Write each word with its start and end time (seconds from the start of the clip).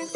Hi, 0.00 0.06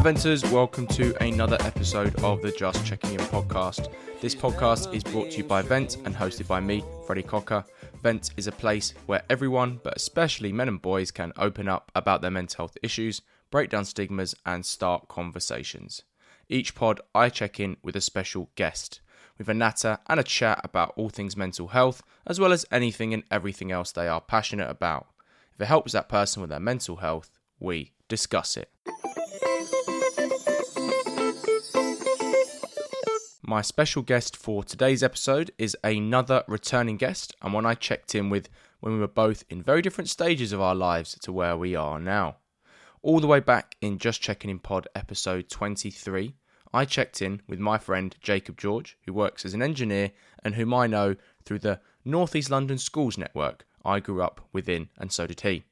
Venters. 0.00 0.44
Welcome 0.50 0.88
to 0.88 1.14
another 1.22 1.56
episode 1.60 2.16
of 2.24 2.42
the 2.42 2.50
Just 2.50 2.84
Checking 2.84 3.12
In 3.12 3.20
podcast. 3.20 3.92
This 4.20 4.34
podcast 4.34 4.92
is 4.92 5.04
brought 5.04 5.30
to 5.30 5.36
you 5.36 5.44
by 5.44 5.62
Vent 5.62 5.98
and 6.04 6.12
hosted 6.16 6.48
by 6.48 6.58
me, 6.58 6.82
Freddie 7.06 7.22
Cocker. 7.22 7.64
Vent 8.02 8.30
is 8.36 8.48
a 8.48 8.52
place 8.52 8.94
where 9.06 9.22
everyone, 9.30 9.78
but 9.84 9.96
especially 9.96 10.52
men 10.52 10.66
and 10.66 10.82
boys, 10.82 11.12
can 11.12 11.32
open 11.36 11.68
up 11.68 11.92
about 11.94 12.20
their 12.20 12.32
mental 12.32 12.64
health 12.64 12.76
issues, 12.82 13.22
break 13.52 13.70
down 13.70 13.84
stigmas, 13.84 14.34
and 14.44 14.66
start 14.66 15.06
conversations. 15.06 16.02
Each 16.48 16.74
pod, 16.74 17.00
I 17.14 17.30
check 17.30 17.58
in 17.58 17.76
with 17.82 17.96
a 17.96 18.00
special 18.00 18.50
guest, 18.54 19.00
with 19.38 19.48
a 19.48 19.54
natter 19.54 19.98
and 20.08 20.20
a 20.20 20.24
chat 20.24 20.60
about 20.62 20.92
all 20.96 21.08
things 21.08 21.36
mental 21.36 21.68
health, 21.68 22.02
as 22.26 22.38
well 22.38 22.52
as 22.52 22.66
anything 22.70 23.14
and 23.14 23.22
everything 23.30 23.72
else 23.72 23.92
they 23.92 24.08
are 24.08 24.20
passionate 24.20 24.68
about. 24.68 25.06
If 25.54 25.62
it 25.62 25.66
helps 25.66 25.92
that 25.92 26.08
person 26.08 26.42
with 26.42 26.50
their 26.50 26.60
mental 26.60 26.96
health, 26.96 27.30
we 27.58 27.92
discuss 28.08 28.56
it. 28.56 28.70
My 33.46 33.60
special 33.62 34.02
guest 34.02 34.36
for 34.36 34.64
today's 34.64 35.02
episode 35.02 35.50
is 35.58 35.76
another 35.84 36.44
returning 36.48 36.96
guest 36.96 37.34
and 37.42 37.52
one 37.52 37.66
I 37.66 37.74
checked 37.74 38.14
in 38.14 38.30
with 38.30 38.48
when 38.80 38.94
we 38.94 38.98
were 38.98 39.06
both 39.06 39.44
in 39.48 39.62
very 39.62 39.82
different 39.82 40.08
stages 40.08 40.52
of 40.52 40.60
our 40.60 40.74
lives 40.74 41.18
to 41.20 41.32
where 41.32 41.56
we 41.56 41.74
are 41.74 42.00
now. 42.00 42.36
All 43.04 43.20
the 43.20 43.26
way 43.26 43.40
back 43.40 43.76
in 43.82 43.98
Just 43.98 44.22
Checking 44.22 44.48
In 44.48 44.58
Pod 44.58 44.88
episode 44.94 45.50
23, 45.50 46.34
I 46.72 46.86
checked 46.86 47.20
in 47.20 47.42
with 47.46 47.58
my 47.58 47.76
friend 47.76 48.16
Jacob 48.22 48.56
George, 48.56 48.96
who 49.04 49.12
works 49.12 49.44
as 49.44 49.52
an 49.52 49.60
engineer 49.60 50.12
and 50.42 50.54
whom 50.54 50.72
I 50.72 50.86
know 50.86 51.16
through 51.44 51.58
the 51.58 51.80
North 52.02 52.34
East 52.34 52.48
London 52.48 52.78
Schools 52.78 53.18
Network 53.18 53.66
I 53.84 54.00
grew 54.00 54.22
up 54.22 54.40
within, 54.54 54.88
and 54.96 55.12
so 55.12 55.26
did 55.26 55.42
he. 55.42 55.64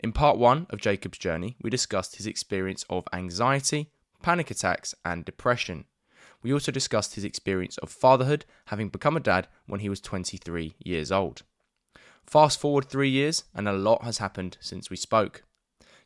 In 0.00 0.12
part 0.12 0.38
one 0.38 0.66
of 0.70 0.80
Jacob's 0.80 1.18
journey, 1.18 1.58
we 1.60 1.68
discussed 1.68 2.16
his 2.16 2.26
experience 2.26 2.86
of 2.88 3.06
anxiety, 3.12 3.90
panic 4.22 4.50
attacks, 4.50 4.94
and 5.04 5.22
depression. 5.22 5.84
We 6.42 6.50
also 6.50 6.72
discussed 6.72 7.14
his 7.14 7.24
experience 7.24 7.76
of 7.76 7.90
fatherhood, 7.90 8.46
having 8.68 8.88
become 8.88 9.18
a 9.18 9.20
dad 9.20 9.48
when 9.66 9.80
he 9.80 9.90
was 9.90 10.00
23 10.00 10.76
years 10.78 11.12
old. 11.12 11.42
Fast 12.24 12.58
forward 12.58 12.86
three 12.86 13.10
years, 13.10 13.44
and 13.54 13.68
a 13.68 13.72
lot 13.74 14.02
has 14.04 14.16
happened 14.16 14.56
since 14.62 14.88
we 14.88 14.96
spoke. 14.96 15.44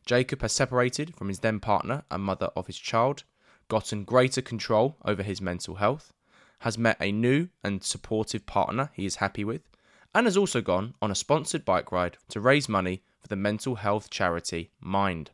Jacob 0.09 0.41
has 0.41 0.53
separated 0.53 1.15
from 1.15 1.27
his 1.27 1.41
then 1.41 1.59
partner 1.59 2.03
and 2.09 2.23
mother 2.23 2.47
of 2.55 2.65
his 2.65 2.79
child, 2.79 3.25
gotten 3.67 4.03
greater 4.03 4.41
control 4.41 4.97
over 5.05 5.21
his 5.21 5.39
mental 5.39 5.75
health, 5.75 6.13
has 6.61 6.79
met 6.79 6.97
a 6.99 7.11
new 7.11 7.47
and 7.63 7.83
supportive 7.83 8.43
partner 8.47 8.89
he 8.95 9.05
is 9.05 9.17
happy 9.17 9.43
with, 9.43 9.69
and 10.15 10.25
has 10.25 10.35
also 10.35 10.61
gone 10.61 10.95
on 10.99 11.11
a 11.11 11.15
sponsored 11.15 11.63
bike 11.63 11.91
ride 11.91 12.17
to 12.27 12.39
raise 12.39 12.67
money 12.67 13.03
for 13.21 13.27
the 13.27 13.35
mental 13.35 13.75
health 13.75 14.09
charity 14.09 14.71
Mind. 14.79 15.29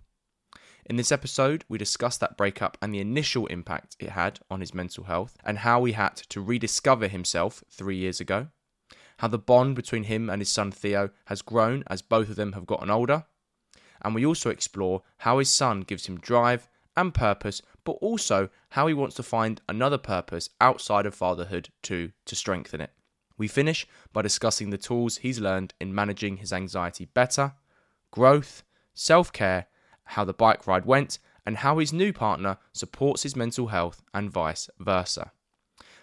In 0.85 0.97
this 0.97 1.09
episode, 1.09 1.63
we 1.69 1.77
discuss 1.77 2.17
that 2.17 2.35
breakup 2.35 2.77
and 2.81 2.93
the 2.93 2.99
initial 2.99 3.47
impact 3.47 3.95
it 4.01 4.09
had 4.09 4.41
on 4.51 4.59
his 4.59 4.73
mental 4.73 5.05
health, 5.05 5.37
and 5.45 5.59
how 5.59 5.85
he 5.85 5.93
had 5.93 6.17
to 6.17 6.41
rediscover 6.41 7.07
himself 7.07 7.63
three 7.71 7.95
years 7.95 8.19
ago. 8.19 8.47
How 9.19 9.29
the 9.29 9.37
bond 9.37 9.77
between 9.77 10.03
him 10.03 10.29
and 10.29 10.41
his 10.41 10.51
son 10.51 10.73
Theo 10.73 11.11
has 11.27 11.41
grown 11.41 11.85
as 11.87 12.01
both 12.01 12.27
of 12.27 12.35
them 12.35 12.51
have 12.51 12.65
gotten 12.65 12.89
older. 12.89 13.23
And 14.05 14.13
we 14.13 14.23
also 14.23 14.51
explore 14.51 15.01
how 15.17 15.39
his 15.39 15.49
son 15.49 15.81
gives 15.81 16.05
him 16.05 16.19
drive 16.19 16.69
and 16.95 17.11
purpose, 17.11 17.63
but 17.83 17.93
also 17.93 18.49
how 18.69 18.85
he 18.85 18.93
wants 18.93 19.15
to 19.15 19.23
find 19.23 19.61
another 19.67 19.97
purpose 19.97 20.51
outside 20.61 21.07
of 21.07 21.15
fatherhood 21.15 21.69
too 21.81 22.11
to 22.25 22.35
strengthen 22.35 22.81
it. 22.81 22.91
We 23.35 23.47
finish 23.47 23.87
by 24.13 24.21
discussing 24.21 24.69
the 24.69 24.77
tools 24.77 25.17
he's 25.17 25.39
learned 25.39 25.73
in 25.81 25.95
managing 25.95 26.37
his 26.37 26.53
anxiety 26.53 27.05
better, 27.05 27.53
growth, 28.11 28.61
self 28.93 29.33
care, 29.33 29.65
how 30.03 30.23
the 30.23 30.33
bike 30.33 30.67
ride 30.67 30.85
went, 30.85 31.17
and 31.43 31.57
how 31.57 31.79
his 31.79 31.91
new 31.91 32.13
partner 32.13 32.59
supports 32.73 33.23
his 33.23 33.35
mental 33.35 33.67
health 33.67 34.03
and 34.13 34.29
vice 34.29 34.69
versa. 34.77 35.31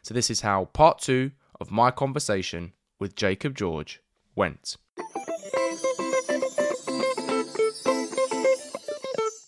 So, 0.02 0.12
this 0.12 0.28
is 0.28 0.40
how 0.40 0.64
part 0.64 0.98
two 0.98 1.30
of 1.60 1.70
my 1.70 1.92
conversation 1.92 2.72
with 2.98 3.14
Jacob 3.14 3.56
George 3.56 4.02
went. 4.34 4.76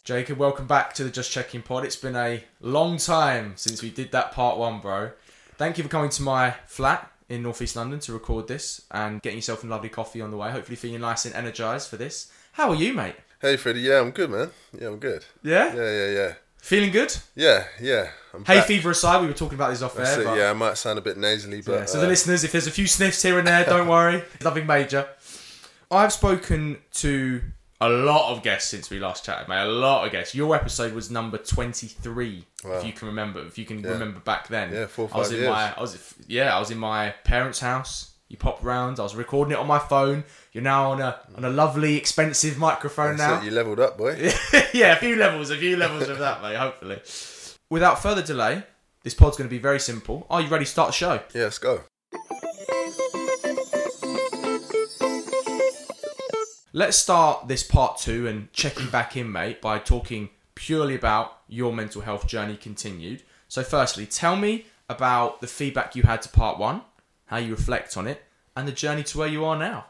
Jacob, 0.04 0.36
welcome 0.38 0.66
back 0.66 0.92
to 0.94 1.04
the 1.04 1.10
Just 1.10 1.30
Checking 1.32 1.62
Pod. 1.62 1.84
It's 1.84 1.96
been 1.96 2.14
a 2.14 2.44
long 2.60 2.98
time 2.98 3.54
since 3.56 3.82
we 3.82 3.88
did 3.90 4.12
that 4.12 4.32
part 4.32 4.58
one, 4.58 4.80
bro. 4.80 5.12
Thank 5.56 5.78
you 5.78 5.84
for 5.84 5.88
coming 5.88 6.10
to 6.10 6.22
my 6.22 6.50
flat 6.66 7.10
in 7.30 7.42
Northeast 7.42 7.74
London 7.74 8.00
to 8.00 8.12
record 8.12 8.46
this 8.46 8.82
and 8.90 9.22
getting 9.22 9.38
yourself 9.38 9.64
a 9.64 9.66
lovely 9.66 9.88
coffee 9.88 10.20
on 10.20 10.30
the 10.30 10.36
way. 10.36 10.50
Hopefully, 10.50 10.76
feeling 10.76 11.00
nice 11.00 11.24
and 11.24 11.34
energized 11.34 11.88
for 11.88 11.96
this. 11.96 12.30
How 12.52 12.68
are 12.68 12.74
you, 12.74 12.92
mate? 12.92 13.14
Hey 13.40 13.56
Freddie, 13.56 13.80
yeah, 13.80 14.00
I'm 14.00 14.10
good, 14.10 14.30
man. 14.30 14.50
Yeah, 14.78 14.88
I'm 14.88 14.98
good. 14.98 15.24
Yeah? 15.42 15.74
Yeah, 15.74 15.90
yeah, 15.90 16.10
yeah. 16.10 16.32
Feeling 16.58 16.90
good? 16.90 17.16
Yeah, 17.34 17.64
yeah. 17.80 18.10
I'm 18.34 18.44
Hay 18.44 18.56
back. 18.58 18.66
fever 18.66 18.90
aside, 18.90 19.22
we 19.22 19.26
were 19.26 19.32
talking 19.32 19.56
about 19.56 19.70
this 19.70 19.80
off 19.82 19.94
That's 19.94 20.16
air. 20.16 20.20
it, 20.20 20.24
but- 20.26 20.36
yeah, 20.38 20.50
I 20.50 20.52
might 20.54 20.76
sound 20.76 20.98
a 20.98 21.02
bit 21.02 21.16
nasally, 21.16 21.62
but 21.62 21.72
Yeah, 21.72 21.84
so 21.86 21.98
uh, 21.98 22.02
the 22.02 22.08
listeners, 22.08 22.44
if 22.44 22.52
there's 22.52 22.66
a 22.66 22.70
few 22.70 22.86
sniffs 22.86 23.22
here 23.22 23.38
and 23.38 23.46
there, 23.48 23.64
don't 23.64 23.88
worry. 23.88 24.22
Nothing 24.44 24.66
major. 24.66 25.08
I've 25.90 26.12
spoken 26.12 26.78
to 26.94 27.40
a 27.80 27.88
lot 27.88 28.32
of 28.32 28.42
guests 28.42 28.70
since 28.70 28.88
we 28.90 28.98
last 28.98 29.24
chatted, 29.24 29.48
mate. 29.48 29.62
A 29.62 29.66
lot 29.66 30.06
of 30.06 30.12
guests. 30.12 30.34
Your 30.34 30.54
episode 30.54 30.92
was 30.94 31.10
number 31.10 31.38
23, 31.38 32.44
Wow. 32.64 32.72
if 32.78 32.84
you 32.86 32.92
can 32.92 33.08
remember. 33.08 33.40
If 33.46 33.58
you 33.58 33.64
can 33.64 33.82
remember 33.82 34.20
back 34.20 34.48
then. 34.48 34.72
Yeah, 34.72 34.86
four, 34.86 35.08
five 35.08 35.16
I 35.16 35.18
was 35.20 35.30
in 35.32 35.36
years. 35.38 35.48
my, 35.50 35.74
I 35.76 35.80
was, 35.80 36.14
yeah, 36.26 36.56
I 36.56 36.60
was 36.60 36.70
in 36.70 36.78
my 36.78 37.10
parents' 37.24 37.60
house. 37.60 38.12
You 38.28 38.36
popped 38.38 38.62
round. 38.64 38.98
I 38.98 39.02
was 39.02 39.14
recording 39.14 39.52
it 39.52 39.58
on 39.58 39.66
my 39.66 39.78
phone. 39.78 40.24
You're 40.52 40.62
now 40.64 40.92
on 40.92 41.00
a 41.00 41.20
on 41.36 41.44
a 41.44 41.50
lovely, 41.50 41.96
expensive 41.96 42.56
microphone 42.58 43.16
that's 43.16 43.30
now. 43.30 43.40
it, 43.42 43.44
you 43.44 43.50
leveled 43.50 43.80
up, 43.80 43.98
boy. 43.98 44.12
yeah, 44.72 44.92
a 44.92 44.96
few 44.96 45.16
levels, 45.16 45.50
a 45.50 45.56
few 45.56 45.76
levels 45.76 46.08
of 46.08 46.18
that, 46.18 46.42
mate. 46.42 46.56
Hopefully. 46.56 47.00
Without 47.70 48.02
further 48.02 48.22
delay, 48.22 48.62
this 49.02 49.14
pod's 49.14 49.36
going 49.36 49.48
to 49.48 49.54
be 49.54 49.58
very 49.60 49.78
simple. 49.78 50.26
Are 50.30 50.40
you 50.40 50.48
ready 50.48 50.64
to 50.64 50.70
start 50.70 50.88
the 50.88 50.92
show? 50.94 51.20
Yeah, 51.34 51.42
let's 51.44 51.58
go. 51.58 51.82
Let's 56.76 56.96
start 56.96 57.46
this 57.46 57.62
part 57.62 57.98
two 57.98 58.26
and 58.26 58.52
checking 58.52 58.90
back 58.90 59.16
in, 59.16 59.30
mate, 59.30 59.62
by 59.62 59.78
talking 59.78 60.30
purely 60.56 60.96
about 60.96 61.38
your 61.46 61.72
mental 61.72 62.00
health 62.02 62.26
journey 62.26 62.56
continued. 62.56 63.22
So, 63.46 63.62
firstly, 63.62 64.06
tell 64.06 64.34
me 64.34 64.66
about 64.88 65.40
the 65.40 65.46
feedback 65.46 65.94
you 65.94 66.02
had 66.02 66.20
to 66.22 66.28
part 66.28 66.58
one, 66.58 66.82
how 67.26 67.36
you 67.36 67.52
reflect 67.52 67.96
on 67.96 68.08
it, 68.08 68.24
and 68.56 68.66
the 68.66 68.72
journey 68.72 69.04
to 69.04 69.18
where 69.18 69.28
you 69.28 69.44
are 69.44 69.56
now. 69.56 69.86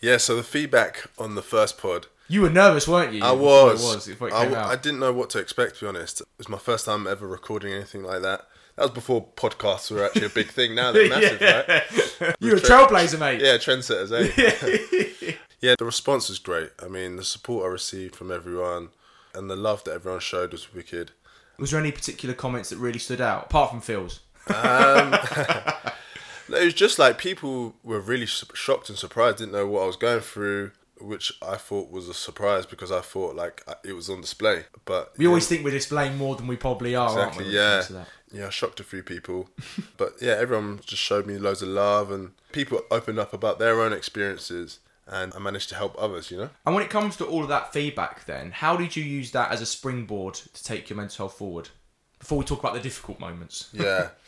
Yeah, 0.00 0.16
so 0.16 0.34
the 0.34 0.42
feedback 0.42 1.10
on 1.18 1.34
the 1.34 1.42
first 1.42 1.76
pod, 1.76 2.06
You 2.26 2.40
were 2.40 2.48
nervous, 2.48 2.88
weren't 2.88 3.12
you? 3.12 3.22
I 3.22 3.32
was. 3.32 3.82
It 3.82 3.94
was 3.96 4.06
before 4.06 4.28
it 4.28 4.32
I, 4.32 4.44
came 4.44 4.52
w- 4.52 4.66
I 4.66 4.72
out. 4.72 4.82
didn't 4.82 5.00
know 5.00 5.12
what 5.12 5.28
to 5.30 5.38
expect, 5.40 5.74
to 5.80 5.84
be 5.84 5.88
honest. 5.88 6.22
It 6.22 6.26
was 6.38 6.48
my 6.48 6.56
first 6.56 6.86
time 6.86 7.06
ever 7.06 7.26
recording 7.26 7.74
anything 7.74 8.02
like 8.02 8.22
that. 8.22 8.46
That 8.76 8.84
was 8.84 8.92
before 8.92 9.26
podcasts 9.36 9.90
were 9.90 10.06
actually 10.06 10.24
a 10.24 10.30
big 10.30 10.48
thing. 10.48 10.74
Now 10.74 10.92
they're 10.92 11.06
massive, 11.10 11.38
right? 11.42 12.34
you 12.40 12.52
were 12.52 12.56
a 12.56 12.60
trailblazer, 12.60 13.18
mate. 13.20 13.42
Yeah, 13.42 13.58
trendsetters, 13.58 14.10
eh? 14.10 15.32
yeah, 15.60 15.74
the 15.78 15.84
response 15.84 16.28
was 16.28 16.38
great. 16.38 16.70
I 16.82 16.88
mean, 16.88 17.16
the 17.16 17.24
support 17.24 17.64
I 17.66 17.68
received 17.68 18.16
from 18.16 18.30
everyone 18.30 18.88
and 19.34 19.50
the 19.50 19.56
love 19.56 19.84
that 19.84 19.92
everyone 19.92 20.20
showed 20.20 20.52
was 20.52 20.72
wicked. 20.74 21.12
Was 21.58 21.70
there 21.70 21.80
any 21.80 21.92
particular 21.92 22.34
comments 22.34 22.70
that 22.70 22.78
really 22.78 22.98
stood 22.98 23.20
out, 23.20 23.44
apart 23.46 23.70
from 23.70 23.80
Phil's? 23.80 24.20
No, 24.48 24.56
um, 24.56 25.14
it 26.48 26.64
was 26.64 26.74
just 26.74 26.98
like 26.98 27.18
people 27.18 27.74
were 27.84 28.00
really 28.00 28.26
shocked 28.26 28.88
and 28.88 28.98
surprised, 28.98 29.38
didn't 29.38 29.52
know 29.52 29.66
what 29.66 29.82
I 29.82 29.86
was 29.86 29.96
going 29.96 30.20
through, 30.20 30.72
which 30.98 31.32
I 31.42 31.56
thought 31.56 31.90
was 31.90 32.08
a 32.08 32.14
surprise 32.14 32.66
because 32.66 32.90
I 32.90 33.00
thought 33.00 33.36
like 33.36 33.62
it 33.84 33.92
was 33.92 34.08
on 34.08 34.20
display. 34.22 34.64
But 34.84 35.12
We 35.18 35.26
always 35.26 35.46
think 35.46 35.64
we're 35.64 35.70
displaying 35.70 36.16
more 36.16 36.34
than 36.36 36.46
we 36.46 36.56
probably 36.56 36.94
are, 36.94 37.08
exactly, 37.08 37.44
we? 37.44 37.54
yeah, 37.54 37.74
comes 37.74 37.86
to 37.88 37.92
that? 37.92 38.08
yeah, 38.32 38.46
I 38.46 38.50
shocked 38.50 38.80
a 38.80 38.84
few 38.84 39.02
people, 39.02 39.50
but 39.96 40.14
yeah, 40.20 40.32
everyone 40.38 40.80
just 40.84 41.02
showed 41.02 41.26
me 41.26 41.36
loads 41.38 41.62
of 41.62 41.68
love 41.68 42.10
and 42.10 42.32
people 42.52 42.82
opened 42.90 43.18
up 43.18 43.32
about 43.34 43.58
their 43.58 43.80
own 43.82 43.92
experiences, 43.92 44.78
and 45.10 45.34
I 45.34 45.38
managed 45.38 45.68
to 45.70 45.74
help 45.74 45.94
others. 45.98 46.30
You 46.30 46.38
know, 46.38 46.50
And 46.64 46.74
when 46.74 46.84
it 46.84 46.90
comes 46.90 47.16
to 47.16 47.26
all 47.26 47.42
of 47.42 47.48
that 47.48 47.72
feedback, 47.72 48.24
then 48.24 48.52
how 48.52 48.76
did 48.76 48.96
you 48.96 49.04
use 49.04 49.32
that 49.32 49.50
as 49.50 49.60
a 49.60 49.66
springboard 49.66 50.34
to 50.34 50.64
take 50.64 50.88
your 50.88 50.96
mental 50.96 51.26
health 51.26 51.38
forward? 51.38 51.68
Before 52.18 52.38
we 52.38 52.44
talk 52.44 52.60
about 52.60 52.74
the 52.74 52.80
difficult 52.80 53.20
moments. 53.20 53.68
yeah. 53.72 54.10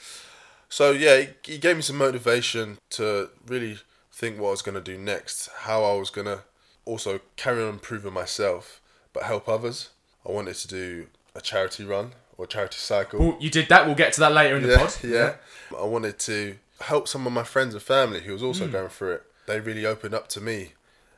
So 0.69 0.93
yeah, 0.93 1.27
he, 1.45 1.59
gave 1.59 1.77
me 1.77 1.83
some 1.83 1.99
motivation 1.99 2.79
to 2.93 3.29
really 3.47 3.77
think 4.11 4.41
what 4.41 4.49
I 4.49 4.51
was 4.53 4.63
going 4.63 4.75
to 4.75 4.81
do 4.81 4.97
next, 4.97 5.51
how 5.55 5.85
I 5.85 5.99
was 5.99 6.09
going 6.09 6.27
to 6.27 6.45
also 6.87 7.21
carry 7.37 7.63
on 7.63 7.69
improving 7.69 8.15
myself, 8.15 8.81
but 9.13 9.25
help 9.25 9.51
others. 9.51 9.91
I 10.27 10.33
wanted 10.33 10.55
to 10.55 10.69
do 10.69 11.09
a 11.35 11.43
charity 11.43 11.85
run 11.85 12.13
or 12.39 12.47
charity 12.47 12.79
cycle. 12.79 13.19
Well, 13.21 13.37
you 13.39 13.51
did 13.51 13.69
that. 13.69 13.85
We'll 13.85 13.95
get 13.95 14.15
to 14.15 14.21
that 14.21 14.33
later 14.33 14.57
in 14.57 14.63
the 14.63 14.71
yeah, 14.71 14.79
pod. 14.79 14.97
yeah. 15.05 15.35
I 15.79 15.85
wanted 15.85 16.19
to 16.21 16.57
help 16.81 17.07
some 17.07 17.27
of 17.27 17.35
my 17.35 17.45
friends 17.45 17.75
and 17.75 17.83
family 17.83 18.23
who 18.23 18.33
was 18.33 18.43
also 18.43 18.67
mm. 18.67 18.73
going 18.73 18.89
through 18.89 19.13
it. 19.13 19.23
They 19.47 19.61
really 19.61 19.85
opened 19.87 20.15
up 20.15 20.29
to 20.29 20.41
me, 20.41 20.73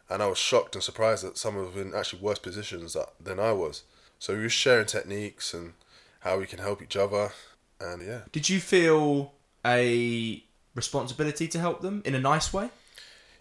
and 0.09 0.23
I 0.23 0.27
was 0.27 0.39
shocked 0.39 0.75
and 0.75 0.83
surprised 0.83 1.25
that 1.25 1.39
some 1.39 1.57
of 1.57 1.67
them 1.67 1.75
were 1.75 1.83
in 1.83 1.95
actually 1.99 2.23
worse 2.23 2.39
positions 2.39 2.97
than 3.21 3.39
I 3.39 3.53
was. 3.53 3.83
So 4.19 4.35
we 4.35 4.43
were 4.43 4.49
sharing 4.49 4.87
techniques 4.87 5.53
and 5.53 5.75
how 6.21 6.39
we 6.39 6.47
can 6.47 6.59
help 6.59 6.81
each 6.83 6.97
other, 6.97 7.33
and 7.81 8.01
yeah, 8.07 8.21
Did 8.33 8.49
you 8.49 8.61
feel 8.61 9.33
a 9.65 10.43
responsibility 10.75 11.47
to 11.49 11.59
help 11.59 11.83
them 11.83 12.03
in 12.05 12.15
a 12.15 12.21
nice 12.21 12.53
way? 12.53 12.71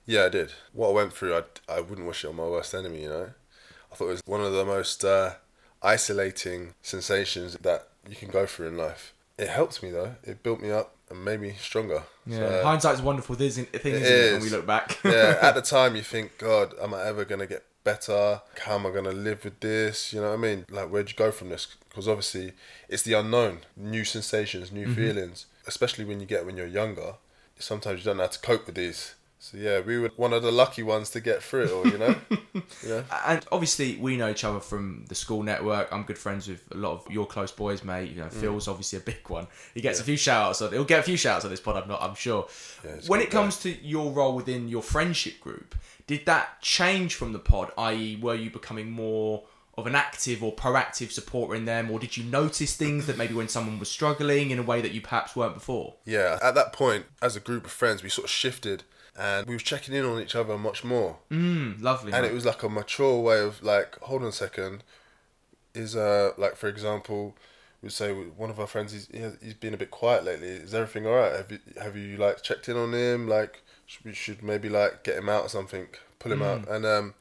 yeah, 0.06 0.25
I 0.25 0.30
did. 0.30 0.51
What 0.74 0.89
I 0.89 0.91
went 0.91 1.13
through, 1.13 1.36
I 1.38 1.44
I 1.69 1.79
wouldn't 1.79 2.07
wish 2.07 2.25
it 2.25 2.27
on 2.27 2.36
my 2.36 2.44
worst 2.44 2.74
enemy. 2.74 3.03
You 3.03 3.09
know, 3.09 3.29
I 3.91 3.95
thought 3.95 4.06
it 4.07 4.09
was 4.09 4.21
one 4.25 4.41
of 4.41 4.51
the 4.51 4.65
most 4.65 5.06
uh, 5.06 5.36
isolating 5.81 6.74
sensations 6.81 7.56
that 7.62 7.88
you 8.09 8.15
can 8.15 8.29
go 8.29 8.45
through 8.45 8.68
in 8.68 8.77
life. 8.77 9.13
It 9.38 9.47
helped 9.50 9.81
me 9.81 9.91
though. 9.91 10.15
It 10.24 10.44
built 10.44 10.59
me 10.59 10.71
up 10.71 10.95
me 11.13 11.56
stronger. 11.60 12.04
So, 12.30 12.62
Hindsight's 12.63 13.01
a 13.01 13.04
wonderful 13.04 13.36
thing, 13.36 13.48
isn't 13.48 13.74
thing, 13.74 13.94
isn't 13.95 14.06
It 14.06 14.10
it, 14.19 14.31
when 14.33 14.42
is. 14.42 14.51
we 14.51 14.57
look 14.57 14.65
back? 14.65 15.00
yeah, 15.04 15.38
at 15.42 15.56
the 15.56 15.62
time 15.75 15.95
you 15.95 16.01
think, 16.01 16.38
God, 16.38 16.74
am 16.81 16.94
I 16.94 17.04
ever 17.06 17.25
gonna 17.25 17.48
get 17.48 17.63
better? 17.83 18.42
How 18.65 18.75
am 18.75 18.86
I 18.86 18.92
gonna 18.92 19.12
live 19.12 19.44
with 19.44 19.60
this? 19.60 20.13
You 20.13 20.21
know 20.21 20.30
what 20.30 20.36
I 20.36 20.38
mean? 20.42 20.65
Like, 20.69 20.89
where'd 20.89 21.10
you 21.10 21.15
go 21.15 21.31
from 21.31 21.50
this? 21.50 21.75
Because 21.89 22.07
obviously, 22.07 22.54
it's 22.89 23.04
the 23.04 23.13
unknown, 23.13 23.60
new 23.75 24.04
sensations, 24.06 24.71
new 24.71 24.86
Mm-hmm. 24.88 24.95
feelings. 24.95 25.45
Especially 25.68 26.06
when 26.06 26.19
you 26.19 26.25
get 26.25 26.45
when 26.45 26.57
you're 26.57 26.68
younger, 26.68 27.15
sometimes 27.60 28.00
you 28.00 28.06
don't 28.06 28.18
know 28.18 28.24
how 28.24 28.30
to 28.30 28.39
cope 28.39 28.65
with 28.65 28.75
these. 28.75 29.15
So 29.44 29.57
yeah, 29.57 29.81
we 29.81 30.00
were 30.00 30.10
one 30.16 30.31
of 30.31 30.42
the 30.42 30.54
lucky 30.54 30.84
ones 30.84 31.10
to 31.10 31.19
get 31.19 31.44
through 31.44 31.66
it 31.66 31.72
all. 31.72 31.86
You 31.86 31.98
know? 31.98 32.16
yeah. 32.88 33.04
And 33.25 33.45
obviously, 33.51 33.98
we 33.98 34.16
know 34.16 34.30
each 34.30 34.45
other 34.45 34.62
from 34.62 35.04
the 35.10 35.16
school 35.16 35.44
network. 35.44 35.92
I'm 35.92 36.04
good 36.04 36.18
friends 36.18 36.48
with 36.48 36.63
a 36.72 36.78
lot 36.78 36.94
of 36.94 37.12
your 37.12 37.25
close 37.25 37.51
boys, 37.51 37.84
mate. 37.84 38.10
You 38.10 38.22
know, 38.22 38.28
Mm. 38.28 38.31
Phil's 38.31 38.69
obviously 38.69 39.00
a 39.00 39.01
big 39.01 39.28
one. 39.28 39.48
He 39.74 39.81
gets 39.81 40.00
a 40.00 40.04
few 40.06 40.16
shout 40.16 40.48
outs. 40.48 40.62
On, 40.62 40.72
he'll 40.72 40.86
get 40.86 41.01
a 41.01 41.04
few 41.04 41.18
shout 41.18 41.36
outs 41.36 41.45
on 41.45 41.51
this 41.51 41.60
pod, 41.60 41.75
I'm 41.75 41.90
not, 41.90 42.01
I'm 42.01 42.16
sure. 42.16 42.48
Yeah, 42.86 42.95
when 43.07 43.19
it 43.19 43.31
comes 43.31 43.57
to 43.63 43.69
your 43.69 44.13
role 44.13 44.34
within 44.34 44.69
your 44.69 44.81
friendship 44.81 45.42
group, 45.42 45.75
did 46.07 46.25
that 46.25 46.62
change 46.62 47.16
from 47.16 47.34
the 47.34 47.39
pod? 47.39 47.74
I.e., 47.78 48.16
were 48.22 48.36
you 48.36 48.50
becoming 48.50 48.92
more 48.92 49.44
of 49.75 49.88
an 49.88 49.96
active 49.96 50.44
or 50.44 50.54
proactive 50.54 51.12
supporter 51.12 51.56
in 51.56 51.66
them, 51.66 51.90
or 51.90 52.00
did 52.00 52.16
you 52.16 52.24
notice 52.24 52.75
things 52.75 53.08
that 53.08 53.18
maybe 53.18 53.34
when 53.34 53.48
someone 53.48 53.80
was 53.80 53.90
struggling 53.90 54.52
in 54.52 54.60
a 54.60 54.64
way 54.64 54.81
that 54.81 54.92
you 54.92 55.02
perhaps 55.02 55.36
weren't 55.36 55.56
before? 55.56 55.96
Yeah, 56.06 56.38
at 56.42 56.56
that 56.56 56.74
point, 56.74 57.06
as 57.22 57.36
a 57.36 57.40
group 57.40 57.66
of 57.66 57.72
friends, 57.72 58.04
we 58.04 58.10
sort 58.10 58.25
of 58.25 58.31
shifted 58.31 58.84
and 59.18 59.48
we 59.48 59.56
were 59.56 59.60
checking 59.60 59.94
in 59.94 60.06
on 60.06 60.22
each 60.22 60.36
other 60.36 60.58
much 60.58 60.84
more. 60.84 61.18
Mm, 61.30 61.81
lovely. 61.81 62.12
and 62.12 62.24
mate. 62.24 62.31
it 62.31 62.34
was 62.34 62.46
like 62.46 62.64
a 62.64 62.70
mature 62.70 63.20
way 63.20 63.40
of 63.42 63.62
like 63.64 64.00
hold 64.02 64.22
on 64.22 64.30
a 64.30 64.31
second 64.31 64.84
is 65.74 65.96
uh 65.96 66.31
like 66.38 66.56
for 66.56 66.68
example 66.68 67.36
we 67.81 67.90
say 67.90 68.14
one 68.14 68.50
of 68.50 68.60
our 68.60 68.68
friends 68.68 68.94
he's, 68.94 69.08
he 69.08 69.20
has, 69.20 69.36
been 69.60 69.74
a 69.74 69.78
bit 69.78 69.92
quiet 69.92 70.24
lately 70.24 70.48
is 70.48 70.74
everything 70.74 71.06
all 71.06 71.14
right 71.14 71.34
have 71.34 71.52
you 71.52 71.60
have 71.81 71.98
you 71.98 72.18
like 72.18 72.42
checked 72.42 72.70
in 72.70 72.78
on 72.78 72.94
him 72.94 73.28
like 73.28 73.62
we 74.04 74.14
should 74.14 74.42
maybe 74.42 74.70
like 74.70 75.04
get 75.04 75.18
him 75.18 75.30
out 75.30 75.44
or 75.44 75.50
something 75.50 75.88
pull 76.20 76.31
him 76.31 76.42
out 76.42 76.68
and 76.70 76.86
um 76.86 77.14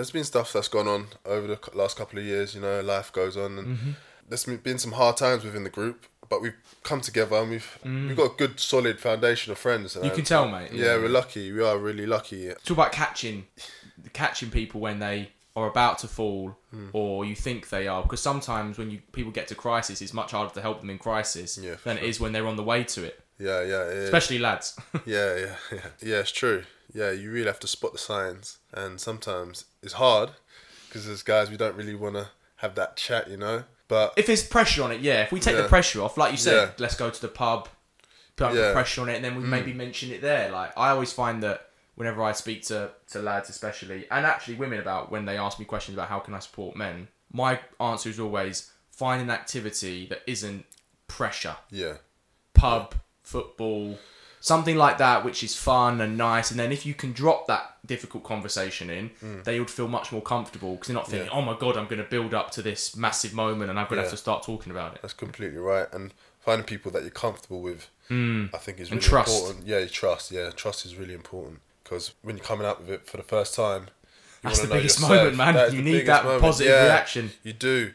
there's 0.00 0.10
been 0.10 0.24
stuff 0.24 0.52
that's 0.52 0.68
gone 0.68 0.88
on 0.88 1.06
over 1.24 1.46
the 1.46 1.58
last 1.74 1.96
couple 1.96 2.18
of 2.18 2.24
years 2.24 2.54
you 2.54 2.60
know 2.60 2.80
life 2.80 3.12
goes 3.12 3.36
on 3.36 3.58
and 3.58 3.68
there's 4.28 4.44
been 4.44 4.78
some 4.78 4.92
hard 4.92 5.16
times 5.16 5.44
within 5.44 5.64
the 5.64 5.70
group 5.70 6.06
but 6.28 6.40
we've 6.40 6.56
come 6.84 7.00
together 7.00 7.36
and 7.36 7.50
we've 7.50 7.78
we've 7.84 8.16
got 8.16 8.32
a 8.32 8.36
good 8.36 8.58
solid 8.60 8.98
foundation 9.00 9.52
of 9.52 9.58
friends 9.58 9.96
You 10.02 10.10
can 10.10 10.24
tell, 10.24 10.48
mate. 10.48 10.72
yeah, 10.72 10.96
we're 10.96 11.08
lucky 11.08 11.52
we 11.52 11.62
are 11.62 11.76
really 11.78 12.06
lucky 12.06 12.46
It's 12.46 12.70
all 12.70 12.74
about 12.74 12.92
catching 12.92 13.46
catching 14.12 14.50
people 14.50 14.80
when 14.80 14.98
they 14.98 15.30
are 15.56 15.68
about 15.68 15.98
to 15.98 16.08
fall 16.08 16.56
Hmm. 16.70 16.90
or 16.92 17.24
you 17.24 17.34
think 17.34 17.68
they 17.68 17.88
are 17.88 18.00
because 18.02 18.22
sometimes 18.22 18.78
when 18.78 18.92
you 18.92 19.00
people 19.10 19.32
get 19.32 19.48
to 19.48 19.56
crisis 19.56 20.00
it's 20.00 20.14
much 20.14 20.30
harder 20.30 20.54
to 20.54 20.62
help 20.62 20.80
them 20.80 20.88
in 20.88 20.98
crisis 20.98 21.58
Yeah, 21.58 21.74
than 21.82 21.98
it 21.98 22.04
is 22.04 22.20
when 22.20 22.30
they're 22.32 22.46
on 22.46 22.54
the 22.56 22.62
way 22.62 22.84
to 22.84 23.02
it 23.02 23.18
yeah 23.40 23.60
yeah, 23.62 23.84
yeah. 23.88 24.06
especially 24.08 24.38
lads 24.38 24.78
Yeah, 25.04 25.36
yeah, 25.36 25.56
yeah. 25.72 25.86
Yeah, 26.00 26.16
it's 26.20 26.30
true. 26.30 26.62
Yeah, 26.94 27.10
you 27.10 27.32
really 27.32 27.46
have 27.46 27.58
to 27.60 27.66
spot 27.66 27.92
the 27.92 27.98
signs. 27.98 28.58
And 28.72 29.00
sometimes 29.00 29.64
it's 29.82 29.94
hard 29.94 30.30
because 30.88 31.06
as 31.08 31.22
guys, 31.22 31.50
we 31.50 31.56
don't 31.56 31.76
really 31.76 31.94
want 31.94 32.14
to 32.16 32.28
have 32.56 32.74
that 32.76 32.96
chat, 32.96 33.28
you 33.30 33.36
know? 33.36 33.64
But 33.88 34.14
if 34.16 34.26
there's 34.26 34.44
pressure 34.44 34.84
on 34.84 34.92
it 34.92 35.00
yeah 35.00 35.22
if 35.22 35.32
we 35.32 35.40
take 35.40 35.56
the 35.56 35.64
pressure 35.64 36.00
off 36.00 36.16
like 36.16 36.30
you 36.30 36.36
said 36.38 36.54
Yeah. 36.54 36.70
let's 36.78 36.94
go 36.94 37.10
to 37.10 37.20
the 37.20 37.26
pub 37.28 37.68
put 38.36 38.52
Yeah. 38.54 38.60
Mm. 38.60 38.68
the 38.68 38.72
pressure 38.72 39.00
on 39.00 39.08
it 39.08 39.16
and 39.16 39.24
then 39.24 39.34
we 39.34 39.42
maybe 39.42 39.72
mention 39.72 40.12
it 40.12 40.20
there 40.22 40.52
like 40.52 40.72
I 40.78 40.90
always 40.90 41.12
find 41.12 41.42
that 41.42 41.70
whenever 41.96 42.22
I 42.22 42.30
speak 42.30 42.62
to, 42.66 42.90
to 43.08 43.18
lads 43.20 43.50
especially 43.50 44.06
and 44.08 44.24
actually 44.24 44.54
women 44.54 44.78
about 44.78 45.10
when 45.10 45.24
they 45.24 45.36
ask 45.36 45.58
me 45.58 45.64
questions 45.64 45.96
about 45.96 46.08
how 46.08 46.20
can 46.20 46.34
I 46.34 46.38
support 46.38 46.76
men 46.76 47.08
my 47.32 47.58
answer 47.80 48.08
is 48.08 48.20
always 48.20 48.70
find 48.92 49.20
an 49.20 49.28
activity 49.30 50.06
that 50.06 50.22
isn't 50.28 50.64
pressure 51.08 51.56
yeah, 51.70 51.94
pub, 52.54 52.94
football, 53.24 53.98
something 54.40 54.76
like 54.76 54.98
that, 54.98 55.24
which 55.24 55.42
is 55.44 55.54
fun 55.54 56.00
and 56.00 56.16
nice. 56.16 56.50
And 56.50 56.58
then 56.58 56.72
if 56.72 56.86
you 56.86 56.94
can 56.94 57.12
drop 57.12 57.46
that 57.46 57.76
difficult 57.86 58.24
conversation 58.24 58.88
in, 58.90 59.10
they 59.44 59.58
would 59.60 59.70
feel 59.70 59.86
much 59.88 60.10
more 60.12 60.22
comfortable 60.22 60.72
because 60.74 60.88
they're 60.88 60.94
not 60.94 61.08
thinking, 61.08 61.28
Mm. 61.28 61.32
Yeah. 61.32 61.38
"Oh 61.38 61.42
my 61.42 61.56
god, 61.58 61.76
I'm 61.76 61.84
going 61.86 62.02
to 62.02 62.08
build 62.08 62.32
up 62.34 62.50
to 62.52 62.62
this 62.62 62.96
massive 62.96 63.34
moment 63.34 63.70
and 63.70 63.78
I'm 63.78 63.84
going 63.86 63.96
to 63.96 64.02
have 64.02 64.06
Yeah. 64.06 64.10
to 64.12 64.16
start 64.16 64.42
talking 64.42 64.70
about 64.72 64.94
it." 64.94 65.02
that's 65.02 65.14
completely 65.14 65.58
right. 65.58 65.86
And 65.92 66.12
finding 66.40 66.64
people 66.66 66.90
that 66.92 67.02
you're 67.02 67.10
comfortable 67.10 67.60
with, 67.60 67.88
I 68.10 68.58
think, 68.58 68.80
is 68.80 68.90
really 68.90 69.04
important. 69.04 69.66
Yeah, 69.66 69.84
trust. 69.86 70.30
Yeah, 70.30 70.50
trust 70.50 70.84
is 70.86 70.96
really 70.96 71.14
important 71.14 71.60
because 71.84 72.12
when 72.22 72.36
you're 72.36 72.46
coming 72.46 72.66
out 72.66 72.80
with 72.80 72.90
it 72.90 73.06
for 73.06 73.18
the 73.18 73.22
first 73.22 73.54
time, 73.54 73.82
you 74.42 74.48
That's 74.48 74.60
the 74.60 74.68
biggest 74.68 74.98
yourself. 75.00 75.10
moment, 75.18 75.36
man. 75.36 75.54
That 75.54 75.72
You 75.74 75.82
need 75.82 76.06
that 76.06 76.24
moment. 76.24 76.40
positive 76.42 76.72
Yeah, 76.72 76.84
reaction. 76.84 77.32
You 77.42 77.52
do, 77.52 77.92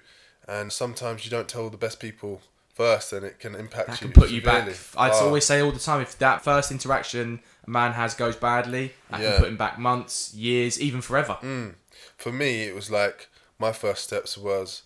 and 0.47 0.71
sometimes 0.71 1.25
you 1.25 1.31
don't 1.31 1.49
tell 1.49 1.69
the 1.71 1.77
best 1.77 1.99
people 1.99 2.41
first, 2.75 3.11
and 3.13 3.25
it 3.25 3.39
can 3.39 3.55
impact 3.55 3.87
That 3.87 4.01
you. 4.01 4.07
can 4.09 4.21
put 4.21 4.29
you 4.29 4.41
back. 4.41 4.67
I'd 4.97 5.11
Oh. 5.11 5.13
Ah. 5.15 5.25
always 5.25 5.45
say 5.45 5.61
all 5.61 5.71
the 5.71 5.79
time, 5.79 6.01
if 6.01 6.17
that 6.19 6.43
first 6.43 6.71
interaction 6.71 7.39
a 7.65 7.69
man 7.69 7.93
has 7.93 8.13
goes 8.13 8.35
badly, 8.35 8.93
that 9.09 9.21
Yeah. 9.21 9.31
can 9.31 9.39
put 9.39 9.47
him 9.47 9.57
back 9.57 9.79
months, 9.79 10.33
years, 10.35 10.79
even 10.79 11.01
forever. 11.01 11.33
Hmm. 11.41 11.69
for 12.17 12.31
me, 12.31 12.63
it 12.63 12.75
was 12.75 12.91
like 12.91 13.27
my 13.57 13.71
first 13.73 14.03
steps 14.03 14.37
was 14.37 14.83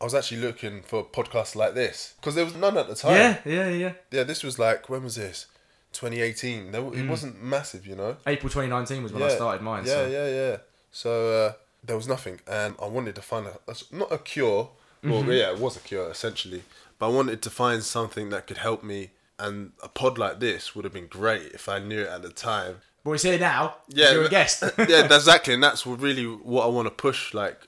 I 0.00 0.04
was 0.04 0.14
actually 0.14 0.40
looking 0.40 0.82
for 0.82 1.04
podcasts 1.04 1.54
like 1.56 1.74
this 1.74 2.14
because 2.20 2.34
there 2.34 2.44
was 2.44 2.54
none 2.54 2.76
at 2.76 2.88
the 2.88 2.94
time. 2.94 3.14
Yeah, 3.16 3.38
yeah, 3.44 3.68
yeah. 3.68 3.92
yeah. 4.10 4.22
This 4.24 4.42
was 4.42 4.58
like 4.58 4.88
when 4.88 5.02
was 5.04 5.14
this? 5.16 5.46
2018. 5.92 6.72
There, 6.72 6.82
It 6.82 7.02
hmm. 7.02 7.08
wasn't 7.08 7.42
massive, 7.42 7.86
you 7.86 7.94
know. 7.96 8.16
April 8.26 8.50
2019 8.50 9.02
was 9.02 9.12
when 9.12 9.22
I 9.22 9.28
started 9.28 9.62
mine. 9.62 9.84
Yeah, 9.86 9.92
so. 9.92 10.06
yeah, 10.08 10.28
yeah. 10.28 10.56
So 10.90 11.32
uh, 11.32 11.52
there 11.82 11.96
was 11.96 12.08
nothing, 12.08 12.40
and 12.46 12.74
I 12.82 12.86
wanted 12.86 13.14
to 13.14 13.22
find 13.22 13.46
a, 13.46 13.58
a- 13.68 13.94
not 13.96 14.12
a 14.12 14.18
cure. 14.18 14.70
Well, 15.04 15.22
Mm-hmm. 15.22 15.30
yeah, 15.32 15.50
it 15.52 15.58
was 15.58 15.76
a 15.76 15.80
cure 15.80 16.10
essentially, 16.10 16.62
but 16.98 17.06
I 17.06 17.10
wanted 17.10 17.42
to 17.42 17.50
find 17.50 17.82
something 17.82 18.30
that 18.30 18.46
could 18.46 18.58
help 18.58 18.82
me. 18.82 19.10
And 19.38 19.72
a 19.82 19.88
pod 19.88 20.16
like 20.16 20.38
this 20.40 20.74
would 20.74 20.84
have 20.84 20.94
been 20.94 21.08
great 21.08 21.52
if 21.52 21.68
I 21.68 21.78
knew 21.80 22.02
it 22.02 22.08
at 22.08 22.22
the 22.22 22.30
time. 22.30 22.76
But 23.02 23.12
he's 23.12 23.22
here 23.22 23.38
now. 23.38 23.76
Yeah, 23.88 24.12
you're 24.12 24.24
a 24.26 24.28
guest. 24.28 24.62
yeah, 24.78 25.04
exactly, 25.12 25.52
and 25.54 25.62
that's 25.62 25.84
really 25.86 26.24
what 26.24 26.64
I 26.64 26.68
want 26.68 26.86
to 26.86 26.90
push. 26.92 27.34
Like 27.34 27.60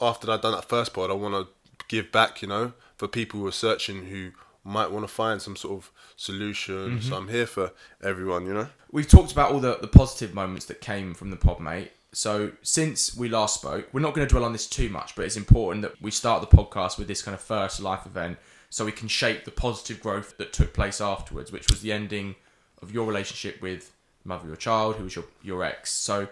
after 0.00 0.30
I've 0.30 0.42
done 0.42 0.52
that 0.52 0.68
first 0.68 0.92
pod, 0.92 1.10
I 1.10 1.14
want 1.14 1.34
to 1.34 1.48
give 1.88 2.12
back. 2.12 2.42
You 2.42 2.48
know, 2.48 2.72
for 2.96 3.08
people 3.08 3.40
who 3.40 3.46
are 3.46 3.52
searching 3.52 4.04
who 4.06 4.32
might 4.64 4.90
want 4.90 5.02
to 5.08 5.12
find 5.12 5.40
some 5.40 5.56
sort 5.56 5.78
of 5.78 5.90
solution. 6.16 7.00
So 7.00 7.16
I'm 7.16 7.28
here 7.28 7.46
for 7.46 7.72
everyone. 8.02 8.44
You 8.46 8.52
know. 8.54 8.68
We've 8.92 9.08
talked 9.08 9.32
about 9.32 9.50
all 9.52 9.60
the, 9.60 9.78
the 9.80 9.88
positive 9.88 10.34
moments 10.34 10.66
that 10.66 10.80
came 10.80 11.14
from 11.14 11.30
the 11.30 11.36
pod, 11.36 11.58
mate. 11.60 11.90
So 12.18 12.50
since 12.62 13.16
we 13.16 13.28
last 13.28 13.54
spoke, 13.54 13.90
we're 13.92 14.00
not 14.00 14.12
going 14.12 14.26
to 14.26 14.30
dwell 14.32 14.44
on 14.44 14.50
this 14.50 14.66
too 14.66 14.88
much, 14.88 15.14
but 15.14 15.24
it's 15.24 15.36
important 15.36 15.82
that 15.82 16.02
we 16.02 16.10
start 16.10 16.40
the 16.40 16.56
podcast 16.56 16.98
with 16.98 17.06
this 17.06 17.22
kind 17.22 17.32
of 17.32 17.40
first 17.40 17.80
life 17.80 18.06
event 18.06 18.38
so 18.70 18.84
we 18.84 18.90
can 18.90 19.06
shape 19.06 19.44
the 19.44 19.52
positive 19.52 20.00
growth 20.00 20.36
that 20.36 20.52
took 20.52 20.74
place 20.74 21.00
afterwards, 21.00 21.52
which 21.52 21.70
was 21.70 21.80
the 21.80 21.92
ending 21.92 22.34
of 22.82 22.92
your 22.92 23.06
relationship 23.06 23.62
with 23.62 23.92
the 24.24 24.28
mother 24.30 24.42
of 24.42 24.48
your 24.48 24.56
child, 24.56 24.96
who 24.96 25.04
was 25.04 25.14
your, 25.14 25.26
your 25.44 25.62
ex. 25.62 25.92
So 25.92 26.26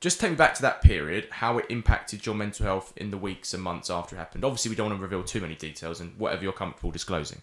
just 0.00 0.20
take 0.20 0.32
me 0.32 0.36
back 0.36 0.52
to 0.56 0.62
that 0.62 0.82
period, 0.82 1.28
how 1.30 1.56
it 1.56 1.64
impacted 1.70 2.26
your 2.26 2.34
mental 2.34 2.66
health 2.66 2.92
in 2.98 3.10
the 3.10 3.16
weeks 3.16 3.54
and 3.54 3.62
months 3.62 3.88
after 3.88 4.14
it 4.14 4.18
happened. 4.18 4.44
Obviously, 4.44 4.68
we 4.68 4.76
don't 4.76 4.90
want 4.90 4.98
to 4.98 5.02
reveal 5.02 5.24
too 5.24 5.40
many 5.40 5.54
details 5.54 5.98
and 5.98 6.14
whatever 6.18 6.42
you're 6.42 6.52
comfortable 6.52 6.90
disclosing. 6.90 7.40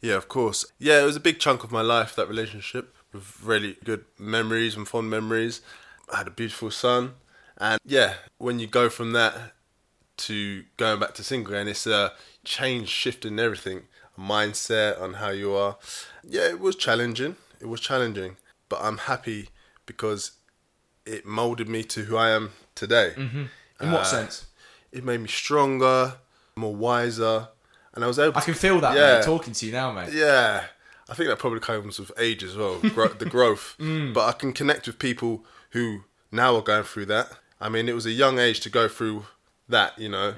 Yeah, 0.00 0.14
of 0.14 0.28
course. 0.28 0.64
Yeah, 0.78 1.02
it 1.02 1.06
was 1.06 1.16
a 1.16 1.20
big 1.20 1.40
chunk 1.40 1.64
of 1.64 1.72
my 1.72 1.82
life 1.82 2.14
that 2.14 2.28
relationship 2.28 2.94
with 3.12 3.42
really 3.42 3.78
good 3.82 4.04
memories 4.16 4.76
and 4.76 4.86
fond 4.86 5.10
memories. 5.10 5.60
I 6.12 6.18
had 6.18 6.26
a 6.28 6.30
beautiful 6.30 6.70
son, 6.70 7.14
and 7.58 7.80
yeah, 7.84 8.14
when 8.38 8.58
you 8.58 8.66
go 8.66 8.88
from 8.88 9.12
that 9.12 9.52
to 10.18 10.64
going 10.76 11.00
back 11.00 11.14
to 11.14 11.24
single 11.24 11.52
again, 11.54 11.68
it's 11.68 11.86
a 11.86 12.12
change, 12.44 12.88
shift 12.88 13.24
in 13.24 13.38
everything, 13.38 13.82
mindset 14.18 15.00
on 15.00 15.14
how 15.14 15.30
you 15.30 15.54
are. 15.54 15.76
Yeah, 16.24 16.48
it 16.48 16.60
was 16.60 16.76
challenging. 16.76 17.36
It 17.60 17.66
was 17.66 17.80
challenging, 17.80 18.36
but 18.68 18.80
I'm 18.82 18.98
happy 18.98 19.48
because 19.84 20.32
it 21.04 21.26
molded 21.26 21.68
me 21.68 21.82
to 21.84 22.02
who 22.04 22.16
I 22.16 22.30
am 22.30 22.52
today. 22.74 23.12
In 23.16 23.48
what 23.92 24.00
Uh, 24.02 24.04
sense? 24.04 24.46
It 24.92 25.04
made 25.04 25.20
me 25.20 25.28
stronger, 25.28 26.14
more 26.56 26.74
wiser, 26.74 27.48
and 27.94 28.04
I 28.04 28.06
was 28.06 28.18
able. 28.18 28.36
I 28.36 28.40
to 28.40 28.44
can 28.46 28.54
feel 28.54 28.80
that, 28.80 28.94
yeah. 28.96 29.16
mate, 29.16 29.24
talking 29.24 29.52
to 29.52 29.66
you 29.66 29.72
now, 29.72 29.92
mate. 29.92 30.12
Yeah, 30.12 30.64
I 31.08 31.14
think 31.14 31.28
that 31.28 31.38
probably 31.38 31.60
comes 31.60 31.98
with 31.98 32.12
age 32.18 32.42
as 32.44 32.56
well, 32.56 32.78
the 33.18 33.26
growth. 33.28 33.74
Mm. 33.78 34.14
But 34.14 34.28
I 34.28 34.32
can 34.32 34.52
connect 34.52 34.86
with 34.86 34.98
people 34.98 35.44
who 35.70 36.00
now 36.32 36.56
are 36.56 36.62
going 36.62 36.84
through 36.84 37.06
that. 37.06 37.30
I 37.60 37.68
mean, 37.68 37.88
it 37.88 37.94
was 37.94 38.06
a 38.06 38.10
young 38.12 38.38
age 38.38 38.60
to 38.60 38.70
go 38.70 38.88
through 38.88 39.26
that. 39.68 39.98
You 39.98 40.08
know, 40.10 40.34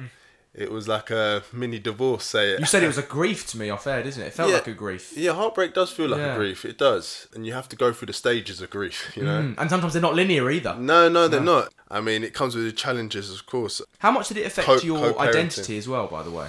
it 0.54 0.70
was 0.70 0.86
like 0.88 1.10
a 1.10 1.42
mini 1.52 1.78
divorce. 1.78 2.24
Say 2.24 2.50
it. 2.52 2.56
Mm. 2.56 2.60
You 2.60 2.66
said 2.66 2.82
it 2.82 2.86
was 2.86 2.98
a 2.98 3.02
grief 3.18 3.46
to 3.48 3.58
me 3.58 3.70
off 3.70 3.86
air, 3.86 4.02
didn't 4.02 4.22
it? 4.22 4.26
It 4.28 4.32
felt 4.34 4.48
Yeah. 4.50 4.56
like 4.56 4.66
a 4.68 4.72
grief. 4.72 5.12
Yeah, 5.16 5.32
heartbreak 5.32 5.74
does 5.74 5.90
feel 5.90 6.08
like 6.08 6.20
Yeah. 6.20 6.34
a 6.34 6.36
grief. 6.36 6.64
It 6.64 6.78
does, 6.78 7.26
and 7.34 7.46
you 7.46 7.52
have 7.52 7.68
to 7.70 7.76
go 7.76 7.92
through 7.92 8.06
the 8.06 8.12
stages 8.12 8.60
of 8.60 8.70
grief. 8.70 9.12
You 9.16 9.24
know. 9.24 9.40
Mm, 9.42 9.54
And 9.58 9.68
sometimes 9.70 9.92
they're 9.94 10.02
not 10.02 10.14
linear 10.14 10.50
either. 10.50 10.74
No, 10.76 11.08
no, 11.08 11.26
they're 11.28 11.40
not. 11.40 11.72
I 11.90 12.00
mean, 12.00 12.22
it 12.24 12.34
comes 12.34 12.54
with 12.54 12.64
the 12.64 12.72
challenges, 12.72 13.32
of 13.32 13.46
course. 13.46 13.80
How 13.98 14.10
much 14.10 14.28
did 14.28 14.36
it 14.36 14.46
affect 14.46 14.66
Co- 14.66 14.78
your 14.80 15.12
co-parenting. 15.12 15.28
identity 15.28 15.78
as 15.78 15.88
well, 15.88 16.06
by 16.06 16.22
the 16.22 16.30
way? 16.30 16.48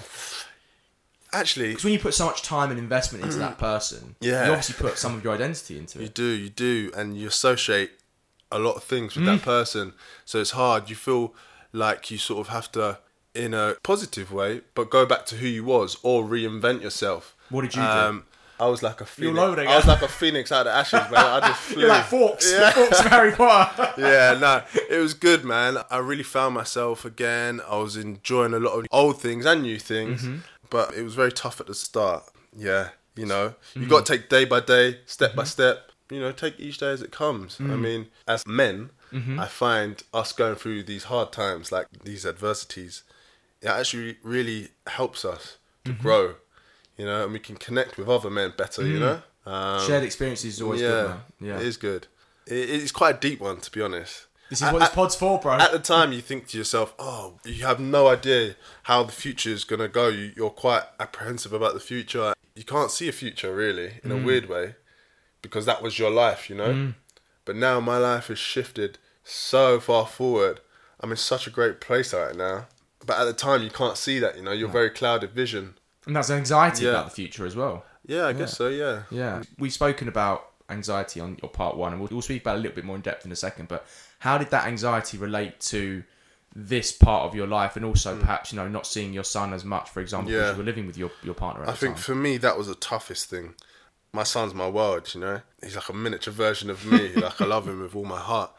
actually, 1.32 1.70
Because 1.70 1.84
when 1.84 1.94
you 1.94 2.00
put 2.00 2.14
so 2.14 2.26
much 2.26 2.42
time 2.42 2.72
and 2.72 2.80
investment 2.80 3.24
into 3.24 3.38
that 3.38 3.58
person, 3.60 4.16
Yeah. 4.20 4.46
you 4.46 4.52
obviously 4.52 4.76
put 4.76 4.98
some 4.98 5.16
of 5.16 5.24
your 5.24 5.34
identity 5.34 5.78
into 5.78 6.00
it. 6.00 6.04
You 6.04 6.10
do, 6.10 6.24
you 6.24 6.50
do, 6.50 6.92
and 6.96 7.16
you 7.18 7.28
associate 7.28 7.92
a 8.52 8.60
lot 8.60 8.76
of 8.76 8.84
things 8.84 9.16
with 9.16 9.26
Mm. 9.26 9.38
that 9.38 9.42
person. 9.44 9.94
So 10.26 10.40
it's 10.40 10.52
hard. 10.52 10.90
You 10.90 10.96
feel 10.96 11.34
like 11.72 12.10
you 12.12 12.18
sort 12.18 12.40
of 12.48 12.48
have 12.54 12.72
to, 12.74 13.00
in 13.36 13.54
a 13.54 13.76
positive 13.84 14.32
way, 14.32 14.62
but 14.74 14.90
go 14.90 15.06
back 15.06 15.26
to 15.28 15.36
who 15.36 15.48
you 15.48 15.64
was 15.64 15.98
or 16.04 16.24
reinvent 16.24 16.82
yourself. 16.82 17.36
What 17.50 17.62
did 17.62 17.76
you 17.76 17.82
do? 17.82 17.88
Um, 17.88 18.24
I 18.60 18.66
was 18.68 18.84
like 18.84 19.00
a 19.00 19.06
phoenix. 19.06 19.38
all 19.40 19.46
over 19.46 19.56
the 19.56 19.70
I 19.70 19.76
was 19.78 19.88
like 19.88 20.02
a 20.02 20.08
phoenix 20.10 20.52
out 20.52 20.68
of 20.68 20.74
ashes, 20.74 21.00
man. 21.12 21.14
I 21.16 21.40
just 21.48 21.60
flew. 21.62 21.80
You're 21.84 21.90
like 21.90 22.06
Fawkes, 22.06 22.52
Yeah. 22.52 23.08
Harry 23.08 23.32
Potter. 23.36 23.94
yeah, 23.98 24.38
no, 24.38 24.64
it 24.90 24.98
was 24.98 25.14
good, 25.14 25.46
man. 25.46 25.78
I 25.90 26.00
really 26.00 26.24
found 26.24 26.56
myself 26.56 27.06
again. 27.06 27.62
I 27.70 27.78
was 27.78 27.96
enjoying 27.96 28.54
a 28.54 28.60
lot 28.60 28.74
of 28.78 28.86
old 28.92 29.22
things 29.22 29.46
and 29.46 29.62
new 29.62 29.80
things, 29.80 30.24
Mm-hmm. 30.24 30.38
but 30.70 30.94
it 30.94 31.04
was 31.04 31.16
very 31.16 31.32
tough 31.32 31.62
at 31.62 31.68
the 31.68 31.74
start. 31.76 32.24
Yeah, 32.58 32.90
you 33.16 33.26
know, 33.26 33.54
you 33.76 33.82
Mm-hmm. 33.82 33.90
got 33.92 34.06
to 34.08 34.18
take 34.18 34.28
day 34.28 34.44
by 34.44 34.60
day, 34.60 35.00
step 35.06 35.36
by 35.36 35.46
step. 35.46 35.89
You 36.10 36.20
know, 36.20 36.32
take 36.32 36.60
each 36.60 36.78
day 36.80 36.92
as 36.92 37.02
it 37.02 37.12
comes. 37.12 37.58
I 37.60 37.64
Mm. 37.64 37.82
mean, 37.82 38.08
as 38.28 38.46
men, 38.48 38.92
Mm-hmm. 39.12 39.40
I 39.40 39.48
find 39.48 40.04
us 40.14 40.32
going 40.34 40.54
through 40.56 40.84
these 40.84 41.06
hard 41.06 41.32
times, 41.32 41.72
like 41.72 41.88
these 42.04 42.28
adversities, 42.28 43.02
it 43.60 43.68
actually 43.68 44.18
really 44.22 44.70
helps 44.86 45.26
us 45.26 45.58
to 45.86 45.92
Mm-hmm. 45.94 46.02
grow. 46.04 46.36
You 46.98 47.06
know, 47.06 47.24
and 47.24 47.34
we 47.34 47.40
can 47.40 47.56
connect 47.56 47.98
with 47.98 48.08
other 48.10 48.30
men 48.30 48.54
better. 48.58 48.86
You 48.86 49.00
know, 49.00 49.22
um, 49.46 49.88
Shared 49.88 50.04
experiences 50.04 50.56
is 50.56 50.62
always 50.62 50.82
good, 50.82 51.10
man. 51.10 51.20
Yeah. 51.40 51.56
it 51.60 51.66
is 51.66 51.78
good. 51.78 52.08
It, 52.46 52.70
it's 52.70 52.92
quite 52.92 53.16
a 53.16 53.20
deep 53.20 53.40
one, 53.40 53.62
to 53.62 53.72
be 53.72 53.82
honest. 53.82 54.26
This 54.50 54.62
is 54.62 54.72
what 54.72 54.80
this 54.80 54.90
pod's 54.90 55.16
for, 55.16 55.40
bro. 55.40 55.54
At 55.54 55.72
the 55.72 55.80
time, 55.80 56.12
you 56.12 56.22
think 56.22 56.48
to 56.50 56.58
yourself, 56.58 56.94
"Oh, 57.00 57.40
you 57.46 57.66
have 57.66 57.80
no 57.80 58.08
idea 58.08 58.56
how 58.84 59.04
the 59.04 59.12
future 59.12 59.50
is 59.52 59.64
gonna 59.64 59.88
go. 59.88 60.08
You, 60.10 60.34
you're 60.36 60.50
quite 60.50 60.84
apprehensive 61.00 61.54
about 61.54 61.74
the 61.76 61.80
future. 61.80 62.34
You 62.56 62.64
can't 62.64 62.92
see 62.92 63.08
a 63.08 63.12
future 63.12 63.56
really, 63.56 64.00
in 64.04 64.12
a 64.12 64.18
weird 64.18 64.50
way, 64.50 64.76
because 65.42 65.66
that 65.66 65.82
was 65.82 65.98
your 65.98 66.12
life, 66.12 66.50
you 66.50 66.56
know. 66.56 66.74
Mm. 66.74 66.96
But 67.46 67.56
now 67.56 67.80
my 67.80 67.98
life 67.98 68.28
has 68.28 68.40
shifted 68.40 68.98
so 69.24 69.80
far 69.80 70.06
forward. 70.06 70.62
I'm 71.00 71.12
in 71.12 71.18
such 71.18 71.48
a 71.48 71.50
great 71.50 71.80
place 71.80 72.14
right 72.14 72.36
now. 72.36 72.68
But 73.06 73.20
at 73.20 73.26
the 73.26 73.34
time, 73.34 73.64
you 73.64 73.70
can't 73.70 73.98
see 73.98 74.20
that. 74.20 74.36
You 74.38 74.44
know, 74.44 74.52
you're 74.52 74.70
very 74.70 74.90
clouded 74.90 75.32
vision. 75.32 75.76
and 76.06 76.16
that's 76.16 76.30
anxiety 76.30 76.86
Yeah. 76.86 76.92
about 76.92 77.06
the 77.06 77.16
future 77.16 77.46
as 77.46 77.56
well. 77.56 77.86
Yeah, 78.06 78.26
I 78.26 78.34
guess 78.34 78.58
so. 78.58 78.68
Yeah. 78.68 79.04
Yeah. 79.12 79.44
We've 79.58 79.74
spoken 79.74 80.08
about 80.08 80.50
anxiety 80.70 81.20
on 81.20 81.38
your 81.42 81.50
part 81.50 81.78
one, 81.78 81.94
and 81.94 82.02
we'll, 82.02 82.10
we'll 82.12 82.22
speak 82.22 82.42
about 82.42 82.56
it 82.56 82.60
a 82.60 82.62
little 82.62 82.76
bit 82.76 82.86
more 82.86 82.96
in 82.96 83.02
depth 83.02 83.26
in 83.26 83.32
a 83.32 83.36
second. 83.36 83.68
But 83.68 83.86
how 84.20 84.38
did 84.38 84.50
that 84.50 84.66
anxiety 84.66 85.18
relate 85.18 85.60
to 85.62 86.04
this 86.56 86.92
part 86.92 87.24
of 87.28 87.36
your 87.36 87.48
life, 87.48 87.76
and 87.76 87.86
also 87.86 88.16
mm. 88.16 88.20
perhaps 88.20 88.52
you 88.52 88.58
know 88.58 88.68
not 88.68 88.88
seeing 88.88 89.14
your 89.14 89.24
son 89.24 89.54
as 89.54 89.64
much, 89.64 89.90
for 89.90 90.02
example. 90.02 90.32
Yeah. 90.32 90.40
because 90.40 90.54
you 90.54 90.58
were 90.58 90.66
living 90.66 90.88
with 90.88 90.98
your, 90.98 91.12
your 91.24 91.36
partner 91.36 91.64
I 91.68 91.74
think 91.74 91.96
time? 91.96 92.04
for 92.04 92.16
me 92.16 92.38
that 92.38 92.58
was 92.58 92.68
the 92.68 92.76
toughest 92.76 93.30
thing. 93.30 93.56
My 94.12 94.24
son's 94.24 94.54
my 94.54 94.68
world, 94.68 95.14
you 95.14 95.22
know. 95.22 95.42
He's 95.62 95.76
like 95.76 95.90
a 95.90 95.94
miniature 95.94 96.34
version 96.34 96.70
of 96.70 96.86
me. 96.86 97.14
like 97.16 97.40
I 97.42 97.46
love 97.46 97.68
him 97.68 97.82
with 97.82 97.96
all 97.96 98.06
my 98.06 98.20
heart, 98.20 98.52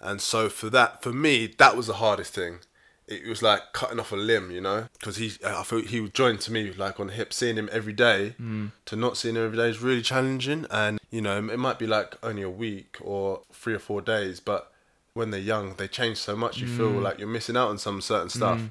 and 0.00 0.20
so 0.20 0.48
for 0.48 0.70
that, 0.70 1.02
for 1.02 1.12
me, 1.12 1.46
that 1.58 1.76
was 1.76 1.86
the 1.86 1.94
hardest 1.94 2.34
thing. 2.34 2.60
It 3.08 3.26
was 3.26 3.42
like 3.42 3.72
cutting 3.72 3.98
off 3.98 4.12
a 4.12 4.16
limb, 4.16 4.50
you 4.50 4.60
know, 4.60 4.86
because 4.98 5.16
he, 5.16 5.32
I 5.44 5.64
felt 5.64 5.86
he 5.86 6.00
would 6.00 6.14
join 6.14 6.38
to 6.38 6.52
me 6.52 6.72
like 6.72 7.00
on 7.00 7.08
the 7.08 7.12
hip, 7.12 7.32
seeing 7.32 7.56
him 7.56 7.68
every 7.72 7.92
day. 7.92 8.36
Mm. 8.40 8.70
To 8.86 8.96
not 8.96 9.16
seeing 9.16 9.34
him 9.34 9.44
every 9.44 9.58
day 9.58 9.68
is 9.68 9.80
really 9.80 10.02
challenging, 10.02 10.66
and 10.70 11.00
you 11.10 11.20
know, 11.20 11.36
it 11.36 11.58
might 11.58 11.78
be 11.78 11.86
like 11.86 12.16
only 12.22 12.42
a 12.42 12.50
week 12.50 12.96
or 13.00 13.42
three 13.52 13.74
or 13.74 13.80
four 13.80 14.00
days, 14.00 14.40
but 14.40 14.72
when 15.14 15.30
they're 15.30 15.40
young, 15.40 15.74
they 15.74 15.88
change 15.88 16.16
so 16.16 16.36
much. 16.36 16.58
You 16.58 16.66
feel 16.66 16.90
mm. 16.90 17.02
like 17.02 17.18
you're 17.18 17.28
missing 17.28 17.56
out 17.56 17.68
on 17.68 17.78
some 17.78 18.00
certain 18.00 18.28
mm. 18.28 18.36
stuff. 18.36 18.62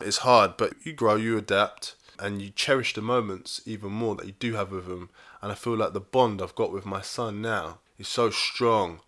It's 0.00 0.18
hard, 0.18 0.56
but 0.58 0.74
you 0.84 0.92
grow, 0.92 1.14
you 1.14 1.38
adapt, 1.38 1.94
and 2.18 2.42
you 2.42 2.50
cherish 2.50 2.94
the 2.94 3.00
moments 3.00 3.62
even 3.64 3.92
more 3.92 4.14
that 4.16 4.26
you 4.26 4.34
do 4.38 4.54
have 4.54 4.70
with 4.70 4.86
them. 4.86 5.10
And 5.42 5.52
I 5.52 5.54
feel 5.54 5.76
like 5.76 5.92
the 5.92 6.00
bond 6.00 6.42
I've 6.42 6.54
got 6.54 6.72
with 6.72 6.86
my 6.86 7.00
son 7.00 7.42
now 7.42 7.78
is 7.98 8.08
so 8.08 8.30
strong. 8.30 9.00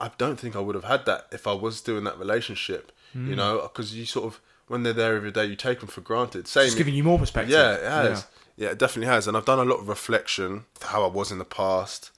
I 0.00 0.10
don't 0.18 0.38
think 0.38 0.56
I 0.56 0.60
would 0.60 0.74
have 0.74 0.84
had 0.84 1.06
that 1.06 1.26
if 1.32 1.46
I 1.46 1.52
was 1.52 1.76
still 1.76 1.98
in 1.98 2.04
that 2.04 2.18
relationship. 2.18 2.92
You 3.14 3.20
hmm. 3.20 3.34
know, 3.36 3.60
because 3.62 3.94
you 3.94 4.06
sort 4.06 4.26
of 4.26 4.40
when 4.66 4.82
they're 4.82 4.92
there 4.92 5.16
every 5.16 5.30
day, 5.30 5.44
you 5.44 5.56
take 5.56 5.80
them 5.80 5.88
for 5.88 6.00
granted. 6.00 6.48
Same, 6.48 6.66
It's 6.66 6.74
giving 6.74 6.94
you 6.94 7.04
more 7.04 7.18
perspective. 7.18 7.52
yeah, 7.52 7.74
it 7.74 7.82
has. 7.82 8.26
Yeah. 8.56 8.70
it 8.70 8.78
definitely 8.78 9.12
has. 9.12 9.28
And 9.28 9.36
I've 9.36 9.44
done 9.44 9.58
a 9.58 9.64
lot 9.64 9.80
of 9.80 9.88
reflection, 9.88 10.64
how 10.80 11.04
I 11.04 11.08
was 11.08 11.30
in 11.30 11.38
the 11.38 11.44
past, 11.44 12.10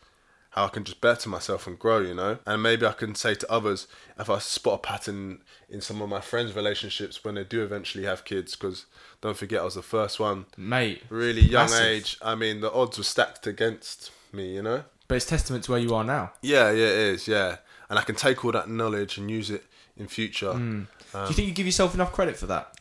how 0.57 0.65
I 0.65 0.69
can 0.69 0.85
just 0.85 1.03
better 1.03 1.29
myself 1.29 1.67
and 1.67 1.79
grow, 1.79 2.01
you 2.01 2.15
know? 2.15 2.39
And 2.47 2.63
maybe 2.63 2.87
I 2.87 2.93
can 2.93 3.15
say 3.15 3.35
to 3.35 3.53
others, 3.53 3.87
if 4.19 4.31
I 4.31 4.39
spot 4.39 4.75
a 4.75 4.79
pattern 4.79 5.43
in 5.69 5.83
some 5.83 6.01
of 6.01 6.09
my 6.09 6.21
friends' 6.23 6.57
relationships 6.57 7.23
when 7.23 7.35
they 7.35 7.45
do 7.45 7.63
eventually 7.63 8.05
have 8.05 8.25
kids, 8.25 8.57
because 8.57 8.87
don't 9.21 9.37
forget 9.37 9.61
I 9.61 9.65
was 9.65 9.75
the 9.75 9.83
first 9.83 10.19
one, 10.19 10.47
mate. 10.57 11.03
really 11.11 11.43
young 11.43 11.67
Massive. 11.67 11.87
age. 11.87 12.19
I 12.23 12.35
mean, 12.35 12.61
the 12.63 12.73
odds 12.73 12.97
were 12.97 13.05
stacked 13.05 13.47
against 13.47 14.11
me, 14.33 14.55
you 14.55 14.63
know? 14.63 14.85
But 15.09 15.17
it's 15.17 15.27
testament 15.27 15.65
to 15.65 15.73
where 15.73 15.81
you 15.81 15.95
are 15.95 16.03
now. 16.05 16.33
Yeah, 16.41 16.71
yeah, 16.71 16.87
it 16.87 16.99
is, 17.15 17.29
yeah. 17.29 17.59
And 17.91 17.99
I 17.99 18.03
can 18.03 18.15
take 18.17 18.45
all 18.45 18.53
that 18.53 18.69
knowledge 18.69 19.19
and 19.19 19.31
use 19.31 19.51
it 19.51 19.65
in 19.97 20.09
future. 20.09 20.53
Do 20.55 20.87
you 21.29 21.35
think 21.35 21.49
you 21.49 21.55
give 21.55 21.67
yourself 21.67 21.95
enough 21.95 22.13
credit 22.13 22.37
for 22.37 22.47
that? 22.47 22.73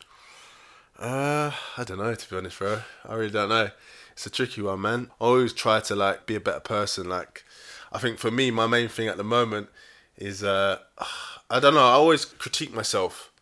Uh, 0.98 1.52
I 1.76 1.84
don't 1.84 1.98
know 1.98 2.14
to 2.14 2.30
be 2.30 2.36
honest, 2.36 2.58
bro. 2.58 2.80
I 3.06 3.14
really 3.14 3.30
don't 3.30 3.50
know. 3.50 3.70
It's 4.12 4.26
a 4.26 4.30
tricky 4.30 4.62
one, 4.62 4.80
man. 4.80 5.10
I 5.20 5.24
always 5.24 5.52
try 5.52 5.80
to 5.80 5.94
like 5.94 6.24
be 6.26 6.34
a 6.36 6.40
better 6.40 6.60
person. 6.60 7.08
Like, 7.08 7.44
I 7.96 7.98
think 7.98 8.18
for 8.18 8.30
me, 8.30 8.50
my 8.50 8.66
main 8.66 8.88
thing 8.88 9.08
at 9.08 9.16
the 9.16 9.24
moment 9.24 9.68
is 10.18 10.42
uh, 10.44 10.78
I 11.50 11.60
don't 11.60 11.74
know. 11.74 11.80
I 11.86 11.92
always 12.02 12.24
critique 12.24 12.72
myself. 12.74 13.32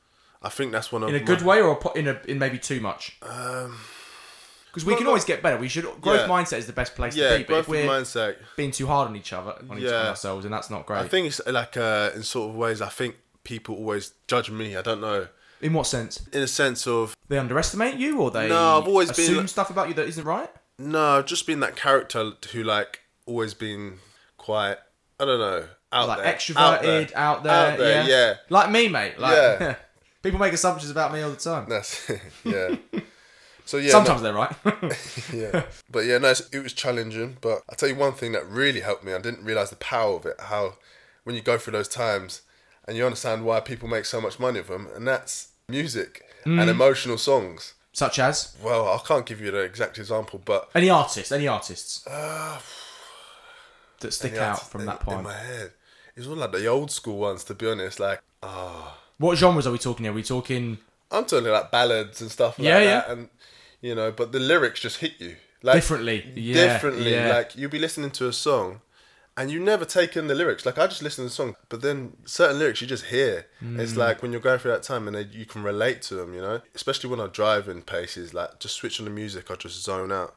I 0.43 0.49
think 0.49 0.73
that's 0.73 0.93
one 0.93 1.03
of 1.03 1.09
In 1.09 1.17
a 1.17 1.19
my- 1.19 1.25
good 1.25 1.43
way, 1.43 1.61
or 1.61 1.75
in 1.97 2.07
a 2.09 2.21
in 2.29 2.39
maybe 2.39 2.59
too 2.59 2.81
much? 2.81 3.19
Because 3.21 4.85
we 4.85 4.97
can 4.97 5.07
always 5.07 5.25
get 5.25 5.43
better. 5.43 5.57
We 5.57 5.69
should 5.69 5.85
growth 6.01 6.21
Yeah. 6.21 6.29
mindset 6.29 6.59
is 6.59 6.67
the 6.67 6.73
best 6.73 6.95
place 6.97 7.15
Yeah, 7.17 7.31
to 7.31 7.37
be. 7.39 7.43
But 7.45 7.49
growth 7.49 7.61
if 7.65 7.69
we're 7.69 7.87
mindset. 7.89 8.37
being 8.57 8.71
too 8.73 8.87
hard 8.87 9.09
on 9.09 9.17
each 9.17 9.33
other, 9.33 9.55
on 9.71 9.79
each 9.79 9.85
Yeah. 9.85 10.01
on 10.03 10.07
ourselves, 10.09 10.45
and 10.45 10.53
that's 10.53 10.71
not 10.71 10.85
great. 10.87 10.99
I 11.01 11.09
think 11.09 11.29
it's 11.29 11.41
like 11.47 11.77
uh, 11.77 12.11
in 12.15 12.23
sort 12.23 12.51
of 12.51 12.57
ways. 12.57 12.81
I 12.83 12.89
think 12.89 13.17
people 13.45 13.75
always 13.77 14.13
judge 14.29 14.51
me. 14.51 14.77
I 14.77 14.83
don't 14.83 15.01
know. 15.01 15.29
in 15.61 15.73
what 15.73 15.87
sense? 15.87 16.21
In 16.33 16.43
a 16.43 16.47
sense 16.49 16.87
of 16.87 17.17
They 17.29 17.39
underestimate 17.39 17.95
you, 17.97 18.21
or 18.21 18.31
they 18.31 18.49
No, 18.49 18.79
I've 18.79 18.87
always 18.89 19.11
been 19.13 19.25
assume 19.25 19.37
like- 19.39 19.49
stuff 19.49 19.71
about 19.71 19.89
you 19.89 19.95
that 19.95 20.07
isn't 20.09 20.25
right. 20.25 20.51
no, 20.79 21.19
I've 21.19 21.27
just 21.27 21.47
being 21.47 21.61
that 21.61 21.75
character 21.77 22.33
who 22.53 22.63
like 22.63 23.01
always 23.27 23.55
been 23.55 23.99
quite. 24.45 24.77
I 25.19 25.25
don't 25.25 25.39
know. 25.39 25.65
Out 25.93 26.09
Like 26.09 26.19
there, 26.25 26.35
extroverted, 26.35 27.13
out 27.15 27.45
there, 27.45 27.53
Out 27.73 27.79
there, 27.79 28.03
yeah. 28.03 28.09
yeah. 28.09 28.35
Like 28.51 28.71
me, 28.71 28.89
mate. 28.89 29.19
Like, 29.19 29.33
Yeah. 29.61 29.75
people 30.23 30.41
make 30.41 30.53
assumptions 30.53 30.91
about 30.91 31.13
me 31.13 31.23
all 31.23 31.31
the 31.31 31.37
time. 31.37 31.67
That's 31.69 32.11
yeah. 32.45 32.75
So 33.65 33.79
yeah, 33.79 33.93
Sometimes 33.93 34.21
they're 34.21 34.35
right. 34.35 34.55
yeah, 35.33 35.63
but 35.91 36.01
yeah, 36.01 36.19
no, 36.19 36.29
it 36.53 36.63
was 36.63 36.73
challenging. 36.75 37.39
But 37.41 37.63
I 37.69 37.73
will 37.73 37.77
tell 37.77 37.89
you 37.89 37.95
one 37.95 38.13
thing 38.13 38.33
that 38.33 38.47
really 38.47 38.81
helped 38.81 39.05
me. 39.05 39.15
I 39.15 39.19
didn't 39.21 39.45
realize 39.45 39.71
the 39.71 39.77
power 39.77 40.17
of 40.17 40.27
it. 40.27 40.37
How 40.39 40.75
when 41.23 41.35
you 41.37 41.41
go 41.43 41.57
through 41.57 41.73
those 41.73 41.89
times 41.89 42.43
and 42.87 42.97
you 42.97 43.07
understand 43.07 43.45
why 43.47 43.61
people 43.61 43.89
make 43.89 44.05
so 44.05 44.21
much 44.21 44.39
money 44.39 44.59
of 44.59 44.67
them, 44.67 44.89
and 44.95 45.07
that's 45.09 45.49
music 45.69 46.23
Mm. 46.45 46.61
and 46.61 46.69
emotional 46.69 47.17
songs. 47.17 47.73
Such 47.95 48.19
as 48.19 48.55
Well, 48.63 48.87
I 48.87 48.99
can't 48.99 49.25
give 49.25 49.41
you 49.41 49.51
the 49.51 49.61
exact 49.61 49.97
example, 49.99 50.43
but 50.45 50.69
any 50.75 50.91
artist, 50.91 51.33
any 51.33 51.49
artists 51.49 52.07
that 54.05 54.13
stick 54.13 54.37
out 54.37 54.71
from 54.71 54.83
in, 54.83 54.87
that 54.87 55.01
point. 55.01 55.19
in 55.19 55.25
my 55.25 55.35
head, 55.35 55.73
it's 56.17 56.27
all 56.27 56.37
like 56.37 56.53
the 56.53 56.67
old 56.67 56.91
school 56.91 57.19
ones. 57.19 57.45
To 57.45 57.55
be 57.55 57.69
honest, 57.69 57.99
like 58.01 58.21
ah, 58.43 58.97
What 59.19 59.37
genres 59.37 59.67
are 59.67 59.73
we 59.73 59.79
talking 59.79 60.05
here? 60.05 60.13
Are 60.13 60.15
we 60.15 60.23
talking 60.23 60.79
I'm 61.11 61.25
talking 61.25 61.49
like 61.51 61.71
ballads 61.71 62.21
and 62.21 62.31
stuff 62.31 62.59
like 62.59 62.67
Yeah, 62.67 62.79
that, 62.81 63.07
yeah. 63.07 63.13
and 63.13 63.29
you 63.81 63.95
know, 63.95 64.11
but 64.11 64.33
the 64.33 64.41
lyrics 64.41 64.81
just 64.81 64.99
hit 64.99 65.13
you 65.19 65.37
like 65.63 65.75
differently? 65.75 66.25
Yeah, 66.35 66.73
differently. 66.75 67.13
yeah. 67.13 67.29
Like 67.29 67.57
you'll 67.57 67.71
be 67.71 67.79
listening 67.79 68.11
to 68.13 68.29
a 68.29 68.33
song, 68.33 68.81
and 69.37 69.51
you 69.51 69.61
never 69.61 69.85
take 69.85 70.17
in 70.17 70.27
the 70.27 70.35
lyrics. 70.35 70.65
Like 70.65 70.79
I 70.79 70.87
just 70.87 71.03
listen 71.03 71.25
to 71.25 71.29
the 71.29 71.35
song, 71.35 71.57
but 71.69 71.83
then 71.83 72.17
certain 72.25 72.59
lyrics 72.59 72.81
you 72.81 72.87
just 72.87 73.07
hear. 73.07 73.47
Mm. 73.63 73.79
It's 73.79 73.97
like 73.97 74.23
when 74.23 74.33
you're 74.33 74.41
going 74.41 74.59
through 74.59 74.73
that 74.73 74.83
time, 74.83 75.07
and 75.07 75.17
they, 75.17 75.25
you 75.25 75.45
can 75.47 75.63
relate 75.63 76.03
to 76.03 76.15
them. 76.15 76.35
You 76.35 76.41
know, 76.41 76.61
especially 76.75 77.11
when 77.11 77.21
I 77.21 77.27
drive 77.27 77.69
in 77.69 77.83
places. 77.83 78.33
Like 78.35 78.59
just 78.59 78.75
switch 78.77 78.99
on 79.01 79.05
the 79.05 79.11
music, 79.13 79.51
I 79.51 79.55
just 79.57 79.83
zone 79.83 80.13
out. 80.13 80.35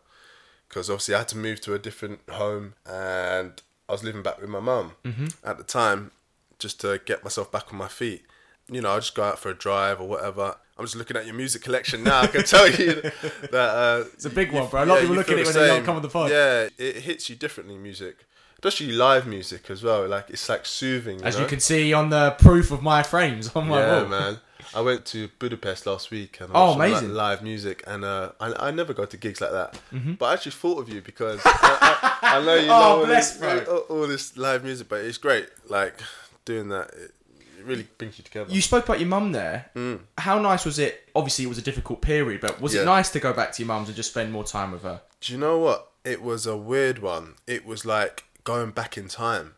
Because 0.70 0.90
obviously 0.90 1.16
I 1.16 1.20
had 1.20 1.28
to 1.30 1.38
move 1.38 1.62
to 1.62 1.74
a 1.74 1.80
different 1.80 2.20
home, 2.30 2.74
and 2.86 3.62
I 3.88 3.92
was 3.94 4.04
living 4.04 4.22
back 4.24 4.40
with 4.42 4.50
my 4.50 4.60
mum 4.60 4.94
Mm-hmm. 5.06 5.28
at 5.44 5.58
the 5.58 5.64
time, 5.64 6.12
just 6.60 6.82
to 6.82 7.00
get 7.06 7.24
myself 7.24 7.52
back 7.52 7.72
on 7.72 7.78
my 7.78 7.88
feet. 7.88 8.24
You 8.70 8.82
know, 8.82 8.92
I 8.92 8.98
just 8.98 9.16
go 9.16 9.24
out 9.24 9.40
for 9.40 9.50
a 9.50 9.54
drive 9.54 10.02
or 10.02 10.08
whatever. 10.10 10.56
I'm 10.78 10.84
just 10.86 10.96
looking 10.98 11.16
at 11.16 11.26
your 11.26 11.36
music 11.36 11.62
collection 11.64 12.04
now. 12.04 12.22
I 12.22 12.28
can 12.28 12.44
tell 12.56 12.70
you 12.70 13.02
that 13.52 13.54
uh, 13.54 14.04
It's 14.14 14.26
a 14.26 14.30
big 14.30 14.52
one, 14.52 14.68
bro. 14.70 14.84
A 14.84 14.86
lot 14.86 14.96
of 14.98 15.02
people 15.02 15.16
look 15.16 15.30
at 15.30 15.40
it 15.40 15.46
when 15.46 15.54
they 15.56 15.68
don't 15.68 15.86
come 15.86 15.96
on 15.96 16.02
the 16.02 16.10
pod. 16.10 16.30
Yeah, 16.32 16.68
it 16.78 16.98
hits 16.98 17.30
you 17.30 17.36
differently, 17.38 17.78
music, 17.78 18.26
especially 18.56 18.92
live 18.92 19.26
music 19.26 19.70
as 19.70 19.82
well. 19.84 20.06
Like 20.08 20.30
it's 20.30 20.48
like 20.50 20.66
soothing. 20.66 21.20
You 21.20 21.26
As 21.26 21.36
know? 21.38 21.44
you 21.44 21.48
can 21.48 21.62
see 21.62 21.94
on 21.94 22.10
the 22.10 22.32
proof 22.32 22.72
of 22.72 22.82
my 22.84 23.04
frames 23.04 23.50
on 23.56 23.70
my 23.70 23.80
yeah, 23.80 24.02
wall. 24.02 24.06
man. 24.10 24.40
I 24.76 24.82
went 24.82 25.06
to 25.08 25.30
Budapest 25.40 25.86
last 25.86 26.12
week 26.12 26.40
and 26.42 26.52
I 26.52 26.56
Oh, 26.56 26.66
watched 26.78 26.80
amazing. 26.80 27.14
live 27.14 27.42
music, 27.42 27.84
and 27.88 28.04
uh, 28.04 28.32
I, 28.40 28.68
I 28.68 28.72
never 28.72 28.94
go 28.94 29.06
to 29.06 29.18
gigs 29.18 29.42
like 29.42 29.52
that. 29.52 29.80
Mm-hmm. 29.94 30.14
But 30.14 30.26
I 30.26 30.34
actually 30.34 30.52
thought 30.54 30.80
of 30.80 30.90
you 30.90 31.02
because 31.02 31.40
I, 31.46 32.18
I, 32.22 32.38
I 32.40 32.46
know 32.46 32.56
you 32.56 32.62
Oh, 32.72 32.80
know 32.80 33.00
all 33.00 33.06
this, 33.06 33.42
all, 33.42 33.78
all 33.90 34.08
this 34.08 34.38
live 34.38 34.64
music, 34.64 34.90
but 34.90 35.02
it's 35.02 35.18
great. 35.18 35.48
Like 35.70 36.00
doing 36.46 36.70
that, 36.70 36.92
it 36.94 37.12
really 37.66 37.88
brings 37.98 38.18
you 38.18 38.24
together. 38.24 38.54
You 38.54 38.62
spoke 38.62 38.86
about 38.86 39.00
your 39.00 39.10
mum 39.10 39.32
there. 39.32 39.70
How 40.18 40.40
nice 40.40 40.66
was 40.66 40.80
it? 40.80 41.08
Obviously, 41.16 41.46
it 41.46 41.50
was 41.50 41.58
a 41.58 41.62
difficult 41.64 42.02
period, 42.02 42.42
but 42.42 42.62
was 42.62 42.74
Yeah. 42.74 42.82
it 42.82 42.86
nice 42.86 43.10
to 43.12 43.20
go 43.20 43.34
back 43.34 43.52
to 43.54 43.62
your 43.64 43.68
mum's 43.68 43.88
and 43.90 43.96
just 43.96 44.12
spend 44.12 44.32
more 44.32 44.44
time 44.44 44.72
with 44.72 44.84
her? 44.84 45.02
Do 45.22 45.34
you 45.34 45.40
know 45.40 45.58
what? 45.60 45.92
It 46.06 46.22
was 46.22 46.46
a 46.46 46.56
weird 46.56 47.00
one. 47.00 47.34
It 47.48 47.66
was 47.66 47.86
like 47.86 48.24
going 48.46 48.72
back 48.72 48.98
in 48.98 49.10
time, 49.10 49.56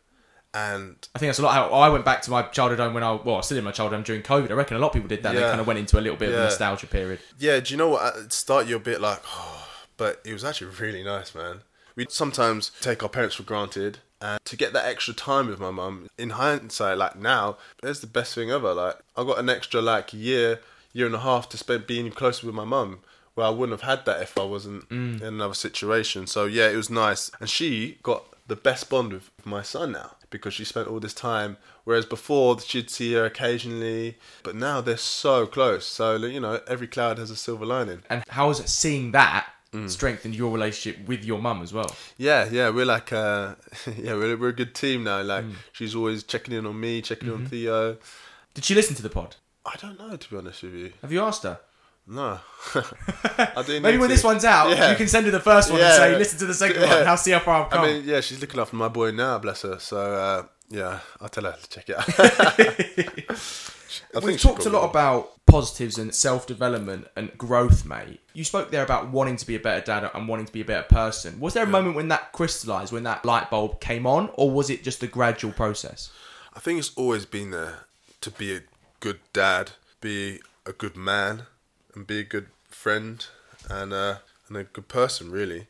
and 0.54 1.08
I 1.14 1.20
think 1.20 1.30
that's 1.30 1.40
a 1.40 1.44
lot 1.44 1.54
how 1.54 1.70
I 1.70 1.90
went 1.90 2.06
back 2.06 2.24
to 2.24 2.32
my 2.32 2.42
childhood 2.44 2.80
home 2.80 2.94
when 2.94 3.04
I 3.04 3.12
well, 3.12 3.36
I 3.36 3.38
was 3.38 3.46
still 3.46 3.58
in 3.58 3.64
my 3.64 3.72
childhood 3.72 3.98
home 3.98 4.04
during 4.04 4.24
COVID. 4.24 4.50
I 4.50 4.54
reckon 4.54 4.78
a 4.78 4.80
lot 4.80 4.88
of 4.88 4.94
people 4.94 5.10
did 5.10 5.22
that. 5.24 5.36
They 5.36 5.42
kind 5.42 5.62
of 5.62 5.68
went 5.68 5.80
into 5.80 6.00
a 6.00 6.02
little 6.02 6.18
bit 6.18 6.30
of 6.30 6.36
a 6.36 6.44
nostalgia 6.44 6.88
period. 6.88 7.20
yeah. 7.38 7.60
Do 7.60 7.74
you 7.74 7.78
know 7.78 7.90
what? 7.90 8.16
At 8.16 8.30
the 8.30 8.36
start, 8.36 8.68
you're 8.68 8.78
a 8.78 8.82
bit 8.82 9.00
like, 9.00 9.22
oh, 9.28 9.68
but 9.98 10.22
it 10.26 10.34
was 10.34 10.44
actually 10.44 10.72
really 10.80 11.04
nice, 11.04 11.36
man. 11.36 11.62
We 11.96 12.08
sometimes 12.10 12.72
take 12.82 13.04
our 13.04 13.10
parents 13.10 13.36
for 13.36 13.44
granted, 13.44 14.00
and 14.22 14.40
to 14.46 14.56
get 14.56 14.74
that 14.74 14.86
extra 14.86 15.14
time 15.14 15.48
with 15.48 15.60
my 15.60 15.72
mum, 15.72 16.08
in 16.18 16.32
hindsight, 16.32 16.98
like 16.98 17.16
now, 17.16 17.58
it's 17.84 18.00
the 18.00 18.08
best 18.08 18.34
thing 18.34 18.50
ever. 18.50 18.74
Like 18.74 18.96
I 19.16 19.24
got 19.24 19.38
an 19.38 19.50
extra 19.50 19.82
like 19.82 20.14
year, 20.14 20.62
year 20.94 21.06
and 21.06 21.16
a 21.16 21.20
half 21.20 21.48
to 21.50 21.58
spend 21.58 21.86
being 21.86 22.10
closer 22.12 22.48
with 22.48 22.56
my 22.56 22.66
mum. 22.66 23.00
Where 23.36 23.46
I 23.48 23.52
wouldn't 23.52 23.80
have 23.80 23.90
had 23.90 24.06
that 24.06 24.22
if 24.22 24.38
I 24.38 24.44
wasn't 24.44 24.90
mm. 24.90 25.22
in 25.22 25.28
another 25.28 25.54
situation. 25.54 26.28
So 26.28 26.44
yeah, 26.46 26.68
it 26.68 26.76
was 26.76 26.90
nice, 26.90 27.32
and 27.40 27.50
she 27.50 27.98
got 28.04 28.26
the 28.48 28.56
best 28.56 28.90
bond 28.90 29.14
with 29.14 29.30
my 29.46 29.62
son 29.62 29.92
now 29.92 30.16
because 30.30 30.54
she 30.54 30.64
spent 30.64 30.88
all 30.88 31.00
this 31.00 31.14
time. 31.14 31.58
Whereas 31.84 32.06
before 32.06 32.60
she'd 32.60 32.90
see 32.90 33.14
her 33.14 33.26
occasionally, 33.26 34.18
but 34.44 34.56
now 34.56 34.82
they're 34.82 34.98
so 34.98 35.46
close. 35.48 35.86
So 35.86 36.16
you 36.18 36.40
know, 36.40 36.62
every 36.68 36.88
cloud 36.88 37.18
has 37.18 37.32
a 37.32 37.36
silver 37.36 37.66
lining. 37.66 38.04
And 38.10 38.24
how 38.30 38.48
has 38.50 38.64
seeing 38.72 39.12
that 39.12 39.48
Mm. 39.72 39.88
strengthened 39.88 40.34
your 40.36 40.52
relationship 40.52 41.08
with 41.08 41.24
your 41.24 41.38
mum 41.40 41.62
as 41.62 41.72
well? 41.72 41.96
Yeah, 42.18 42.50
yeah, 42.52 42.70
we're 42.70 42.86
like, 42.88 43.14
uh, 43.14 43.54
yeah, 43.98 44.14
we're, 44.16 44.36
we're 44.36 44.50
a 44.50 44.54
good 44.54 44.74
team 44.74 45.04
now. 45.04 45.22
Like 45.22 45.46
Mm. 45.46 45.54
she's 45.74 45.94
always 45.94 46.24
checking 46.24 46.56
in 46.56 46.66
on 46.66 46.80
me, 46.80 47.04
checking 47.04 47.30
Mm-hmm. 47.30 47.44
on 47.44 47.50
Theo. 47.50 47.98
Did 48.56 48.66
she 48.66 48.74
listen 48.74 48.96
to 48.96 49.04
the 49.04 49.10
pod? 49.12 49.36
I 49.66 49.76
don't 49.80 50.00
know 50.00 50.16
to 50.16 50.30
be 50.30 50.38
honest 50.38 50.64
with 50.64 50.74
you. 50.74 50.94
Have 51.04 51.12
you 51.12 51.22
asked 51.22 51.44
her? 51.44 51.60
No, 52.12 52.40
I 52.76 53.64
do. 53.66 53.80
Maybe 53.80 54.00
when 54.00 54.10
to. 54.10 54.16
this 54.16 54.24
one's 54.24 54.44
out, 54.44 54.72
Yeah. 54.76 54.90
you 54.92 54.98
can 54.98 55.08
send 55.08 55.26
her 55.28 55.32
the 55.32 55.40
first 55.40 55.70
one 55.70 55.80
and 55.80 55.88
Yeah. 55.90 55.96
say, 55.98 56.18
"Listen 56.18 56.40
to 56.40 56.46
the 56.48 56.54
second 56.56 56.82
Yeah. 56.82 56.96
one. 56.96 57.06
How 57.06 57.16
see 57.16 57.32
how 57.32 57.40
far 57.40 57.66
I've 57.66 57.70
come." 57.72 57.82
I 57.82 57.88
mean, 57.94 58.04
yeah, 58.06 58.20
she's 58.22 58.42
looking 58.42 58.60
after 58.60 58.76
my 58.76 58.88
boy 58.88 59.12
now, 59.12 59.38
bless 59.38 59.62
her. 59.62 59.78
So 59.80 59.98
uh, 59.98 60.44
yeah, 60.70 61.00
I'll 61.22 61.30
tell 61.30 61.44
her 61.44 61.56
to 61.62 61.70
check 61.70 61.88
it 61.90 61.98
out. 61.98 62.08
We've 64.24 64.42
talked 64.42 64.66
a 64.66 64.70
lot 64.70 64.90
about 64.90 65.34
positives 65.46 65.98
and 66.00 66.14
self 66.14 66.48
development 66.48 67.08
and 67.16 67.36
growth, 67.38 67.86
mate. 67.86 68.20
You 68.34 68.44
spoke 68.44 68.72
there 68.72 68.84
about 68.84 69.10
wanting 69.10 69.38
to 69.38 69.46
be 69.46 69.56
a 69.56 69.60
better 69.60 69.84
dad 69.86 70.10
and 70.14 70.28
wanting 70.28 70.46
to 70.48 70.52
be 70.54 70.62
a 70.62 70.66
better 70.66 70.88
person. 70.88 71.40
Was 71.40 71.54
there 71.54 71.64
a 71.64 71.68
moment 71.68 71.96
when 71.96 72.08
that 72.10 72.32
crystallized, 72.34 72.92
when 72.92 73.04
that 73.04 73.24
light 73.26 73.50
bulb 73.52 73.80
came 73.82 74.08
on, 74.08 74.30
or 74.34 74.50
was 74.50 74.70
it 74.72 74.84
just 74.84 75.04
a 75.04 75.08
gradual 75.08 75.52
process? 75.54 76.10
I 76.56 76.60
think 76.60 76.80
it's 76.80 76.92
always 76.96 77.26
been 77.26 77.52
there 77.52 77.82
to 78.22 78.32
be 78.32 78.56
a 78.56 78.62
good 79.00 79.20
dad, 79.34 79.72
be 80.02 80.42
a 80.66 80.72
good 80.72 80.96
man, 80.98 81.44
and 82.00 82.08
be 82.08 82.20
a 82.20 82.24
good 82.24 82.48
friend 82.70 83.26
and 83.70 83.94
uh, 83.94 84.16
and 84.48 84.58
a 84.58 84.64
good 84.64 84.88
person, 84.88 85.30
really. 85.32 85.68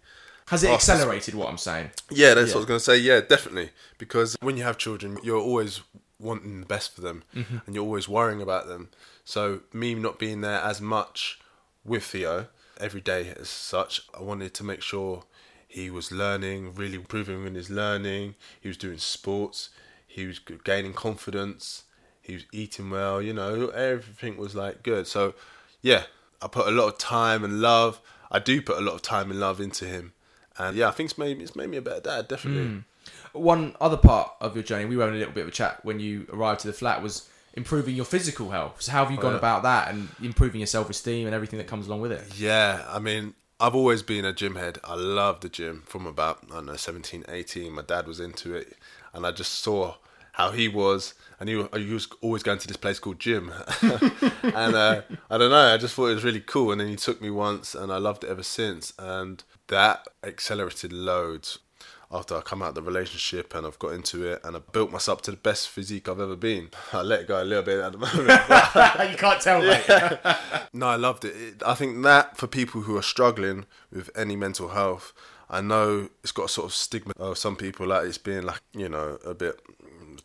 Has 0.47 0.63
it 0.63 0.69
accelerated 0.69 1.35
what 1.35 1.49
I'm 1.49 1.57
saying? 1.57 1.89
Yeah, 2.09 2.33
that's 2.33 2.49
Yeah. 2.49 2.53
what 2.55 2.55
I 2.55 2.57
was 2.57 2.65
going 2.65 2.79
to 2.79 2.83
say. 2.85 2.97
Yeah, 2.97 3.19
definitely. 3.21 3.69
Because 3.97 4.35
when 4.41 4.57
you 4.57 4.63
have 4.63 4.77
children, 4.77 5.17
you're 5.23 5.37
always 5.41 5.81
wanting 6.19 6.59
the 6.61 6.65
best 6.65 6.95
for 6.95 7.01
them 7.01 7.23
Mm-hmm. 7.35 7.57
and 7.65 7.75
you're 7.75 7.83
always 7.83 8.07
worrying 8.09 8.41
about 8.41 8.67
them. 8.67 8.89
So, 9.25 9.61
me 9.73 9.93
not 9.95 10.17
being 10.17 10.41
there 10.41 10.59
as 10.61 10.81
much 10.81 11.39
with 11.85 12.03
Theo 12.03 12.47
every 12.79 13.01
day 13.01 13.33
as 13.39 13.47
such, 13.49 14.01
I 14.17 14.21
wanted 14.23 14.53
to 14.55 14.63
make 14.63 14.81
sure 14.81 15.23
he 15.67 15.89
was 15.91 16.11
learning, 16.11 16.73
really 16.73 16.95
improving 16.95 17.45
in 17.45 17.53
his 17.55 17.69
learning. 17.69 18.33
He 18.59 18.67
was 18.69 18.77
doing 18.77 18.97
sports, 18.97 19.69
he 20.07 20.25
was 20.25 20.39
gaining 20.63 20.93
confidence, 20.93 21.83
he 22.21 22.33
was 22.33 22.45
eating 22.51 22.89
well, 22.89 23.21
you 23.21 23.33
know, 23.33 23.67
everything 23.69 24.37
was 24.37 24.55
like 24.55 24.81
good. 24.81 25.05
So, 25.05 25.35
yeah, 25.81 26.03
I 26.41 26.47
put 26.47 26.67
a 26.67 26.71
lot 26.71 26.87
of 26.87 26.97
time 26.97 27.43
and 27.43 27.61
love. 27.61 28.01
I 28.31 28.39
do 28.39 28.61
put 28.61 28.77
a 28.77 28.81
lot 28.81 28.93
of 28.93 29.01
time 29.01 29.31
and 29.31 29.39
love 29.39 29.59
into 29.59 29.85
him. 29.85 30.13
And 30.57 30.75
yeah, 30.75 30.89
I 30.89 30.91
think 30.91 31.09
it's 31.09 31.17
made 31.17 31.41
it's 31.41 31.55
made 31.55 31.69
me 31.69 31.77
a 31.77 31.81
better 31.81 32.01
dad, 32.01 32.27
definitely. 32.27 32.63
Mm. 32.63 32.83
One 33.33 33.75
other 33.79 33.97
part 33.97 34.31
of 34.41 34.55
your 34.55 34.63
journey, 34.63 34.85
we 34.85 34.97
were 34.97 35.03
having 35.03 35.15
a 35.15 35.19
little 35.19 35.33
bit 35.33 35.41
of 35.41 35.47
a 35.47 35.51
chat 35.51 35.83
when 35.83 35.99
you 35.99 36.27
arrived 36.31 36.61
to 36.61 36.67
the 36.67 36.73
flat, 36.73 37.01
was 37.01 37.29
improving 37.53 37.95
your 37.95 38.05
physical 38.05 38.49
health. 38.49 38.81
So, 38.81 38.91
how 38.91 39.03
have 39.03 39.11
you 39.11 39.17
gone 39.17 39.33
yeah. 39.33 39.39
about 39.39 39.63
that 39.63 39.89
and 39.89 40.09
improving 40.21 40.59
your 40.59 40.67
self 40.67 40.89
esteem 40.89 41.25
and 41.25 41.35
everything 41.35 41.57
that 41.59 41.67
comes 41.67 41.87
along 41.87 42.01
with 42.01 42.11
it? 42.11 42.23
Yeah, 42.37 42.85
I 42.89 42.99
mean, 42.99 43.35
I've 43.59 43.75
always 43.75 44.03
been 44.03 44.25
a 44.25 44.33
gym 44.33 44.55
head. 44.55 44.79
I 44.83 44.95
love 44.95 45.41
the 45.41 45.49
gym 45.49 45.83
from 45.85 46.05
about, 46.05 46.39
I 46.49 46.55
don't 46.55 46.67
know, 46.67 46.75
17, 46.75 47.25
18. 47.27 47.71
My 47.71 47.81
dad 47.81 48.07
was 48.07 48.19
into 48.19 48.55
it, 48.55 48.77
and 49.13 49.25
I 49.25 49.31
just 49.31 49.53
saw 49.53 49.95
how 50.33 50.51
he 50.51 50.67
was, 50.67 51.13
and 51.39 51.49
he, 51.49 51.55
wa- 51.55 51.69
he 51.73 51.93
was 51.93 52.07
always 52.21 52.43
going 52.43 52.59
to 52.59 52.67
this 52.67 52.77
place 52.77 52.99
called 52.99 53.19
Gym. 53.19 53.51
and 53.81 54.75
uh, 54.75 55.01
I 55.29 55.37
don't 55.37 55.51
know, 55.51 55.73
I 55.73 55.77
just 55.77 55.95
thought 55.95 56.07
it 56.07 56.15
was 56.15 56.23
really 56.23 56.41
cool. 56.41 56.71
And 56.71 56.81
then 56.81 56.87
he 56.87 56.95
took 56.95 57.21
me 57.21 57.29
once, 57.29 57.75
and 57.75 57.91
I 57.91 57.97
loved 57.97 58.23
it 58.23 58.29
ever 58.29 58.43
since. 58.43 58.93
And 58.99 59.43
that 59.67 60.07
accelerated 60.23 60.91
loads 60.91 61.59
after 62.11 62.35
I 62.35 62.41
come 62.41 62.61
out 62.61 62.69
of 62.69 62.75
the 62.75 62.81
relationship 62.81 63.53
and 63.53 63.67
I've 63.67 63.77
got 63.77 63.89
into 63.89 64.25
it 64.25 64.41
and 64.43 64.55
I 64.55 64.59
built 64.71 64.91
myself 64.91 65.21
to 65.23 65.31
the 65.31 65.37
best 65.37 65.69
physique 65.69 66.09
I've 66.09 66.19
ever 66.19 66.35
been. 66.35 66.69
I 66.93 67.01
let 67.01 67.21
it 67.21 67.27
go 67.27 67.41
a 67.41 67.45
little 67.45 67.63
bit 67.63 67.79
at 67.79 67.91
the 67.91 67.97
moment. 67.99 68.17
you 69.11 69.17
can't 69.17 69.39
tell, 69.41 69.61
mate. 69.61 69.85
No, 70.73 70.87
I 70.87 70.95
loved 70.95 71.25
it. 71.25 71.35
it. 71.35 71.63
I 71.65 71.75
think 71.75 72.03
that 72.03 72.35
for 72.35 72.47
people 72.47 72.81
who 72.81 72.97
are 72.97 73.03
struggling 73.03 73.65
with 73.91 74.09
any 74.15 74.35
mental 74.35 74.69
health, 74.69 75.13
I 75.49 75.61
know 75.61 76.09
it's 76.23 76.31
got 76.31 76.45
a 76.45 76.49
sort 76.49 76.65
of 76.65 76.73
stigma 76.73 77.13
of 77.17 77.37
some 77.37 77.55
people 77.55 77.87
like 77.87 78.05
it's 78.05 78.19
being 78.19 78.43
like 78.43 78.61
you 78.73 78.87
know 78.87 79.17
a 79.25 79.33
bit 79.33 79.59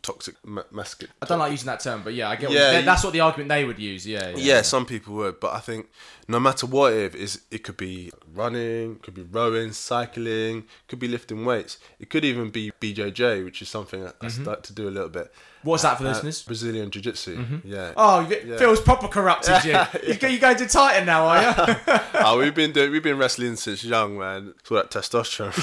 toxic 0.05 0.35
ma- 0.45 0.63
masculine. 0.71 1.13
I 1.21 1.25
don't 1.25 1.39
like 1.39 1.51
using 1.51 1.65
that 1.67 1.79
term, 1.79 2.01
but 2.03 2.13
yeah, 2.13 2.29
I 2.29 2.35
get. 2.35 2.51
Yeah, 2.51 2.71
you, 2.73 2.77
you- 2.79 2.85
that's 2.85 3.03
what 3.03 3.13
the 3.13 3.21
argument 3.21 3.49
they 3.49 3.65
would 3.65 3.79
use. 3.79 4.05
Yeah, 4.05 4.29
yeah. 4.29 4.35
Yeah, 4.37 4.61
some 4.61 4.85
people 4.85 5.15
would, 5.15 5.39
but 5.39 5.53
I 5.53 5.59
think 5.59 5.87
no 6.27 6.39
matter 6.39 6.65
what 6.67 6.93
it 6.93 7.15
is, 7.15 7.41
it 7.51 7.63
could 7.63 7.77
be 7.77 8.11
running, 8.33 8.97
could 8.97 9.13
be 9.15 9.23
rowing, 9.23 9.71
cycling, 9.71 10.65
could 10.87 10.99
be 10.99 11.07
lifting 11.07 11.43
weights. 11.45 11.77
It 11.99 12.09
could 12.09 12.23
even 12.25 12.49
be 12.51 12.71
BJJ, 12.79 13.43
which 13.43 13.61
is 13.61 13.69
something 13.69 14.05
I, 14.05 14.11
I 14.21 14.27
start 14.29 14.63
to 14.65 14.73
do 14.73 14.87
a 14.87 14.91
little 14.91 15.09
bit. 15.09 15.31
What's 15.63 15.81
that 15.81 15.97
for 15.97 16.03
Uh, 16.05 16.09
listeners? 16.09 16.43
Brazilian 16.43 16.91
Jiu 16.91 17.01
Jitsu. 17.01 17.43
Yeah. 17.63 17.93
Oh, 17.97 18.19
you- 18.29 18.57
Phil's 18.57 18.81
proper 18.81 19.07
corrupted 19.07 19.63
you. 19.65 19.71
you. 20.07 20.13
go- 20.15 20.27
You 20.27 20.37
going 20.39 20.57
to 20.57 20.67
Titan 20.67 21.05
now, 21.07 21.25
are 21.25 21.41
you? 21.41 21.75
oh, 22.15 22.37
we've 22.37 22.53
been 22.53 22.71
doing, 22.71 22.91
we've 22.91 23.01
been 23.03 23.17
wrestling 23.17 23.55
since 23.55 23.83
young, 23.83 24.17
man. 24.19 24.53
It's 24.59 24.69
all 24.69 24.77
that 24.77 24.91
testosterone. 24.91 25.55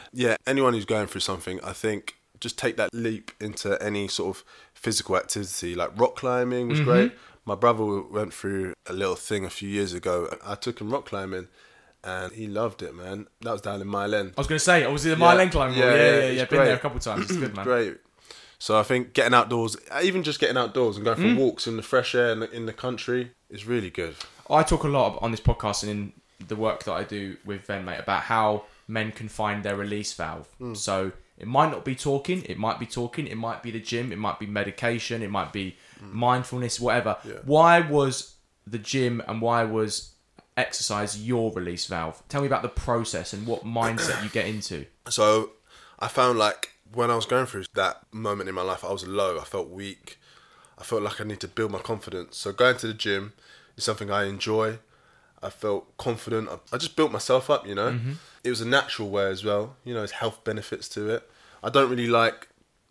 yeah, 0.12 0.36
anyone 0.46 0.74
who's 0.74 0.84
going 0.84 1.06
through 1.06 1.20
something, 1.20 1.60
I 1.62 1.72
think 1.72 2.16
just 2.40 2.58
take 2.58 2.76
that 2.76 2.90
leap 2.92 3.30
into 3.40 3.80
any 3.82 4.08
sort 4.08 4.36
of 4.36 4.44
physical 4.74 5.16
activity. 5.16 5.74
Like 5.74 5.98
rock 5.98 6.16
climbing 6.16 6.68
was 6.68 6.80
great. 6.80 7.12
My 7.44 7.54
brother 7.54 8.02
went 8.02 8.32
through 8.34 8.74
a 8.86 8.92
little 8.92 9.14
thing 9.16 9.44
a 9.44 9.50
few 9.50 9.68
years 9.68 9.92
ago. 9.94 10.34
I 10.44 10.54
took 10.54 10.80
him 10.80 10.90
rock 10.90 11.06
climbing, 11.06 11.48
and 12.04 12.32
he 12.32 12.46
loved 12.46 12.82
it, 12.82 12.94
man. 12.94 13.26
That 13.40 13.52
was 13.52 13.60
down 13.62 13.80
in 13.80 13.86
Mile 13.88 14.14
End. 14.14 14.32
I 14.36 14.40
was 14.40 14.46
going 14.46 14.58
to 14.58 14.64
say, 14.64 14.84
obviously 14.84 15.10
the 15.10 15.16
mile 15.16 15.36
Yeah, 15.36 15.42
end 15.42 15.50
climb. 15.52 15.72
yeah, 15.74 15.78
Yeah, 15.84 15.94
yeah, 15.94 16.18
yeah, 16.20 16.30
yeah. 16.30 16.44
Been 16.44 16.64
there 16.64 16.74
a 16.76 16.78
couple 16.78 16.98
of 16.98 17.02
times. 17.02 17.24
It's 17.30 17.36
good, 17.38 17.54
man. 17.56 17.64
Great. 17.64 17.96
So 18.58 18.78
I 18.78 18.82
think 18.82 19.14
getting 19.14 19.32
outdoors, 19.32 19.76
even 20.02 20.22
just 20.22 20.38
getting 20.38 20.58
outdoors 20.58 20.96
and 20.96 21.04
going 21.04 21.16
for 21.16 21.40
walks 21.40 21.66
in 21.66 21.76
the 21.78 21.82
fresh 21.82 22.14
air 22.14 22.30
in 22.32 22.40
the, 22.40 22.50
in 22.50 22.66
the 22.66 22.74
country 22.74 23.32
is 23.48 23.66
really 23.66 23.88
good. 23.90 24.16
I 24.50 24.62
talk 24.62 24.84
a 24.84 24.88
lot 24.88 25.18
on 25.22 25.30
this 25.30 25.40
podcast 25.40 25.82
and 25.82 25.90
in 25.90 26.12
the 26.46 26.56
work 26.56 26.84
that 26.84 26.92
I 26.92 27.04
do 27.04 27.38
with 27.44 27.62
Ven, 27.66 27.86
mate, 27.86 28.00
about 28.00 28.24
how 28.24 28.64
men 28.86 29.12
can 29.12 29.28
find 29.28 29.62
their 29.64 29.76
release 29.76 30.12
valve. 30.12 30.46
Hmm. 30.58 30.74
So 30.74 31.12
it 31.40 31.46
might 31.46 31.70
not 31.70 31.84
be 31.84 31.94
talking, 31.94 32.44
it 32.44 32.58
might 32.58 32.78
be 32.78 32.86
talking, 32.86 33.26
it 33.26 33.36
might 33.36 33.62
be 33.62 33.70
the 33.70 33.80
gym, 33.80 34.12
it 34.12 34.18
might 34.18 34.38
be 34.38 34.46
medication, 34.46 35.22
it 35.22 35.30
might 35.30 35.52
be 35.52 35.76
mindfulness, 36.00 36.78
whatever. 36.78 37.16
Yeah. 37.24 37.38
Why 37.44 37.80
was 37.80 38.34
the 38.66 38.78
gym 38.78 39.22
and 39.26 39.40
why 39.40 39.64
was 39.64 40.12
exercise 40.56 41.26
your 41.26 41.50
release 41.52 41.86
valve? 41.86 42.22
Tell 42.28 42.42
me 42.42 42.46
about 42.46 42.62
the 42.62 42.68
process 42.68 43.32
and 43.32 43.46
what 43.46 43.64
mindset 43.64 44.22
you 44.22 44.28
get 44.28 44.46
into. 44.46 44.86
So 45.08 45.52
I 45.98 46.06
found 46.06 46.38
like 46.38 46.70
when 46.92 47.10
I 47.10 47.16
was 47.16 47.26
going 47.26 47.46
through 47.46 47.64
that 47.74 48.02
moment 48.12 48.48
in 48.48 48.54
my 48.54 48.62
life, 48.62 48.84
I 48.84 48.92
was 48.92 49.08
low. 49.08 49.40
I 49.40 49.44
felt 49.44 49.70
weak. 49.70 50.18
I 50.78 50.84
felt 50.84 51.02
like 51.02 51.20
I 51.20 51.24
need 51.24 51.40
to 51.40 51.48
build 51.48 51.72
my 51.72 51.80
confidence. 51.80 52.36
So 52.36 52.52
going 52.52 52.76
to 52.76 52.86
the 52.86 52.94
gym 52.94 53.32
is 53.76 53.84
something 53.84 54.10
I 54.10 54.24
enjoy. 54.24 54.78
I 55.42 55.50
felt 55.50 55.96
confident. 55.96 56.48
I, 56.48 56.58
I 56.74 56.78
just 56.78 56.96
built 56.96 57.12
myself 57.12 57.50
up, 57.50 57.66
you 57.66 57.74
know. 57.74 57.92
Mm-hmm. 57.92 58.12
It 58.44 58.50
was 58.50 58.60
a 58.60 58.66
natural 58.66 59.10
way 59.10 59.26
as 59.26 59.44
well. 59.44 59.76
You 59.84 59.94
know, 59.94 60.00
there's 60.00 60.12
health 60.12 60.44
benefits 60.44 60.88
to 60.90 61.10
it. 61.10 61.30
I 61.62 61.70
don't 61.70 61.90
really 61.90 62.06
like 62.06 62.48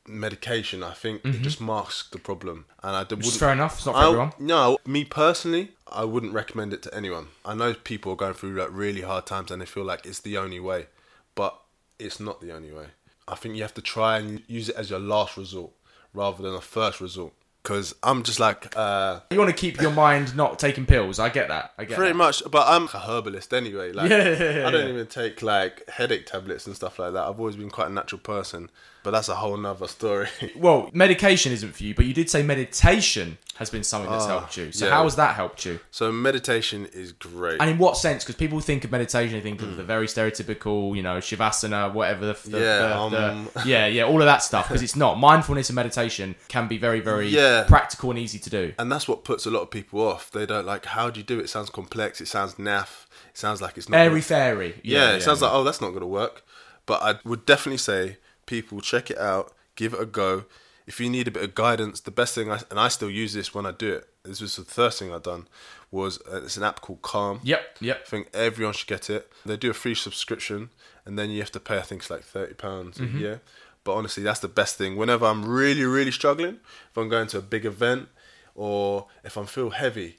medication. 0.07 0.83
I 0.83 0.93
think 0.93 1.21
it 1.23 1.27
mm-hmm. 1.27 1.43
just 1.43 1.61
masks 1.61 2.09
the 2.09 2.17
problem, 2.17 2.65
and 2.83 2.95
I 2.95 3.03
wouldn't. 3.03 3.25
fair 3.25 3.51
enough, 3.51 3.77
it's 3.77 3.85
not 3.85 3.95
for 3.95 4.01
I- 4.01 4.07
everyone. 4.07 4.33
No, 4.39 4.77
me 4.85 5.05
personally, 5.05 5.71
I 5.87 6.05
wouldn't 6.05 6.33
recommend 6.33 6.73
it 6.73 6.81
to 6.83 6.93
anyone. 6.95 7.27
I 7.45 7.53
know 7.53 7.73
people 7.73 8.13
are 8.13 8.17
going 8.17 8.33
through 8.33 8.55
like 8.55 8.69
really 8.71 9.01
hard 9.01 9.25
times 9.25 9.51
and 9.51 9.61
they 9.61 9.65
feel 9.65 9.83
like 9.83 10.05
it's 10.05 10.19
the 10.19 10.37
only 10.37 10.59
way, 10.59 10.87
but 11.35 11.59
it's 11.97 12.19
not 12.19 12.41
the 12.41 12.53
only 12.53 12.71
way. 12.71 12.87
I 13.27 13.35
think 13.35 13.55
you 13.55 13.61
have 13.61 13.75
to 13.75 13.81
try 13.81 14.17
and 14.17 14.41
use 14.47 14.69
it 14.69 14.75
as 14.75 14.89
your 14.89 14.99
last 14.99 15.37
resort 15.37 15.71
rather 16.13 16.41
than 16.41 16.55
a 16.55 16.61
first 16.61 16.99
resort. 16.99 17.33
Because 17.63 17.93
I'm 18.03 18.23
just 18.23 18.39
like 18.39 18.75
uh, 18.75 19.19
You 19.31 19.37
want 19.37 19.49
to 19.49 19.55
keep 19.55 19.81
your 19.81 19.91
mind 19.91 20.35
not 20.35 20.59
taking 20.59 20.85
pills. 20.85 21.19
I 21.19 21.29
get 21.29 21.49
that. 21.49 21.73
I 21.77 21.85
get 21.85 21.97
pretty 21.97 22.13
that. 22.13 22.17
much. 22.17 22.43
But 22.49 22.67
I'm 22.67 22.85
a 22.85 22.99
herbalist 22.99 23.53
anyway. 23.53 23.91
Like 23.91 24.09
Yeah, 24.09 24.29
yeah, 24.29 24.57
yeah, 24.59 24.67
I 24.67 24.71
don't 24.71 24.89
even 24.89 25.07
take 25.07 25.41
like 25.41 25.87
headache 25.89 26.25
tablets 26.25 26.67
and 26.67 26.75
stuff 26.75 26.99
like 26.99 27.13
that. 27.13 27.23
I've 27.23 27.39
always 27.39 27.55
been 27.55 27.69
quite 27.69 27.87
a 27.87 27.93
natural 27.93 28.19
person. 28.19 28.69
But 29.01 29.11
that's 29.11 29.29
a 29.29 29.35
whole 29.35 29.55
nother 29.57 29.87
story. 29.87 30.27
Well, 30.55 30.89
medication 30.93 31.51
isn't 31.53 31.73
for 31.73 31.83
you, 31.83 31.95
but 31.95 32.05
you 32.05 32.13
did 32.13 32.29
say 32.29 32.43
meditation 32.43 33.37
has 33.55 33.69
been 33.69 33.83
something 33.83 34.09
that's 34.11 34.25
helped 34.25 34.57
you. 34.57 34.71
So 34.71 34.85
yeah. 34.85 34.91
how 34.91 35.03
has 35.03 35.15
that 35.15 35.35
helped 35.35 35.65
you? 35.65 35.79
so 35.91 36.11
meditation 36.11 36.85
is 36.93 37.11
great. 37.13 37.61
And 37.61 37.69
in 37.69 37.77
what 37.77 37.97
sense? 37.97 38.23
Because 38.23 38.35
people 38.35 38.59
think 38.59 38.83
of 38.83 38.91
meditation, 38.91 39.33
they 39.33 39.41
think 39.41 39.61
of 39.61 39.77
the 39.77 39.83
very 39.83 40.07
stereotypical, 40.07 40.95
you 40.95 41.01
know, 41.01 41.17
shavasana, 41.17 41.93
whatever 41.93 42.25
the, 42.27 42.49
the. 42.49 42.59
Yeah, 42.59 43.09
the- 43.09 43.31
um. 43.31 43.49
yeah, 43.65 43.85
yeah, 43.85 44.03
all 44.03 44.21
of 44.21 44.25
that 44.25 44.43
stuff. 44.43 44.67
Because 44.67 44.81
it's 44.81 44.95
not 44.95 45.17
mindfulness 45.17 45.69
and 45.69 45.75
meditation 45.75 46.35
can 46.47 46.67
be 46.67 46.77
very, 46.77 46.99
very 46.99 47.27
Yeah. 47.27 47.63
practical 47.67 48.09
and 48.09 48.19
easy 48.19 48.39
to 48.39 48.49
do. 48.49 48.73
and 48.77 48.91
that's 48.91 49.07
what 49.07 49.23
puts 49.23 49.45
a 49.45 49.49
lot 49.51 49.61
of 49.61 49.69
people 49.71 50.01
off. 50.05 50.31
They 50.31 50.45
don't 50.45 50.65
like 50.65 50.85
how 50.85 51.09
do 51.09 51.19
you 51.19 51.25
do 51.25 51.39
it? 51.39 51.43
It 51.43 51.49
sounds 51.49 51.69
complex. 51.69 52.19
It 52.21 52.27
sounds 52.27 52.55
naff. 52.55 53.05
It 53.29 53.37
sounds 53.37 53.61
like 53.61 53.77
it's 53.77 53.87
not. 53.89 53.97
Airy 53.97 54.21
fairy. 54.21 54.79
yeah, 54.83 55.11
it 55.11 55.21
sounds 55.21 55.41
like 55.41 55.51
oh 55.53 55.63
that's 55.63 55.81
not 55.81 55.89
going 55.89 56.01
to 56.01 56.07
work. 56.07 56.43
But 56.85 57.01
I 57.03 57.19
would 57.23 57.45
definitely 57.45 57.77
say 57.77 58.17
people 58.49 58.81
check 58.81 59.11
it 59.11 59.17
out, 59.17 59.53
give 59.75 59.93
it 59.93 60.01
a 60.01 60.05
go. 60.05 60.45
If 60.87 60.99
you 60.99 61.07
need 61.09 61.27
a 61.27 61.31
bit 61.31 61.43
of 61.43 61.53
guidance, 61.53 61.99
the 61.99 62.09
best 62.21 62.33
thing 62.33 62.51
I 62.51 62.59
and 62.71 62.79
I 62.79 62.87
still 62.87 63.11
use 63.11 63.33
this 63.33 63.53
when 63.53 63.65
I 63.67 63.71
do 63.71 63.93
it. 63.93 64.03
This 64.23 64.41
was 64.41 64.55
the 64.55 64.65
first 64.65 64.97
thing 64.99 65.13
I've 65.13 65.23
done 65.23 65.47
was 65.91 66.19
uh, 66.31 66.41
it's 66.43 66.57
an 66.57 66.63
app 66.63 66.81
called 66.81 67.01
Calm. 67.03 67.39
Yep, 67.43 67.61
yep. 67.79 68.01
I 68.05 68.09
think 68.09 68.29
everyone 68.33 68.73
should 68.73 68.87
get 68.87 69.09
it. 69.09 69.31
They 69.45 69.55
do 69.57 69.69
a 69.69 69.73
free 69.73 69.95
subscription, 69.95 70.69
and 71.05 71.17
then 71.17 71.29
you 71.29 71.39
have 71.41 71.51
to 71.51 71.59
pay. 71.59 71.77
I 71.77 71.81
think 71.83 72.01
it's 72.01 72.09
like 72.09 72.23
thirty 72.23 72.55
pounds 72.55 72.97
Mm-hmm. 72.97 73.17
a 73.17 73.19
year. 73.19 73.41
But 73.83 73.93
honestly, 73.95 74.23
that's 74.23 74.41
the 74.41 74.47
best 74.61 74.77
thing. 74.77 74.97
Whenever 74.97 75.25
I'm 75.25 75.45
really, 75.45 75.83
really 75.85 76.11
struggling, 76.11 76.55
if 76.91 76.97
I'm 76.97 77.07
going 77.09 77.27
to 77.27 77.37
a 77.37 77.41
big 77.55 77.65
event, 77.65 78.09
or 78.55 79.07
if 79.23 79.37
I 79.37 79.45
feel 79.45 79.69
heavy, 79.69 80.17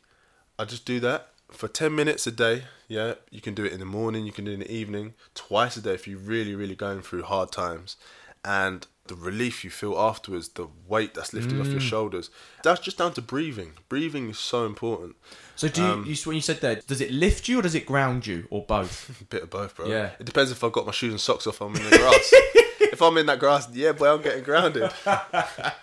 I 0.58 0.64
just 0.64 0.84
do 0.86 0.98
that 1.00 1.28
for 1.50 1.68
ten 1.68 1.94
minutes 1.94 2.26
a 2.26 2.32
day. 2.32 2.64
Yeah, 2.88 3.14
you 3.30 3.40
can 3.40 3.54
do 3.54 3.64
it 3.64 3.72
in 3.72 3.80
the 3.80 3.86
morning, 3.98 4.24
you 4.26 4.32
can 4.32 4.44
do 4.44 4.50
it 4.52 4.54
in 4.54 4.60
the 4.60 4.72
evening, 4.72 5.14
twice 5.34 5.76
a 5.76 5.82
day 5.82 5.94
if 5.94 6.08
you're 6.08 6.18
really, 6.18 6.54
really 6.54 6.74
going 6.74 7.02
through 7.02 7.22
hard 7.24 7.52
times, 7.52 7.96
and 8.44 8.86
the 9.06 9.14
relief 9.16 9.64
you 9.64 9.70
feel 9.70 9.98
afterwards, 9.98 10.50
the 10.50 10.68
weight 10.86 11.14
that's 11.14 11.32
lifted 11.32 11.58
off 11.58 11.68
Mm. 11.68 11.72
your 11.72 11.80
shoulders. 11.80 12.30
That's 12.62 12.80
just 12.80 12.98
down 12.98 13.12
to 13.14 13.22
breathing. 13.22 13.72
Breathing 13.88 14.28
is 14.30 14.38
so 14.38 14.66
important. 14.66 15.16
So 15.56 15.66
do 15.68 15.82
you, 15.82 15.86
Um, 15.88 16.04
you, 16.06 16.14
when 16.24 16.36
you 16.36 16.42
said 16.42 16.60
that, 16.60 16.86
does 16.86 17.00
it 17.00 17.10
lift 17.10 17.48
you 17.48 17.58
or 17.58 17.62
does 17.62 17.74
it 17.74 17.86
ground 17.86 18.26
you 18.26 18.46
or 18.50 18.64
both? 18.64 19.10
A 19.20 19.24
bit 19.24 19.42
of 19.42 19.50
both, 19.50 19.74
bro. 19.74 19.86
Yeah. 19.88 20.10
It 20.20 20.26
depends 20.26 20.52
if 20.52 20.62
I've 20.62 20.70
got 20.72 20.86
my 20.86 20.92
shoes 20.92 21.12
and 21.12 21.20
socks 21.20 21.46
off. 21.48 21.60
I'm 21.60 21.74
in 21.74 21.82
the 21.82 21.90
grass. 21.98 22.32
if 22.92 23.02
I'm 23.02 23.16
in 23.18 23.26
that 23.26 23.40
grass, 23.40 23.68
yeah, 23.72 23.90
boy, 23.92 24.14
I'm 24.14 24.22
getting 24.22 24.44
grounded. 24.44 24.90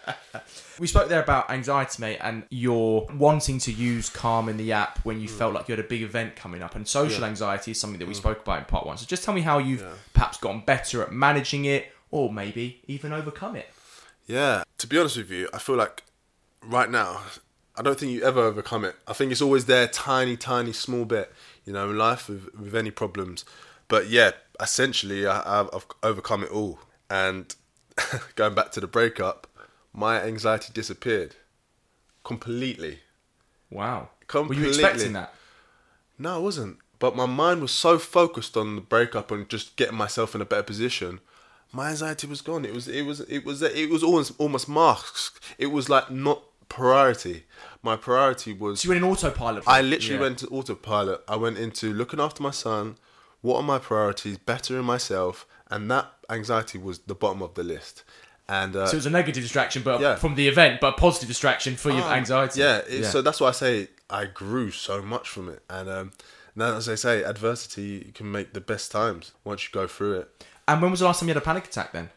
We 0.80 0.86
spoke 0.86 1.10
there 1.10 1.24
about 1.24 1.50
anxiety, 1.50 2.00
mate, 2.00 2.20
and 2.22 2.44
your 2.52 3.08
wanting 3.12 3.58
to 3.62 3.72
use 3.72 4.10
Calm 4.10 4.48
in 4.48 4.58
the 4.58 4.72
app 4.74 5.00
when 5.04 5.18
Mm. 5.18 5.22
you 5.24 5.28
felt 5.28 5.54
like 5.56 5.68
you 5.68 5.76
had 5.76 5.84
a 5.84 5.88
big 5.88 6.04
event 6.04 6.36
coming 6.36 6.62
up. 6.62 6.76
And 6.76 6.88
social 6.88 7.26
anxiety 7.26 7.72
is 7.72 7.80
something 7.80 7.98
that 8.00 8.06
we 8.08 8.14
Mm. 8.14 8.18
spoke 8.18 8.42
about 8.42 8.60
in 8.60 8.66
part 8.66 8.86
one. 8.86 8.96
So 8.98 9.08
just 9.08 9.24
tell 9.24 9.34
me 9.34 9.42
how 9.42 9.58
you've 9.58 9.84
perhaps 10.14 10.38
gotten 10.38 10.62
better 10.62 11.02
at 11.02 11.12
managing 11.12 11.66
it 11.66 11.92
or 12.12 12.32
maybe 12.32 12.82
even 12.88 13.14
overcome 13.14 13.56
it. 13.56 13.70
Yeah. 14.26 14.64
To 14.80 14.88
be 14.88 14.98
honest 14.98 15.18
with 15.18 15.32
you, 15.32 15.50
I 15.54 15.60
feel 15.60 15.76
like 15.76 16.04
right 16.62 16.90
now, 16.90 17.22
I 17.76 17.82
don't 17.82 18.00
think 18.00 18.12
you 18.12 18.24
ever 18.24 18.42
overcome 18.42 18.86
it. 18.86 18.96
I 19.08 19.14
think 19.14 19.32
it's 19.32 19.42
always 19.42 19.66
there, 19.66 19.88
tiny, 19.88 20.36
tiny, 20.36 20.74
small 20.74 21.06
bit, 21.06 21.32
you 21.66 21.74
know, 21.74 21.90
in 21.90 21.98
life 21.98 22.28
with, 22.28 22.54
with 22.58 22.76
any 22.76 22.92
problems. 22.92 23.46
But 23.88 24.10
yeah, 24.10 24.32
essentially, 24.60 25.28
I, 25.28 25.60
I've, 25.60 25.70
I've 25.74 25.86
overcome 26.04 26.44
it 26.44 26.52
all. 26.52 26.80
And 27.10 27.56
going 28.36 28.56
back 28.56 28.72
to 28.74 28.80
the 28.80 28.88
breakup, 28.88 29.48
my 29.94 30.22
anxiety 30.22 30.72
disappeared 30.74 31.36
completely. 32.24 33.00
Wow. 33.70 34.10
Were 34.34 34.54
you 34.54 34.68
expecting 34.68 35.14
that? 35.14 35.34
No, 36.20 36.36
I 36.36 36.40
wasn't. 36.40 36.78
But 37.00 37.16
my 37.16 37.26
mind 37.26 37.62
was 37.62 37.72
so 37.72 38.00
focused 38.00 38.58
on 38.58 38.76
the 38.76 38.82
breakup 38.82 39.32
and 39.32 39.48
just 39.48 39.76
getting 39.76 39.96
myself 39.96 40.36
in 40.36 40.42
a 40.42 40.46
better 40.46 40.64
position. 40.64 41.20
My 41.78 41.90
anxiety 41.92 42.26
was 42.28 42.42
gone. 42.42 42.66
It 42.66 42.74
was 42.74 42.86
it 42.88 43.04
was 43.10 43.20
it 43.22 43.46
was 43.46 43.62
it 43.62 43.90
was 43.90 44.02
almost 44.04 44.32
almost 44.40 44.68
masked. 44.68 45.36
It 45.66 45.68
was 45.78 45.86
like 45.96 46.10
not 46.28 46.40
priority. 46.70 47.38
My 47.90 47.96
priority 47.96 48.52
was 48.54 48.80
So 48.80 48.86
you 48.86 48.90
went 48.94 49.04
in 49.04 49.10
autopilot. 49.12 49.64
I 49.68 49.82
literally 49.82 50.16
Yeah. 50.16 50.22
went 50.22 50.40
to 50.40 50.48
autopilot. 50.48 51.20
I 51.28 51.36
went 51.36 51.58
into 51.66 51.94
looking 51.94 52.20
after 52.20 52.42
my 52.42 52.52
son. 52.66 52.98
What 53.42 53.58
are 53.58 53.64
my 53.74 53.80
priorities? 53.90 54.38
Bettering 54.40 54.86
myself, 54.86 55.46
and 55.70 55.82
that 55.92 56.06
anxiety 56.38 56.78
was 56.88 56.96
the 57.12 57.14
bottom 57.24 57.42
of 57.48 57.54
the 57.54 57.64
list. 57.64 58.04
And 58.50 58.76
uh, 58.76 58.88
So 58.88 58.94
it 58.96 59.02
was 59.04 59.06
a 59.06 59.10
negative 59.22 59.44
distraction, 59.44 59.84
but 59.84 60.02
Yeah. 60.02 60.16
from 60.16 60.34
the 60.36 60.48
event, 60.48 60.80
but 60.82 60.90
a 60.96 60.98
positive 60.98 61.28
distraction 61.30 61.76
for 61.76 61.92
your 61.92 62.08
anxiety. 62.20 62.60
Yeah, 62.62 62.78
it, 62.88 63.04
so 63.06 63.22
that's 63.22 63.40
why 63.42 63.50
I 63.50 63.58
say 63.66 63.90
I 64.10 64.26
grew 64.26 64.72
so 64.72 64.96
much 65.14 65.30
from 65.30 65.50
it. 65.50 65.62
And 65.70 65.88
um, 65.90 66.12
now, 66.56 66.76
as 66.76 66.90
I 66.90 66.96
say, 66.96 67.24
adversity 67.24 68.12
can 68.18 68.32
make 68.32 68.54
the 68.54 68.62
best 68.62 68.92
times 68.92 69.24
once 69.44 69.60
you 69.66 69.70
go 69.82 69.86
through 69.86 70.14
it. 70.22 70.46
And 70.68 70.82
when 70.82 70.92
was 70.92 71.00
the 71.00 71.06
last 71.06 71.20
time 71.20 71.30
you 71.30 71.34
had 71.34 71.42
a 71.42 71.46
panic 71.46 71.66
attack 71.66 71.92
then? 71.92 72.10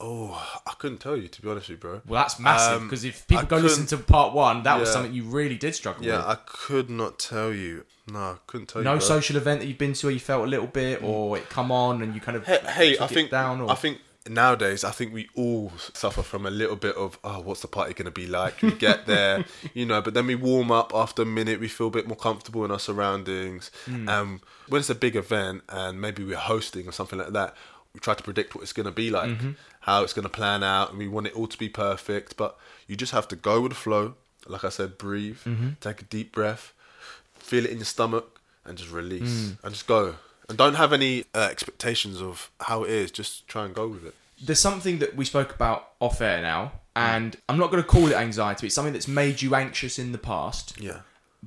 Oh, 0.00 0.60
I 0.66 0.72
couldn't 0.78 0.98
tell 0.98 1.16
you 1.16 1.28
to 1.28 1.42
be 1.42 1.48
honest 1.48 1.68
with 1.68 1.78
you, 1.78 1.80
bro. 1.80 2.02
Well, 2.06 2.22
that's 2.22 2.38
massive 2.40 2.82
Um, 2.82 2.88
because 2.88 3.04
if 3.04 3.26
people 3.26 3.44
I 3.44 3.46
go 3.46 3.56
listen 3.58 3.86
to 3.86 3.96
part 3.96 4.34
one, 4.34 4.64
that 4.64 4.78
was 4.78 4.92
something 4.92 5.14
you 5.14 5.24
really 5.24 5.56
did 5.56 5.74
struggle 5.74 6.04
Yeah, 6.04 6.16
with. 6.16 6.24
Yeah, 6.24 6.30
I 6.32 6.36
could 6.46 6.90
not 6.90 7.18
tell 7.18 7.52
you. 7.52 7.84
No, 8.12 8.18
I 8.18 8.36
couldn't 8.46 8.66
tell 8.66 8.82
no 8.82 8.94
you. 8.94 8.98
No 8.98 9.00
social 9.00 9.36
event 9.36 9.60
that 9.60 9.66
you've 9.66 9.78
been 9.78 9.92
to 9.94 10.06
where 10.06 10.12
you 10.12 10.20
felt 10.20 10.44
a 10.44 10.48
little 10.48 10.66
bit, 10.66 11.02
or 11.02 11.36
it 11.38 11.48
come 11.48 11.70
on 11.70 12.02
and 12.02 12.14
you 12.14 12.20
kind 12.20 12.36
of 12.36 12.44
Hey, 12.44 12.58
hey 12.66 12.98
I 12.98 13.06
think 13.06 13.30
down. 13.30 13.60
Or... 13.60 13.70
I 13.70 13.76
think 13.76 14.00
nowadays 14.28 14.84
I 14.84 14.90
think 14.90 15.12
we 15.12 15.28
all 15.34 15.72
suffer 15.92 16.22
from 16.22 16.46
a 16.46 16.50
little 16.50 16.76
bit 16.76 16.96
of 16.96 17.18
oh, 17.24 17.40
what's 17.40 17.60
the 17.62 17.68
party 17.68 17.92
going 17.94 18.06
to 18.06 18.10
be 18.10 18.26
like? 18.26 18.60
We 18.62 18.72
get 18.72 19.06
there, 19.06 19.44
you 19.74 19.84
know, 19.86 20.00
but 20.00 20.14
then 20.14 20.26
we 20.26 20.34
warm 20.34 20.70
up 20.70 20.92
after 20.94 21.22
a 21.22 21.26
minute. 21.26 21.60
We 21.60 21.68
feel 21.68 21.88
a 21.88 21.90
bit 21.90 22.06
more 22.08 22.16
comfortable 22.16 22.64
in 22.64 22.70
our 22.70 22.78
surroundings. 22.78 23.70
Hmm. 23.86 24.08
Um, 24.08 24.40
when 24.68 24.80
it's 24.80 24.90
a 24.90 24.94
big 24.94 25.16
event 25.16 25.62
and 25.68 26.00
maybe 26.00 26.24
we're 26.24 26.36
hosting 26.36 26.88
or 26.88 26.92
something 26.92 27.18
like 27.18 27.32
that, 27.32 27.54
we 27.92 28.00
try 28.00 28.14
to 28.14 28.22
predict 28.22 28.54
what 28.54 28.62
it's 28.62 28.72
going 28.72 28.86
to 28.86 28.92
be 28.92 29.10
like, 29.10 29.30
Mm-hmm. 29.30 29.50
how 29.80 30.02
it's 30.02 30.12
going 30.12 30.24
to 30.24 30.28
plan 30.30 30.62
out, 30.64 30.90
and 30.90 30.98
we 30.98 31.06
want 31.08 31.26
it 31.26 31.34
all 31.36 31.46
to 31.46 31.58
be 31.58 31.68
perfect. 31.68 32.36
But 32.36 32.56
you 32.88 32.96
just 32.96 33.12
have 33.12 33.28
to 33.28 33.36
go 33.36 33.60
with 33.60 33.72
the 33.72 33.76
flow. 33.76 34.14
Like 34.46 34.64
I 34.64 34.68
said, 34.70 34.98
breathe, 34.98 35.38
Mm-hmm. 35.44 35.68
take 35.80 36.00
a 36.00 36.04
deep 36.04 36.32
breath, 36.32 36.72
feel 37.38 37.64
it 37.66 37.70
in 37.70 37.76
your 37.78 37.84
stomach, 37.84 38.40
and 38.64 38.78
just 38.78 38.90
release 38.90 39.50
Mm. 39.50 39.58
and 39.64 39.74
just 39.74 39.86
go. 39.86 40.16
And 40.48 40.58
don't 40.58 40.74
have 40.74 40.92
any 40.92 41.24
uh, 41.34 41.48
expectations 41.50 42.20
of 42.20 42.50
how 42.60 42.84
it 42.84 42.90
is. 42.90 43.10
Just 43.10 43.48
try 43.48 43.64
and 43.64 43.74
go 43.74 43.88
with 43.88 44.04
it. 44.04 44.14
there's 44.42 44.60
something 44.60 44.98
that 44.98 45.16
we 45.16 45.24
spoke 45.24 45.54
about 45.54 45.90
off 46.00 46.20
air 46.20 46.42
now, 46.42 46.72
and 46.96 47.36
I'm 47.48 47.56
not 47.58 47.70
going 47.70 47.82
to 47.82 47.88
call 47.88 48.08
it 48.08 48.14
anxiety. 48.14 48.66
It's 48.66 48.74
something 48.74 48.92
that's 48.92 49.08
made 49.08 49.40
you 49.42 49.54
anxious 49.54 49.98
in 49.98 50.12
the 50.12 50.18
past, 50.18 50.74
Yeah. 50.78 50.98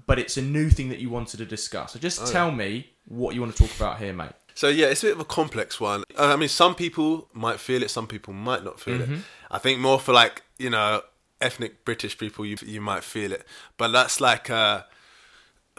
but 0.08 0.18
it's 0.20 0.36
a 0.38 0.42
new 0.42 0.70
thing 0.70 0.90
that 0.90 1.00
you 1.00 1.10
wanted 1.10 1.38
to 1.38 1.46
discuss. 1.46 1.94
So 1.94 1.98
Oh, 1.98 2.02
just 2.02 2.32
tell 2.32 2.52
me 2.52 2.90
what 3.06 3.36
you 3.36 3.42
want 3.42 3.56
to 3.56 3.64
talk 3.68 3.76
about 3.76 4.00
here, 4.00 4.14
mate. 4.14 4.32
So 4.56 4.68
yeah, 4.70 4.88
it's 4.88 5.04
a 5.04 5.08
bit 5.08 5.14
of 5.14 5.20
a 5.20 5.26
complex 5.26 5.80
one. 5.80 6.04
Uh, 6.18 6.34
I 6.34 6.36
mean, 6.36 6.50
some 6.50 6.74
people 6.74 7.28
might 7.34 7.60
feel 7.60 7.84
it, 7.84 7.92
some 7.92 8.08
people 8.08 8.34
might 8.34 8.64
not 8.64 8.80
feel 8.80 8.98
Mm-hmm. 9.00 9.14
it. 9.16 9.20
I 9.52 9.60
think 9.60 9.80
more 9.80 10.00
for 10.00 10.14
like 10.14 10.42
you 10.58 10.70
know 10.72 11.02
ethnic 11.40 11.86
British 11.86 12.18
people, 12.18 12.46
you 12.46 12.58
you 12.66 12.82
might 12.82 13.04
feel 13.04 13.32
it, 13.32 13.46
but 13.78 13.90
that's 13.90 14.20
like. 14.20 14.50
Uh, 14.50 14.82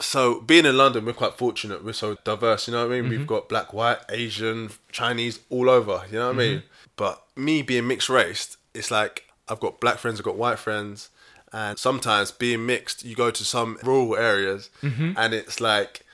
so 0.00 0.40
being 0.40 0.66
in 0.66 0.76
London, 0.76 1.04
we're 1.04 1.12
quite 1.12 1.36
fortunate. 1.36 1.84
We're 1.84 1.92
so 1.92 2.16
diverse. 2.24 2.68
You 2.68 2.74
know 2.74 2.86
what 2.86 2.94
I 2.94 3.00
mean? 3.00 3.10
We've 3.10 3.20
mm-hmm. 3.20 3.28
got 3.28 3.48
black, 3.48 3.72
white, 3.72 3.98
Asian, 4.08 4.70
Chinese, 4.90 5.40
all 5.50 5.68
over. 5.68 6.02
You 6.10 6.18
know 6.18 6.26
what 6.26 6.36
I 6.36 6.38
mean? 6.38 6.58
Mm-hmm. 6.58 6.66
But 6.96 7.22
me 7.36 7.62
being 7.62 7.86
mixed 7.86 8.08
race, 8.08 8.56
it's 8.74 8.90
like 8.90 9.24
I've 9.48 9.60
got 9.60 9.80
black 9.80 9.98
friends, 9.98 10.20
I've 10.20 10.24
got 10.24 10.36
white 10.36 10.58
friends, 10.58 11.10
and 11.52 11.78
sometimes 11.78 12.30
being 12.30 12.66
mixed, 12.66 13.04
you 13.04 13.14
go 13.14 13.30
to 13.30 13.44
some 13.44 13.78
rural 13.82 14.16
areas, 14.16 14.70
mm-hmm. 14.82 15.12
and 15.16 15.34
it's 15.34 15.60
like 15.60 16.04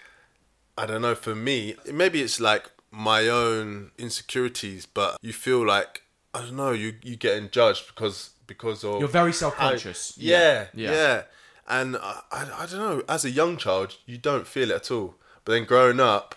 I 0.77 0.87
don't 0.87 1.03
know. 1.03 1.15
For 1.15 1.35
me, 1.35 1.77
maybe 1.93 2.23
it's 2.23 2.41
like 2.41 2.71
my 2.91 3.29
own 3.29 3.91
insecurities, 3.99 4.87
but 4.87 5.19
you 5.23 5.33
feel 5.33 5.65
like 5.67 6.03
I 6.33 6.41
don't 6.41 6.57
know. 6.57 6.73
You 6.73 6.95
you 7.03 7.17
getting 7.17 7.51
judged 7.51 7.89
because 7.89 8.31
because 8.47 8.85
of 8.85 9.01
You're 9.01 9.09
very 9.09 9.33
self-conscious. 9.33 10.15
Yeah, 10.19 10.67
Yeah. 10.75 10.91
yeah, 10.93 11.23
And 11.67 11.97
I, 11.97 12.21
I 12.31 12.63
I 12.63 12.67
don't 12.67 12.79
know. 12.79 13.03
As 13.09 13.25
a 13.25 13.31
young 13.31 13.57
child, 13.57 13.97
you 14.07 14.19
don't 14.19 14.47
feel 14.47 14.71
it 14.71 14.77
at 14.77 14.91
all. 14.91 15.17
But 15.45 15.53
then 15.53 15.65
growing 15.65 16.01
up 16.01 16.35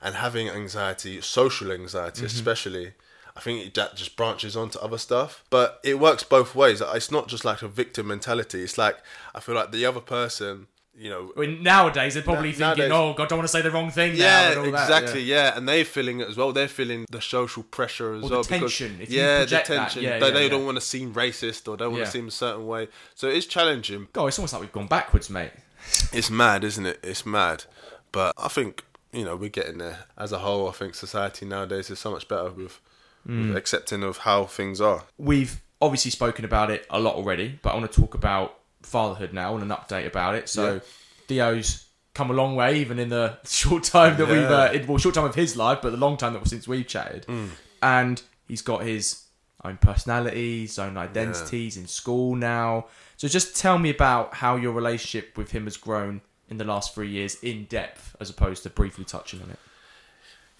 and 0.00 0.16
having 0.16 0.48
anxiety, 0.48 1.20
social 1.20 1.72
anxiety 1.72 2.18
mm-hmm. 2.18 2.26
especially. 2.26 2.92
I 3.34 3.40
think 3.40 3.72
that 3.74 3.96
just 3.96 4.14
branches 4.14 4.56
onto 4.56 4.78
other 4.80 4.98
stuff, 4.98 5.42
but 5.48 5.80
it 5.82 5.98
works 5.98 6.22
both 6.22 6.54
ways. 6.54 6.82
It's 6.82 7.10
not 7.10 7.28
just 7.28 7.46
like 7.46 7.62
a 7.62 7.68
victim 7.68 8.08
mentality. 8.08 8.62
It's 8.62 8.76
like 8.76 8.98
I 9.34 9.40
feel 9.40 9.54
like 9.54 9.72
the 9.72 9.86
other 9.86 10.00
person, 10.00 10.66
you 10.94 11.08
know, 11.10 11.32
I 11.36 11.40
mean, 11.40 11.62
nowadays 11.62 12.14
they're 12.14 12.22
probably 12.22 12.50
Na- 12.52 12.74
thinking, 12.74 12.88
nowadays- 12.88 12.92
"Oh 12.92 13.14
God, 13.14 13.28
don't 13.28 13.38
want 13.38 13.48
to 13.48 13.52
say 13.52 13.62
the 13.62 13.70
wrong 13.70 13.90
thing." 13.90 14.12
now," 14.12 14.18
yeah, 14.24 14.50
and 14.50 14.58
all 14.58 14.70
that, 14.72 14.82
exactly. 14.90 15.22
yeah. 15.22 15.36
yeah. 15.50 15.56
and 15.56 15.68
they're 15.68 15.84
feeling 15.84 16.20
it 16.20 16.28
as 16.28 16.36
well. 16.36 16.52
They're 16.52 16.68
feeling 16.68 17.06
the 17.10 17.20
social 17.20 17.62
pressure 17.62 18.14
as 18.14 18.24
Or 18.24 18.28
the 18.28 18.34
well. 18.36 18.44
tension, 18.44 18.98
if 19.00 19.10
you 19.10 19.20
yeah, 19.20 19.44
the 19.44 19.58
tension. 19.60 20.02
yeah, 20.02 20.18
they 20.18 20.26
yeah, 20.28 20.32
they 20.32 20.48
don't 20.48 20.64
want 20.66 20.76
to 20.76 20.80
seem 20.82 21.14
racist 21.14 21.66
or 21.68 21.76
don't 21.76 21.92
want 21.92 22.04
to 22.04 22.10
seem 22.10 22.28
a 22.28 22.30
certain 22.30 22.66
way. 22.66 22.88
So 23.14 23.28
it's 23.28 23.46
challenging. 23.46 24.08
God, 24.12 24.26
it's 24.26 24.38
almost 24.38 24.52
like 24.52 24.62
we've 24.62 24.72
gone 24.72 24.86
backwards, 24.86 25.30
mate. 25.30 25.52
It's 26.12 26.30
mad, 26.30 26.62
isn't 26.62 26.86
it? 26.86 27.00
It's 27.02 27.24
mad. 27.26 27.64
But 28.12 28.34
I 28.38 28.48
think 28.48 28.84
you 29.12 29.24
know 29.24 29.34
we're 29.34 29.48
getting 29.48 29.78
there 29.78 30.04
as 30.16 30.30
a 30.32 30.38
whole. 30.38 30.68
I 30.68 30.72
think 30.72 30.94
society 30.94 31.44
nowadays 31.46 31.90
is 31.90 31.98
so 31.98 32.10
much 32.10 32.28
better 32.28 32.50
with, 32.50 32.80
Mm. 33.28 33.48
with 33.48 33.56
accepting 33.56 34.02
of 34.02 34.18
how 34.18 34.44
things 34.44 34.80
are. 34.80 35.04
We've 35.16 35.60
obviously 35.80 36.10
spoken 36.10 36.44
about 36.44 36.70
it 36.70 36.86
a 36.90 37.00
lot 37.00 37.14
already, 37.14 37.58
but 37.62 37.70
I 37.70 37.74
want 37.76 37.90
to 37.90 38.00
talk 38.00 38.14
about 38.14 38.58
fatherhood 38.82 39.32
now 39.32 39.54
and 39.54 39.62
an 39.62 39.76
update 39.76 40.06
about 40.06 40.34
it. 40.34 40.48
So 40.48 40.74
Yeah. 40.74 40.80
Theo's 41.28 41.86
come 42.14 42.30
a 42.30 42.34
long 42.34 42.56
way, 42.56 42.78
even 42.80 42.98
in 42.98 43.08
the 43.08 43.38
short 43.44 43.84
time 43.84 44.16
that 44.18 44.28
we've, 44.28 44.42
uh, 44.42 44.72
well, 44.86 44.98
short 44.98 45.14
time 45.14 45.24
of 45.24 45.34
his 45.34 45.56
life, 45.56 45.78
but 45.82 45.90
the 45.90 45.96
long 45.96 46.16
time 46.16 46.34
that 46.34 46.46
since 46.46 46.68
we've 46.68 46.86
chatted. 46.86 47.26
Mm. 47.26 47.48
And 47.82 48.22
he's 48.46 48.62
got 48.62 48.82
his 48.82 49.24
own 49.64 49.76
personality, 49.78 50.62
his 50.62 50.78
own 50.78 50.96
identities 50.96 51.76
in 51.76 51.86
school 51.86 52.34
now. 52.34 52.86
So 53.16 53.28
just 53.28 53.56
tell 53.56 53.78
me 53.78 53.90
about 53.90 54.34
how 54.34 54.56
your 54.56 54.72
relationship 54.72 55.36
with 55.38 55.52
him 55.52 55.64
has 55.64 55.76
grown 55.76 56.20
in 56.48 56.58
the 56.58 56.64
last 56.64 56.94
three 56.94 57.08
years 57.08 57.36
in 57.42 57.64
depth, 57.64 58.16
as 58.20 58.28
opposed 58.28 58.62
to 58.64 58.70
briefly 58.70 59.04
touching 59.04 59.40
on 59.42 59.50
it. 59.50 59.58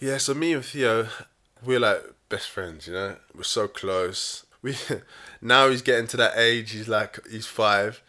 Yeah, 0.01 0.19
so 0.19 0.35
me 0.35 0.53
and 0.53 0.65
Theo, 0.65 1.09
we're 1.65 1.81
like 1.81 2.03
best 2.29 2.49
friends, 2.49 2.87
you 2.87 2.93
know. 2.93 3.17
We're 3.35 3.43
so 3.43 3.69
close. 3.69 4.47
We 4.63 4.77
now 5.41 5.69
he's 5.69 5.83
getting 5.83 6.07
to 6.09 6.17
that 6.17 6.37
age. 6.37 6.71
He's 6.71 6.89
like 6.89 7.19
he's 7.29 7.47
five. 7.47 8.03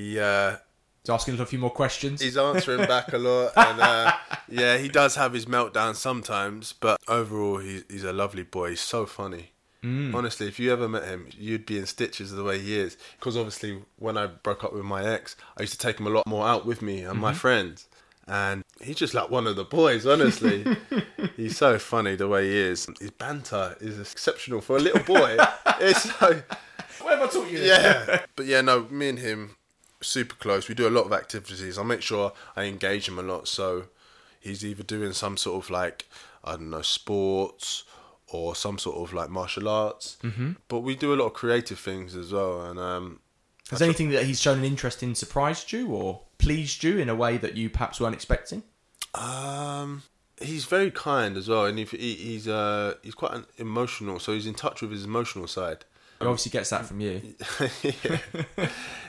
He 0.00 0.18
uh, 0.18 0.56
He's 1.02 1.10
asking 1.10 1.40
a 1.40 1.46
few 1.46 1.58
more 1.58 1.70
questions. 1.70 2.20
he's 2.20 2.36
answering 2.36 2.86
back 2.86 3.12
a 3.12 3.18
lot, 3.18 3.52
and 3.56 3.80
uh, 3.80 4.12
yeah, 4.48 4.76
he 4.76 4.88
does 4.88 5.16
have 5.16 5.32
his 5.32 5.46
meltdowns 5.46 5.96
sometimes. 5.96 6.74
But 6.74 7.00
overall, 7.08 7.58
he's 7.58 7.84
he's 7.88 8.04
a 8.04 8.12
lovely 8.12 8.42
boy. 8.42 8.70
He's 8.70 8.80
so 8.80 9.06
funny. 9.06 9.52
Honestly, 9.82 10.46
if 10.46 10.60
you 10.60 10.70
ever 10.70 10.86
met 10.90 11.04
him, 11.04 11.28
you'd 11.38 11.64
be 11.64 11.78
in 11.78 11.86
stitches 11.86 12.32
the 12.32 12.44
way 12.44 12.58
he 12.58 12.78
is. 12.78 12.98
Because 13.18 13.34
obviously, 13.34 13.80
when 13.98 14.18
I 14.18 14.26
broke 14.26 14.62
up 14.62 14.74
with 14.74 14.84
my 14.84 15.02
ex, 15.02 15.36
I 15.56 15.62
used 15.62 15.72
to 15.72 15.78
take 15.78 15.98
him 15.98 16.06
a 16.06 16.10
lot 16.10 16.26
more 16.26 16.46
out 16.46 16.66
with 16.66 16.82
me 16.82 17.00
and 17.00 17.18
my 17.18 17.32
friends. 17.32 17.88
And 18.28 18.62
he's 18.82 18.96
just 18.96 19.14
like 19.14 19.30
one 19.30 19.46
of 19.46 19.56
the 19.56 19.64
boys, 19.64 20.04
honestly. 20.04 20.66
he's 21.36 21.56
so 21.56 21.78
funny 21.78 22.14
the 22.14 22.28
way 22.28 22.50
he 22.50 22.58
is. 22.58 22.88
His 23.00 23.10
banter 23.10 23.74
is 23.80 23.98
exceptional 23.98 24.60
for 24.60 24.76
a 24.76 24.80
little 24.80 25.02
boy. 25.02 25.38
it's 25.80 26.14
so, 26.14 26.42
Where 27.00 27.16
have 27.16 27.30
I 27.30 27.32
taught 27.32 27.50
you 27.50 27.58
this? 27.58 27.82
yeah. 27.82 28.20
But 28.36 28.44
yeah, 28.44 28.60
no, 28.60 28.86
me 28.90 29.08
and 29.08 29.18
him 29.18 29.56
super 30.00 30.34
close. 30.36 30.68
We 30.68 30.74
do 30.74 30.88
a 30.88 30.90
lot 30.90 31.04
of 31.04 31.12
activities. 31.12 31.78
I 31.78 31.82
make 31.82 32.02
sure 32.02 32.32
I 32.56 32.64
engage 32.64 33.08
him 33.08 33.18
a 33.18 33.22
lot. 33.22 33.48
So 33.48 33.84
he's 34.40 34.64
either 34.64 34.82
doing 34.82 35.12
some 35.12 35.36
sort 35.36 35.64
of 35.64 35.70
like 35.70 36.08
I 36.44 36.52
don't 36.52 36.70
know 36.70 36.82
sports 36.82 37.84
or 38.28 38.54
some 38.54 38.78
sort 38.78 38.96
of 38.96 39.12
like 39.12 39.30
martial 39.30 39.68
arts. 39.68 40.16
Mm-hmm. 40.22 40.52
But 40.68 40.80
we 40.80 40.94
do 40.94 41.12
a 41.12 41.16
lot 41.16 41.26
of 41.26 41.34
creative 41.34 41.78
things 41.78 42.14
as 42.14 42.32
well. 42.32 42.62
And 42.62 42.78
um, 42.78 43.20
Has 43.70 43.82
anything 43.82 44.10
that 44.10 44.24
he's 44.24 44.40
shown 44.40 44.58
an 44.58 44.64
interest 44.64 45.02
in 45.02 45.14
surprised 45.14 45.72
you 45.72 45.88
or 45.88 46.22
pleased 46.38 46.82
you 46.84 46.98
in 46.98 47.08
a 47.08 47.14
way 47.14 47.36
that 47.36 47.56
you 47.56 47.68
perhaps 47.68 48.00
weren't 48.00 48.14
expecting? 48.14 48.62
Um, 49.14 50.04
he's 50.40 50.64
very 50.64 50.90
kind 50.90 51.36
as 51.36 51.48
well, 51.48 51.66
and 51.66 51.78
he, 51.78 51.84
he, 51.84 52.14
he's 52.14 52.48
uh 52.48 52.94
he's 53.02 53.14
quite 53.14 53.32
an 53.32 53.46
emotional, 53.58 54.18
so 54.18 54.32
he's 54.32 54.46
in 54.46 54.54
touch 54.54 54.80
with 54.80 54.92
his 54.92 55.04
emotional 55.04 55.46
side. 55.46 55.84
He 56.20 56.26
obviously 56.26 56.50
gets 56.50 56.70
that 56.70 56.84
from 56.86 57.00
you. 57.00 57.34
yeah, 57.82 58.18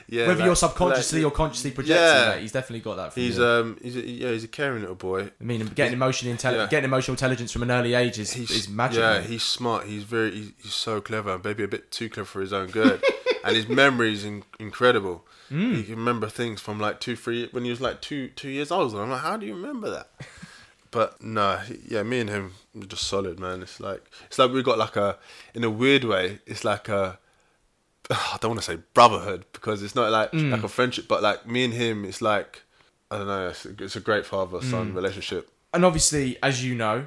yeah. 0.08 0.26
Whether 0.26 0.34
like- 0.40 0.44
you're 0.46 0.56
subconsciously 0.56 1.22
like- 1.22 1.32
or 1.32 1.36
consciously 1.36 1.70
projecting 1.70 2.02
Yeah. 2.04 2.24
that, 2.30 2.40
he's 2.40 2.52
definitely 2.52 2.80
got 2.80 2.96
that 2.96 3.12
from 3.12 3.22
he's 3.22 3.36
you. 3.38 3.44
um 3.44 3.78
he's 3.82 3.96
a, 3.96 4.00
yeah 4.06 4.30
he's 4.30 4.44
a 4.44 4.48
caring 4.48 4.80
little 4.80 4.94
boy. 4.96 5.30
I 5.40 5.44
mean, 5.44 5.64
getting 5.74 5.92
emotional, 5.92 6.34
intelli- 6.34 6.56
yeah. 6.56 6.66
getting 6.68 6.84
emotional 6.86 7.14
intelligence 7.14 7.52
from 7.52 7.62
an 7.64 7.70
early 7.70 7.94
age 7.94 8.18
is, 8.18 8.32
He's 8.32 8.50
is 8.50 8.68
magic. 8.68 8.98
Yeah, 9.00 9.20
he's 9.20 9.42
smart. 9.42 9.86
He's 9.86 10.04
very 10.04 10.30
he's, 10.30 10.52
he's 10.62 10.74
so 10.74 11.00
clever, 11.00 11.34
and 11.34 11.44
maybe 11.44 11.62
a 11.64 11.68
bit 11.68 11.90
too 11.90 12.08
clever 12.08 12.26
for 12.26 12.40
his 12.40 12.52
own 12.52 12.68
good. 12.68 13.02
and 13.44 13.56
his 13.56 13.68
memory 13.68 14.12
is 14.14 14.24
in, 14.24 14.44
incredible. 14.58 15.24
Mm. 15.50 15.76
He 15.76 15.82
can 15.82 15.96
remember 15.96 16.28
things 16.30 16.62
from 16.62 16.80
like 16.80 16.98
two, 16.98 17.14
three 17.14 17.46
when 17.52 17.64
he 17.64 17.70
was 17.70 17.80
like 17.80 18.00
two 18.00 18.28
two 18.28 18.48
years 18.48 18.70
old. 18.70 18.92
And 18.94 19.02
I'm 19.02 19.10
like, 19.10 19.20
how 19.20 19.36
do 19.36 19.44
you 19.44 19.54
remember 19.54 19.90
that? 19.90 20.08
But 20.92 21.20
no, 21.22 21.58
yeah, 21.88 22.04
me 22.04 22.20
and 22.20 22.30
him 22.30 22.52
we're 22.74 22.84
just 22.86 23.08
solid, 23.08 23.40
man. 23.40 23.62
It's 23.62 23.80
like 23.80 24.02
it's 24.26 24.38
like 24.38 24.52
we 24.52 24.62
got 24.62 24.78
like 24.78 24.94
a 24.96 25.18
in 25.54 25.64
a 25.64 25.70
weird 25.70 26.04
way. 26.04 26.38
It's 26.46 26.64
like 26.64 26.88
a 26.88 27.18
I 28.10 28.36
don't 28.40 28.50
want 28.50 28.60
to 28.60 28.64
say 28.70 28.78
brotherhood 28.94 29.44
because 29.52 29.82
it's 29.82 29.94
not 29.96 30.10
like 30.12 30.30
Mm. 30.32 30.50
like 30.52 30.62
a 30.62 30.68
friendship, 30.68 31.08
but 31.08 31.22
like 31.22 31.46
me 31.46 31.64
and 31.64 31.74
him, 31.74 32.04
it's 32.04 32.22
like 32.22 32.62
I 33.10 33.18
don't 33.18 33.26
know. 33.26 33.48
It's, 33.48 33.66
it's 33.66 33.96
a 33.96 34.00
great 34.00 34.24
father 34.26 34.60
son 34.62 34.92
Mm. 34.92 34.94
relationship. 34.94 35.50
and 35.74 35.84
obviously, 35.84 36.36
as 36.42 36.62
you 36.64 36.74
know, 36.74 37.06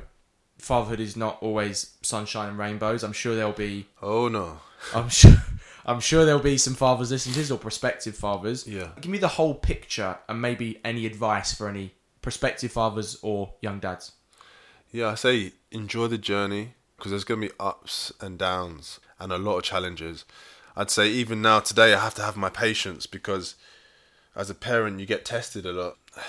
fatherhood 0.58 1.00
is 1.00 1.16
not 1.16 1.38
always 1.42 1.96
sunshine 2.02 2.50
and 2.50 2.58
rainbows. 2.58 3.04
I'm 3.04 3.14
sure 3.14 3.36
there'll 3.36 3.52
be. 3.52 3.88
Oh 4.02 4.28
no, 4.28 4.60
I'm 4.94 5.10
sure. 5.10 5.36
I'm 5.88 6.00
sure 6.00 6.26
there'll 6.26 6.42
be 6.42 6.58
some 6.58 6.74
fathers 6.74 7.12
listening 7.12 7.34
to 7.36 7.40
this 7.42 7.52
or 7.52 7.60
prospective 7.60 8.18
fathers. 8.18 8.66
Yeah. 8.66 8.90
Give 9.00 9.12
me 9.12 9.20
the 9.20 9.28
whole 9.28 9.54
picture 9.54 10.18
and 10.28 10.42
maybe 10.42 10.82
any 10.84 11.06
advice 11.06 11.54
for 11.54 11.70
any 11.70 11.94
prospective 12.26 12.72
fathers 12.72 13.20
or 13.22 13.54
young 13.62 13.78
dads. 13.78 14.14
Yeah, 14.92 15.10
I 15.10 15.16
say 15.16 15.54
enjoy 15.70 16.08
the 16.08 16.18
journey 16.18 16.74
because 16.98 17.12
there's 17.12 17.24
going 17.24 17.40
to 17.40 17.48
be 17.50 17.54
ups 17.60 18.12
and 18.20 18.40
downs 18.40 19.00
and 19.20 19.32
a 19.32 19.38
lot 19.38 19.58
of 19.58 19.64
challenges. 19.64 20.26
I'd 20.76 20.90
say 20.90 21.08
even 21.08 21.44
now 21.44 21.60
today 21.60 21.94
I 21.94 22.00
have 22.00 22.16
to 22.16 22.24
have 22.24 22.36
my 22.36 22.50
patience 22.50 23.06
because 23.06 23.54
as 24.36 24.50
a 24.50 24.56
parent 24.56 25.00
you 25.00 25.06
get 25.06 25.24
tested 25.24 25.68
a 25.68 25.72
lot. 25.72 25.98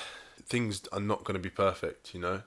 Things 0.45 0.83
are 0.93 1.01
not 1.01 1.25
going 1.25 1.35
to 1.35 1.43
be 1.43 1.49
perfect, 1.49 2.13
you 2.13 2.21
know, 2.21 2.43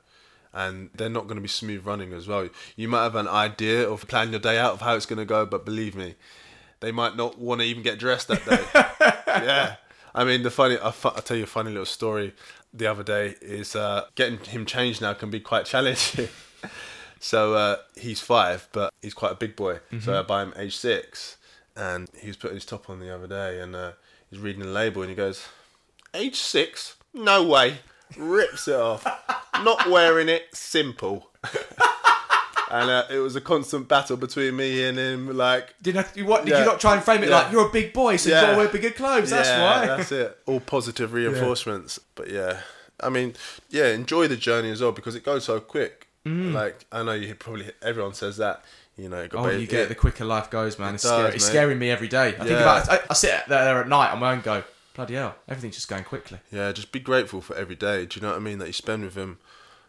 and 0.53 0.91
they're 0.93 1.09
not 1.09 1.23
going 1.23 1.35
to 1.35 1.41
be 1.41 1.47
smooth 1.47 1.85
running 1.85 2.13
as 2.13 2.27
well. 2.27 2.47
You 2.75 2.87
might 2.87 3.01
have 3.01 3.15
an 3.15 3.27
idea 3.27 3.89
of 3.89 4.07
plan 4.07 4.29
your 4.29 4.39
day 4.39 4.59
out 4.59 4.73
of 4.73 4.81
how 4.81 4.95
it's 4.95 5.07
going 5.07 5.17
to 5.17 5.25
go, 5.25 5.47
but 5.47 5.65
believe 5.65 5.95
me, 5.95 6.13
they 6.81 6.91
might 6.91 7.17
not 7.17 7.39
want 7.39 7.61
to 7.61 7.67
even 7.67 7.81
get 7.81 7.97
dressed 7.97 8.27
that 8.27 8.45
day. 8.45 8.63
yeah. 9.27 9.75
I 10.13 10.23
mean, 10.23 10.43
the 10.43 10.51
funny, 10.51 10.77
I'll, 10.77 10.91
fu- 10.91 11.09
I'll 11.09 11.21
tell 11.21 11.37
you 11.37 11.43
a 11.43 11.47
funny 11.47 11.69
little 11.69 11.85
story 11.85 12.33
the 12.73 12.87
other 12.87 13.03
day 13.03 13.35
is 13.41 13.75
uh, 13.75 14.05
getting 14.15 14.37
him 14.39 14.65
changed 14.65 15.01
now 15.01 15.13
can 15.13 15.29
be 15.29 15.39
quite 15.39 15.65
challenging. 15.65 16.29
so 17.19 17.53
uh, 17.53 17.77
he's 17.95 18.19
five, 18.19 18.67
but 18.71 18.93
he's 19.01 19.13
quite 19.13 19.31
a 19.31 19.35
big 19.35 19.55
boy. 19.55 19.79
So 20.01 20.17
I 20.17 20.23
buy 20.23 20.43
him 20.43 20.53
age 20.57 20.75
six. 20.77 21.37
And 21.75 22.09
he 22.19 22.27
was 22.27 22.37
putting 22.37 22.55
his 22.55 22.65
top 22.65 22.89
on 22.89 22.99
the 22.99 23.13
other 23.13 23.27
day 23.27 23.61
and 23.61 23.75
uh, 23.75 23.91
he's 24.29 24.39
reading 24.39 24.61
the 24.61 24.67
label 24.67 25.01
and 25.01 25.09
he 25.09 25.15
goes, 25.15 25.47
Age 26.13 26.35
six? 26.35 26.95
No 27.13 27.43
way. 27.43 27.77
Rips 28.17 28.67
it 28.67 28.75
off. 28.75 29.05
Not 29.63 29.89
wearing 29.89 30.29
it, 30.29 30.47
simple. 30.53 31.29
and 32.69 32.89
uh, 32.89 33.03
it 33.09 33.17
was 33.19 33.35
a 33.35 33.41
constant 33.41 33.87
battle 33.87 34.17
between 34.17 34.55
me 34.55 34.83
and 34.85 34.97
him, 34.97 35.35
like, 35.37 35.73
Did, 35.81 35.95
you, 36.15 36.25
what, 36.25 36.45
did 36.45 36.51
Yeah. 36.51 36.59
you 36.59 36.65
not 36.65 36.79
try 36.79 36.95
and 36.95 37.03
frame 37.03 37.23
it 37.23 37.29
Yeah. 37.29 37.39
like 37.39 37.51
you're 37.51 37.67
a 37.67 37.71
big 37.71 37.93
boy, 37.93 38.15
so 38.17 38.29
Yeah. 38.29 38.35
you've 38.35 38.45
got 38.47 38.51
to 38.51 38.57
wear 38.57 38.67
bigger 38.69 38.91
clothes? 38.91 39.29
That's 39.29 39.49
yeah, 39.49 39.79
why. 39.79 39.85
That's 39.87 40.11
it. 40.11 40.37
All 40.45 40.59
positive 40.59 41.13
reinforcements. 41.13 41.99
But 42.15 42.29
yeah, 42.29 42.61
I 43.01 43.09
mean, 43.09 43.33
yeah, 43.69 43.87
enjoy 43.87 44.27
the 44.27 44.37
journey 44.37 44.71
as 44.71 44.81
well 44.81 44.91
because 44.91 45.15
it 45.15 45.23
goes 45.23 45.45
so 45.45 45.59
quick. 45.59 46.07
Like 46.25 46.85
I 46.91 47.01
know 47.01 47.13
you 47.13 47.33
probably 47.33 47.71
everyone 47.81 48.13
says 48.13 48.37
that. 48.37 48.63
You 48.97 49.09
know, 49.09 49.27
got 49.27 49.39
Mm. 49.39 49.45
Oh, 49.45 49.47
baby- 49.49 49.61
you 49.61 49.67
get 49.67 49.87
the 49.89 49.95
quicker 49.95 50.25
life 50.25 50.49
goes, 50.51 50.77
man. 50.77 50.93
It's, 50.93 51.03
does, 51.03 51.11
scary. 51.13 51.35
it's 51.35 51.45
scaring 51.45 51.79
me 51.79 51.89
every 51.89 52.07
day. 52.09 52.35
I 52.39 52.43
think 52.45 52.49
about 52.59 52.83
it. 52.83 52.91
I, 52.91 52.99
I 53.09 53.13
sit 53.13 53.33
there 53.47 53.79
at 53.81 53.87
night 53.87 54.11
on 54.11 54.19
my 54.19 54.27
own 54.27 54.33
and 54.35 54.43
go, 54.43 54.63
bloody 54.93 55.15
hell, 55.15 55.35
everything's 55.47 55.75
just 55.75 55.87
going 55.87 56.03
quickly. 56.03 56.39
Yeah, 56.51 56.71
just 56.73 56.91
be 56.91 56.99
grateful 56.99 57.39
for 57.41 57.55
every 57.55 57.75
day. 57.75 58.05
Do 58.05 58.19
you 58.19 58.21
know 58.21 58.31
what 58.33 58.35
I 58.37 58.41
mean? 58.41 58.59
That 58.59 58.67
you 58.67 58.73
spend 58.73 59.05
with 59.05 59.15
him. 59.15 59.39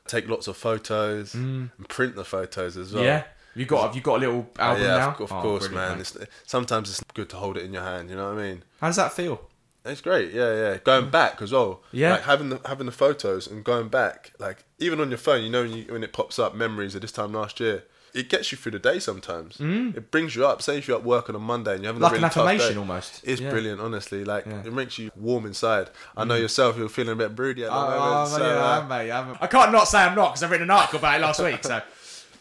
Take 0.07 0.29
lots 0.29 0.49
of 0.49 0.57
photos 0.57 1.35
and 1.35 1.71
print 1.89 2.17
the 2.17 2.25
photos 2.25 2.77
as 2.77 2.93
well. 2.93 3.03
Mm. 3.03 3.07
Yeah. 3.07 3.25
You 3.55 3.65
got 3.67 3.87
have 3.87 3.97
you 3.97 4.01
got 4.03 4.17
a 4.17 4.21
little 4.21 4.49
Oh, 4.59 4.63
album 4.63 4.83
yeah, 4.85 4.97
now? 4.97 5.11
of, 5.11 5.21
of 5.23 5.33
Oh, 5.33 5.43
course, 5.43 5.71
man. 5.71 5.99
It's, 6.01 6.17
sometimes 6.47 6.89
it's 6.91 7.01
good 7.15 7.29
to 7.31 7.37
hold 7.37 7.57
it 7.57 7.65
in 7.65 7.73
your 7.73 7.83
hand. 7.83 8.09
You 8.11 8.17
know 8.17 8.33
what 8.33 8.39
I 8.39 8.43
mean? 8.43 8.63
How 8.81 8.87
does 8.89 8.97
that 8.97 9.13
feel? 9.13 9.41
It's 9.85 10.01
great, 10.03 10.33
yeah, 10.33 10.53
yeah. 10.55 10.77
Going 10.79 11.11
back 11.11 11.41
as 11.41 11.53
well, 11.53 11.83
Yeah. 11.91 12.13
Like 12.13 12.23
having 12.25 12.51
the 12.51 12.61
having 12.67 12.87
the 12.87 12.93
photos 12.93 13.47
and 13.47 13.65
going 13.65 13.89
back, 13.89 14.33
like 14.39 14.65
even 14.79 15.01
on 15.01 15.09
your 15.09 15.19
phone, 15.19 15.43
you 15.43 15.51
know, 15.51 15.63
when, 15.63 15.73
you, 15.73 15.85
when 15.89 16.05
it 16.05 16.13
pops 16.13 16.39
up 16.39 16.55
memories 16.55 16.95
of 16.95 17.01
this 17.01 17.13
time 17.13 17.33
last 17.33 17.61
year, 17.61 17.85
it 18.15 18.29
gets 18.29 18.51
you 18.53 18.59
through 18.59 18.73
the 18.73 18.79
day. 18.79 18.99
Sometimes 18.99 19.59
it 19.61 20.11
brings 20.11 20.35
you 20.37 20.47
up. 20.47 20.63
Say 20.63 20.79
if 20.79 20.89
you're 20.89 20.97
at 20.99 21.05
work 21.05 21.29
on 21.29 21.35
a 21.35 21.39
Monday 21.39 21.75
and 21.75 21.83
you're 21.83 21.93
having 21.93 22.01
Mm. 22.01 22.05
Like 22.05 22.13
a 22.13 22.17
an 22.17 22.23
really 22.23 22.35
tough 22.35 22.47
affirmation 22.47 22.73
day, 22.75 22.79
almost. 22.79 23.21
It's 23.25 23.41
Yeah. 23.41 23.51
brilliant, 23.51 23.81
honestly. 23.81 24.25
Like 24.25 24.47
Yeah. 24.47 24.53
Mm. 24.53 24.67
it 24.67 24.73
makes 24.73 24.99
you 24.99 25.11
warm 25.17 25.47
inside. 25.47 25.91
I 26.17 26.25
know 26.25 26.35
yourself; 26.37 26.77
you're 26.77 26.89
feeling 26.89 27.13
a 27.13 27.17
bit 27.17 27.35
broody 27.37 27.65
at 27.65 27.71
the 27.71 27.77
Oh, 27.77 27.91
moment. 27.91 28.29
so, 28.31 28.39
yeah, 28.47 28.59
uh, 28.65 28.81
I'm, 28.81 28.89
mate. 28.89 29.11
I'm, 29.11 29.37
I 29.41 29.47
can't 29.47 29.73
not 29.73 29.85
say 29.89 29.99
I'm 29.99 30.15
not 30.15 30.31
because 30.33 30.43
I've 30.43 30.51
written 30.51 30.65
an 30.65 30.71
article 30.71 30.99
about 30.99 31.19
it 31.19 31.23
last 31.23 31.41
week. 31.43 31.63
So, 31.65 31.81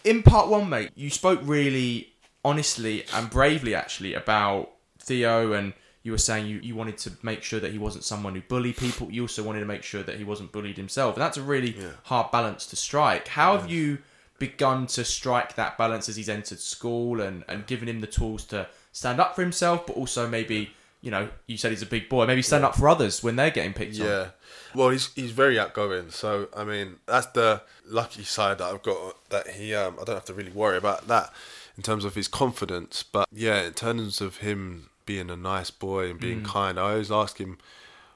in 0.04 0.24
part 0.24 0.48
one, 0.48 0.70
mate, 0.70 0.92
you 0.96 1.10
spoke 1.10 1.40
really 1.44 2.14
honestly 2.44 3.06
and 3.14 3.30
bravely, 3.30 3.76
actually, 3.76 4.14
about 4.14 4.70
Theo, 5.02 5.54
and 5.54 5.74
you 6.04 6.14
were 6.14 6.18
saying 6.18 6.46
you, 6.48 6.60
you 6.64 6.76
wanted 6.76 6.98
to 6.98 7.12
make 7.22 7.44
sure 7.44 7.60
that 7.60 7.72
he 7.72 7.78
wasn't 7.78 8.04
someone 8.06 8.34
who 8.34 8.42
bullied 8.42 8.78
people. 8.78 9.12
You 9.12 9.24
also 9.24 9.44
wanted 9.44 9.60
to 9.60 9.66
make 9.66 9.84
sure 9.84 10.02
that 10.04 10.16
he 10.18 10.24
wasn't 10.24 10.52
bullied 10.54 10.78
himself, 10.78 11.16
and 11.16 11.22
that's 11.22 11.38
a 11.38 11.42
really 11.42 11.76
hard 12.04 12.32
balance 12.32 12.66
to 12.68 12.76
strike. 12.78 13.28
How 13.28 13.58
have 13.58 13.70
you 13.70 13.98
begun 14.40 14.88
to 14.88 15.06
strike 15.06 15.56
that 15.56 15.78
balance 15.78 16.10
as 16.10 16.16
he's 16.16 16.30
entered 16.30 16.60
school 16.60 17.22
and 17.22 17.44
and 17.48 17.68
given 17.68 17.88
him 17.88 18.00
the 18.02 18.08
tools 18.08 18.46
to 18.46 18.68
stand 18.92 19.20
up 19.20 19.36
for 19.36 19.42
himself, 19.42 19.86
but 19.86 19.96
also 19.96 20.28
maybe. 20.28 20.72
You 21.02 21.12
know, 21.12 21.30
you 21.48 21.56
said 21.56 21.72
he's 21.72 21.82
a 21.82 21.86
big 21.86 22.10
boy. 22.10 22.26
Maybe 22.26 22.42
stand 22.42 22.66
up 22.66 22.76
for 22.76 22.90
others 22.90 23.24
when 23.24 23.38
they're 23.38 23.50
getting 23.50 23.72
picked 23.72 23.98
on. 24.02 24.06
Yeah. 24.06 24.28
Well, 24.76 24.90
he's 24.90 25.14
he's 25.14 25.32
very 25.32 25.58
outgoing. 25.58 26.10
So 26.10 26.50
I 26.54 26.66
mean, 26.66 26.98
that's 27.06 27.28
the 27.28 27.62
lucky 27.86 28.24
side 28.26 28.58
that 28.58 28.66
I've 28.66 28.84
got. 28.84 29.16
That 29.30 29.48
he 29.52 29.74
um, 29.74 29.96
I 30.02 30.04
don't 30.04 30.16
have 30.16 30.26
to 30.26 30.34
really 30.34 30.52
worry 30.52 30.76
about 30.76 31.08
that 31.08 31.32
in 31.78 31.84
terms 31.84 32.04
of 32.04 32.16
his 32.16 32.28
confidence. 32.28 33.04
But 33.04 33.30
yeah, 33.32 33.62
in 33.62 33.72
terms 33.76 34.20
of 34.20 34.38
him 34.38 34.90
being 35.06 35.30
a 35.30 35.38
nice 35.38 35.72
boy 35.72 36.10
and 36.10 36.20
being 36.20 36.44
kind, 36.44 36.78
I 36.78 36.92
always 36.92 37.12
ask 37.14 37.38
him 37.38 37.60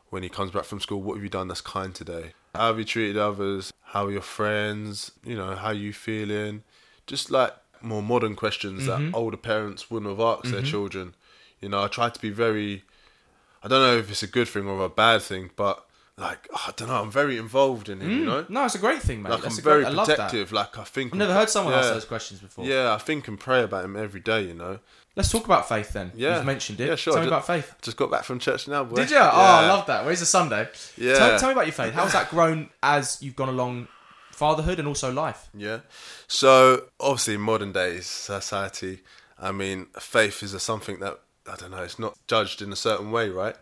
when 0.10 0.22
he 0.22 0.28
comes 0.28 0.52
back 0.52 0.66
from 0.66 0.82
school, 0.82 1.02
"What 1.02 1.16
have 1.16 1.24
you 1.24 1.30
done 1.30 1.48
that's 1.48 1.62
kind 1.62 1.96
today? 1.96 2.34
How 2.54 2.68
have 2.68 2.80
you 2.80 2.86
treated 2.86 3.18
others? 3.18 3.72
How 3.94 4.06
are 4.08 4.12
your 4.12 4.22
friends? 4.40 5.12
You 5.24 5.36
know, 5.36 5.56
how 5.56 5.72
you 5.72 5.94
feeling?" 5.94 6.64
Just 7.08 7.30
like 7.32 7.54
more 7.82 8.02
modern 8.14 8.36
questions 8.36 8.84
Mm-hmm. 8.88 9.12
that 9.12 9.18
older 9.18 9.38
parents 9.38 9.90
wouldn't 9.92 10.10
have 10.12 10.20
asked 10.32 10.52
their 10.52 10.62
children. 10.74 11.16
You 11.62 11.70
know, 11.70 11.84
I 11.84 11.88
try 11.88 12.10
to 12.10 12.22
be 12.28 12.30
very. 12.46 12.84
I 13.64 13.68
don't 13.70 13.82
know 13.88 13.98
if 13.98 14.10
it's 14.12 14.24
a 14.24 14.28
good 14.38 14.48
thing 14.50 14.68
or 14.68 14.84
a 14.84 14.90
bad 14.90 15.22
thing, 15.22 15.52
but 15.56 15.86
like 16.18 16.48
I 16.54 16.72
don't 16.76 16.90
know, 16.90 17.02
I'm 17.04 17.12
very 17.12 17.38
involved 17.38 17.88
in 17.90 18.02
it. 18.02 18.08
You 18.20 18.26
know, 18.26 18.46
No, 18.50 18.66
it's 18.66 18.76
a 18.76 18.80
great 18.88 19.02
thing, 19.02 19.22
man. 19.22 19.32
like 19.32 19.42
That's 19.42 19.56
I'm 19.56 19.60
a 19.60 19.64
great, 19.64 19.74
very 19.74 19.86
I 19.86 19.90
love 19.90 20.08
that. 20.08 20.16
protective. 20.18 20.52
Like 20.52 20.78
I 20.78 20.84
think 20.84 21.14
I've 21.14 21.20
never 21.20 21.34
heard 21.34 21.50
someone 21.50 21.74
yeah, 21.74 21.80
ask 21.82 21.94
those 21.94 22.06
questions 22.06 22.40
before. 22.42 22.66
Yeah, 22.66 22.94
I 22.94 22.98
think 23.08 23.28
and 23.30 23.40
pray 23.40 23.62
about 23.64 23.86
him 23.86 23.96
every 23.96 24.20
day. 24.20 24.42
You 24.44 24.54
know, 24.54 24.80
Let's 25.16 25.30
talk 25.32 25.46
about 25.46 25.70
faith 25.70 25.94
then. 25.94 26.12
Yeah. 26.16 26.38
You've 26.38 26.46
mentioned 26.46 26.80
it. 26.82 26.88
Yeah, 26.88 26.96
sure. 26.96 27.14
Tell 27.14 27.22
me 27.22 27.28
about 27.28 27.46
faith. 27.46 27.74
just 27.82 27.98
got 27.98 28.10
back 28.10 28.24
from 28.24 28.40
church 28.40 28.68
now. 28.68 28.84
Boy. 28.84 28.96
Did 28.96 29.12
you? 29.12 29.18
Yeah. 29.18 29.30
Oh, 29.32 29.40
I 29.42 29.68
love 29.68 29.86
that. 29.86 30.06
Where's 30.06 30.20
the 30.22 30.26
Sunday? 30.26 30.68
Yeah. 30.98 31.16
Tell, 31.16 31.40
tell 31.40 31.50
me 31.50 31.54
about 31.54 31.68
your 31.68 31.74
faith. 31.74 31.94
How's 31.94 32.14
that 32.14 32.30
grown 32.30 32.70
as 32.82 33.22
you've 33.22 33.36
gone 33.36 33.50
along 33.50 33.88
fatherhood 34.32 34.80
and 34.80 34.88
also 34.88 35.12
life? 35.12 35.50
Yeah. 35.54 35.80
So 36.28 36.86
obviously, 37.00 37.36
in 37.36 37.42
modern 37.42 37.72
days 37.72 38.08
society, 38.08 39.02
I 39.40 39.52
mean, 39.52 39.88
faith 40.00 40.42
is 40.42 40.54
a 40.56 40.60
something 40.60 41.00
that 41.00 41.20
I 41.52 41.56
don't 41.58 41.72
know. 41.72 41.84
It's 41.84 42.00
not 42.00 42.18
judged 42.28 42.62
in 42.62 42.72
a 42.72 42.76
certain 42.76 43.12
way, 43.12 43.30
right? 43.30 43.56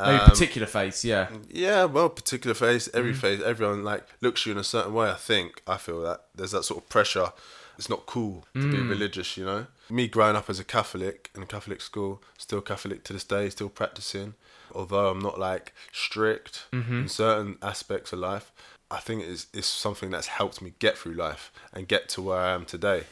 Maybe 0.00 0.12
Um, 0.22 0.30
particular 0.30 0.66
faiths, 0.66 1.04
yeah. 1.04 1.28
Yeah, 1.48 1.84
well, 1.84 2.08
particular 2.08 2.54
face, 2.54 2.88
every 2.94 3.10
Mm-hmm. 3.12 3.20
face, 3.20 3.42
everyone 3.44 3.84
like 3.84 4.06
looks 4.20 4.46
you 4.46 4.52
in 4.52 4.58
a 4.58 4.64
certain 4.64 4.94
way. 4.94 5.10
I 5.10 5.14
think 5.14 5.62
I 5.66 5.76
feel 5.76 6.02
that 6.02 6.24
there's 6.34 6.52
that 6.52 6.62
sort 6.64 6.82
of 6.82 6.88
pressure. 6.88 7.32
It's 7.76 7.88
not 7.88 8.06
cool 8.06 8.46
to 8.54 8.70
be 8.70 8.78
Mm. 8.78 8.88
religious, 8.88 9.36
you 9.36 9.44
know. 9.44 9.66
Me 9.90 10.06
growing 10.08 10.36
up 10.36 10.50
as 10.50 10.58
a 10.60 10.64
Catholic 10.64 11.30
in 11.34 11.42
a 11.42 11.46
Catholic 11.46 11.80
school, 11.80 12.22
still 12.36 12.60
Catholic 12.60 13.04
to 13.04 13.12
this 13.12 13.24
day, 13.24 13.48
still 13.50 13.68
practicing. 13.68 14.34
Although 14.74 15.08
I'm 15.10 15.18
not 15.20 15.38
like 15.38 15.72
strict 15.92 16.66
Mm-hmm. 16.72 17.00
in 17.02 17.08
certain 17.08 17.56
aspects 17.62 18.12
of 18.12 18.18
life, 18.18 18.52
I 18.90 18.98
think 19.00 19.22
it's 19.24 19.46
it's 19.54 19.66
something 19.66 20.10
that's 20.10 20.26
helped 20.28 20.60
me 20.62 20.74
get 20.78 20.96
through 20.98 21.14
life 21.14 21.50
and 21.72 21.88
get 21.88 22.08
to 22.10 22.22
where 22.22 22.38
I 22.38 22.52
am 22.52 22.64
today. 22.64 23.04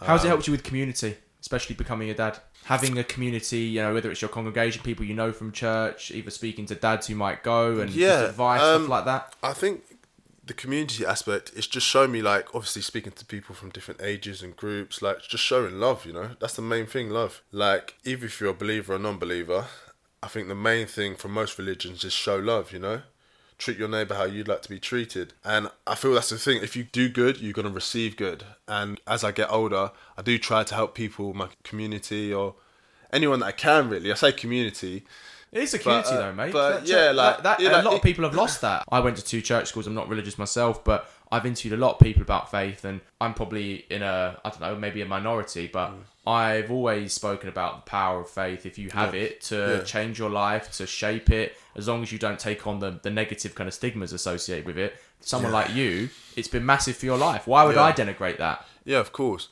How's 0.00 0.22
it 0.24 0.26
Um, 0.26 0.30
helped 0.30 0.46
you 0.46 0.52
with 0.52 0.62
community, 0.62 1.16
especially 1.40 1.74
becoming 1.74 2.10
a 2.10 2.14
dad? 2.14 2.38
Having 2.64 2.98
a 2.98 3.04
community, 3.04 3.60
you 3.60 3.80
know, 3.82 3.94
whether 3.94 4.10
it's 4.10 4.20
your 4.20 4.28
congregation, 4.28 4.82
people 4.82 5.04
you 5.06 5.14
know 5.14 5.32
from 5.32 5.50
church, 5.52 6.10
either 6.10 6.30
speaking 6.30 6.66
to 6.66 6.74
dads 6.74 7.06
who 7.06 7.14
might 7.14 7.42
go 7.42 7.80
and 7.80 7.90
Yeah, 7.90 8.24
advice, 8.26 8.60
um, 8.60 8.82
stuff 8.82 8.88
like 8.90 9.04
that. 9.06 9.34
I 9.42 9.52
think 9.54 9.82
the 10.44 10.54
community 10.54 11.04
aspect 11.04 11.52
is 11.54 11.66
just 11.66 11.86
showing 11.86 12.12
me 12.12 12.22
like 12.22 12.54
obviously 12.54 12.82
speaking 12.82 13.12
to 13.12 13.24
people 13.24 13.54
from 13.54 13.70
different 13.70 14.02
ages 14.02 14.42
and 14.42 14.56
groups, 14.56 15.02
like 15.02 15.22
just 15.22 15.44
showing 15.44 15.78
love, 15.78 16.06
you 16.06 16.12
know? 16.12 16.30
That's 16.40 16.56
the 16.56 16.62
main 16.62 16.86
thing, 16.86 17.10
love. 17.10 17.42
Like 17.52 17.94
even 18.04 18.26
if 18.26 18.40
you're 18.40 18.50
a 18.50 18.54
believer 18.54 18.94
or 18.94 18.98
non 18.98 19.18
believer, 19.18 19.66
I 20.22 20.28
think 20.28 20.48
the 20.48 20.54
main 20.54 20.86
thing 20.86 21.14
for 21.16 21.28
most 21.28 21.58
religions 21.58 22.04
is 22.04 22.12
show 22.12 22.36
love, 22.36 22.72
you 22.72 22.78
know? 22.78 23.02
Treat 23.58 23.78
your 23.78 23.88
neighbor 23.88 24.14
how 24.14 24.24
you'd 24.24 24.48
like 24.48 24.62
to 24.62 24.70
be 24.70 24.80
treated. 24.80 25.34
And 25.44 25.68
I 25.86 25.94
feel 25.94 26.14
that's 26.14 26.30
the 26.30 26.38
thing. 26.38 26.62
If 26.62 26.74
you 26.76 26.84
do 26.84 27.10
good, 27.10 27.38
you're 27.38 27.52
gonna 27.52 27.68
receive 27.68 28.16
good. 28.16 28.44
And 28.66 29.00
as 29.06 29.22
I 29.22 29.32
get 29.32 29.50
older, 29.50 29.92
I 30.16 30.22
do 30.22 30.38
try 30.38 30.64
to 30.64 30.74
help 30.74 30.94
people, 30.94 31.34
my 31.34 31.48
community 31.62 32.32
or 32.32 32.54
anyone 33.12 33.40
that 33.40 33.46
I 33.46 33.52
can 33.52 33.90
really. 33.90 34.10
I 34.10 34.14
say 34.14 34.32
community. 34.32 35.04
It 35.52 35.62
is 35.62 35.74
a 35.74 35.78
community 35.80 36.10
uh, 36.10 36.16
though, 36.18 36.32
mate. 36.32 36.52
but 36.52 36.86
yeah, 36.86 37.10
like- 37.10 37.42
that, 37.42 37.58
yeah, 37.60 37.70
a 37.70 37.72
like 37.76 37.84
lot 37.84 37.94
of 37.94 38.02
people 38.02 38.24
have 38.24 38.34
lost 38.34 38.60
that. 38.60 38.84
I 38.92 39.00
went 39.00 39.16
to 39.16 39.24
two 39.24 39.40
church 39.42 39.68
schools. 39.68 39.86
I'm 39.86 39.94
not 39.94 40.08
religious 40.08 40.38
myself, 40.38 40.84
but 40.84 41.10
I've 41.32 41.44
interviewed 41.46 41.78
a 41.78 41.82
lot 41.84 41.92
of 41.94 41.98
people 42.00 42.22
about 42.22 42.50
faith, 42.50 42.84
and 42.84 43.00
I'm 43.20 43.34
probably 43.34 43.84
in 43.90 44.02
a 44.02 44.38
I 44.44 44.50
don't 44.50 44.60
know 44.60 44.76
maybe 44.76 45.02
a 45.02 45.06
minority, 45.06 45.66
but 45.72 45.90
Mm. 45.90 45.98
I've 46.26 46.70
always 46.70 47.12
spoken 47.14 47.48
about 47.48 47.84
the 47.84 47.90
power 47.90 48.20
of 48.20 48.28
faith. 48.30 48.64
If 48.66 48.78
you 48.78 48.90
have 48.90 49.14
Yeah. 49.14 49.22
it 49.22 49.40
to 49.42 49.56
Yeah. 49.56 49.84
change 49.84 50.18
your 50.18 50.30
life, 50.30 50.70
to 50.72 50.86
shape 50.86 51.30
it, 51.30 51.56
as 51.74 51.88
long 51.88 52.02
as 52.02 52.12
you 52.12 52.18
don't 52.18 52.38
take 52.38 52.66
on 52.66 52.78
the 52.78 53.00
the 53.02 53.10
negative 53.10 53.54
kind 53.54 53.66
of 53.68 53.74
stigmas 53.74 54.12
associated 54.12 54.66
with 54.66 54.78
it. 54.78 54.94
Someone 55.22 55.52
like 55.52 55.74
you, 55.74 56.08
it's 56.36 56.48
been 56.48 56.64
massive 56.64 56.96
for 56.96 57.06
your 57.06 57.18
life. 57.18 57.46
Why 57.46 57.64
would. 57.64 57.76
I 57.76 57.92
denigrate 57.92 58.38
that? 58.38 58.64
Yeah, 58.84 58.98
of 58.98 59.12
course. 59.12 59.48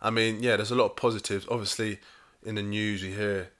I 0.00 0.10
mean, 0.10 0.42
yeah, 0.42 0.56
there's 0.56 0.70
a 0.72 0.74
lot 0.74 0.86
of 0.86 0.96
positives. 0.96 1.46
Obviously, 1.50 2.00
in 2.44 2.54
the 2.56 2.62
news, 2.62 3.02
you 3.04 3.14
hear 3.14 3.50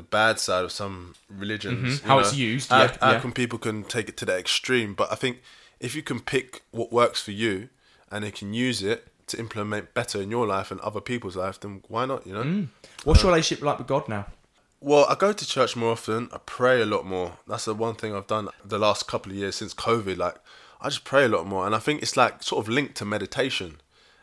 the 0.00 0.06
bad 0.20 0.38
side 0.40 0.64
of 0.64 0.72
some 0.72 1.14
religions. 1.28 2.00
Mhm. 2.00 2.04
How 2.08 2.14
know. 2.14 2.20
it's 2.20 2.34
used, 2.34 2.70
How, 2.70 2.82
yeah, 2.82 2.96
how 3.00 3.10
yeah. 3.12 3.20
come 3.20 3.32
people 3.32 3.58
can 3.58 3.82
take 3.84 4.08
it 4.08 4.16
to 4.18 4.24
that 4.26 4.38
extreme? 4.38 4.94
But 4.94 5.12
I 5.12 5.16
think 5.22 5.34
if 5.78 5.94
you 5.94 6.02
can 6.02 6.20
pick 6.20 6.62
what 6.70 6.88
works 6.92 7.20
for 7.26 7.32
you 7.32 7.68
and 8.10 8.24
they 8.24 8.30
can 8.30 8.54
use 8.54 8.82
it 8.82 9.08
to 9.28 9.38
implement 9.38 9.92
better 9.94 10.18
in 10.24 10.30
your 10.30 10.46
life 10.46 10.70
and 10.70 10.80
other 10.80 11.00
people's 11.00 11.36
life, 11.36 11.60
then 11.60 11.82
why 11.88 12.06
not? 12.06 12.26
You 12.26 12.32
know. 12.34 12.42
Mm. 12.42 12.68
What's 13.04 13.22
your 13.22 13.30
relationship 13.32 13.62
like 13.64 13.78
with 13.78 13.86
God 13.86 14.08
now? 14.08 14.26
Well, 14.80 15.04
I 15.10 15.14
go 15.14 15.32
to 15.32 15.46
church 15.46 15.76
more 15.76 15.92
often. 15.92 16.30
I 16.32 16.38
pray 16.38 16.80
a 16.80 16.86
lot 16.86 17.04
more. 17.04 17.36
That's 17.46 17.66
the 17.66 17.74
one 17.74 17.94
thing 17.94 18.14
I've 18.16 18.26
done 18.26 18.48
the 18.64 18.78
last 18.78 19.06
couple 19.06 19.30
of 19.32 19.36
years 19.36 19.56
since 19.56 19.74
COVID. 19.74 20.16
Like, 20.16 20.36
I 20.80 20.88
just 20.88 21.04
pray 21.04 21.24
a 21.26 21.28
lot 21.28 21.46
more, 21.46 21.66
and 21.66 21.74
I 21.74 21.78
think 21.78 22.00
it's 22.00 22.16
like 22.16 22.42
sort 22.42 22.64
of 22.64 22.68
linked 22.72 22.94
to 22.96 23.04
meditation, 23.04 23.70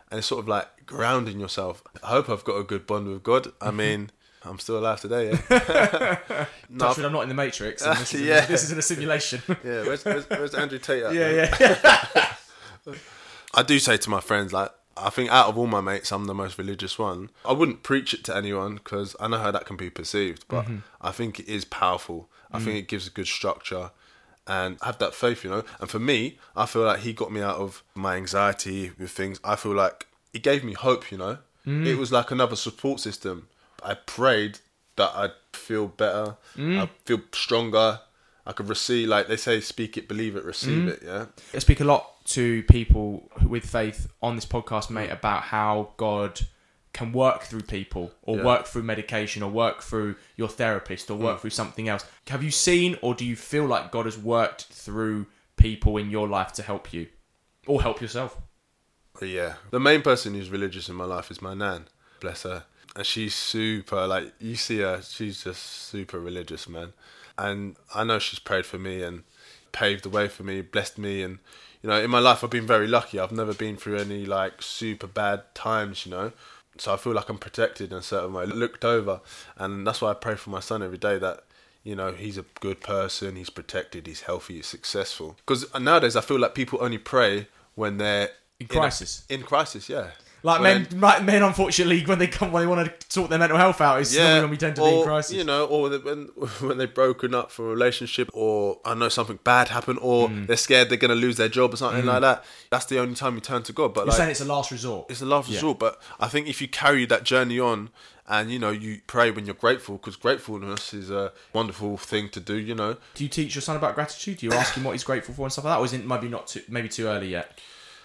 and 0.09 0.17
it's 0.17 0.27
sort 0.27 0.39
of 0.39 0.47
like 0.47 0.67
grounding 0.87 1.39
yourself. 1.39 1.83
I 2.03 2.07
hope 2.07 2.27
I've 2.27 2.43
got 2.43 2.55
a 2.57 2.63
good 2.63 2.87
bond 2.87 3.07
with 3.07 3.21
God. 3.21 3.51
I 3.61 3.69
mean, 3.69 4.09
I'm 4.47 4.59
still 4.59 4.79
alive 4.79 5.01
today. 5.01 5.31
Yeah. 5.49 6.45
no, 6.69 6.87
I'm 6.87 7.11
not 7.11 7.23
in 7.23 7.29
the 7.29 7.35
Matrix. 7.35 7.81
And 7.81 7.97
this, 7.97 8.13
is 8.13 8.21
Yeah. 8.27 8.45
this 8.45 8.63
isn't 8.65 8.79
a 8.79 8.81
simulation. 8.81 9.41
yeah. 9.47 9.83
Where's, 9.83 10.03
where's, 10.05 10.29
where's 10.29 10.55
Andrew 10.55 10.79
Tate? 10.79 11.03
At, 11.03 11.13
yeah, 11.13 11.49
man? 11.59 11.77
yeah. 12.85 12.95
I 13.53 13.63
do 13.63 13.79
say 13.79 13.97
to 13.97 14.09
my 14.09 14.19
friends, 14.19 14.53
like, 14.53 14.71
I 14.95 15.09
think 15.09 15.29
out 15.29 15.47
of 15.47 15.57
all 15.57 15.67
my 15.67 15.81
mates, 15.81 16.11
I'm 16.11 16.25
the 16.25 16.33
most 16.33 16.57
religious 16.57 16.97
one. 16.97 17.29
I 17.45 17.53
wouldn't 17.53 17.83
preach 17.83 18.13
it 18.13 18.23
to 18.25 18.35
anyone 18.35 18.75
because 18.75 19.15
I 19.19 19.27
know 19.27 19.37
how 19.37 19.51
that 19.51 19.65
can 19.65 19.77
be 19.77 19.89
perceived, 19.89 20.45
but 20.47 20.65
mm-hmm. 20.65 20.77
I 21.01 21.11
think 21.11 21.39
it 21.39 21.47
is 21.47 21.65
powerful. 21.65 22.29
I 22.51 22.59
think 22.59 22.75
mm. 22.75 22.79
it 22.79 22.87
gives 22.87 23.07
a 23.07 23.11
good 23.11 23.27
structure 23.27 23.91
and 24.47 24.77
have 24.81 24.97
that 24.99 25.13
faith, 25.13 25.43
you 25.43 25.49
know. 25.49 25.63
And 25.79 25.89
for 25.89 25.99
me, 25.99 26.39
I 26.55 26.65
feel 26.65 26.83
like 26.83 27.01
he 27.01 27.13
got 27.13 27.31
me 27.31 27.41
out 27.41 27.57
of 27.57 27.83
my 27.93 28.15
anxiety 28.15 28.91
with 28.97 29.11
things. 29.11 29.39
I 29.43 29.55
feel 29.55 29.73
like 29.73 30.07
it 30.33 30.43
gave 30.43 30.63
me 30.63 30.73
hope, 30.73 31.11
you 31.11 31.17
know. 31.17 31.39
Mm. 31.65 31.85
It 31.85 31.95
was 31.95 32.11
like 32.11 32.31
another 32.31 32.55
support 32.55 32.99
system. 32.99 33.49
I 33.83 33.93
prayed 33.95 34.59
that 34.95 35.11
I'd 35.15 35.31
feel 35.53 35.87
better, 35.87 36.37
mm. 36.55 36.81
I'd 36.81 36.89
feel 37.05 37.21
stronger. 37.31 38.01
I 38.45 38.53
could 38.53 38.69
receive, 38.69 39.09
like 39.09 39.27
they 39.27 39.35
say, 39.35 39.59
speak 39.59 39.97
it, 39.97 40.07
believe 40.07 40.37
it, 40.37 40.45
receive 40.45 40.83
mm. 40.85 40.87
it, 40.87 41.03
yeah. 41.03 41.25
I 41.53 41.59
speak 41.59 41.81
a 41.81 41.83
lot 41.83 42.25
to 42.27 42.63
people 42.63 43.29
with 43.45 43.65
faith 43.65 44.07
on 44.21 44.35
this 44.35 44.45
podcast, 44.45 44.89
mate, 44.89 45.09
about 45.09 45.43
how 45.43 45.89
God 45.97 46.39
can 46.93 47.11
work 47.11 47.43
through 47.43 47.61
people 47.61 48.11
or 48.21 48.37
Yeah. 48.37 48.43
work 48.43 48.65
through 48.65 48.83
medication 48.83 49.43
or 49.43 49.51
work 49.51 49.83
through 49.83 50.15
your 50.35 50.47
therapist 50.47 51.11
or 51.11 51.15
work 51.15 51.37
mm. 51.37 51.41
through 51.41 51.49
something 51.51 51.87
else. 51.89 52.05
Have 52.27 52.41
you 52.41 52.51
seen 52.51 52.97
or 53.01 53.13
do 53.13 53.25
you 53.25 53.35
feel 53.35 53.65
like 53.65 53.91
God 53.91 54.05
has 54.05 54.17
worked 54.17 54.63
through 54.65 55.27
people 55.57 55.97
in 55.97 56.09
your 56.09 56.27
life 56.27 56.53
to 56.53 56.63
help 56.63 56.93
you 56.93 57.07
or 57.67 57.81
help 57.81 58.01
yourself? 58.01 58.37
Yeah, 59.21 59.55
the 59.71 59.79
main 59.79 60.01
person 60.01 60.33
who's 60.33 60.49
religious 60.49 60.89
in 60.89 60.95
my 60.95 61.05
life 61.05 61.29
is 61.29 61.41
my 61.41 61.53
nan. 61.53 61.87
Bless 62.19 62.43
her. 62.43 62.63
And 62.97 63.05
she's 63.05 63.35
super, 63.35 64.07
like, 64.07 64.33
you 64.39 64.55
see 64.55 64.79
her, 64.79 65.01
she's 65.03 65.43
just 65.43 65.61
super 65.63 66.19
religious, 66.19 66.67
man. 66.67 66.93
And 67.37 67.75
I 67.93 68.03
know 68.03 68.17
she's 68.17 68.39
prayed 68.39 68.65
for 68.65 68.79
me 68.79 69.03
and 69.03 69.21
paved 69.71 70.03
the 70.03 70.09
way 70.09 70.27
for 70.27 70.41
me, 70.43 70.61
blessed 70.61 70.97
me. 70.97 71.21
And, 71.21 71.37
you 71.83 71.89
know, 71.89 72.01
in 72.01 72.09
my 72.09 72.17
life, 72.17 72.43
I've 72.43 72.49
been 72.49 72.65
very 72.65 72.87
lucky. 72.87 73.19
I've 73.19 73.31
never 73.31 73.53
been 73.53 73.77
through 73.77 73.97
any, 73.99 74.25
like, 74.25 74.63
super 74.63 75.05
bad 75.05 75.43
times, 75.53 76.07
you 76.07 76.11
know. 76.11 76.31
So 76.79 76.91
I 76.91 76.97
feel 76.97 77.13
like 77.13 77.29
I'm 77.29 77.37
protected 77.37 77.91
in 77.91 77.99
a 77.99 78.01
certain 78.01 78.33
way, 78.33 78.47
looked 78.47 78.83
over. 78.83 79.21
And 79.57 79.85
that's 79.85 80.01
why 80.01 80.09
I 80.09 80.13
pray 80.15 80.33
for 80.35 80.49
my 80.49 80.59
son 80.59 80.81
every 80.81 80.97
day 80.97 81.19
that, 81.19 81.43
you 81.83 81.95
know, 81.95 82.13
he's 82.13 82.39
a 82.39 82.45
good 82.61 82.81
person, 82.81 83.35
he's 83.35 83.51
protected, 83.51 84.07
he's 84.07 84.21
healthy, 84.21 84.55
he's 84.55 84.67
successful. 84.67 85.35
Because 85.45 85.71
nowadays, 85.79 86.15
I 86.15 86.21
feel 86.21 86.39
like 86.39 86.55
people 86.55 86.79
only 86.81 86.97
pray 86.97 87.47
when 87.75 87.97
they're 87.97 88.29
In 88.59 88.65
a- 88.65 88.69
crisis. 88.69 89.23
in 89.29 89.43
crisis, 89.43 89.87
yeah. 89.87 90.09
Like 90.43 90.61
When- 90.61 90.83
men, 90.91 90.99
like 91.01 91.23
men, 91.23 91.41
unfortunately, 91.43 92.05
when 92.05 92.19
they 92.19 92.27
come, 92.27 92.51
when 92.51 92.61
they 92.63 92.67
want 92.67 92.85
to 92.87 93.05
sort 93.09 93.29
their 93.29 93.39
mental 93.39 93.57
health 93.57 93.81
out, 93.81 93.99
it's 93.99 94.15
normally 94.15 94.41
when 94.41 94.49
we 94.51 94.57
tend 94.57 94.75
to 94.75 94.81
or, 94.83 94.89
be 94.91 94.97
in 94.99 95.03
crisis. 95.03 95.33
You 95.35 95.43
know, 95.43 95.65
or 95.65 95.89
when 95.89 96.25
when 96.61 96.77
they've 96.77 96.93
broken 96.93 97.33
up 97.33 97.51
from 97.51 97.65
a 97.65 97.69
relationship, 97.69 98.29
or 98.33 98.79
I 98.85 98.93
know 98.93 99.09
something 99.09 99.39
bad 99.43 99.69
happened, 99.69 99.99
or 100.01 100.29
Mm. 100.29 100.47
they're 100.47 100.55
scared 100.57 100.89
they're 100.89 100.97
going 100.97 101.09
to 101.09 101.15
lose 101.15 101.37
their 101.37 101.49
job 101.49 101.73
or 101.73 101.77
something 101.77 102.05
like 102.05 102.21
that. 102.21 102.45
That's 102.69 102.85
the 102.85 102.99
only 102.99 103.15
time 103.15 103.35
you 103.35 103.41
turn 103.41 103.63
to 103.63 103.73
God. 103.73 103.93
But 103.93 104.01
You're 104.01 104.07
like, 104.09 104.17
saying 104.17 104.29
it's 104.31 104.41
a 104.41 104.45
last 104.45 104.71
resort. 104.71 105.07
it's 105.09 105.21
a 105.21 105.25
last 105.25 105.49
Yeah. 105.49 105.55
resort. 105.55 105.79
But 105.79 106.01
I 106.19 106.27
think 106.27 106.47
if 106.47 106.61
you 106.61 106.67
carry 106.67 107.05
that 107.07 107.23
journey 107.23 107.59
on, 107.59 107.89
and 108.29 108.51
you 108.51 108.59
know, 108.59 108.71
you 108.71 109.01
pray 109.07 109.31
when 109.31 109.45
you're 109.45 109.55
grateful, 109.55 109.95
because 109.97 110.15
gratefulness 110.17 110.93
is 110.93 111.09
a 111.09 111.31
wonderful 111.53 111.97
thing 111.97 112.29
to 112.29 112.39
do. 112.39 112.55
You 112.55 112.75
know, 112.75 112.97
Do 113.15 113.23
you 113.23 113.29
teach 113.29 113.55
your 113.55 113.61
son 113.63 113.75
about 113.75 113.95
gratitude? 113.95 114.37
Do 114.39 114.45
you 114.45 114.53
ask 114.53 114.75
him 114.75 114.83
what 114.83 114.91
he's 114.91 115.03
grateful 115.03 115.33
for 115.33 115.43
and 115.45 115.51
stuff 115.51 115.65
like 115.65 115.73
that? 115.75 115.79
Or 115.79 115.85
is 115.85 115.93
it 115.93 116.05
maybe 116.05 116.27
not 116.29 116.47
too, 116.47 116.61
maybe 116.69 116.89
too 116.89 117.07
early 117.07 117.29
yet? 117.29 117.57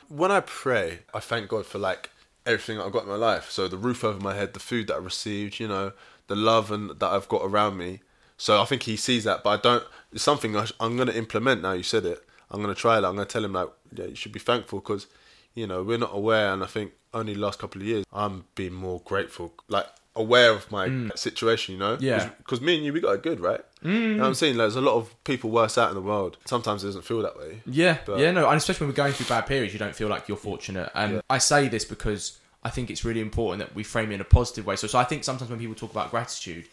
when 0.09 0.31
I 0.31 0.41
pray, 0.41 0.99
I 1.15 1.21
thank 1.21 1.49
God 1.49 1.65
for 1.65 1.79
like 1.79 2.11
everything 2.47 2.81
I've 2.81 2.93
got 2.93 3.05
in 3.05 3.09
my 3.09 3.17
life. 3.17 3.51
So 3.51 3.69
the 3.69 3.77
roof 3.77 4.05
over 4.05 4.21
my 4.21 4.35
head, 4.35 4.55
the 4.55 4.61
food 4.61 4.89
that 4.89 4.95
I 4.95 4.99
received, 4.99 5.61
you 5.61 5.69
know, 5.69 5.93
the 6.29 6.37
love 6.37 6.71
and 6.71 6.91
that 6.91 7.07
I've 7.07 7.29
got 7.29 7.43
around 7.45 7.77
me. 7.77 8.01
So 8.37 8.61
I 8.61 8.65
think 8.65 8.85
he 8.85 8.97
sees 8.97 9.25
that, 9.25 9.45
but 9.45 9.51
I 9.51 9.63
don't. 9.63 9.85
It's 10.13 10.23
something 10.23 10.57
I 10.57 10.65
sh- 10.65 10.73
I'm 10.81 10.97
going 10.97 11.09
to 11.09 11.17
implement 11.17 11.63
now. 11.63 11.73
You 11.73 11.83
said 11.83 12.05
it. 12.05 12.25
I'm 12.51 12.63
going 12.63 12.75
to 12.75 12.81
try 12.81 13.01
that. 13.01 13.07
I'm 13.07 13.15
going 13.15 13.27
to 13.27 13.33
tell 13.33 13.45
him 13.45 13.53
like, 13.53 13.69
yeah, 13.95 14.07
you 14.07 14.15
should 14.15 14.33
be 14.33 14.41
thankful 14.41 14.81
because, 14.81 15.07
you 15.55 15.67
know, 15.67 15.83
we're 15.83 15.99
not 15.99 16.11
aware, 16.13 16.53
and 16.53 16.63
I 16.63 16.67
think 16.67 16.93
only 17.15 17.35
last 17.35 17.59
couple 17.59 17.81
of 17.81 17.87
years 17.87 18.05
I'm 18.13 18.45
being 18.55 18.73
more 18.73 19.01
grateful, 19.05 19.53
like 19.69 19.87
aware 20.17 20.51
of 20.51 20.71
my 20.71 20.89
mm. 20.89 21.17
situation. 21.17 21.75
You 21.75 21.79
know, 21.79 21.99
Yeah. 22.01 22.31
Because 22.39 22.61
me 22.61 22.77
and 22.77 22.85
you, 22.85 22.93
we 22.93 23.01
got 23.01 23.13
it 23.13 23.23
good, 23.23 23.41
right? 23.41 23.61
Mm. 23.85 23.93
You 24.01 24.15
know 24.15 24.23
what 24.23 24.29
I'm 24.29 24.35
saying? 24.35 24.57
Like, 24.57 24.65
there's 24.65 24.77
a 24.77 24.81
lot 24.81 24.95
of 24.95 25.25
people 25.25 25.51
worse 25.51 25.77
out 25.79 25.89
in 25.89 25.95
the 25.95 26.01
world. 26.03 26.37
Sometimes 26.45 26.85
it 26.85 26.89
doesn't 26.89 27.03
feel 27.03 27.23
that 27.23 27.37
way. 27.37 27.63
Yeah, 27.67 27.99
But- 28.07 28.19
yeah, 28.19 28.31
no, 28.31 28.49
and 28.49 28.57
especially 28.57 28.85
when 28.87 28.91
we're 28.93 28.97
going 28.97 29.13
through 29.13 29.27
bad 29.27 29.47
periods, 29.47 29.73
you 29.73 29.79
don't 29.79 29.95
feel 29.95 30.09
like 30.09 30.29
you're 30.29 30.37
fortunate. 30.37 30.91
And. 30.95 31.23
I 31.31 31.39
say 31.39 31.69
this 31.69 31.85
because 31.85 32.39
I 32.65 32.71
think 32.71 32.91
it's 32.91 33.05
really 33.05 33.21
important 33.21 33.67
that 33.67 33.75
we 33.75 33.83
frame 33.83 34.11
it 34.13 34.15
in 34.15 34.21
a 34.21 34.25
positive 34.25 34.67
way. 34.67 34.77
So, 34.77 34.87
so 34.87 34.99
I 34.99 35.05
think 35.05 35.25
sometimes 35.25 35.51
when 35.51 35.59
people 35.59 35.75
talk 35.75 35.91
about 35.91 36.11
gratitude, 36.11 36.67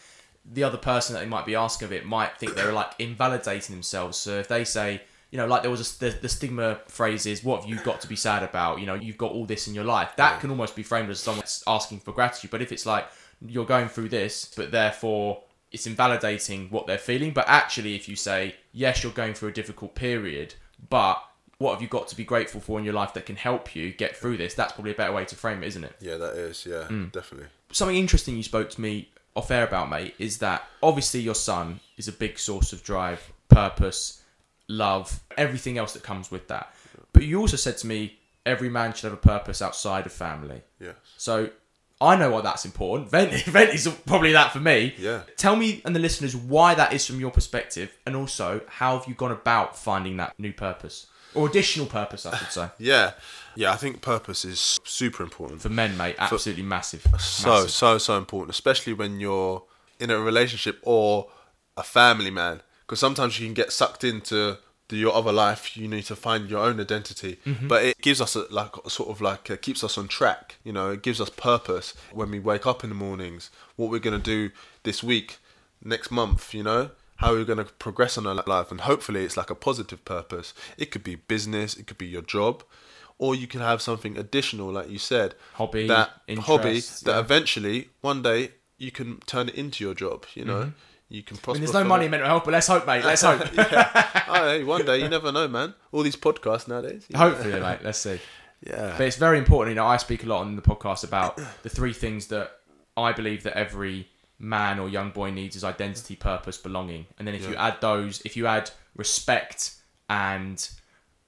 the 0.51 0.63
other 0.63 0.77
person 0.77 1.13
that 1.13 1.21
they 1.21 1.27
might 1.27 1.45
be 1.45 1.55
asking 1.55 1.85
of 1.87 1.91
it 1.91 2.05
might 2.05 2.37
think 2.37 2.55
they're 2.55 2.71
like 2.73 2.91
invalidating 2.99 3.75
themselves. 3.75 4.17
So 4.17 4.39
if 4.39 4.47
they 4.47 4.63
say, 4.63 5.01
you 5.31 5.37
know, 5.37 5.45
like 5.45 5.61
there 5.61 5.71
was 5.71 5.95
a, 5.95 5.99
the, 5.99 6.09
the 6.21 6.29
stigma 6.29 6.79
phrase 6.87 7.25
is, 7.25 7.43
what 7.43 7.61
have 7.61 7.69
you 7.69 7.77
got 7.83 8.01
to 8.01 8.07
be 8.07 8.15
sad 8.15 8.43
about? 8.43 8.79
You 8.79 8.85
know, 8.87 8.95
you've 8.95 9.17
got 9.17 9.31
all 9.31 9.45
this 9.45 9.67
in 9.67 9.73
your 9.75 9.83
life. 9.83 10.11
That 10.17 10.39
can 10.41 10.49
almost 10.49 10.75
be 10.75 10.83
framed 10.83 11.09
as 11.09 11.19
someone 11.19 11.45
asking 11.67 11.99
for 11.99 12.11
gratitude. 12.11 12.51
But 12.51 12.61
if 12.61 12.71
it's 12.71 12.85
like, 12.85 13.05
you're 13.45 13.65
going 13.65 13.87
through 13.87 14.09
this, 14.09 14.51
but 14.55 14.71
therefore 14.71 15.43
it's 15.71 15.85
invalidating 15.87 16.69
what 16.69 16.87
they're 16.87 16.97
feeling. 16.97 17.31
But 17.31 17.45
actually, 17.47 17.95
if 17.95 18.07
you 18.09 18.15
say, 18.15 18.55
yes, 18.71 19.03
you're 19.03 19.11
going 19.11 19.33
through 19.33 19.49
a 19.49 19.53
difficult 19.53 19.95
period, 19.95 20.55
but 20.89 21.23
what 21.57 21.73
have 21.73 21.81
you 21.81 21.87
got 21.87 22.07
to 22.07 22.15
be 22.15 22.23
grateful 22.23 22.61
for 22.61 22.79
in 22.79 22.85
your 22.85 22.93
life 22.93 23.13
that 23.13 23.25
can 23.25 23.35
help 23.35 23.75
you 23.75 23.91
get 23.91 24.15
through 24.15 24.37
this? 24.37 24.53
That's 24.53 24.71
probably 24.73 24.91
a 24.91 24.95
better 24.95 25.11
way 25.13 25.25
to 25.25 25.35
frame 25.35 25.61
it, 25.63 25.67
isn't 25.67 25.83
it? 25.83 25.95
Yeah, 25.99 26.17
that 26.17 26.33
is. 26.35 26.65
Yeah, 26.65 26.87
Mm. 26.89 27.11
definitely. 27.11 27.47
Something 27.71 27.97
interesting 27.97 28.37
you 28.37 28.43
spoke 28.43 28.69
to 28.71 28.81
me 28.81 29.09
off 29.35 29.51
air 29.51 29.65
about, 29.67 29.89
mate, 29.89 30.15
is 30.17 30.37
that 30.39 30.63
obviously 30.81 31.19
your 31.19 31.35
son 31.35 31.81
is 31.97 32.07
a 32.07 32.11
big 32.11 32.39
source 32.39 32.73
of 32.73 32.83
drive, 32.83 33.31
purpose, 33.49 34.21
love, 34.67 35.21
everything 35.37 35.77
else 35.77 35.93
that 35.93 36.03
comes 36.03 36.31
with 36.31 36.47
that. 36.47 36.73
But 37.13 37.23
you 37.23 37.39
also 37.39 37.57
said 37.57 37.77
to 37.79 37.87
me, 37.87 38.17
every 38.45 38.69
man 38.69 38.93
should 38.93 39.03
have 39.05 39.13
a 39.13 39.17
purpose 39.17 39.61
outside 39.61 40.05
of 40.05 40.11
family. 40.13 40.61
Yes. 40.79 40.95
So 41.17 41.49
I 42.01 42.15
know 42.15 42.31
why 42.31 42.41
that's 42.41 42.63
important. 42.65 43.09
Vent, 43.09 43.31
Vent 43.45 43.71
is 43.73 43.87
probably 44.05 44.31
that 44.31 44.53
for 44.53 44.59
me. 44.59 44.95
Yeah. 44.97 45.23
Tell 45.35 45.55
me 45.55 45.81
and 45.83 45.93
the 45.95 45.99
listeners 45.99 46.35
why 46.35 46.73
that 46.75 46.93
is 46.93 47.05
from 47.05 47.19
your 47.19 47.31
perspective, 47.31 47.91
and 48.05 48.15
also 48.15 48.61
how 48.67 48.97
have 48.97 49.07
you 49.07 49.13
gone 49.15 49.31
about 49.31 49.77
finding 49.77 50.17
that 50.17 50.33
new 50.39 50.53
purpose 50.53 51.07
or 51.35 51.47
additional 51.47 51.85
purpose, 51.85 52.25
I 52.25 52.35
should 52.37 52.51
say, 52.51 52.69
Yeah, 52.79 53.11
yeah. 53.55 53.71
I 53.71 53.75
think 53.75 54.01
purpose 54.01 54.45
is 54.45 54.79
super 54.83 55.21
important. 55.23 55.61
for 55.61 55.69
men, 55.69 55.95
mate. 55.97 56.15
Absolutely 56.17 56.63
massive. 56.63 57.03
so 57.19 57.49
Massive. 57.49 57.69
so 57.71 57.97
so 57.97 58.17
important, 58.17 58.51
especially 58.51 58.93
when 58.93 59.19
you're 59.19 59.63
in 59.99 60.09
a 60.09 60.17
relationship 60.19 60.79
or 60.83 61.27
a 61.77 61.83
family 61.83 62.31
man, 62.31 62.61
because 62.81 62.99
sometimes 62.99 63.39
you 63.39 63.45
can 63.45 63.53
get 63.53 63.71
sucked 63.71 64.03
into 64.03 64.57
your 64.95 65.13
other 65.13 65.31
life. 65.31 65.75
You 65.77 65.87
need 65.87 66.03
to 66.05 66.15
find 66.15 66.49
your 66.49 66.59
own 66.59 66.79
identity, 66.79 67.37
Mm-hmm. 67.45 67.67
but 67.67 67.83
it 67.83 68.01
gives 68.01 68.21
us 68.21 68.35
a, 68.35 68.45
like 68.49 68.75
a 68.85 68.89
sort 68.89 69.09
of 69.09 69.21
like 69.21 69.49
uh 69.51 69.57
keeps 69.57 69.83
us 69.83 69.97
on 69.97 70.07
track. 70.07 70.55
You 70.63 70.73
know, 70.73 70.91
it 70.91 71.01
gives 71.01 71.19
us 71.21 71.29
purpose 71.29 71.93
when 72.13 72.31
we 72.31 72.39
wake 72.39 72.65
up 72.67 72.83
in 72.83 72.89
the 72.89 72.95
mornings. 72.95 73.49
What 73.75 73.89
we're 73.89 73.99
gonna 73.99 74.17
do 74.19 74.51
this 74.83 75.03
week, 75.03 75.37
next 75.83 76.11
month. 76.11 76.53
You 76.53 76.63
know. 76.63 76.89
How 77.17 77.33
we're 77.33 77.43
going 77.43 77.57
to 77.59 77.65
progress 77.65 78.17
on 78.17 78.25
our 78.25 78.33
life, 78.47 78.71
and 78.71 78.79
hopefully, 78.79 79.25
it's 79.25 79.35
like 79.35 79.49
a 79.49 79.53
positive 79.55 80.05
purpose. 80.05 80.53
It 80.77 80.89
could 80.89 81.03
be 81.03 81.15
business, 81.15 81.75
it 81.75 81.85
could 81.85 81.97
be 81.97 82.07
your 82.07 82.21
job, 82.21 82.63
or 83.17 83.35
you 83.35 83.45
can 83.45 83.59
have 83.59 83.81
something 83.81 84.17
additional, 84.17 84.71
like 84.71 84.89
you 84.89 84.99
said, 84.99 85.35
Hobby, 85.55 85.85
that 85.87 86.11
hobby 86.39 86.69
interests, 86.69 87.01
that 87.01 87.19
eventually 87.19 87.89
one 87.99 88.21
day 88.21 88.51
you 88.77 88.91
can 88.91 89.19
turn 89.25 89.49
it 89.49 89.55
into 89.55 89.83
your 89.83 89.93
job. 89.93 90.27
You 90.33 90.45
know, 90.45 90.71
you 91.09 91.23
can 91.23 91.37
I 91.47 91.53
mean, 91.53 91.61
there's 91.61 91.73
no 91.73 91.83
money 91.83 92.05
in 92.05 92.11
mental 92.11 92.29
health, 92.29 92.43
but 92.45 92.51
let's 92.51 92.67
hope, 92.67 92.85
mate. 92.85 93.03
Let's 93.03 93.21
hope. 93.23 93.41
oh, 93.41 94.47
hey, 94.47 94.63
one 94.63 94.85
day 94.85 95.01
you 95.01 95.09
never 95.09 95.31
know, 95.31 95.47
man. 95.47 95.73
All 95.91 96.03
these 96.03 96.15
podcasts 96.15 96.67
nowadays. 96.67 97.07
Hopefully, 97.15 97.59
mate. 97.59 97.79
Let's 97.83 97.97
see. 97.97 98.19
Yeah. 98.65 98.93
But 98.95 99.07
it's 99.07 99.15
very 99.15 99.39
important. 99.39 99.71
You 99.71 99.81
know, 99.81 99.87
I 99.87 99.97
speak 99.97 100.23
a 100.23 100.27
lot 100.27 100.41
on 100.41 100.55
the 100.55 100.61
podcast 100.61 101.03
about 101.03 101.41
the 101.63 101.69
three 101.69 101.93
things 101.93 102.27
that 102.27 102.51
I 102.95 103.11
believe 103.11 103.43
that 103.43 103.57
every 103.57 104.07
man 104.37 104.79
or 104.79 104.87
young 104.87 105.09
boy 105.09 105.31
needs 105.31 105.55
is 105.55 105.63
identity, 105.63 106.15
purpose, 106.15 106.57
belonging. 106.57 107.07
And 107.17 107.27
then 107.27 107.33
if 107.33 107.49
you 107.49 107.55
add 107.55 107.77
those, 107.81 108.21
if 108.23 108.37
you 108.37 108.45
add 108.45 108.69
respect 108.95 109.75
and 110.09 110.69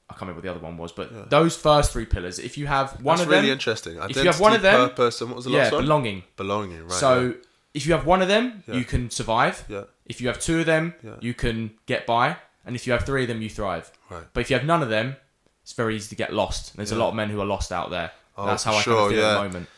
I 0.10 0.14
can't 0.14 0.22
remember 0.22 0.38
what 0.40 0.44
the 0.44 0.52
other 0.52 0.60
one 0.60 0.78
was, 0.78 0.92
but 0.92 1.30
those 1.30 1.58
first 1.58 1.92
three 1.92 2.06
pillars, 2.06 2.38
if 2.38 2.58
you 2.58 2.68
have 2.68 3.02
one 3.02 3.16
That's 3.16 3.24
of 3.24 3.30
them, 3.30 3.40
really 3.40 3.52
interesting. 3.52 3.98
Identity, 3.98 4.20
if 4.20 4.26
you 4.26 4.32
have 4.32 4.40
one 4.40 4.54
of 4.54 4.62
them, 4.62 4.90
purpose, 4.90 5.22
and 5.22 5.30
what 5.32 5.38
was 5.38 5.46
the 5.46 5.52
yeah, 5.52 5.64
last 5.64 5.72
one? 5.74 5.84
belonging. 5.84 6.24
Belonging. 6.38 6.84
Right. 6.84 6.92
so 6.92 7.22
yeah. 7.22 7.34
If 7.74 7.86
you 7.86 7.94
have 7.94 8.06
one 8.06 8.22
of 8.22 8.28
them, 8.28 8.64
you 8.68 8.84
can 8.84 9.10
survive. 9.10 9.66
Yeah. 9.68 9.84
If 10.06 10.20
you 10.22 10.28
have 10.28 10.40
two 10.40 10.60
of 10.60 10.66
them, 10.66 10.94
Yeah. 11.04 11.16
you 11.22 11.34
can 11.34 11.72
get 11.86 12.06
by. 12.06 12.38
And 12.66 12.76
if 12.76 12.86
you 12.86 12.94
have 12.94 13.06
three 13.06 13.24
of 13.24 13.28
them, 13.28 13.42
you 13.42 13.50
thrive. 13.50 13.92
Right. 14.10 14.24
But 14.34 14.42
if 14.42 14.50
you 14.50 14.56
have 14.58 14.66
none 14.66 14.84
of 14.84 14.90
them, 14.90 15.16
it's 15.64 15.74
very 15.74 15.96
easy 15.96 16.10
to 16.10 16.16
get 16.16 16.34
lost. 16.34 16.76
There's 16.76 16.92
a 16.92 16.96
lot 16.96 17.10
of 17.10 17.16
men 17.16 17.30
who 17.30 17.40
are 17.42 17.46
lost 17.46 17.72
out 17.72 17.90
there. 17.90 18.12
Oh, 18.38 18.46
That's 18.46 18.64
how 18.64 18.74
I 18.74 18.82
sure, 18.82 19.06
of 19.06 19.10
feel 19.12 19.20
at 19.20 19.24
yeah. 19.24 19.34
the 19.34 19.44
moment. 19.44 19.70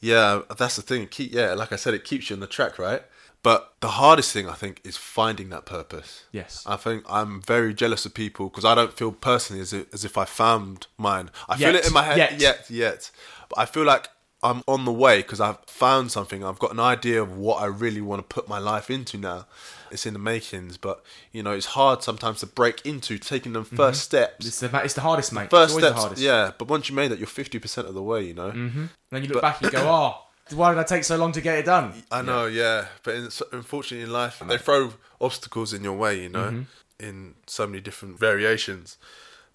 Yeah, 0.00 0.40
that's 0.58 0.76
the 0.76 0.82
thing. 0.82 1.06
Keep 1.06 1.32
yeah, 1.32 1.54
like 1.54 1.72
I 1.72 1.76
said, 1.76 1.94
it 1.94 2.04
keeps 2.04 2.28
you 2.28 2.34
on 2.36 2.40
the 2.40 2.46
track, 2.46 2.78
right? 2.78 3.02
But 3.42 3.74
the 3.80 3.88
hardest 3.88 4.32
thing 4.32 4.48
I 4.48 4.54
think 4.54 4.80
is 4.84 4.96
finding 4.96 5.50
that 5.50 5.66
purpose. 5.66 6.24
Yes. 6.32 6.62
I 6.66 6.76
think 6.76 7.04
I'm 7.08 7.42
very 7.42 7.74
jealous 7.74 8.06
of 8.06 8.14
people 8.14 8.48
because 8.48 8.64
I 8.64 8.74
don't 8.74 8.92
feel 8.92 9.12
personally 9.12 9.60
as 9.62 9.72
if, 9.72 9.92
as 9.92 10.04
if 10.04 10.16
I 10.16 10.24
found 10.24 10.86
mine. 10.96 11.30
I 11.48 11.56
feel 11.56 11.72
Yet. 11.72 11.84
it 11.84 11.86
in 11.86 11.92
my 11.92 12.02
head 12.02 12.16
Yet. 12.18 12.40
yet, 12.40 12.70
yet. 12.70 13.10
But 13.50 13.58
I 13.58 13.66
feel 13.66 13.84
like 13.84 14.08
I'm 14.44 14.62
on 14.68 14.84
the 14.84 14.92
way 14.92 15.18
because 15.22 15.40
I've 15.40 15.58
found 15.66 16.12
something. 16.12 16.44
I've 16.44 16.58
got 16.60 16.70
an 16.72 16.78
idea 16.78 17.20
of 17.20 17.36
what 17.36 17.62
I 17.62 17.66
really 17.66 18.00
want 18.02 18.20
to 18.20 18.34
put 18.34 18.48
my 18.48 18.58
life 18.58 18.90
into 18.90 19.16
now. 19.18 19.46
It's 19.90 20.06
in 20.06 20.12
the 20.12 20.18
makings, 20.20 20.76
but 20.76 21.02
you 21.32 21.42
know, 21.42 21.52
it's 21.52 21.66
hard 21.66 22.02
sometimes 22.02 22.40
to 22.40 22.46
break 22.46 22.84
into 22.84 23.16
taking 23.18 23.52
them 23.54 23.64
1st 23.64 23.94
steps. 23.96 24.46
It's 24.46 24.60
the, 24.60 24.70
it's 24.84 24.94
the 24.94 25.00
hardest, 25.00 25.32
mate. 25.32 25.50
First 25.50 25.74
steps, 25.74 25.94
the 25.94 26.00
hardest. 26.00 26.22
yeah. 26.22 26.50
But 26.58 26.68
once 26.68 26.88
you 26.88 26.94
made 26.94 27.08
that, 27.10 27.18
you're 27.18 27.26
fifty 27.26 27.58
percent 27.58 27.86
of 27.88 27.94
the 27.94 28.02
way. 28.02 28.22
You 28.22 28.34
know. 28.34 28.48
And 28.50 28.88
then 29.10 29.22
you 29.22 29.28
look 29.30 29.42
back 29.42 29.62
and 29.62 29.72
you 29.72 29.78
go, 29.78 29.84
oh, 29.88 30.18
why 30.54 30.70
did 30.72 30.78
I 30.78 30.84
take 30.84 31.04
so 31.04 31.16
long 31.16 31.32
to 31.32 31.40
get 31.40 31.58
it 31.58 31.64
done? 31.64 31.92
I 32.12 32.20
know, 32.22 32.46
yeah, 32.46 32.86
but 33.02 33.14
in, 33.14 33.28
unfortunately 33.52 34.04
in 34.04 34.12
life, 34.12 34.42
they 34.46 34.58
throw 34.58 34.92
obstacles 35.20 35.72
in 35.72 35.82
your 35.84 35.94
way, 35.96 36.20
you 36.22 36.28
know, 36.28 36.44
Mm-hmm. 36.50 36.62
in 37.06 37.34
so 37.46 37.66
many 37.66 37.80
different 37.80 38.18
variations. 38.18 38.98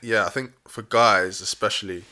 Yeah, 0.01 0.25
I 0.25 0.29
think 0.29 0.53
for 0.67 0.81
guys 0.81 1.41
especially, 1.41 2.05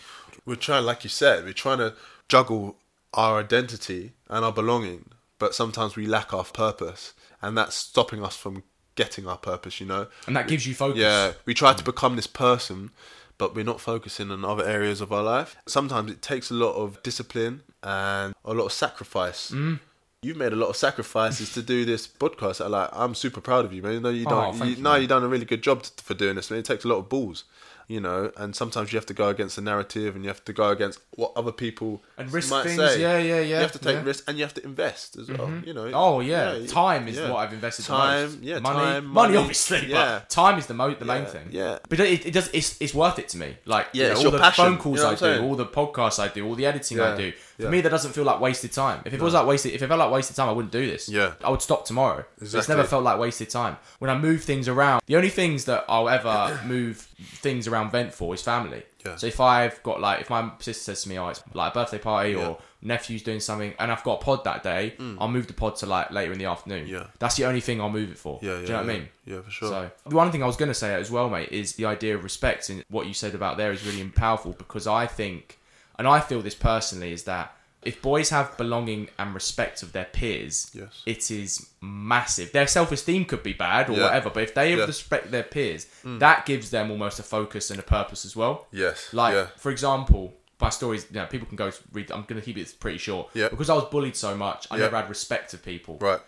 we're 0.45 0.55
trying, 0.55 0.83
like 0.85 1.03
you 1.03 1.09
said, 1.09 1.45
we're 1.45 1.53
trying 1.53 1.77
to 1.79 1.93
juggle 2.29 2.77
our 3.13 3.39
identity 3.39 4.11
and 4.29 4.43
our 4.45 4.51
belonging, 4.51 5.09
but 5.39 5.55
sometimes 5.55 5.95
we 5.95 6.05
lack 6.05 6.33
our 6.33 6.43
purpose, 6.43 7.13
and 7.41 7.57
that's 7.57 7.75
stopping 7.75 8.23
us 8.23 8.35
from 8.35 8.63
getting 8.95 9.27
our 9.27 9.37
purpose, 9.37 9.79
you 9.79 9.85
know. 9.85 10.07
And 10.25 10.35
that 10.35 10.47
gives 10.47 10.65
you 10.67 10.73
focus. 10.73 10.99
Yeah, 10.99 11.33
we 11.45 11.53
try 11.53 11.73
to 11.73 11.83
become 11.83 12.15
this 12.15 12.27
person, 12.27 12.91
but 13.37 13.55
we're 13.55 13.63
not 13.65 13.79
focusing 13.79 14.31
on 14.31 14.43
other 14.43 14.65
areas 14.65 15.01
of 15.01 15.11
our 15.13 15.23
life. 15.23 15.55
Sometimes 15.67 16.11
it 16.11 16.21
takes 16.21 16.49
a 16.49 16.55
lot 16.55 16.73
of 16.73 17.01
discipline 17.03 17.61
and 17.83 18.33
a 18.43 18.53
lot 18.53 18.65
of 18.65 18.71
sacrifice. 18.73 19.51
Mm. 19.51 19.79
You've 20.23 20.37
made 20.37 20.51
a 20.51 20.55
lot 20.55 20.69
of 20.69 20.75
sacrifices 20.75 21.53
to 21.53 21.61
do 21.61 21.85
this 21.85 22.07
podcast. 22.07 22.59
I 22.59 22.67
like, 22.67 22.89
I'm 22.91 23.13
super 23.13 23.39
proud 23.39 23.65
of 23.65 23.71
you, 23.71 23.83
man. 23.83 24.01
No, 24.01 24.09
you 24.09 24.25
Oh, 24.25 24.29
don't. 24.31 24.55
thank 24.57 24.71
you, 24.71 24.77
you, 24.77 24.81
no, 24.83 24.95
you've 24.95 25.09
done 25.09 25.23
a 25.23 25.27
really 25.27 25.45
good 25.45 25.61
job 25.61 25.83
t- 25.83 25.91
for 26.03 26.15
doing 26.15 26.35
this. 26.35 26.49
Man. 26.49 26.59
It 26.59 26.65
takes 26.65 26.83
a 26.85 26.87
lot 26.87 26.97
of 26.97 27.07
balls, 27.07 27.43
you 27.87 27.99
know. 27.99 28.31
And 28.37 28.55
sometimes 28.55 28.91
you 28.91 28.97
have 28.97 29.05
to 29.07 29.13
go 29.13 29.29
against 29.29 29.55
the 29.55 29.61
narrative, 29.61 30.15
and 30.15 30.23
you 30.23 30.29
have 30.29 30.43
to 30.45 30.53
go 30.53 30.69
against 30.69 30.99
what 31.15 31.31
other 31.35 31.51
people 31.51 32.03
And 32.17 32.31
risk 32.31 32.49
might 32.51 32.63
things, 32.63 32.77
say. 32.77 33.01
yeah, 33.01 33.17
yeah, 33.17 33.35
yeah, 33.39 33.41
You 33.41 33.55
have 33.55 33.71
to 33.73 33.79
take 33.79 33.95
yeah. 33.95 34.03
risks, 34.03 34.23
and 34.27 34.37
you 34.37 34.43
have 34.43 34.53
to 34.55 34.63
invest 34.63 35.17
as 35.17 35.29
well. 35.29 35.47
Mm-hmm. 35.47 35.67
You 35.67 35.73
know. 35.73 35.91
Oh 35.93 36.19
yeah, 36.19 36.59
time 36.67 37.07
is 37.07 37.17
yeah. 37.17 37.29
what 37.31 37.37
I've 37.39 37.53
invested 37.53 37.85
Time, 37.85 38.19
the 38.21 38.27
most. 38.35 38.43
yeah, 38.43 38.59
money, 38.59 38.79
time, 38.79 39.05
money, 39.05 39.27
money, 39.33 39.37
obviously, 39.37 39.87
yeah. 39.87 40.19
but 40.19 40.29
time 40.29 40.57
is 40.59 40.65
the 40.67 40.73
mo- 40.73 40.93
the 40.93 41.05
main 41.05 41.25
thing. 41.25 41.47
yeah. 41.51 41.79
but 41.89 41.99
it, 41.99 42.25
it 42.25 42.31
does 42.33 42.49
it's, 42.53 42.79
it's 42.81 42.93
worth 42.93 43.19
it 43.19 43.29
to 43.29 43.37
me. 43.37 43.57
Like 43.65 43.87
Yeah, 43.93 44.09
you 44.09 44.13
know, 44.15 44.25
all 44.25 44.31
the 44.31 44.39
passion, 44.39 44.65
phone 44.65 44.77
calls 44.77 44.97
you 44.97 45.03
know 45.03 45.11
I 45.11 45.15
do, 45.15 45.43
all 45.43 45.55
the 45.55 45.65
podcasts 45.65 46.19
I 46.19 46.27
do, 46.27 46.45
all 46.47 46.55
the 46.55 46.65
editing 46.65 46.99
I 46.99 47.15
do. 47.15 47.31
For 47.57 47.63
yeah. 47.63 47.69
me, 47.69 47.81
that 47.81 47.89
doesn't 47.89 48.11
feel 48.11 48.23
like 48.23 48.39
wasted 48.39 48.71
time. 48.71 49.01
If 49.05 49.13
it 49.13 49.21
was 49.21 49.33
like 49.33 49.47
wasted, 49.47 49.73
if 49.73 49.81
it 49.81 49.87
felt 49.87 49.97
like 49.99 50.11
wasted 50.11 50.35
time, 50.35 50.47
I 50.47 50.51
wouldn't 50.51 50.71
do 50.71 50.85
this. 50.85 51.09
Yeah. 51.09 51.33
I 51.43 51.49
would 51.49 51.61
stop 51.63 51.85
tomorrow. 51.85 52.23
It's 52.39 52.69
never 52.69 52.83
felt 52.83 53.03
like 53.03 53.17
wasted 53.19 53.49
time. 53.49 53.77
When 53.99 54.11
I 54.11 54.17
move 54.17 54.43
things 54.43 54.67
around, 54.67 55.01
the 55.07 55.15
only 55.15 55.29
things 55.29 55.65
that 55.65 55.83
I'll 55.89 56.07
ever 56.09 56.59
move 56.65 56.97
things 57.17 57.67
around 57.67 57.76
vent 57.85 58.13
for 58.13 58.33
is 58.33 58.41
family. 58.41 58.83
Yeah. 59.05 59.15
So 59.15 59.27
if 59.27 59.39
I've 59.39 59.81
got 59.83 60.01
like, 60.01 60.21
if 60.21 60.29
my 60.29 60.51
sister 60.59 60.83
says 60.83 61.03
to 61.03 61.09
me, 61.09 61.17
"Oh, 61.17 61.29
it's 61.29 61.41
like 61.53 61.71
a 61.71 61.73
birthday 61.73 61.97
party," 61.99 62.31
Yeah. 62.31 62.37
Mm. 62.37 62.49
or 62.49 62.57
nephew's 62.81 63.23
doing 63.23 63.39
something, 63.39 63.73
and 63.79 63.91
I've 63.91 64.03
got 64.03 64.21
a 64.21 64.23
pod 64.23 64.43
that 64.43 64.63
day, 64.63 64.95
I'll 65.19 65.27
move 65.27 65.47
the 65.47 65.53
pod 65.53 65.75
to 65.77 65.85
like 65.85 66.11
later 66.11 66.31
in 66.31 66.39
the 66.39 66.45
afternoon. 66.45 66.87
Yeah. 66.87 67.07
That's 67.19 67.35
the 67.35 67.45
only 67.45 67.61
thing 67.61 67.81
I'll 67.81 67.89
move 67.89 68.11
it 68.11 68.17
for. 68.17 68.39
Yeah, 68.41 68.49
yeah 68.49 68.55
Do 68.55 68.61
you 68.61 68.67
yeah, 68.67 68.73
know 68.73 68.77
what 68.77 68.89
I 68.89 68.93
mean? 68.93 69.09
Yeah, 69.25 69.41
for 69.41 69.51
sure. 69.51 69.69
So 69.69 69.91
the 70.07 70.15
one 70.15 70.31
thing 70.31 70.43
I 70.43 70.47
was 70.47 70.57
going 70.57 70.69
to 70.69 70.75
say 70.75 70.93
as 70.95 71.09
well, 71.09 71.29
mate, 71.29 71.49
is 71.51 71.73
the 71.75 71.85
idea 71.85 72.15
of 72.15 72.23
respect 72.23 72.69
and 72.69 72.83
what 72.89 73.07
you 73.07 73.13
said 73.13 73.35
about 73.35 73.57
there 73.57 73.71
is 73.71 73.85
really 73.85 74.07
powerful 74.09 74.53
because 74.53 74.87
I 74.87 75.07
think, 75.07 75.59
and 75.97 76.07
I 76.07 76.19
feel 76.19 76.41
this 76.41 76.55
personally, 76.55 77.11
is 77.11 77.23
that 77.23 77.55
if 77.87 78.01
boys 78.01 78.29
have 78.29 78.57
belonging 78.57 79.09
and 79.17 79.33
respect 79.33 79.81
of 79.81 79.91
their 79.93 80.05
peers, 80.05 80.69
Yes. 80.73 81.01
it 81.05 81.31
is 81.31 81.67
massive. 81.81 82.51
Their 82.51 82.67
self 82.67 82.91
esteem 82.91 83.25
could 83.25 83.43
be 83.43 83.53
bad 83.53 83.89
or 83.89 83.93
Yeah. 83.93 84.03
whatever, 84.03 84.29
but 84.29 84.43
if 84.43 84.53
they 84.53 84.69
have 84.71 84.79
Yeah. 84.79 84.85
Mm. 84.85 84.87
respect 84.95 85.31
their 85.31 85.43
peers, 85.43 85.87
that 86.03 86.45
gives 86.45 86.69
them 86.69 86.91
almost 86.91 87.17
a 87.19 87.23
focus 87.23 87.71
and 87.71 87.79
a 87.79 87.83
purpose 87.83 88.25
as 88.25 88.35
well. 88.35 88.67
Yes. 88.71 89.13
Like, 89.13 89.33
yeah. 89.33 89.47
for 89.57 89.71
example, 89.71 90.33
my 90.59 90.69
stories, 90.69 91.05
you 91.11 91.19
know, 91.19 91.25
people 91.27 91.47
can 91.47 91.55
go 91.55 91.71
read. 91.93 92.11
I'm 92.11 92.23
going 92.23 92.41
to 92.41 92.45
keep 92.45 92.57
it 92.57 92.73
pretty 92.79 92.97
short. 92.97 93.29
Yeah. 93.33 93.47
Because 93.49 93.69
I 93.69 93.75
was 93.75 93.85
bullied 93.85 94.15
so 94.15 94.35
much, 94.35 94.67
I 94.71 94.77
never 94.77 94.95
had 94.97 95.07
respect 95.07 95.53
of 95.53 95.63
people. 95.63 95.97
Right. 96.01 96.19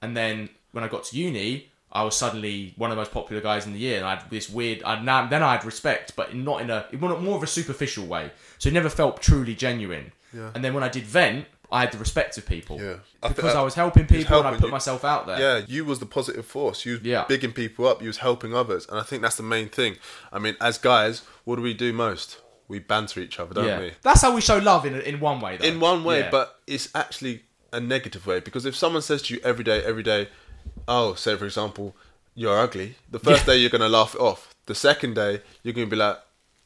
And 0.00 0.16
then 0.16 0.48
when 0.72 0.82
I 0.84 0.88
got 0.88 1.04
to 1.04 1.16
uni, 1.16 1.68
I 1.94 2.04
was 2.04 2.16
suddenly 2.16 2.72
one 2.76 2.90
of 2.90 2.96
the 2.96 3.00
most 3.02 3.12
popular 3.12 3.42
guys 3.42 3.66
in 3.66 3.74
the 3.74 3.78
year, 3.78 3.98
and 3.98 4.06
I 4.06 4.14
had 4.14 4.30
this 4.30 4.48
weird. 4.48 4.82
I 4.82 4.98
now 5.02 5.26
then 5.26 5.42
I 5.42 5.52
had 5.52 5.64
respect, 5.66 6.16
but 6.16 6.34
not 6.34 6.62
in 6.62 6.70
a 6.70 6.86
it 6.90 6.98
more 6.98 7.36
of 7.36 7.42
a 7.42 7.46
superficial 7.46 8.06
way. 8.06 8.30
So 8.58 8.68
it 8.70 8.72
never 8.72 8.88
felt 8.88 9.20
truly 9.20 9.54
genuine. 9.54 10.12
Yeah. 10.32 10.50
And 10.54 10.64
then 10.64 10.74
when 10.74 10.82
I 10.82 10.88
did 10.88 11.04
vent, 11.04 11.46
I 11.70 11.80
had 11.80 11.92
the 11.92 11.98
respect 11.98 12.36
of 12.36 12.44
people. 12.46 12.80
Yeah. 12.80 12.96
I 13.22 13.28
Because 13.28 13.54
I- 13.54 13.60
I 13.60 13.62
was 13.62 13.74
helping 13.74 14.06
people 14.06 14.38
and 14.38 14.48
I 14.48 14.52
put 14.52 14.64
you- 14.66 14.68
myself 14.70 15.04
out 15.04 15.26
there. 15.26 15.38
Yeah, 15.40 15.64
you 15.66 15.84
was 15.84 15.98
the 16.00 16.06
positive 16.06 16.44
force. 16.44 16.84
You 16.84 16.92
was 16.94 17.02
Yeah. 17.02 17.24
bigging 17.26 17.52
people 17.52 17.88
up. 17.88 18.02
You 18.02 18.08
was 18.08 18.18
helping 18.18 18.54
others, 18.54 18.86
and 18.88 18.98
I 18.98 19.02
think 19.02 19.22
that's 19.22 19.36
the 19.36 19.42
main 19.42 19.68
thing. 19.70 19.96
I 20.32 20.38
mean, 20.38 20.56
as 20.60 20.76
guys, 20.78 21.22
what 21.44 21.56
do 21.56 21.62
we 21.62 21.74
do 21.74 21.92
most? 21.92 22.38
we 22.68 22.78
banter 22.78 23.20
each 23.20 23.38
other, 23.38 23.52
don't 23.52 23.66
yeah. 23.66 23.78
we? 23.80 23.92
That's 24.02 24.22
how 24.22 24.34
we 24.34 24.40
show 24.40 24.56
love 24.56 24.86
in 24.86 24.94
in 25.02 25.20
one 25.20 25.40
way. 25.40 25.58
Though. 25.58 25.66
In 25.66 25.78
one 25.78 26.04
way, 26.04 26.20
Yeah. 26.20 26.30
but 26.30 26.58
it's 26.66 26.88
actually 26.94 27.42
a 27.70 27.80
negative 27.80 28.26
way 28.26 28.40
because 28.40 28.64
if 28.64 28.74
someone 28.74 29.02
says 29.02 29.20
to 29.22 29.34
you 29.34 29.40
every 29.44 29.62
day, 29.64 29.84
every 29.84 30.02
day, 30.02 30.28
oh, 30.88 31.12
say 31.14 31.36
for 31.36 31.44
example, 31.44 31.94
you're 32.34 32.58
ugly. 32.58 32.94
The 33.10 33.18
first 33.18 33.44
day 33.44 33.58
you're 33.58 33.68
gonna 33.68 33.90
laugh 33.90 34.14
it 34.14 34.20
off. 34.22 34.54
The 34.66 34.74
second 34.74 35.14
day 35.16 35.42
you're 35.62 35.74
gonna 35.74 35.86
be 35.86 35.96
like, 35.96 36.18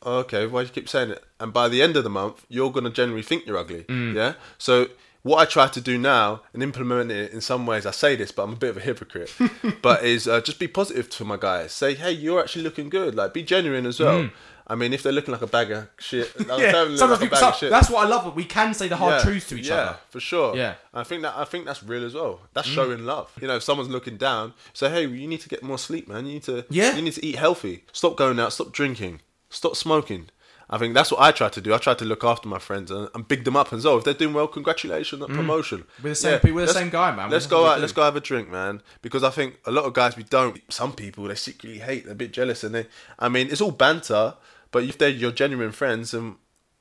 okay, 0.07 0.47
why 0.47 0.63
do 0.63 0.69
you 0.69 0.73
keep 0.73 0.89
saying 0.89 1.11
it? 1.11 1.25
And 1.41 1.53
by 1.53 1.69
the 1.69 1.83
end 1.83 1.97
of 1.97 2.05
the 2.05 2.11
month, 2.11 2.45
you're 2.49 2.71
gonna 2.71 2.91
generally 2.91 3.23
think 3.23 3.47
you're 3.47 3.59
ugly. 3.59 3.85
Mm. 3.85 4.15
Yeah. 4.15 4.35
So 4.59 4.89
what 5.23 5.39
I 5.41 5.45
try 5.45 5.67
to 5.69 5.81
do 5.81 5.99
now 5.99 6.43
and 6.55 6.63
implement 6.63 7.11
it 7.11 7.33
in 7.33 7.41
some 7.41 7.67
ways, 7.67 7.85
I 7.85 7.91
say 7.91 8.15
this, 8.17 8.31
but 8.31 8.45
I'm 8.45 8.53
a 8.53 8.57
bit 8.57 8.71
of 8.71 8.77
a 8.77 8.81
hypocrite. 8.81 9.33
but 9.83 10.05
is 10.05 10.29
uh, 10.29 10.41
just 10.41 10.59
be 10.61 10.69
positive 10.69 11.11
to 11.11 11.25
my 11.25 11.37
guys. 11.37 11.73
Say, 11.73 11.95
hey, 11.95 12.13
you're 12.13 12.41
actually 12.41 12.63
looking 12.63 12.89
good. 12.89 13.15
Like, 13.17 13.35
be 13.35 13.43
genuine 13.43 13.87
as 13.87 13.99
well. 13.99 14.31
I 14.69 14.75
mean, 14.75 14.93
if 14.93 15.03
they're 15.05 15.13
looking 15.13 15.31
like 15.33 15.43
a 15.43 15.47
bag 15.47 15.71
of 15.71 15.89
shit, 15.99 16.33
Mm. 16.39 16.59
yeah. 16.61 16.73
Sometimes 16.73 17.01
like 17.01 17.21
people, 17.21 17.39
bag 17.41 17.55
so- 17.55 17.59
shit 17.59 17.71
that's 17.71 17.89
what 17.91 18.05
I 18.05 18.09
love. 18.09 18.35
We 18.37 18.45
can 18.45 18.73
say 18.75 18.87
the 18.89 18.97
hard 18.97 19.23
truths 19.23 19.49
to 19.49 19.57
each 19.59 19.69
yeah, 19.69 19.75
other. 19.77 19.97
for 20.11 20.21
sure. 20.21 20.57
Yeah. 20.57 20.75
I 20.95 21.03
think 21.05 21.23
that 21.23 21.35
I 21.37 21.45
think 21.45 21.67
that's 21.67 21.83
real 21.85 22.05
as 22.05 22.15
well. 22.15 22.41
That's 22.53 22.69
Mm. 22.69 22.75
showing 22.75 23.05
love. 23.05 23.31
You 23.41 23.47
know, 23.49 23.57
if 23.57 23.63
someone's 23.65 23.91
looking 23.91 24.17
down, 24.17 24.55
say, 24.73 24.91
hey, 24.91 25.07
you 25.07 25.27
need 25.29 25.41
to 25.41 25.49
get 25.49 25.63
more 25.63 25.79
sleep, 25.79 26.09
man. 26.09 26.27
You 26.27 26.35
need 26.35 26.43
to 26.45 26.65
Yeah. 26.71 26.95
you 26.97 27.03
need 27.03 27.13
to 27.15 27.25
eat 27.25 27.37
healthy. 27.37 27.85
Stop 27.93 28.17
going 28.17 28.39
out. 28.41 28.53
Stop 28.53 28.73
drinking. 28.73 29.21
Stop 29.57 29.75
smoking. 29.75 30.29
I 30.69 30.77
think 30.77 30.93
that's 30.93 31.11
what 31.11 31.23
I 31.23 31.33
try 31.33 31.49
to 31.49 31.61
do. 31.63 31.73
I 31.73 31.79
try 31.79 31.95
to 31.95 32.05
look 32.05 32.23
after 32.25 32.47
my 32.47 32.59
friends 32.59 32.91
and, 32.91 33.09
and 33.15 33.27
big 33.27 33.45
them 33.45 33.57
up 33.57 33.73
as 33.73 33.87
well. 33.87 33.97
If 33.97 34.05
they're 34.05 34.13
doing 34.13 34.35
well, 34.35 34.47
congratulations 34.47 35.23
on 35.23 35.31
mm. 35.31 35.35
promotion. 35.35 35.85
We're 36.03 36.11
the 36.11 36.15
same 36.15 36.41
pe- 36.41 36.51
we're 36.51 36.67
the 36.67 36.75
same 36.75 36.91
guy, 36.91 37.17
man. 37.17 37.31
Let's 37.31 37.47
go 37.47 37.65
out. 37.65 37.77
do. 37.77 37.81
Let's 37.81 37.95
go 37.95 38.03
have 38.03 38.17
a 38.17 38.21
drink, 38.21 38.51
man. 38.51 38.83
Because 39.01 39.25
I 39.25 39.31
think 39.31 39.59
a 39.65 39.71
lot 39.71 39.87
of 39.87 39.95
guys 39.95 40.15
we 40.15 40.25
don't. 40.25 40.61
Some 40.71 40.93
people 40.93 41.25
they 41.25 41.37
secretly 41.37 41.79
hate. 41.79 42.05
They're 42.05 42.13
a 42.13 42.17
bit 42.17 42.33
jealous, 42.35 42.65
and 42.65 42.75
they. 42.75 42.87
I 43.19 43.31
mean, 43.31 43.49
it's 43.51 43.63
all 43.63 43.71
banter. 43.71 44.35
But 44.73 44.85
if 44.85 44.99
they're 44.99 45.09
your 45.09 45.33
genuine 45.33 45.73
friends, 45.73 46.13
and 46.13 46.37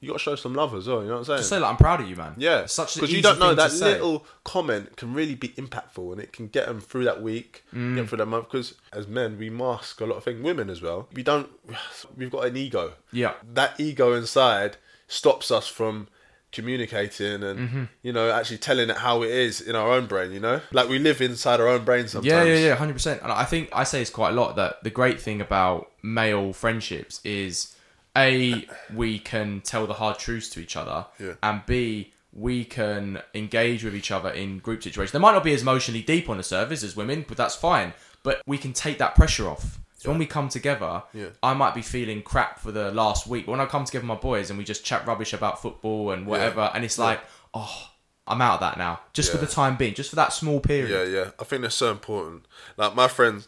you 0.06 0.12
got 0.12 0.20
to 0.20 0.24
show 0.24 0.36
some 0.36 0.54
love 0.54 0.74
as 0.76 0.88
well. 0.88 1.02
You 1.02 1.08
know 1.08 1.14
what 1.14 1.20
I'm 1.20 1.26
saying? 1.26 1.38
Just 1.40 1.50
say 1.50 1.60
like 1.60 1.70
I'm 1.72 1.78
proud 1.78 2.02
of 2.02 2.10
you, 2.10 2.16
man. 2.16 2.34
Yeah, 2.38 2.60
It's 2.62 2.74
such 2.74 2.96
because 2.96 3.10
because 3.10 3.16
you 3.16 3.22
don't 3.22 3.40
know 3.40 3.56
that 3.56 3.74
little 3.74 4.26
comment 4.44 4.96
can 4.98 5.14
really 5.14 5.36
be 5.36 5.50
impactful, 5.50 6.12
and 6.14 6.22
it 6.22 6.32
can 6.32 6.48
get 6.48 6.68
them 6.68 6.80
through 6.80 7.06
that 7.06 7.22
week, 7.22 7.64
Mm. 7.74 7.96
get 7.96 8.08
through 8.10 8.20
that 8.20 8.26
month. 8.28 8.46
Because 8.50 8.76
as 8.94 9.08
men, 9.08 9.38
we 9.38 9.50
mask 9.50 10.00
a 10.02 10.06
lot 10.06 10.18
of 10.18 10.24
things. 10.24 10.42
Women 10.44 10.70
as 10.70 10.82
well. 10.82 11.10
We 11.14 11.24
don't. 11.24 11.50
We've 12.18 12.32
got 12.32 12.46
an 12.46 12.56
ego. 12.56 12.94
Yeah. 13.12 13.34
That 13.54 13.80
ego 13.80 14.14
inside 14.14 14.78
stops 15.08 15.52
us 15.52 15.68
from 15.68 16.08
communicating 16.52 17.44
and 17.44 17.60
Mm-hmm. 17.60 17.84
you 18.02 18.14
know 18.14 18.32
actually 18.32 18.58
telling 18.58 18.90
it 18.90 18.96
how 18.98 19.22
it 19.24 19.30
is 19.30 19.60
in 19.62 19.76
our 19.76 19.92
own 19.92 20.06
brain. 20.08 20.32
You 20.32 20.40
know, 20.40 20.62
like 20.72 20.88
we 20.90 21.00
live 21.00 21.22
inside 21.22 21.60
our 21.60 21.68
own 21.68 21.84
brain 21.84 22.08
sometimes. 22.08 22.26
Yeah, 22.32 22.44
yeah, 22.44 22.68
yeah, 22.68 22.76
hundred 22.76 22.94
percent. 22.94 23.22
And 23.22 23.32
I 23.32 23.44
think 23.44 23.70
I 23.74 23.84
say 23.84 24.00
this 24.00 24.10
quite 24.10 24.30
a 24.30 24.34
lot 24.34 24.56
that 24.56 24.84
the 24.84 24.90
great 24.90 25.20
thing 25.20 25.42
about 25.42 25.92
male 26.02 26.54
friendships 26.54 27.20
is 27.24 27.75
a 28.18 28.68
we 28.94 29.20
can 29.20 29.62
tell 29.62 29.86
the 29.88 29.94
hard 29.94 30.18
truths 30.20 30.50
to 30.52 30.60
each 30.60 30.76
other, 30.76 31.06
Yeah. 31.20 31.34
and 31.44 31.66
b 31.66 32.12
we 32.32 32.66
can 32.66 33.22
engage 33.34 33.84
with 33.86 33.96
each 33.96 34.12
other 34.12 34.30
in 34.30 34.60
group 34.60 34.84
situations. 34.84 35.14
They 35.14 35.20
might 35.20 35.32
not 35.32 35.44
be 35.44 35.54
as 35.54 35.62
emotionally 35.62 36.02
deep 36.02 36.30
on 36.30 36.36
the 36.36 36.44
surface 36.44 36.84
as 36.84 36.94
women, 36.96 37.24
but 37.28 37.38
that's 37.38 37.56
fine. 37.56 37.94
But 38.24 38.42
we 38.46 38.58
can 38.58 38.74
take 38.74 38.98
that 38.98 39.16
pressure 39.16 39.48
off. 39.48 39.80
So 39.98 40.10
when 40.10 40.20
we 40.20 40.26
come 40.26 40.50
together, 40.50 41.04
Yeah. 41.14 41.28
I 41.42 41.54
might 41.54 41.74
be 41.74 41.82
feeling 41.82 42.22
crap 42.22 42.60
for 42.60 42.72
the 42.74 42.92
last 42.92 43.26
week. 43.26 43.46
But 43.46 43.54
when 43.54 43.62
I 43.62 43.66
come 43.66 43.86
together 43.86 44.04
with 44.04 44.10
my 44.18 44.22
boys 44.22 44.50
and 44.50 44.60
we 44.60 44.66
just 44.66 44.84
chat 44.84 45.08
rubbish 45.08 45.32
about 45.32 45.62
football 45.62 46.12
and 46.12 46.28
whatever, 46.28 46.70
and 46.74 46.84
it's 46.84 47.00
like, 47.00 47.22
oh, 47.54 47.90
I'm 48.28 48.42
out 48.42 48.56
of 48.56 48.60
that 48.62 48.78
now, 48.78 49.00
just 49.14 49.32
for 49.32 49.38
the 49.38 49.48
time 49.48 49.78
being, 49.78 49.94
just 49.94 50.10
for 50.10 50.16
that 50.18 50.34
small 50.34 50.60
period. 50.60 51.10
Yeah, 51.12 51.20
yeah. 51.22 51.30
I 51.40 51.44
think 51.46 51.62
that's 51.62 51.76
so 51.76 51.90
important. 51.92 52.46
Like 52.76 52.96
my 52.96 53.08
friends, 53.08 53.48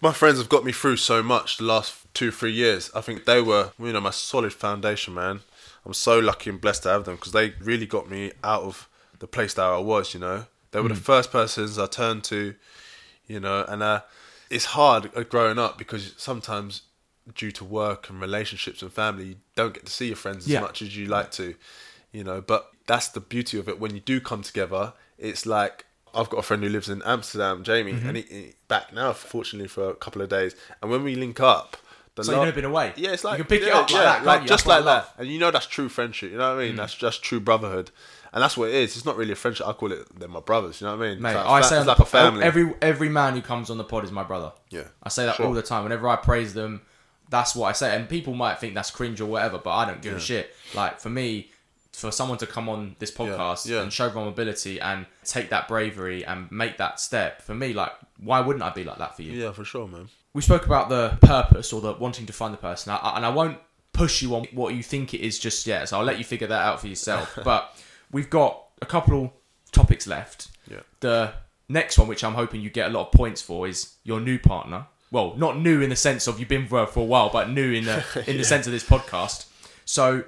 my 0.00 0.12
friends 0.12 0.38
have 0.38 0.48
got 0.48 0.64
me 0.64 0.72
through 0.72 0.96
so 0.96 1.22
much 1.22 1.56
the 1.58 1.64
last 1.64 2.12
two, 2.14 2.30
three 2.30 2.52
years. 2.52 2.90
I 2.94 3.00
think 3.00 3.24
they 3.24 3.40
were, 3.42 3.72
you 3.78 3.92
know, 3.92 4.00
my 4.00 4.10
solid 4.10 4.52
foundation, 4.52 5.14
man. 5.14 5.40
I'm 5.84 5.94
so 5.94 6.18
lucky 6.18 6.50
and 6.50 6.60
blessed 6.60 6.82
to 6.84 6.90
have 6.90 7.04
them 7.04 7.16
because 7.16 7.32
they 7.32 7.54
really 7.60 7.86
got 7.86 8.08
me 8.10 8.32
out 8.44 8.62
of 8.62 8.88
the 9.18 9.26
place 9.26 9.54
that 9.54 9.62
I 9.64 9.78
was. 9.78 10.14
You 10.14 10.20
know, 10.20 10.44
they 10.70 10.80
were 10.80 10.88
the 10.88 10.94
first 10.94 11.32
persons 11.32 11.78
I 11.78 11.86
turned 11.86 12.24
to. 12.24 12.54
You 13.26 13.40
know, 13.40 13.64
and 13.68 13.82
uh, 13.82 14.02
it's 14.50 14.66
hard 14.66 15.10
uh, 15.16 15.22
growing 15.22 15.58
up 15.58 15.76
because 15.78 16.14
sometimes 16.16 16.82
due 17.34 17.50
to 17.52 17.64
work 17.64 18.08
and 18.08 18.20
relationships 18.20 18.80
and 18.82 18.90
family, 18.92 19.24
you 19.24 19.36
don't 19.54 19.74
get 19.74 19.84
to 19.86 19.92
see 19.92 20.06
your 20.06 20.16
friends 20.16 20.44
as 20.46 20.52
Yeah. 20.52 20.60
much 20.60 20.80
as 20.80 20.96
you 20.96 21.06
like 21.06 21.30
to, 21.32 21.54
you 22.12 22.24
know. 22.24 22.40
But 22.40 22.70
that's 22.86 23.08
the 23.08 23.20
beauty 23.20 23.58
of 23.58 23.68
it. 23.68 23.78
When 23.78 23.94
you 23.94 24.00
do 24.00 24.20
come 24.20 24.42
together, 24.42 24.94
it's 25.18 25.44
like 25.44 25.84
I've 26.14 26.30
got 26.30 26.38
a 26.38 26.42
friend 26.42 26.62
who 26.62 26.68
lives 26.68 26.88
in 26.88 27.02
Amsterdam, 27.04 27.62
Jamie, 27.64 27.92
Mm-hmm. 27.92 28.08
and 28.08 28.16
he, 28.16 28.22
he 28.22 28.54
back 28.68 28.92
now, 28.92 29.12
fortunately, 29.12 29.68
for 29.68 29.90
a 29.90 29.94
couple 29.94 30.22
of 30.22 30.28
days. 30.28 30.54
And 30.82 30.90
when 30.90 31.02
we 31.02 31.14
link 31.14 31.40
up, 31.40 31.76
the 32.18 32.24
So 32.24 32.44
you've 32.44 32.54
been 32.54 32.64
away? 32.64 32.92
Yeah, 32.96 33.12
it's 33.12 33.24
like 33.24 33.38
You 33.38 33.44
can 33.44 33.48
pick 33.48 33.62
it 33.62 33.68
yeah, 33.68 33.78
up 33.78 33.90
like 33.90 33.92
yeah, 33.92 34.02
that, 34.02 34.24
like 34.24 34.40
just 34.40 34.50
That's 34.50 34.66
what 34.66 34.74
I 34.74 34.78
like 34.78 35.04
that. 35.04 35.16
Mm. 35.16 35.20
And 35.20 35.28
you 35.30 35.38
know 35.38 35.50
that's 35.50 35.66
true 35.66 35.88
friendship. 35.88 36.32
You 36.32 36.38
know 36.38 36.54
what 36.54 36.62
I 36.62 36.66
mean? 36.66 36.76
That's 36.76 36.94
just 36.94 37.22
true 37.22 37.40
brotherhood. 37.40 37.90
And 38.32 38.42
that's 38.42 38.56
what 38.56 38.68
it 38.68 38.74
is. 38.74 38.96
It's 38.96 39.06
not 39.06 39.16
really 39.16 39.32
a 39.32 39.36
friendship. 39.36 39.66
I 39.66 39.72
call 39.72 39.92
it 39.92 40.06
they're 40.18 40.28
my 40.28 40.40
brothers. 40.40 40.80
You 40.80 40.86
know 40.86 40.96
what 40.96 41.06
I 41.06 41.10
mean? 41.10 41.22
Mate, 41.22 41.34
like, 41.34 41.46
I 41.46 41.60
say 41.62 41.82
like 41.82 41.98
a 41.98 42.04
family. 42.04 42.44
Every 42.44 42.74
every 42.82 43.08
man 43.08 43.34
who 43.34 43.40
comes 43.40 43.70
on 43.70 43.78
the 43.78 43.84
pod 43.84 44.04
is 44.04 44.12
my 44.12 44.22
brother. 44.22 44.52
Yeah, 44.70 44.84
I 45.02 45.08
say 45.08 45.24
that 45.24 45.36
sure. 45.36 45.46
all 45.46 45.54
the 45.54 45.62
time. 45.62 45.84
Whenever 45.84 46.08
I 46.08 46.16
praise 46.16 46.52
them, 46.52 46.82
that's 47.30 47.54
what 47.56 47.68
I 47.68 47.72
say. 47.72 47.96
And 47.96 48.08
people 48.08 48.34
might 48.34 48.58
think 48.58 48.74
that's 48.74 48.90
cringe 48.90 49.20
or 49.20 49.26
whatever, 49.26 49.58
but 49.58 49.70
I 49.70 49.86
don't 49.86 50.02
give 50.02 50.14
a 50.14 50.20
shit. 50.20 50.54
Like 50.74 51.00
for 51.00 51.08
me, 51.08 51.50
for 51.98 52.12
someone 52.12 52.38
to 52.38 52.46
come 52.46 52.68
on 52.68 52.94
this 53.00 53.10
podcast 53.10 53.68
yeah. 53.68 53.82
and 53.82 53.92
show 53.92 54.08
vulnerability 54.08 54.80
and 54.80 55.04
take 55.24 55.50
that 55.50 55.66
bravery 55.66 56.24
and 56.24 56.50
make 56.52 56.76
that 56.78 57.00
step, 57.00 57.42
for 57.42 57.54
me, 57.54 57.72
like 57.72 57.92
why 58.18 58.40
wouldn't 58.40 58.62
I 58.62 58.70
be 58.70 58.84
like 58.84 58.98
that 58.98 59.16
for 59.16 59.22
you? 59.22 59.32
yeah, 59.32 59.52
for 59.52 59.64
sure, 59.64 59.88
man. 59.88 60.08
we 60.32 60.42
spoke 60.42 60.64
about 60.64 60.88
the 60.88 61.18
purpose 61.20 61.72
or 61.72 61.80
the 61.80 61.92
wanting 61.94 62.26
to 62.26 62.32
find 62.32 62.54
the 62.54 62.58
person, 62.58 62.92
I, 62.92 63.16
and 63.16 63.26
I 63.26 63.30
won't 63.30 63.58
push 63.92 64.22
you 64.22 64.34
on 64.36 64.46
what 64.52 64.74
you 64.74 64.82
think 64.82 65.12
it 65.12 65.20
is 65.20 65.38
just 65.38 65.66
yet. 65.66 65.88
So 65.88 65.98
I'll 65.98 66.04
let 66.04 66.18
you 66.18 66.24
figure 66.24 66.46
that 66.46 66.62
out 66.62 66.80
for 66.80 66.86
yourself. 66.86 67.36
but 67.44 67.74
we've 68.12 68.30
got 68.30 68.62
a 68.80 68.86
couple 68.86 69.32
topics 69.72 70.06
left. 70.06 70.48
Yeah. 70.70 70.80
The 71.00 71.32
next 71.68 71.98
one, 71.98 72.06
which 72.06 72.22
I'm 72.22 72.34
hoping 72.34 72.60
you 72.60 72.70
get 72.70 72.88
a 72.88 72.94
lot 72.94 73.06
of 73.06 73.12
points 73.12 73.42
for, 73.42 73.66
is 73.66 73.94
your 74.04 74.20
new 74.20 74.38
partner. 74.38 74.86
Well, 75.10 75.34
not 75.36 75.58
new 75.58 75.80
in 75.80 75.90
the 75.90 75.96
sense 75.96 76.26
of 76.26 76.38
you've 76.38 76.48
been 76.48 76.62
with 76.62 76.70
her 76.70 76.86
for 76.86 77.00
a 77.00 77.04
while, 77.04 77.30
but 77.30 77.50
new 77.50 77.72
in 77.72 77.86
the 77.86 78.24
in 78.26 78.36
the 78.36 78.44
sense 78.54 78.66
of 78.66 78.72
this 78.72 78.84
podcast. 78.84 79.46
So, 79.84 80.24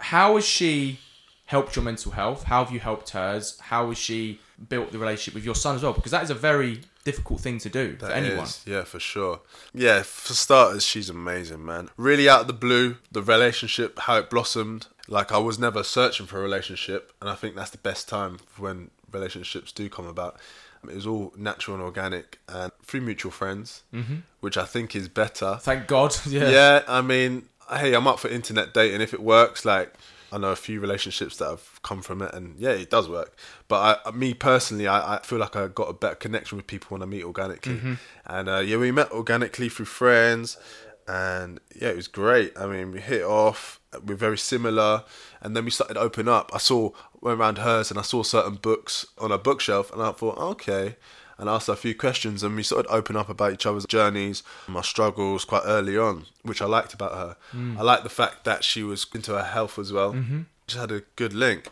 how 0.00 0.36
has 0.36 0.44
she 0.44 0.98
helped 1.46 1.76
your 1.76 1.84
mental 1.84 2.12
health? 2.12 2.44
How 2.44 2.64
have 2.64 2.72
you 2.72 2.80
helped 2.80 3.10
hers? 3.10 3.58
How 3.58 3.88
has 3.88 3.98
she 3.98 4.40
built 4.68 4.92
the 4.92 4.98
relationship 4.98 5.34
with 5.34 5.44
your 5.44 5.54
son 5.54 5.76
as 5.76 5.82
well? 5.82 5.92
Because 5.92 6.12
that 6.12 6.22
is 6.22 6.30
a 6.30 6.34
very 6.34 6.82
difficult 7.04 7.40
thing 7.40 7.58
to 7.58 7.70
do 7.70 7.96
for 7.96 8.10
anyone. 8.10 8.44
is, 8.44 8.62
yeah, 8.66 8.84
for 8.84 9.00
sure. 9.00 9.40
Yeah, 9.72 10.02
for 10.02 10.34
starters, 10.34 10.84
she's 10.84 11.08
amazing, 11.08 11.64
man. 11.64 11.88
Really 11.96 12.28
out 12.28 12.42
of 12.42 12.46
the 12.48 12.52
blue, 12.52 12.96
the 13.10 13.22
relationship, 13.22 13.98
how 14.00 14.18
it 14.18 14.28
blossomed. 14.28 14.88
Like 15.08 15.32
I 15.32 15.38
was 15.38 15.58
never 15.58 15.82
searching 15.82 16.26
for 16.26 16.38
a 16.38 16.42
relationship, 16.42 17.12
and 17.20 17.30
I 17.30 17.34
think 17.34 17.56
that's 17.56 17.70
the 17.70 17.78
best 17.78 18.08
time 18.08 18.40
when 18.58 18.90
relationships 19.10 19.72
do 19.72 19.88
come 19.88 20.06
about. 20.06 20.38
It 20.84 20.94
was 20.94 21.06
all 21.06 21.32
natural 21.36 21.76
and 21.76 21.82
organic, 21.82 22.38
and 22.46 22.70
through 22.82 23.00
mutual 23.00 23.32
friends, 23.32 23.82
mm-hmm. 23.92 24.16
which 24.40 24.56
I 24.56 24.64
think 24.64 24.94
is 24.94 25.08
better. 25.08 25.58
Thank 25.60 25.86
God. 25.86 26.14
Yeah. 26.28 26.50
Yeah, 26.50 26.82
I 26.86 27.00
mean, 27.00 27.48
hey, 27.70 27.94
I'm 27.94 28.06
up 28.06 28.18
for 28.18 28.28
internet 28.28 28.74
dating 28.74 29.00
if 29.00 29.14
it 29.14 29.20
works. 29.20 29.64
Like, 29.64 29.94
I 30.30 30.38
know 30.38 30.50
a 30.50 30.56
few 30.56 30.80
relationships 30.80 31.38
that 31.38 31.48
have 31.48 31.80
come 31.82 32.02
from 32.02 32.22
it, 32.22 32.34
and 32.34 32.58
yeah, 32.58 32.70
it 32.70 32.90
does 32.90 33.08
work. 33.08 33.36
But 33.66 34.00
I, 34.04 34.10
me 34.10 34.34
personally, 34.34 34.86
I, 34.86 35.16
I 35.16 35.20
feel 35.22 35.38
like 35.38 35.56
I 35.56 35.68
got 35.68 35.88
a 35.88 35.92
better 35.92 36.14
connection 36.14 36.56
with 36.56 36.66
people 36.66 36.88
when 36.90 37.02
I 37.02 37.06
meet 37.06 37.24
organically. 37.24 37.80
And 38.26 38.48
uh, 38.48 38.58
yeah, 38.58 38.76
we 38.76 38.92
met 38.92 39.10
organically 39.10 39.68
through 39.68 39.86
friends, 39.86 40.58
and 41.06 41.60
yeah, 41.74 41.88
it 41.88 41.96
was 41.96 42.08
great. 42.08 42.58
I 42.58 42.66
mean, 42.66 42.92
we 42.92 43.00
hit 43.00 43.22
off. 43.22 43.80
We're 44.04 44.16
very 44.16 44.38
similar, 44.38 45.04
and 45.40 45.56
then 45.56 45.64
we 45.64 45.70
started 45.70 45.94
to 45.94 46.00
open 46.00 46.28
up. 46.28 46.50
I 46.52 46.58
saw 46.58 46.90
went 47.20 47.40
around 47.40 47.58
hers, 47.58 47.90
and 47.90 47.98
I 47.98 48.02
saw 48.02 48.22
certain 48.22 48.56
books 48.56 49.06
on 49.16 49.32
a 49.32 49.38
bookshelf, 49.38 49.90
and 49.92 50.02
I 50.02 50.12
thought, 50.12 50.38
okay 50.38 50.96
and 51.38 51.48
asked 51.48 51.68
her 51.68 51.72
a 51.72 51.76
few 51.76 51.94
questions 51.94 52.42
and 52.42 52.56
we 52.56 52.62
sort 52.62 52.84
of 52.84 52.92
open 52.92 53.16
up 53.16 53.28
about 53.28 53.52
each 53.52 53.64
other's 53.66 53.86
journeys 53.86 54.42
um, 54.42 54.52
and 54.66 54.74
my 54.74 54.82
struggles 54.82 55.44
quite 55.44 55.62
early 55.64 55.96
on 55.96 56.26
which 56.42 56.60
i 56.60 56.66
liked 56.66 56.92
about 56.92 57.12
her. 57.12 57.36
Mm. 57.54 57.78
I 57.78 57.82
liked 57.82 58.02
the 58.02 58.10
fact 58.10 58.44
that 58.44 58.64
she 58.64 58.82
was 58.82 59.06
into 59.14 59.32
her 59.32 59.44
health 59.44 59.78
as 59.78 59.92
well. 59.92 60.12
Mm-hmm. 60.12 60.42
she 60.66 60.78
had 60.78 60.90
a 60.92 61.02
good 61.16 61.32
link. 61.32 61.68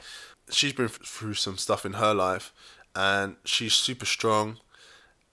She's 0.51 0.73
been 0.73 0.89
through 0.89 1.35
some 1.35 1.59
stuff 1.59 1.85
in 1.85 1.95
her 1.95 2.15
life 2.15 2.53
and 2.95 3.37
she's 3.45 3.75
super 3.75 4.07
strong 4.07 4.59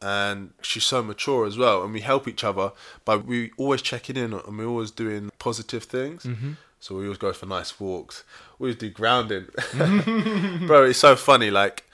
and 0.01 0.51
she's 0.61 0.83
so 0.83 1.01
mature 1.01 1.45
as 1.45 1.57
well 1.57 1.83
and 1.83 1.93
we 1.93 2.01
help 2.01 2.27
each 2.27 2.43
other 2.43 2.73
but 3.05 3.25
we 3.25 3.51
always 3.57 3.81
checking 3.81 4.17
in 4.17 4.33
and 4.33 4.57
we're 4.57 4.65
always 4.65 4.91
doing 4.91 5.29
positive 5.39 5.83
things. 5.83 6.23
Mm-hmm. 6.23 6.53
So 6.79 6.95
we 6.95 7.03
always 7.03 7.17
go 7.17 7.31
for 7.31 7.45
nice 7.45 7.79
walks. 7.79 8.25
We 8.59 8.65
always 8.65 8.77
do 8.77 8.89
grounding. 8.89 9.45
Bro 10.67 10.85
it's 10.85 10.99
so 10.99 11.15
funny 11.15 11.51
like 11.51 11.85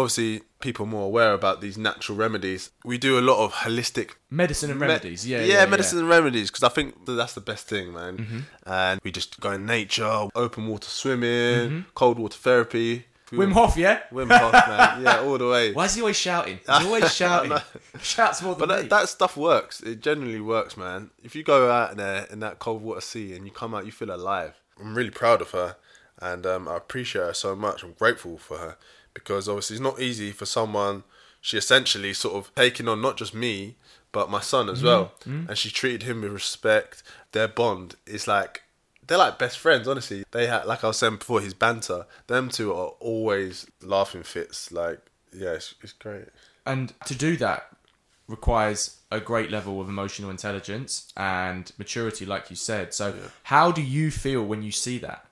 obviously 0.00 0.42
people 0.60 0.84
are 0.84 0.88
more 0.88 1.04
aware 1.06 1.32
about 1.32 1.60
these 1.60 1.78
natural 1.78 2.16
remedies 2.18 2.70
we 2.84 2.98
do 2.98 3.18
a 3.18 3.20
lot 3.30 3.42
of 3.44 3.52
holistic 3.52 4.10
Medicine 4.30 4.70
and 4.70 4.80
me- 4.80 4.86
remedies. 4.86 5.26
yeah, 5.26 5.40
yeah, 5.40 5.54
yeah, 5.60 5.66
medicine 5.66 5.98
yeah. 5.98 6.02
and 6.02 6.10
remedies 6.10 6.50
because 6.50 6.62
I 6.62 6.68
think 6.68 7.06
that 7.06 7.12
that's 7.12 7.34
the 7.34 7.40
best 7.40 7.66
thing, 7.68 7.92
man. 7.92 8.16
Mm-hmm. 8.18 8.38
And 8.66 9.00
we 9.04 9.10
just 9.12 9.40
go 9.40 9.52
in 9.52 9.66
nature, 9.66 10.28
open 10.34 10.66
water 10.68 10.88
swimming, 10.88 11.30
Mm-hmm. 11.70 11.80
cold 11.94 12.18
water 12.18 12.36
therapy. 12.38 13.06
Wim 13.32 13.52
Hof, 13.52 13.76
yeah. 13.76 14.00
Wim 14.12 14.28
Hof, 14.36 14.52
man. 14.52 15.02
Yeah, 15.04 15.20
all 15.20 15.38
the 15.38 15.48
way. 15.48 15.72
Why 15.72 15.84
is 15.84 15.94
he 15.94 16.00
always 16.00 16.16
shouting? 16.16 16.58
He's 16.66 16.86
always 16.86 17.14
shouting. 17.14 17.56
Shouts 18.02 18.42
more 18.42 18.54
than 18.56 18.66
But 18.68 18.74
me. 18.82 18.88
that, 18.88 18.90
that 18.90 19.08
stuff 19.08 19.36
works. 19.36 19.80
It 19.82 20.00
genuinely 20.00 20.40
works, 20.40 20.76
man. 20.76 21.10
If 21.22 21.36
you 21.36 21.42
go 21.44 21.70
out 21.70 21.96
there 21.96 22.26
in 22.32 22.40
that 22.40 22.58
cold 22.58 22.82
water 22.82 23.00
sea 23.00 23.34
and 23.34 23.44
you 23.46 23.52
come 23.52 23.72
out, 23.74 23.86
you 23.86 23.92
feel 23.92 24.10
alive. 24.12 24.60
I'm 24.80 24.96
really 24.96 25.10
proud 25.10 25.40
of 25.42 25.50
her, 25.52 25.76
and 26.20 26.44
um, 26.44 26.66
I 26.66 26.76
appreciate 26.76 27.22
her 27.22 27.32
so 27.34 27.54
much. 27.54 27.82
I'm 27.84 27.92
grateful 27.92 28.36
for 28.38 28.58
her 28.58 28.76
because 29.14 29.48
obviously 29.48 29.76
it's 29.76 29.82
not 29.82 30.00
easy 30.00 30.32
for 30.32 30.46
someone. 30.46 31.04
She 31.40 31.56
essentially 31.56 32.12
sort 32.12 32.34
of 32.34 32.54
taking 32.54 32.88
on 32.88 33.00
not 33.00 33.16
just 33.16 33.34
me 33.34 33.76
but 34.12 34.30
my 34.30 34.40
son 34.40 34.68
as 34.68 34.78
mm-hmm. 34.78 34.86
well, 34.86 35.12
mm-hmm. 35.20 35.48
and 35.48 35.58
she 35.58 35.70
treated 35.70 36.02
him 36.02 36.22
with 36.22 36.32
respect. 36.32 37.02
Their 37.32 37.48
bond 37.48 37.96
is 38.06 38.26
like 38.26 38.62
they're 39.06 39.18
like 39.18 39.38
best 39.38 39.58
friends. 39.58 39.86
Honestly, 39.86 40.24
they 40.30 40.46
had 40.46 40.66
like 40.66 40.84
I 40.84 40.88
was 40.88 40.98
saying 40.98 41.16
before, 41.16 41.40
his 41.40 41.54
banter. 41.54 42.06
Them 42.26 42.48
two 42.48 42.72
are 42.72 42.92
always 43.00 43.66
laughing 43.82 44.22
fits. 44.22 44.72
Like 44.72 45.00
yeah, 45.32 45.52
it's, 45.52 45.74
it's 45.82 45.92
great. 45.92 46.26
And 46.66 46.92
to 47.06 47.14
do 47.14 47.36
that 47.38 47.68
requires 48.26 48.98
a 49.10 49.18
great 49.20 49.50
level 49.50 49.80
of 49.80 49.88
emotional 49.88 50.30
intelligence 50.30 51.12
and 51.16 51.72
maturity, 51.78 52.24
like 52.24 52.50
you 52.50 52.56
said. 52.56 52.94
So, 52.94 53.14
how 53.44 53.72
do 53.72 53.82
you 53.82 54.10
feel 54.10 54.44
when 54.44 54.62
you 54.62 54.72
see 54.72 54.98
that? 54.98 55.26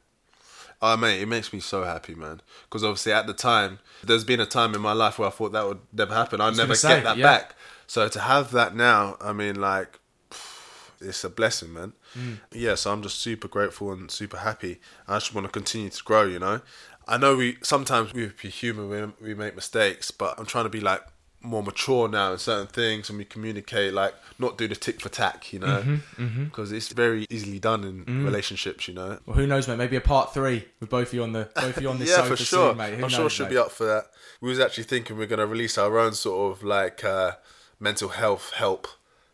Oh 0.80 0.96
mate, 0.96 1.20
it 1.20 1.26
makes 1.26 1.52
me 1.52 1.60
so 1.60 1.84
happy, 1.84 2.14
man. 2.14 2.40
Because 2.64 2.84
obviously 2.84 3.12
at 3.12 3.26
the 3.26 3.34
time, 3.34 3.80
there's 4.02 4.24
been 4.24 4.40
a 4.40 4.46
time 4.46 4.74
in 4.74 4.80
my 4.80 4.92
life 4.92 5.18
where 5.18 5.28
I 5.28 5.30
thought 5.32 5.52
that 5.52 5.66
would 5.66 5.80
never 5.92 6.14
happen. 6.14 6.40
I'd 6.40 6.56
never 6.56 6.74
say, 6.74 6.96
get 6.96 7.04
that 7.04 7.16
yeah. 7.16 7.24
back. 7.24 7.54
So 7.86 8.08
to 8.08 8.20
have 8.20 8.52
that 8.52 8.76
now, 8.76 9.16
I 9.20 9.32
mean, 9.32 9.60
like, 9.60 9.98
it's 11.00 11.24
a 11.24 11.30
blessing, 11.30 11.72
man. 11.72 11.94
Mm. 12.16 12.38
Yeah, 12.52 12.76
so 12.76 12.92
I'm 12.92 13.02
just 13.02 13.18
super 13.18 13.48
grateful 13.48 13.92
and 13.92 14.10
super 14.10 14.38
happy. 14.38 14.80
I 15.08 15.16
just 15.16 15.34
want 15.34 15.46
to 15.46 15.52
continue 15.52 15.90
to 15.90 16.04
grow, 16.04 16.24
you 16.24 16.38
know. 16.38 16.60
I 17.08 17.16
know 17.16 17.36
we 17.36 17.56
sometimes 17.62 18.12
we 18.12 18.30
be 18.40 18.50
human, 18.50 18.88
we, 18.88 19.28
we 19.28 19.34
make 19.34 19.56
mistakes, 19.56 20.10
but 20.10 20.38
I'm 20.38 20.46
trying 20.46 20.64
to 20.64 20.70
be 20.70 20.80
like 20.80 21.02
more 21.40 21.62
mature 21.62 22.08
now 22.08 22.32
in 22.32 22.38
certain 22.38 22.66
things, 22.66 23.08
and 23.08 23.18
we 23.18 23.24
communicate 23.24 23.94
like 23.94 24.14
not 24.40 24.58
do 24.58 24.66
the 24.68 24.74
tick 24.76 25.00
for 25.00 25.08
tack, 25.08 25.52
you 25.52 25.58
know, 25.60 25.82
Mm-hmm, 26.16 26.44
because 26.44 26.72
it's 26.72 26.88
very 26.88 27.26
easily 27.30 27.58
done 27.58 27.84
in 27.84 28.24
relationships, 28.24 28.88
you 28.88 28.94
know. 28.94 29.18
Well, 29.26 29.36
who 29.36 29.46
knows, 29.46 29.68
mate? 29.68 29.76
Maybe 29.78 29.96
a 29.96 30.00
part 30.00 30.34
three 30.34 30.64
with 30.80 30.90
both 30.90 31.08
of 31.08 31.14
you 31.14 31.22
on 31.22 31.32
the 31.32 31.48
both 31.54 31.76
of 31.76 31.82
you 31.82 31.90
on 31.90 31.98
this 32.00 32.10
yeah, 32.10 32.16
sofa 32.16 32.28
for 32.30 32.36
sure. 32.36 32.68
soon, 32.70 32.76
mate. 32.78 32.90
Who 32.90 32.94
I'm 32.96 33.00
knows, 33.02 33.12
sure 33.12 33.30
she'll 33.30 33.46
mate? 33.46 33.50
be 33.52 33.58
up 33.58 33.70
for 33.70 33.84
that. 33.86 34.06
We 34.40 34.48
was 34.50 34.60
actually 34.60 34.84
thinking 34.84 35.16
we're 35.16 35.26
going 35.26 35.38
to 35.40 35.46
release 35.46 35.78
our 35.78 35.98
own 35.98 36.14
sort 36.14 36.52
of 36.56 36.62
like 36.64 37.04
uh, 37.04 37.32
mental 37.80 38.08
health 38.10 38.52
help 38.54 38.86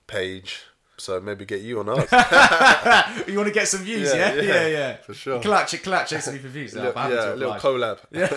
page. 0.07 0.63
So 0.97 1.21
maybe 1.21 1.45
get 1.45 1.61
you 1.61 1.81
on 1.81 1.89
ours. 1.89 2.09
You 3.27 3.37
want 3.37 3.49
to 3.49 3.53
get 3.53 3.67
some 3.67 3.81
views, 3.83 4.15
Yeah, 4.15 4.33
yeah? 4.35 4.35
yeah, 4.35 4.43
Yeah, 4.43 4.67
yeah. 4.69 4.97
for 4.99 5.13
sure. 5.13 5.41
Clutch 5.41 5.75
it, 5.75 5.79
clutch 5.83 6.13
it, 6.13 6.21
for 6.23 6.31
views. 6.33 6.73
Little- 6.75 6.93
yeah, 6.95 7.35
a 7.35 7.35
little 7.35 7.55
collab. 7.55 7.99
Yeah. 8.13 8.29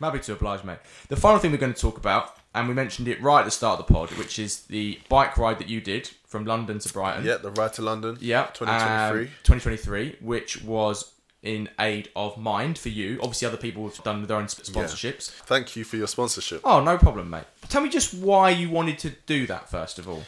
I'm 0.00 0.12
happy 0.12 0.20
to 0.20 0.32
oblige, 0.34 0.62
mate. 0.62 0.78
The 1.08 1.16
final 1.16 1.40
thing 1.40 1.50
we're 1.50 1.56
going 1.56 1.74
to 1.74 1.80
talk 1.80 1.98
about, 1.98 2.35
and 2.56 2.68
we 2.68 2.74
mentioned 2.74 3.06
it 3.06 3.20
right 3.22 3.40
at 3.40 3.44
the 3.44 3.50
start 3.50 3.78
of 3.78 3.86
the 3.86 3.92
pod, 3.92 4.10
which 4.12 4.38
is 4.38 4.62
the 4.62 4.98
bike 5.08 5.36
ride 5.36 5.58
that 5.58 5.68
you 5.68 5.80
did 5.80 6.10
from 6.26 6.44
London 6.46 6.78
to 6.78 6.92
Brighton. 6.92 7.24
Yeah, 7.24 7.36
the 7.36 7.50
ride 7.50 7.74
to 7.74 7.82
London. 7.82 8.16
Yeah. 8.20 8.46
2023. 8.54 9.20
um, 9.20 9.26
2023, 9.44 10.16
which 10.20 10.62
was 10.62 11.12
in 11.42 11.68
aid 11.78 12.08
of 12.16 12.36
Mind 12.38 12.78
for 12.78 12.88
you. 12.88 13.18
Obviously, 13.22 13.46
other 13.46 13.56
people 13.56 13.88
have 13.88 14.02
done 14.02 14.24
their 14.26 14.38
own 14.38 14.48
sp- 14.48 14.64
sponsorships. 14.64 15.30
Thank 15.30 15.76
you 15.76 15.84
for 15.84 15.96
your 15.96 16.08
sponsorship. 16.08 16.62
Oh, 16.64 16.82
no 16.82 16.98
problem, 16.98 17.30
mate. 17.30 17.44
Tell 17.68 17.82
me 17.82 17.88
just 17.88 18.14
why 18.14 18.50
you 18.50 18.70
wanted 18.70 18.98
to 19.00 19.10
do 19.26 19.46
that, 19.46 19.68
first 19.68 19.98
of 19.98 20.08
all. 20.08 20.24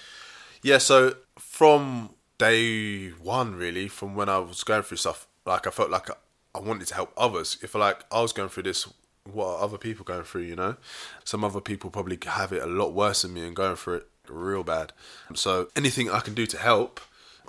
Yeah, 0.63 0.79
so 0.79 1.15
from 1.39 2.11
day 2.39 3.09
one, 3.09 3.57
really, 3.57 3.89
from 3.89 4.15
when 4.15 4.29
I 4.29 4.39
was 4.39 4.63
going 4.65 4.83
through 4.83 4.99
stuff, 4.99 5.27
like 5.47 5.67
I 5.67 5.71
felt 5.71 5.91
like 5.91 6.11
I, 6.11 6.15
I 6.55 6.61
wanted 6.61 6.87
to 6.89 6.95
help 6.95 7.13
others. 7.17 7.59
If 7.63 7.75
like 7.75 8.05
I 8.13 8.21
was 8.21 8.33
going 8.33 8.49
through 8.49 8.65
this, 8.65 8.87
what 9.33 9.47
are 9.47 9.63
other 9.63 9.79
people 9.79 10.05
going 10.05 10.25
through? 10.25 10.43
You 10.43 10.57
know, 10.57 10.77
some 11.25 11.45
other 11.45 11.61
people 11.61 11.91
probably 11.91 12.19
have 12.27 12.53
it 12.53 12.63
a 12.63 12.67
lot 12.67 12.93
worse 12.93 13.23
than 13.23 13.35
me 13.35 13.47
and 13.47 13.55
going 13.55 13.77
through 13.77 13.95
it 13.97 14.09
real 14.29 14.65
bad. 14.65 14.93
So 15.35 15.69
anything 15.77 16.11
I 16.11 16.21
can 16.21 16.35
do 16.35 16.47
to 16.47 16.59
help, 16.59 17.01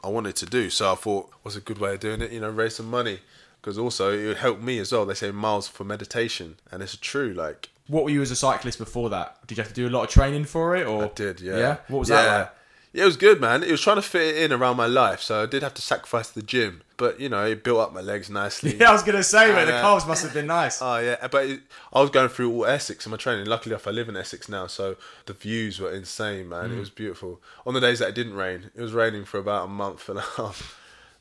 I 0.04 0.10
wanted 0.10 0.36
to 0.38 0.46
do. 0.46 0.70
So 0.70 0.92
I 0.92 0.96
thought, 0.96 1.32
what's 1.42 1.58
a 1.58 1.62
good 1.62 1.78
way 1.78 1.94
of 1.94 2.00
doing 2.00 2.22
it? 2.22 2.32
You 2.32 2.40
know, 2.40 2.50
raise 2.50 2.76
some 2.76 2.90
money 2.90 3.20
because 3.62 3.78
also 3.78 4.18
it 4.18 4.26
would 4.26 4.38
help 4.38 4.62
me 4.62 4.80
as 4.80 4.92
well. 4.92 5.06
They 5.06 5.14
say 5.14 5.32
miles 5.32 5.68
for 5.68 5.84
meditation, 5.84 6.58
and 6.72 6.82
it's 6.82 6.96
true. 6.96 7.34
Like 7.34 7.70
What 7.88 8.04
were 8.04 8.10
you 8.10 8.22
as 8.22 8.32
a 8.32 8.36
cyclist 8.36 8.78
before 8.78 9.10
that? 9.10 9.46
Did 9.48 9.58
you 9.58 9.64
have 9.64 9.74
to 9.74 9.76
do 9.76 9.88
a 9.88 9.90
lot 9.90 10.04
of 10.04 10.10
training 10.10 10.46
for 10.46 10.76
it, 10.76 10.88
or 10.88 11.06
I 11.06 11.08
did, 11.10 11.42
yeah. 11.42 11.58
Yeah. 11.58 11.78
What 11.88 12.00
was 12.00 12.10
yeah. 12.10 12.22
that 12.22 12.40
like? 12.40 12.54
Yeah, 12.92 13.04
it 13.04 13.06
was 13.06 13.18
good, 13.18 13.40
man. 13.40 13.62
It 13.62 13.70
was 13.70 13.82
trying 13.82 13.98
to 13.98 14.02
fit 14.02 14.36
it 14.36 14.44
in 14.44 14.52
around 14.52 14.76
my 14.76 14.88
life, 14.88 15.22
so 15.22 15.44
I 15.44 15.46
did 15.46 15.62
have 15.62 15.76
to 15.76 15.82
sacrifice 15.82 16.30
the 16.30 16.42
gym. 16.42 16.82
But 16.98 17.20
you 17.20 17.30
know, 17.30 17.46
it 17.46 17.64
built 17.64 17.80
up 17.80 17.94
my 17.94 18.02
legs 18.02 18.30
nicely. 18.32 18.76
Yeah, 18.80 18.90
I 18.90 18.94
was 18.94 19.04
gonna 19.04 19.22
say, 19.24 19.54
man, 19.54 19.68
The 19.68 19.76
uh, 19.76 19.82
calves 19.82 20.08
must 20.08 20.24
have 20.24 20.34
been 20.34 20.48
nice. 20.48 20.82
Oh 20.82 20.98
yeah, 20.98 21.28
but 21.28 21.46
it, 21.46 21.62
I 21.94 22.02
was 22.02 22.10
going 22.10 22.30
through 22.30 22.52
all 22.52 22.66
Essex 22.66 23.06
in 23.06 23.12
my 23.12 23.18
training. 23.18 23.46
Luckily 23.46 23.74
enough, 23.74 23.88
I 23.88 23.92
live 23.92 24.10
in 24.10 24.18
Essex 24.18 24.50
now, 24.50 24.66
so 24.68 24.96
the 25.28 25.34
views 25.34 25.80
were 25.80 25.94
insane, 25.94 26.50
man. 26.50 26.70
Mm. 26.70 26.78
It 26.78 26.80
was 26.80 26.90
beautiful. 26.90 27.42
On 27.66 27.74
the 27.76 27.80
days 27.80 28.00
that 28.00 28.10
it 28.10 28.16
didn't 28.16 28.34
rain, 28.34 28.72
it 28.76 28.82
was 28.82 28.92
raining 28.94 29.24
for 29.24 29.38
about 29.38 29.66
a 29.66 29.68
month 29.70 30.10
and 30.10 30.18
a 30.18 30.22
half. 30.38 30.76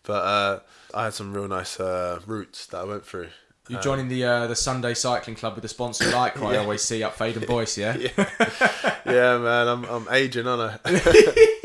But 0.04 0.24
uh, 0.24 0.60
I 0.94 1.04
had 1.04 1.14
some 1.14 1.34
real 1.34 1.48
nice 1.48 1.78
uh, 1.78 2.20
routes 2.26 2.64
that 2.68 2.78
I 2.78 2.84
went 2.84 3.04
through. 3.04 3.28
You're 3.68 3.82
joining 3.82 4.08
the 4.08 4.24
uh, 4.24 4.46
the 4.46 4.56
Sunday 4.56 4.94
Cycling 4.94 5.36
Club 5.36 5.54
with 5.54 5.60
the 5.60 5.68
sponsor 5.68 6.04
Lycra. 6.06 6.46
I 6.46 6.56
always 6.56 6.80
see 6.80 7.02
up 7.02 7.16
Fade 7.16 7.36
and 7.36 7.46
Boyce, 7.46 7.76
yeah. 7.76 7.98
Yeah, 9.04 9.36
man, 9.38 9.68
I'm 9.68 9.84
I'm 9.84 10.08
aging, 10.10 10.46
aren't 10.46 10.80
I? 10.86 11.57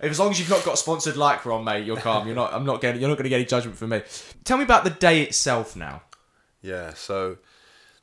If 0.00 0.10
as 0.10 0.18
long 0.18 0.30
as 0.30 0.38
you've 0.38 0.50
not 0.50 0.64
got 0.64 0.78
sponsored 0.78 1.14
Lycra 1.14 1.54
on, 1.54 1.64
mate, 1.64 1.86
you're 1.86 1.96
calm. 1.96 2.26
You're 2.26 2.36
not. 2.36 2.52
I'm 2.52 2.64
not 2.64 2.80
getting. 2.80 3.00
You're 3.00 3.08
not 3.08 3.16
going 3.16 3.24
to 3.24 3.30
get 3.30 3.36
any 3.36 3.44
judgment 3.46 3.76
from 3.76 3.90
me. 3.90 4.02
Tell 4.44 4.56
me 4.56 4.64
about 4.64 4.84
the 4.84 4.90
day 4.90 5.22
itself 5.22 5.76
now, 5.76 6.02
yeah. 6.62 6.94
So 6.94 7.38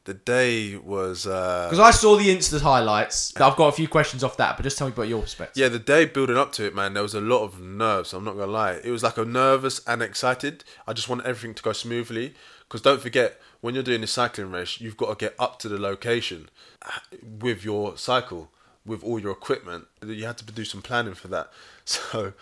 the 0.05 0.13
day 0.13 0.77
was. 0.77 1.25
Uh, 1.25 1.67
because 1.69 1.79
I 1.79 1.91
saw 1.91 2.15
the 2.15 2.35
Insta 2.35 2.61
highlights. 2.61 3.33
I've 3.39 3.55
got 3.55 3.67
a 3.67 3.71
few 3.71 3.87
questions 3.87 4.23
off 4.23 4.37
that, 4.37 4.57
but 4.57 4.63
just 4.63 4.77
tell 4.77 4.87
me 4.87 4.93
about 4.93 5.07
your 5.07 5.21
perspective. 5.21 5.61
Yeah, 5.61 5.69
the 5.69 5.79
day 5.79 6.05
building 6.05 6.37
up 6.37 6.51
to 6.53 6.65
it, 6.65 6.75
man, 6.75 6.93
there 6.93 7.03
was 7.03 7.15
a 7.15 7.21
lot 7.21 7.43
of 7.43 7.61
nerves. 7.61 8.13
I'm 8.13 8.23
not 8.23 8.37
gonna 8.37 8.51
lie. 8.51 8.79
It 8.83 8.91
was 8.91 9.03
like 9.03 9.17
a 9.17 9.25
nervous 9.25 9.81
and 9.87 10.01
excited. 10.01 10.63
I 10.87 10.93
just 10.93 11.09
want 11.09 11.25
everything 11.25 11.53
to 11.55 11.63
go 11.63 11.73
smoothly. 11.73 12.33
Because 12.67 12.81
don't 12.81 13.01
forget, 13.01 13.39
when 13.61 13.75
you're 13.75 13.83
doing 13.83 14.03
a 14.03 14.07
cycling 14.07 14.51
race, 14.51 14.81
you've 14.81 14.97
got 14.97 15.17
to 15.17 15.25
get 15.25 15.35
up 15.37 15.59
to 15.59 15.69
the 15.69 15.79
location 15.79 16.49
uh, 16.81 16.99
with 17.39 17.63
your 17.63 17.95
cycle, 17.97 18.51
with 18.85 19.03
all 19.03 19.19
your 19.19 19.31
equipment. 19.31 19.87
You 20.05 20.25
had 20.25 20.37
to 20.37 20.45
do 20.45 20.65
some 20.65 20.81
planning 20.81 21.13
for 21.13 21.27
that. 21.29 21.51
So 21.87 22.33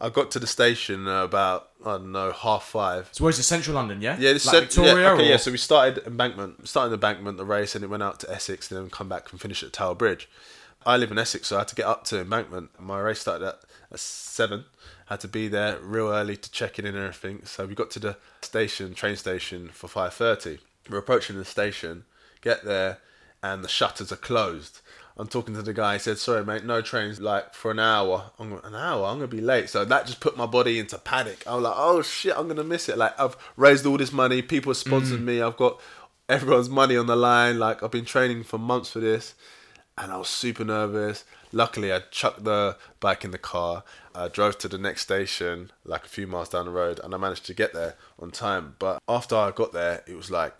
I 0.00 0.08
got 0.08 0.32
to 0.32 0.40
the 0.40 0.46
station 0.46 1.06
about 1.06 1.68
I 1.84 1.92
don't 1.92 2.10
know 2.10 2.32
half 2.32 2.64
five. 2.64 3.08
So 3.12 3.22
where's 3.22 3.36
the 3.36 3.42
Central 3.42 3.76
London? 3.76 4.00
Yeah. 4.00 4.16
Yeah, 4.18 4.32
this 4.32 4.46
like 4.46 4.54
said, 4.54 4.62
Victoria. 4.64 4.94
yeah, 4.94 5.12
okay, 5.12 5.26
or... 5.26 5.30
yeah. 5.30 5.36
So 5.36 5.52
we 5.52 5.58
started 5.58 6.02
embankment, 6.06 6.66
started 6.66 6.94
embankment 6.94 7.36
the 7.36 7.44
race, 7.44 7.74
and 7.74 7.84
it 7.84 7.88
went 7.88 8.02
out 8.02 8.18
to 8.20 8.32
Essex, 8.32 8.70
and 8.70 8.80
then 8.80 8.90
come 8.90 9.08
back 9.08 9.30
and 9.30 9.40
finish 9.40 9.62
at 9.62 9.72
Tower 9.72 9.94
Bridge. 9.94 10.28
I 10.86 10.96
live 10.96 11.12
in 11.12 11.18
Essex, 11.18 11.48
so 11.48 11.56
I 11.56 11.60
had 11.60 11.68
to 11.68 11.76
get 11.76 11.86
up 11.86 12.04
to 12.06 12.20
embankment. 12.20 12.70
My 12.80 12.98
race 12.98 13.20
started 13.20 13.46
at, 13.46 13.60
at 13.92 14.00
seven. 14.00 14.64
Had 15.06 15.20
to 15.20 15.28
be 15.28 15.48
there 15.48 15.78
real 15.80 16.08
early 16.08 16.36
to 16.36 16.50
check 16.50 16.78
in 16.78 16.86
and 16.86 16.96
everything. 16.96 17.42
So 17.44 17.66
we 17.66 17.74
got 17.74 17.90
to 17.92 17.98
the 17.98 18.16
station, 18.40 18.94
train 18.94 19.16
station, 19.16 19.68
for 19.68 19.88
five 19.88 20.14
thirty. 20.14 20.58
We're 20.88 20.98
approaching 20.98 21.36
the 21.36 21.44
station, 21.44 22.04
get 22.40 22.64
there, 22.64 22.98
and 23.42 23.62
the 23.62 23.68
shutters 23.68 24.10
are 24.10 24.16
closed. 24.16 24.80
I'm 25.20 25.28
talking 25.28 25.54
to 25.54 25.60
the 25.60 25.74
guy. 25.74 25.94
He 25.94 25.98
said, 25.98 26.18
"Sorry, 26.18 26.42
mate, 26.44 26.64
no 26.64 26.80
trains 26.80 27.20
like 27.20 27.52
for 27.52 27.70
an 27.70 27.78
hour. 27.78 28.30
I'm 28.38 28.48
going, 28.48 28.64
an 28.64 28.74
hour. 28.74 29.04
I'm 29.06 29.18
gonna 29.18 29.28
be 29.28 29.42
late." 29.42 29.68
So 29.68 29.84
that 29.84 30.06
just 30.06 30.18
put 30.20 30.34
my 30.34 30.46
body 30.46 30.78
into 30.78 30.96
panic. 30.96 31.46
I 31.46 31.54
was 31.54 31.64
like, 31.64 31.74
"Oh 31.76 32.00
shit, 32.00 32.34
I'm 32.36 32.48
gonna 32.48 32.64
miss 32.64 32.88
it." 32.88 32.96
Like 32.96 33.18
I've 33.20 33.36
raised 33.56 33.84
all 33.84 33.98
this 33.98 34.12
money. 34.12 34.40
People 34.40 34.70
have 34.70 34.78
sponsored 34.78 35.20
mm. 35.20 35.24
me. 35.24 35.42
I've 35.42 35.58
got 35.58 35.78
everyone's 36.26 36.70
money 36.70 36.96
on 36.96 37.06
the 37.06 37.16
line. 37.16 37.58
Like 37.58 37.82
I've 37.82 37.90
been 37.90 38.06
training 38.06 38.44
for 38.44 38.56
months 38.56 38.92
for 38.92 39.00
this, 39.00 39.34
and 39.98 40.10
I 40.10 40.16
was 40.16 40.28
super 40.28 40.64
nervous. 40.64 41.24
Luckily, 41.52 41.92
I 41.92 42.00
chucked 42.10 42.44
the 42.44 42.78
bike 43.00 43.22
in 43.22 43.30
the 43.30 43.38
car. 43.38 43.84
I 44.14 44.28
drove 44.28 44.56
to 44.58 44.68
the 44.68 44.78
next 44.78 45.02
station, 45.02 45.70
like 45.84 46.06
a 46.06 46.08
few 46.08 46.26
miles 46.26 46.48
down 46.48 46.64
the 46.64 46.70
road, 46.70 46.98
and 47.04 47.14
I 47.14 47.18
managed 47.18 47.44
to 47.46 47.54
get 47.54 47.74
there 47.74 47.96
on 48.18 48.30
time. 48.30 48.76
But 48.78 49.02
after 49.06 49.36
I 49.36 49.50
got 49.50 49.74
there, 49.74 50.02
it 50.06 50.16
was 50.16 50.30
like 50.30 50.54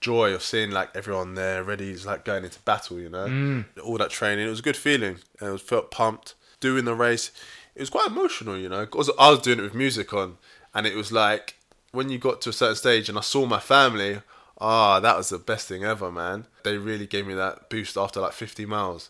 joy 0.00 0.32
of 0.32 0.42
seeing 0.42 0.70
like 0.70 0.90
everyone 0.94 1.34
there 1.34 1.62
ready, 1.62 1.90
it's 1.90 2.06
like 2.06 2.24
going 2.24 2.44
into 2.44 2.60
battle, 2.60 2.98
you 2.98 3.08
know. 3.08 3.26
Mm. 3.26 3.64
All 3.82 3.98
that 3.98 4.10
training, 4.10 4.46
it 4.46 4.50
was 4.50 4.60
a 4.60 4.62
good 4.62 4.76
feeling. 4.76 5.18
And 5.40 5.48
I 5.48 5.52
was 5.52 5.62
felt 5.62 5.90
pumped 5.90 6.34
doing 6.60 6.84
the 6.84 6.94
race. 6.94 7.30
It 7.74 7.80
was 7.80 7.90
quite 7.90 8.08
emotional, 8.08 8.56
you 8.56 8.68
know. 8.68 8.84
'cause 8.86 9.10
I 9.18 9.30
was 9.30 9.40
doing 9.40 9.58
it 9.58 9.62
with 9.62 9.74
music 9.74 10.12
on, 10.12 10.38
and 10.74 10.86
it 10.86 10.94
was 10.94 11.12
like 11.12 11.56
when 11.92 12.10
you 12.10 12.18
got 12.18 12.40
to 12.42 12.50
a 12.50 12.52
certain 12.52 12.76
stage, 12.76 13.08
and 13.08 13.16
I 13.18 13.22
saw 13.22 13.46
my 13.46 13.60
family. 13.60 14.22
Ah, 14.60 14.98
that 14.98 15.16
was 15.16 15.28
the 15.28 15.38
best 15.38 15.68
thing 15.68 15.84
ever, 15.84 16.10
man. 16.10 16.46
They 16.64 16.76
really 16.78 17.06
gave 17.06 17.26
me 17.28 17.34
that 17.34 17.70
boost 17.70 17.96
after 17.96 18.20
like 18.20 18.32
50 18.32 18.66
miles. 18.66 19.08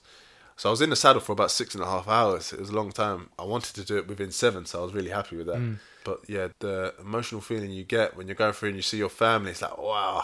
So 0.59 0.68
I 0.68 0.72
was 0.72 0.82
in 0.82 0.91
the 0.91 0.97
saddle 0.97 1.22
for 1.22 1.32
about 1.32 1.51
six 1.51 1.74
and 1.74 1.82
a 1.82 1.86
half 1.86 2.07
hours. 2.07 2.53
It 2.53 2.61
was 2.61 2.68
a 2.68 2.74
long 2.74 2.93
time. 2.93 3.30
I 3.39 3.45
wanted 3.45 3.74
to 3.76 3.84
do 3.84 3.97
it 3.97 4.07
within 4.09 4.30
seven, 4.30 4.66
so 4.66 4.80
I 4.80 4.84
was 4.84 4.93
really 4.93 5.09
happy 5.11 5.36
with 5.36 5.47
that. 5.47 5.57
Mm. 5.57 5.78
But 6.05 6.20
yeah, 6.26 6.49
the 6.59 6.95
emotional 7.01 7.41
feeling 7.41 7.70
you 7.70 7.84
get 7.84 8.14
when 8.16 8.26
you're 8.28 8.34
going 8.34 8.53
through 8.53 8.70
and 8.70 8.76
you 8.76 8.82
see 8.82 8.99
your 8.99 9.09
family, 9.09 9.53
it's 9.53 9.62
like 9.62 9.78
wow, 9.78 10.22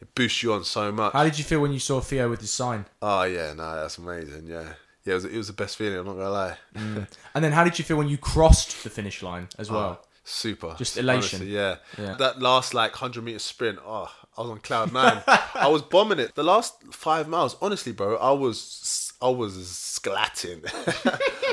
it 0.00 0.14
boosts 0.14 0.42
you 0.42 0.52
on 0.52 0.64
so 0.64 0.92
much. 0.92 1.12
How 1.12 1.24
did 1.24 1.38
you 1.38 1.44
feel 1.44 1.60
when 1.60 1.72
you 1.72 1.78
saw 1.78 2.00
Theo 2.00 2.28
with 2.28 2.40
his 2.40 2.50
sign? 2.50 2.86
Oh 3.02 3.22
yeah, 3.24 3.52
no, 3.52 3.76
that's 3.76 3.98
amazing. 3.98 4.46
Yeah, 4.46 4.72
yeah, 5.04 5.12
it 5.12 5.14
was, 5.14 5.24
it 5.24 5.36
was 5.36 5.46
the 5.48 5.52
best 5.52 5.76
feeling. 5.76 5.98
I'm 5.98 6.06
not 6.06 6.14
gonna 6.14 6.30
lie. 6.30 6.56
Mm. 6.74 7.06
And 7.34 7.44
then 7.44 7.52
how 7.52 7.64
did 7.64 7.78
you 7.78 7.84
feel 7.84 7.96
when 7.96 8.08
you 8.08 8.18
crossed 8.18 8.84
the 8.84 8.90
finish 8.90 9.22
line 9.22 9.48
as 9.58 9.70
well? 9.70 10.00
Oh, 10.00 10.06
super. 10.24 10.74
Just 10.76 10.96
elation. 10.96 11.40
Honestly, 11.40 11.54
yeah. 11.54 11.76
Yeah. 11.96 12.14
That 12.14 12.40
last 12.40 12.74
like 12.74 12.92
hundred 12.92 13.24
meter 13.24 13.38
sprint. 13.38 13.78
Oh, 13.84 14.10
I 14.36 14.42
was 14.42 14.50
on 14.50 14.58
cloud 14.58 14.92
nine. 14.92 15.22
I 15.26 15.68
was 15.68 15.82
bombing 15.82 16.18
it. 16.18 16.34
The 16.34 16.44
last 16.44 16.82
five 16.92 17.28
miles, 17.28 17.56
honestly, 17.60 17.92
bro, 17.92 18.16
I 18.16 18.32
was 18.32 19.07
I 19.20 19.28
was 19.30 19.54
sclatting. 19.56 20.62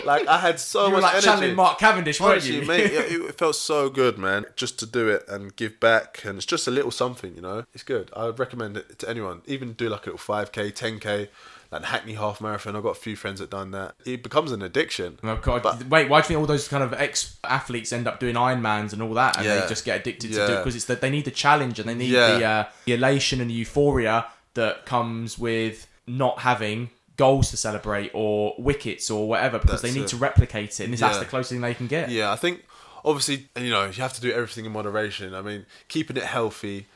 like 0.05 0.27
I 0.27 0.37
had 0.39 0.59
so 0.59 0.85
You 0.87 0.91
were 0.93 1.01
much 1.01 1.03
like 1.03 1.13
energy. 1.13 1.25
channeling 1.27 1.55
Mark 1.55 1.79
Cavendish, 1.79 2.19
weren't 2.21 2.45
you? 2.45 2.61
mate, 2.63 2.85
it, 2.91 3.11
it 3.29 3.37
felt 3.37 3.55
so 3.55 3.89
good, 3.89 4.17
man. 4.17 4.45
Just 4.55 4.77
to 4.79 4.85
do 4.85 5.09
it 5.09 5.23
and 5.27 5.55
give 5.55 5.79
back, 5.79 6.23
and 6.25 6.37
it's 6.37 6.45
just 6.45 6.67
a 6.67 6.71
little 6.71 6.91
something, 6.91 7.35
you 7.35 7.41
know. 7.41 7.65
It's 7.73 7.83
good. 7.83 8.11
I 8.15 8.25
would 8.25 8.37
recommend 8.39 8.77
it 8.77 8.99
to 8.99 9.09
anyone. 9.09 9.41
Even 9.45 9.73
do 9.73 9.89
like 9.89 10.03
a 10.03 10.09
little 10.11 10.17
five 10.19 10.51
k, 10.51 10.69
ten 10.69 10.99
k, 10.99 11.29
like 11.71 11.83
Hackney 11.85 12.13
half 12.13 12.39
marathon. 12.39 12.75
I've 12.75 12.83
got 12.83 12.89
a 12.89 12.99
few 12.99 13.15
friends 13.15 13.39
that 13.39 13.49
done 13.49 13.71
that. 13.71 13.95
It 14.05 14.21
becomes 14.21 14.51
an 14.51 14.61
addiction. 14.61 15.17
Oh 15.23 15.37
God! 15.37 15.63
But- 15.63 15.87
Wait, 15.87 16.07
why 16.07 16.21
do 16.21 16.25
you 16.25 16.27
think 16.27 16.39
all 16.41 16.45
those 16.45 16.67
kind 16.67 16.83
of 16.83 16.93
ex 16.93 17.37
athletes 17.43 17.91
end 17.91 18.07
up 18.07 18.19
doing 18.19 18.35
Ironmans 18.35 18.93
and 18.93 19.01
all 19.01 19.13
that, 19.15 19.37
and 19.37 19.45
they 19.47 19.65
just 19.67 19.85
get 19.85 20.01
addicted 20.01 20.31
to 20.33 20.37
Yeah. 20.37 20.47
do 20.47 20.53
it 20.53 20.57
because 20.57 20.75
it's 20.75 20.85
that 20.85 21.01
they 21.01 21.09
need 21.09 21.25
the 21.25 21.31
challenge 21.31 21.79
and 21.79 21.89
they 21.89 21.95
need 21.95 22.11
Yeah. 22.11 22.37
the 22.37 22.45
uh, 22.45 22.65
the 22.85 22.93
elation 22.93 23.41
and 23.41 23.49
the 23.49 23.55
euphoria 23.55 24.27
that 24.53 24.85
comes 24.85 25.39
with 25.39 25.87
not 26.07 26.39
having 26.41 26.91
goals 27.17 27.49
to 27.51 27.57
celebrate 27.57 28.11
or 28.13 28.55
wickets 28.57 29.09
or 29.09 29.27
whatever 29.27 29.59
because 29.59 29.81
they 29.81 29.91
need 29.93 30.03
it. 30.03 30.07
to 30.09 30.17
replicate 30.17 30.79
it, 30.79 30.85
and 30.85 30.93
that's 30.93 31.15
Yeah. 31.15 31.19
the 31.19 31.25
closest 31.25 31.51
thing 31.51 31.61
they 31.61 31.73
can 31.73 31.87
get. 31.87 32.09
Yeah, 32.09 32.31
I 32.31 32.35
think 32.35 32.65
obviously 33.03 33.47
you 33.59 33.69
know 33.69 33.85
you 33.85 34.01
have 34.01 34.13
to 34.13 34.21
do 34.21 34.31
everything 34.31 34.65
in 34.65 34.71
moderation. 34.71 35.33
I 35.33 35.41
mean, 35.41 35.65
keeping 35.87 36.17
it 36.17 36.23
healthy, 36.23 36.87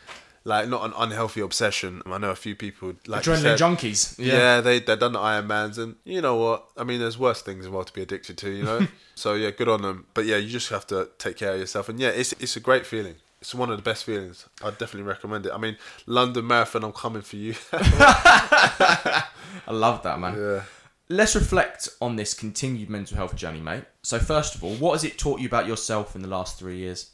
like 0.43 0.67
not 0.67 0.83
an 0.85 0.93
unhealthy 0.97 1.41
obsession. 1.41 2.01
I 2.05 2.17
know 2.17 2.31
a 2.31 2.35
few 2.35 2.55
people 2.55 2.93
like 3.07 3.23
Adrenaline 3.23 3.41
said, 3.41 3.59
junkies. 3.59 4.15
Yeah, 4.17 4.33
Yeah. 4.33 4.61
they 4.61 4.79
they've 4.79 4.99
done 4.99 5.13
the 5.13 5.19
Ironmans, 5.19 5.77
and 5.77 5.95
you 6.03 6.21
know 6.21 6.35
what? 6.35 6.65
I 6.77 6.83
mean, 6.83 6.99
there's 6.99 7.17
worse 7.17 7.41
things 7.41 7.65
in 7.65 7.71
the 7.71 7.75
world 7.75 7.87
to 7.87 7.93
be 7.93 8.01
addicted 8.01 8.37
to, 8.39 8.49
you 8.49 8.63
know. 8.63 8.87
so 9.15 9.33
yeah, 9.35 9.51
good 9.51 9.67
on 9.69 9.81
them. 9.81 10.05
But 10.13 10.25
yeah, 10.25 10.37
you 10.37 10.49
just 10.49 10.69
have 10.69 10.87
to 10.87 11.09
take 11.17 11.37
care 11.37 11.53
of 11.53 11.59
yourself, 11.59 11.89
and 11.89 11.99
yeah, 11.99 12.09
it's 12.09 12.33
it's 12.33 12.55
a 12.55 12.59
great 12.61 12.85
feeling. 12.85 13.15
It's 13.41 13.55
one 13.55 13.69
of 13.69 13.77
the 13.77 13.83
best 13.83 14.03
feelings. 14.03 14.47
I'd 14.63 14.77
definitely 14.77 15.03
recommend 15.03 15.45
it. 15.45 15.53
I 15.53 15.57
mean, 15.57 15.77
London 16.05 16.45
Marathon, 16.45 16.83
I'm 16.83 16.91
coming 16.91 17.21
for 17.21 17.37
you. 17.37 17.55
I 17.71 19.23
love 19.69 20.03
that, 20.03 20.19
man. 20.19 20.37
yeah. 20.37 20.61
Let's 21.07 21.35
reflect 21.35 21.89
on 22.01 22.17
this 22.17 22.33
continued 22.33 22.89
mental 22.89 23.17
health 23.17 23.35
journey, 23.35 23.61
mate. 23.61 23.85
So, 24.03 24.19
first 24.19 24.55
of 24.55 24.63
all, 24.63 24.75
what 24.75 24.91
has 24.93 25.03
it 25.03 25.17
taught 25.17 25.39
you 25.39 25.47
about 25.47 25.67
yourself 25.67 26.15
in 26.15 26.21
the 26.21 26.27
last 26.27 26.59
three 26.59 26.77
years 26.77 27.11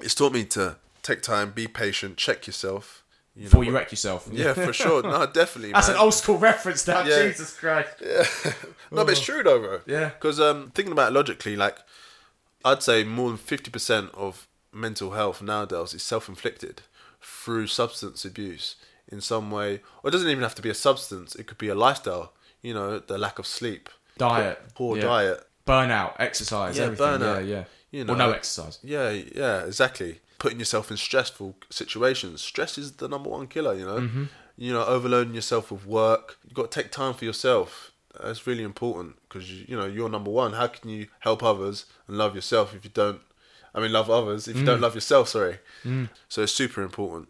It's 0.00 0.14
taught 0.14 0.32
me 0.32 0.44
to 0.46 0.76
take 1.02 1.22
time, 1.22 1.50
be 1.52 1.66
patient, 1.66 2.16
check 2.16 2.46
yourself. 2.46 3.02
You 3.34 3.44
know 3.44 3.46
before 3.46 3.64
you 3.64 3.72
wreck 3.72 3.90
yourself? 3.90 4.28
Yeah, 4.30 4.52
for 4.52 4.72
sure. 4.74 5.02
No, 5.02 5.26
definitely. 5.26 5.72
That's 5.72 5.88
man. 5.88 5.96
an 5.96 6.02
old 6.02 6.12
school 6.12 6.36
reference 6.36 6.86
now. 6.86 7.02
Yeah. 7.04 7.22
Jesus 7.28 7.58
Christ. 7.58 7.94
Yeah. 8.04 8.24
No, 8.90 9.04
but 9.06 9.12
it's 9.12 9.20
true 9.22 9.42
though, 9.42 9.58
bro. 9.58 9.80
Yeah. 9.86 10.10
Because 10.10 10.38
um, 10.38 10.70
thinking 10.74 10.92
about 10.92 11.12
it 11.12 11.14
logically, 11.14 11.56
like 11.56 11.78
I'd 12.62 12.82
say 12.82 13.04
more 13.04 13.28
than 13.30 13.38
fifty 13.38 13.70
percent 13.70 14.10
of 14.12 14.46
mental 14.72 15.12
health 15.12 15.42
nowadays 15.42 15.94
is 15.94 16.02
self-inflicted 16.02 16.82
through 17.20 17.66
substance 17.66 18.24
abuse 18.24 18.76
in 19.08 19.20
some 19.20 19.50
way, 19.50 19.80
or 20.02 20.08
it 20.08 20.12
doesn't 20.12 20.28
even 20.30 20.42
have 20.42 20.54
to 20.54 20.62
be 20.62 20.70
a 20.70 20.74
substance. 20.74 21.34
It 21.34 21.46
could 21.46 21.58
be 21.58 21.68
a 21.68 21.74
lifestyle. 21.74 22.32
You 22.62 22.74
know, 22.74 22.98
the 23.00 23.18
lack 23.18 23.38
of 23.38 23.46
sleep, 23.46 23.88
Diet. 24.16 24.60
poor 24.74 24.96
Yeah. 24.96 25.02
diet. 25.02 25.46
Burnout, 25.66 26.14
exercise, 26.18 26.76
Yeah, 26.78 26.84
everything. 26.84 27.06
burnout. 27.06 27.46
Yeah, 27.48 27.54
yeah. 27.56 27.64
You 27.90 28.02
or 28.02 28.16
know. 28.16 28.26
no 28.26 28.30
exercise. 28.32 28.78
Yeah, 28.82 29.10
yeah, 29.10 29.64
exactly. 29.64 30.20
Putting 30.38 30.58
yourself 30.58 30.90
in 30.90 30.96
stressful 30.96 31.56
situations. 31.70 32.40
Stress 32.42 32.78
is 32.78 32.92
the 32.92 33.08
number 33.08 33.28
one 33.30 33.46
killer. 33.48 33.74
You 33.74 33.86
know, 33.86 33.98
Mm-hmm. 34.00 34.24
you 34.56 34.72
know, 34.72 34.84
overloading 34.84 35.34
yourself 35.34 35.70
with 35.70 35.84
work. 35.86 36.38
You've 36.44 36.54
got 36.54 36.70
to 36.70 36.82
take 36.82 36.90
time 36.90 37.14
for 37.14 37.24
yourself. 37.24 37.90
That's 38.22 38.46
really 38.46 38.62
important 38.62 39.16
because 39.28 39.50
you, 39.50 39.64
you 39.68 39.76
know 39.76 39.86
you're 39.86 40.08
number 40.08 40.30
one. 40.30 40.52
How 40.54 40.66
can 40.68 40.88
you 40.90 41.06
help 41.20 41.42
others 41.42 41.86
and 42.06 42.16
love 42.18 42.34
yourself 42.34 42.74
if 42.74 42.84
you 42.84 42.90
don't? 42.92 43.20
I 43.74 43.80
mean, 43.80 43.92
love 43.92 44.10
others 44.10 44.48
if 44.48 44.56
you 44.56 44.62
Mm. 44.62 44.66
don't 44.66 44.80
love 44.80 44.94
yourself. 44.94 45.28
Sorry. 45.28 45.58
So 46.28 46.42
it's 46.42 46.52
super 46.52 46.82
important 46.82 47.28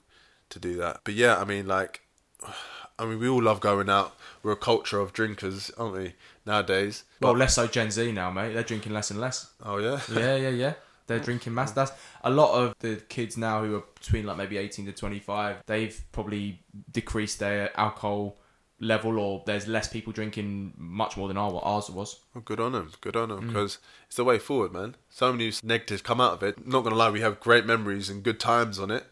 to 0.51 0.59
do 0.59 0.77
that. 0.77 1.01
But 1.05 1.15
yeah, 1.15 1.37
I 1.37 1.45
mean, 1.45 1.67
like, 1.67 2.03
I 2.99 3.07
mean, 3.07 3.19
we 3.19 3.29
all 3.29 3.43
love 3.43 3.61
going 3.61 3.89
out. 3.89 4.17
We're 4.43 4.53
a 4.53 4.57
culture 4.57 4.99
of 5.01 5.13
drinkers, 5.13 5.71
aren't 5.79 5.95
we? 5.95 6.15
Nowadays. 6.45 7.05
Well, 7.21 7.37
less 7.37 7.55
so 7.55 7.67
Gen 7.67 7.91
Z 7.91 8.13
now, 8.13 8.31
mate. 8.31 8.53
They're 8.55 8.63
drinking 8.63 8.93
less 8.93 9.11
and 9.11 9.21
less. 9.21 9.51
Oh 9.65 9.79
yeah. 9.79 10.01
Yeah, 10.13 10.37
yeah, 10.37 10.49
yeah. 10.51 10.75
They're 11.09 11.19
drinking 11.21 11.53
mass. 11.55 11.73
That's 11.73 11.93
a 12.23 12.31
lot 12.31 12.55
of 12.55 12.75
the 12.79 12.97
kids 13.09 13.37
now 13.37 13.65
who 13.65 13.77
are 13.77 13.83
between 13.95 14.25
like 14.25 14.37
maybe 14.37 14.57
eighteen 14.57 14.87
to 14.87 14.93
twenty 14.93 15.19
five. 15.21 15.57
They've 15.67 16.01
probably 16.13 16.61
decreased 16.91 17.39
their 17.41 17.71
alcohol 17.79 18.37
level, 18.83 19.19
or 19.19 19.43
there's 19.47 19.67
less 19.69 19.89
people 19.89 20.13
drinking 20.13 20.75
much 20.77 21.17
more 21.17 21.29
than 21.29 21.37
our, 21.39 21.51
what 21.53 21.63
ours 21.65 21.89
was. 21.89 22.21
Well, 22.35 22.43
good 22.45 22.61
on 22.61 22.73
them. 22.73 22.91
Good 23.01 23.17
on 23.17 23.29
Mm. 23.29 23.37
them 23.37 23.47
because 23.49 23.79
it's 24.09 24.17
the 24.17 24.25
way 24.25 24.39
forward, 24.39 24.73
man. 24.73 24.97
So 25.09 25.33
many 25.33 25.53
negatives 25.63 26.03
come 26.03 26.21
out 26.21 26.33
of 26.35 26.43
it. 26.43 26.67
Not 26.67 26.83
gonna 26.85 26.97
lie, 26.97 27.11
we 27.11 27.21
have 27.21 27.41
great 27.41 27.65
memories 27.65 28.11
and 28.11 28.23
good 28.23 28.41
times 28.41 28.79
on 28.79 28.91
it. 28.91 29.07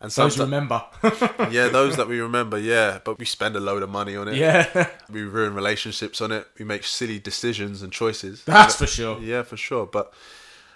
And 0.00 0.10
Those 0.10 0.36
someti- 0.36 0.40
remember. 0.40 0.82
yeah, 1.52 1.68
those 1.68 1.96
that 1.96 2.08
we 2.08 2.18
remember, 2.20 2.58
yeah. 2.58 2.98
But 3.04 3.20
we 3.20 3.24
spend 3.24 3.54
a 3.54 3.60
load 3.60 3.84
of 3.84 3.90
money 3.90 4.16
on 4.16 4.26
it. 4.26 4.34
yeah, 4.34 4.88
We 5.08 5.22
ruin 5.22 5.54
relationships 5.54 6.20
on 6.20 6.32
it. 6.32 6.48
We 6.58 6.64
make 6.64 6.82
silly 6.82 7.20
decisions 7.20 7.82
and 7.82 7.92
choices. 7.92 8.42
that's 8.46 8.74
for 8.76 8.88
sure. 8.88 9.20
Yeah, 9.20 9.42
for 9.44 9.56
sure. 9.56 9.86
But 9.86 10.12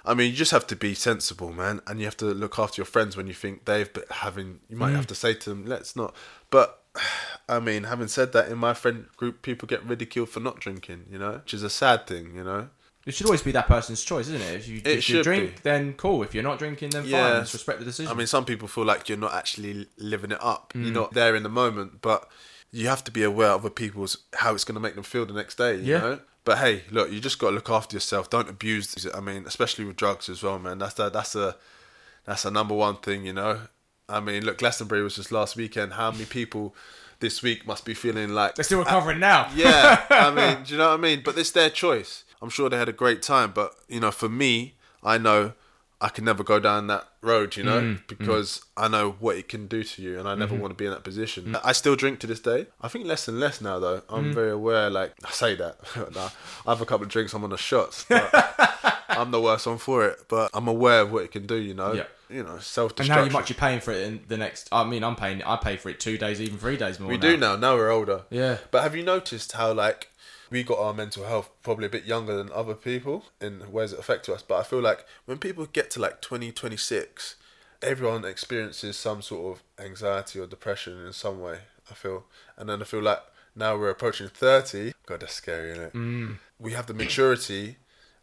I 0.04 0.14
mean, 0.14 0.30
you 0.30 0.36
just 0.36 0.52
have 0.52 0.66
to 0.68 0.76
be 0.76 0.94
sensible, 0.94 1.52
man, 1.52 1.80
and 1.88 1.98
you 1.98 2.04
have 2.04 2.16
to 2.18 2.26
look 2.26 2.58
after 2.60 2.78
your 2.80 2.86
friends 2.86 3.16
when 3.16 3.26
you 3.26 3.34
think 3.34 3.64
they've 3.64 3.92
been 3.92 4.04
having. 4.10 4.60
You 4.68 4.76
Mm. 4.76 4.80
might 4.80 4.92
have 4.92 5.08
to 5.08 5.16
say 5.16 5.34
to 5.34 5.50
them, 5.50 5.66
"Let's 5.66 5.96
not." 5.96 6.14
But 6.50 6.84
I 7.48 7.60
mean, 7.60 7.84
having 7.84 8.08
said 8.08 8.32
that, 8.32 8.48
in 8.50 8.58
my 8.58 8.74
friend 8.74 9.06
group, 9.16 9.42
people 9.42 9.68
get 9.68 9.84
ridiculed 9.84 10.28
for 10.30 10.40
not 10.40 10.58
drinking. 10.60 11.04
You 11.10 11.18
know, 11.18 11.32
which 11.34 11.54
is 11.54 11.62
a 11.62 11.70
sad 11.70 12.06
thing. 12.06 12.34
You 12.34 12.44
know. 12.44 12.68
It 13.06 13.14
should 13.14 13.26
always 13.26 13.42
be 13.42 13.52
that 13.52 13.68
person's 13.68 14.02
choice, 14.02 14.26
isn't 14.26 14.40
it? 14.42 14.54
If 14.56 14.66
you, 14.66 14.78
It 14.78 14.86
if 14.98 15.08
you 15.08 15.22
drink, 15.22 15.56
be. 15.56 15.60
then 15.62 15.92
cool. 15.92 16.24
If 16.24 16.34
you're 16.34 16.42
not 16.42 16.58
drinking, 16.58 16.90
then 16.90 17.04
Yeah. 17.06 17.34
fine. 17.34 17.42
Just 17.42 17.52
respect 17.52 17.78
the 17.78 17.84
decision. 17.84 18.10
I 18.10 18.14
mean, 18.16 18.26
some 18.26 18.44
people 18.44 18.66
feel 18.66 18.84
like 18.84 19.08
you're 19.08 19.16
not 19.16 19.32
actually 19.32 19.86
living 19.96 20.32
it 20.32 20.42
up. 20.42 20.72
Mm. 20.74 20.82
You're 20.86 20.92
not 20.92 21.12
there 21.14 21.36
in 21.36 21.44
the 21.44 21.48
moment, 21.48 22.02
but 22.02 22.28
you 22.72 22.88
have 22.88 23.04
to 23.04 23.12
be 23.12 23.22
aware 23.22 23.50
of 23.50 23.60
other 23.60 23.70
people's 23.70 24.16
how 24.34 24.54
it's 24.56 24.64
going 24.64 24.74
to 24.74 24.80
make 24.80 24.96
them 24.96 25.04
feel 25.04 25.24
the 25.24 25.32
next 25.34 25.54
day. 25.56 25.76
You 25.76 25.82
Yeah. 25.92 25.98
know. 26.00 26.20
But 26.44 26.58
hey, 26.58 26.82
look, 26.90 27.12
you 27.12 27.20
just 27.20 27.38
got 27.38 27.50
to 27.50 27.54
look 27.54 27.70
after 27.70 27.94
yourself. 27.94 28.28
Don't 28.28 28.48
abuse. 28.50 28.92
These. 28.92 29.06
I 29.14 29.20
mean, 29.20 29.44
especially 29.46 29.84
with 29.84 29.94
drugs 29.96 30.28
as 30.28 30.42
well, 30.42 30.58
man. 30.58 30.78
That's 30.78 30.94
the, 30.94 31.08
that's 31.08 31.36
a 31.36 31.54
that's 32.24 32.44
a 32.44 32.50
number 32.50 32.74
one 32.74 32.96
thing. 32.96 33.24
You 33.24 33.34
know. 33.34 33.60
I 34.08 34.20
mean, 34.20 34.44
look, 34.44 34.58
Glastonbury 34.58 35.02
was 35.02 35.16
just 35.16 35.32
last 35.32 35.56
weekend. 35.56 35.94
How 35.94 36.10
many 36.10 36.24
people 36.26 36.74
this 37.18 37.42
week 37.42 37.66
must 37.66 37.84
be 37.84 37.94
feeling 37.94 38.30
like 38.30 38.54
They're 38.54 38.64
still 38.64 38.78
recovering 38.80 39.18
now. 39.18 39.50
yeah, 39.54 40.02
I 40.10 40.30
mean, 40.34 40.64
do 40.64 40.72
you 40.72 40.78
know 40.78 40.88
what 40.90 40.98
I 40.98 41.02
mean? 41.02 41.22
But 41.24 41.36
it's 41.38 41.50
their 41.50 41.70
choice. 41.70 42.24
I'm 42.42 42.50
sure 42.50 42.68
they 42.68 42.76
had 42.76 42.88
a 42.88 42.92
great 42.92 43.22
time, 43.22 43.52
but 43.54 43.74
you 43.88 43.98
know, 44.00 44.10
for 44.10 44.28
me, 44.28 44.74
I 45.02 45.18
know 45.18 45.54
I 46.00 46.08
can 46.10 46.24
never 46.26 46.44
go 46.44 46.60
down 46.60 46.86
that 46.88 47.08
road, 47.22 47.56
you 47.56 47.64
know, 47.64 47.80
Mm, 47.80 48.06
because 48.06 48.62
I 48.76 48.86
know 48.86 49.12
what 49.18 49.36
it 49.36 49.48
can 49.48 49.66
do 49.66 49.82
to 49.82 50.02
you, 50.02 50.18
and 50.18 50.28
I 50.28 50.32
Mm-hmm. 50.32 50.40
never 50.40 50.54
want 50.54 50.70
to 50.72 50.74
be 50.76 50.84
in 50.84 50.90
that 50.92 51.02
position. 51.02 51.46
Mm. 51.46 51.60
I 51.64 51.72
still 51.72 51.96
drink 51.96 52.20
to 52.20 52.26
this 52.26 52.38
day. 52.40 52.66
I 52.82 52.88
think 52.88 53.06
less 53.06 53.26
and 53.28 53.40
less 53.40 53.60
now, 53.62 53.78
though. 53.78 54.02
I'm 54.10 54.32
very 54.34 54.50
aware. 54.50 54.90
Like 54.90 55.14
I 55.24 55.30
say 55.30 55.54
that, 55.56 55.78
nah, 56.14 56.28
I 56.66 56.70
have 56.70 56.82
a 56.82 56.86
couple 56.86 57.06
of 57.06 57.10
drinks, 57.10 57.32
I'm 57.32 57.42
on 57.42 57.50
the 57.50 57.56
shots. 57.56 58.04
But 58.08 58.30
I'm 59.08 59.30
the 59.30 59.40
worst 59.40 59.66
one 59.66 59.78
for 59.78 60.06
it, 60.06 60.26
but 60.28 60.50
I'm 60.52 60.68
aware 60.68 61.00
of 61.00 61.10
what 61.10 61.24
it 61.24 61.32
can 61.32 61.46
do. 61.46 61.56
You 61.56 61.72
know, 61.74 61.94
Yeah. 61.94 62.04
You 62.28 62.42
know, 62.42 62.58
self 62.58 62.92
And 62.98 63.08
now 63.08 63.14
destruction. 63.16 63.32
much 63.32 63.50
you're 63.50 63.56
paying 63.58 63.80
for 63.80 63.92
it 63.92 64.02
in 64.06 64.20
the 64.28 64.36
next. 64.36 64.68
I 64.72 64.84
mean, 64.84 65.04
I'm 65.04 65.16
paying. 65.16 65.42
I 65.42 65.56
pay 65.56 65.76
for 65.76 65.88
it 65.90 66.00
two 66.00 66.18
days, 66.18 66.40
even 66.40 66.58
three 66.58 66.76
days 66.76 66.98
more. 67.00 67.08
We 67.08 67.16
now. 67.16 67.20
do 67.22 67.36
now. 67.36 67.56
Now 67.56 67.74
we're 67.76 67.90
older. 67.90 68.22
Yeah. 68.30 68.58
But 68.70 68.82
have 68.82 68.94
you 68.96 69.02
noticed 69.04 69.52
how 69.52 69.72
like 69.72 70.08
we 70.50 70.62
got 70.62 70.78
our 70.78 70.94
mental 70.94 71.24
health 71.24 71.50
probably 71.62 71.86
a 71.86 71.90
bit 71.90 72.04
younger 72.04 72.36
than 72.36 72.50
other 72.52 72.74
people 72.74 73.24
in 73.40 73.70
ways 73.72 73.90
that 73.92 74.00
affect 74.00 74.28
us? 74.28 74.42
But 74.42 74.56
I 74.60 74.62
feel 74.62 74.80
like 74.80 75.04
when 75.24 75.38
people 75.38 75.66
get 75.66 75.90
to 75.92 76.00
like 76.00 76.20
20, 76.20 76.52
26, 76.52 77.36
everyone 77.82 78.24
experiences 78.24 78.96
some 78.96 79.22
sort 79.22 79.56
of 79.56 79.84
anxiety 79.84 80.38
or 80.40 80.46
depression 80.46 81.04
in 81.06 81.12
some 81.12 81.40
way. 81.40 81.58
I 81.90 81.94
feel, 81.94 82.24
and 82.56 82.68
then 82.68 82.80
I 82.82 82.84
feel 82.84 83.02
like 83.02 83.20
now 83.54 83.76
we're 83.76 83.90
approaching 83.90 84.28
thirty. 84.28 84.92
God, 85.06 85.20
that's 85.20 85.34
scary, 85.34 85.70
isn't 85.70 85.84
it? 85.84 85.92
Mm. 85.94 86.38
We 86.58 86.72
have 86.72 86.86
the 86.86 86.94
maturity, 86.94 87.76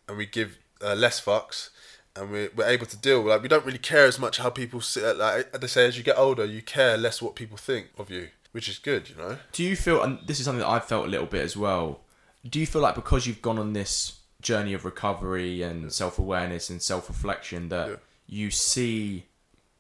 and 0.07 0.17
we 0.17 0.25
give 0.25 0.57
uh, 0.83 0.95
less 0.95 1.21
fucks. 1.23 1.69
And 2.15 2.29
we're, 2.31 2.49
we're 2.55 2.67
able 2.67 2.85
to 2.85 2.97
deal. 2.97 3.21
Like 3.23 3.41
we 3.41 3.47
don't 3.47 3.65
really 3.65 3.79
care 3.79 4.05
as 4.05 4.19
much 4.19 4.37
how 4.37 4.49
people 4.49 4.81
sit. 4.81 5.03
Uh, 5.03 5.13
like 5.15 5.51
they 5.59 5.67
say, 5.67 5.87
as 5.87 5.97
you 5.97 6.03
get 6.03 6.17
older, 6.17 6.45
you 6.45 6.61
care 6.61 6.97
less 6.97 7.21
what 7.21 7.35
people 7.35 7.57
think 7.57 7.87
of 7.97 8.11
you, 8.11 8.29
which 8.51 8.69
is 8.69 8.77
good, 8.77 9.09
you 9.09 9.15
know. 9.15 9.37
Do 9.51 9.63
you 9.63 9.75
feel, 9.75 10.03
and 10.03 10.19
this 10.27 10.39
is 10.39 10.45
something 10.45 10.59
that 10.61 10.67
I've 10.67 10.85
felt 10.85 11.07
a 11.07 11.09
little 11.09 11.25
bit 11.25 11.41
as 11.43 11.57
well, 11.57 12.01
do 12.47 12.59
you 12.59 12.67
feel 12.67 12.81
like 12.81 12.95
because 12.95 13.25
you've 13.25 13.41
gone 13.41 13.57
on 13.57 13.73
this 13.73 14.19
journey 14.41 14.73
of 14.73 14.85
recovery 14.85 15.61
and 15.63 15.91
self 15.91 16.19
awareness 16.19 16.69
and 16.69 16.81
self 16.81 17.09
reflection 17.09 17.69
that 17.69 17.87
Yeah. 17.89 17.95
you 18.27 18.51
see, 18.51 19.25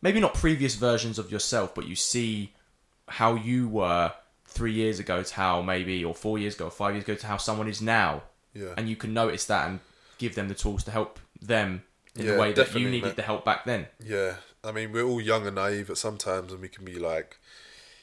maybe 0.01 0.19
not 0.19 0.33
previous 0.33 0.73
versions 0.75 1.19
of 1.19 1.31
yourself, 1.31 1.75
but 1.75 1.85
you 1.87 1.95
see 1.95 2.53
how 3.09 3.35
you 3.35 3.67
were 3.67 4.11
three 4.45 4.73
years 4.73 4.97
ago 4.99 5.21
to 5.21 5.33
how 5.35 5.61
maybe, 5.61 6.03
or 6.03 6.15
four 6.15 6.39
years 6.39 6.55
ago, 6.55 6.65
or 6.65 6.71
five 6.71 6.95
years 6.95 7.03
ago 7.03 7.13
to 7.15 7.27
how 7.27 7.37
someone 7.37 7.67
is 7.67 7.79
now? 7.81 8.23
Yeah. 8.55 8.73
And 8.75 8.89
you 8.89 8.95
can 8.95 9.13
notice 9.13 9.45
that 9.45 9.67
and 9.69 9.79
give 10.17 10.33
them 10.35 10.47
the 10.47 10.55
tools 10.55 10.83
to 10.85 10.91
help 10.91 11.19
them 11.41 11.83
in 12.15 12.25
Yeah, 12.25 12.33
the 12.33 12.39
way 12.39 12.53
that 12.53 12.73
you 12.75 12.89
needed 12.89 13.15
the 13.15 13.21
help 13.23 13.43
back 13.45 13.65
then. 13.65 13.87
Yeah, 14.03 14.35
I 14.63 14.71
mean, 14.71 14.91
we're 14.91 15.03
all 15.03 15.21
young 15.21 15.45
and 15.47 15.55
naive 15.55 15.89
at 15.89 15.97
sometimes, 15.97 16.51
and 16.51 16.61
we 16.61 16.69
can 16.69 16.85
be 16.85 16.95
like, 16.99 17.37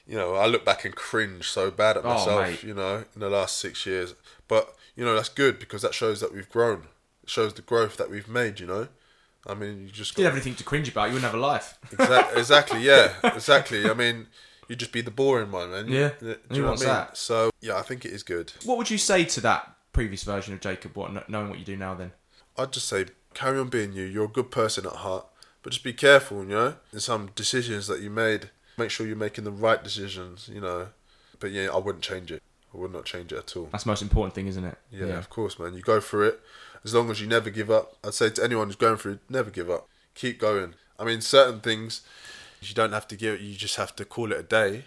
you 0.07 0.17
know, 0.17 0.35
I 0.35 0.47
look 0.47 0.65
back 0.65 0.85
and 0.85 0.95
cringe 0.95 1.49
so 1.49 1.71
bad 1.71 1.97
at 1.97 2.05
Oh, 2.05 2.09
myself, 2.09 2.43
mate. 2.43 2.63
you 2.63 2.75
know, 2.75 3.05
in 3.15 3.21
the 3.21 3.31
last 3.31 3.59
six 3.59 3.87
years. 3.87 4.15
But 4.49 4.75
you 4.97 5.05
know, 5.05 5.15
that's 5.15 5.29
good 5.29 5.59
because 5.59 5.83
that 5.83 5.95
shows 5.95 6.21
that 6.21 6.35
we've 6.35 6.49
grown. 6.49 6.89
It 7.23 7.31
shows 7.31 7.55
the 7.55 7.63
growth 7.63 7.97
that 7.99 8.11
we've 8.11 8.29
made, 8.29 8.61
you 8.61 8.67
know. 8.67 8.89
I 9.47 9.55
mean, 9.55 9.85
you 9.85 9.89
just 9.91 10.11
you 10.13 10.17
got 10.17 10.17
didn't 10.17 10.25
have 10.27 10.35
anything 10.35 10.55
to 10.57 10.65
cringe 10.65 10.89
about, 10.89 11.09
you 11.09 11.15
wouldn't 11.15 11.31
have 11.33 11.41
a 11.41 11.43
life. 11.43 11.79
exactly, 11.93 12.39
exactly, 12.41 12.81
yeah, 12.83 13.13
exactly. 13.25 13.89
I 13.89 13.95
mean, 13.95 14.27
You'd 14.69 14.79
just 14.79 14.93
be 14.93 15.01
the 15.01 15.11
boring 15.11 15.51
one, 15.51 15.73
man. 15.73 15.89
Yeah. 15.89 16.11
Do 16.21 16.37
you 16.53 16.63
know 16.63 16.71
what 16.71 16.77
I 16.79 16.85
mean? 16.85 16.89
that? 16.95 17.17
So 17.17 17.51
yeah, 17.61 17.77
I 17.77 17.83
think 17.83 18.05
it 18.05 18.13
is 18.13 18.23
good. 18.23 18.53
What 18.65 18.79
would 18.79 18.89
you 18.89 18.99
say 18.99 19.25
to 19.25 19.41
that 19.41 19.75
previous 19.93 20.23
version 20.23 20.55
of 20.55 20.61
Jacob? 20.61 20.97
What 20.97 21.29
knowing 21.29 21.49
what 21.51 21.59
you 21.59 21.65
do 21.65 21.77
now, 21.77 21.95
then? 21.95 22.13
I'd 22.57 22.71
just 22.73 22.87
say 22.87 23.07
carry 23.35 23.59
on 23.59 23.69
being 23.69 23.93
you. 23.93 24.05
You're 24.05 24.25
a 24.25 24.29
good 24.29 24.51
person 24.51 24.87
at 24.87 24.93
heart, 24.93 25.27
but 25.63 25.73
just 25.73 25.85
be 25.85 25.93
careful, 25.93 26.43
you 26.43 26.51
know, 26.51 26.75
in 26.93 27.01
some 27.01 27.31
decisions 27.35 27.87
that 27.87 28.01
you 28.01 28.11
made. 28.11 28.51
Make 28.79 28.91
sure 28.91 29.07
you're 29.07 29.17
making 29.17 29.45
the 29.45 29.51
right 29.51 29.83
decisions, 29.83 30.49
you 30.53 30.61
know. 30.61 30.89
But 31.39 31.51
yeah, 31.51 31.69
I 31.73 31.79
wouldn't 31.79 32.05
change 32.05 32.31
it. 32.33 32.43
I 32.73 32.79
would 32.79 32.93
not 32.93 33.05
change 33.05 33.33
it 33.33 33.39
at 33.39 33.57
all. 33.57 33.69
That's 33.73 33.85
the 33.85 33.91
most 33.91 34.03
important 34.03 34.35
thing, 34.35 34.47
isn't 34.47 34.65
it? 34.65 34.79
Yeah, 34.91 35.19
of 35.19 35.29
course, 35.29 35.59
man. 35.59 35.75
You 35.75 35.83
go 35.83 36.01
through 36.01 36.29
it. 36.29 36.41
As 36.85 36.95
long 36.95 37.11
as 37.11 37.21
you 37.21 37.27
never 37.27 37.51
give 37.51 37.71
up. 37.71 37.97
I'd 38.05 38.15
say 38.15 38.31
to 38.31 38.45
anyone 38.45 38.69
who's 38.69 38.77
going 38.77 38.97
through 38.97 39.13
it, 39.15 39.21
never 39.29 39.51
give 39.51 39.69
up. 39.69 39.89
Keep 40.15 40.39
going. 40.39 40.75
I 40.99 41.05
mean, 41.05 41.21
certain 41.21 41.61
things 41.61 42.03
you 42.61 42.75
don't 42.75 42.93
have 42.93 43.09
to 43.09 43.17
give. 43.17 43.41
You 43.41 43.55
just 43.55 43.77
have 43.77 43.97
to 43.97 44.05
call 44.05 44.33
it 44.33 44.39
a 44.39 44.43
day. 44.43 44.85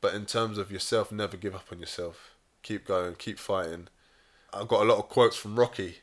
But 0.00 0.14
in 0.14 0.26
terms 0.26 0.58
of 0.58 0.70
yourself, 0.70 1.10
never 1.12 1.36
give 1.36 1.54
up 1.54 1.66
on 1.72 1.78
yourself. 1.78 2.34
Keep 2.62 2.86
going. 2.86 3.14
Keep 3.14 3.38
fighting. 3.38 3.88
I've 4.52 4.68
got 4.68 4.82
a 4.82 4.88
lot 4.88 4.98
of 4.98 5.08
quotes 5.08 5.36
from 5.36 5.58
Rocky. 5.58 5.98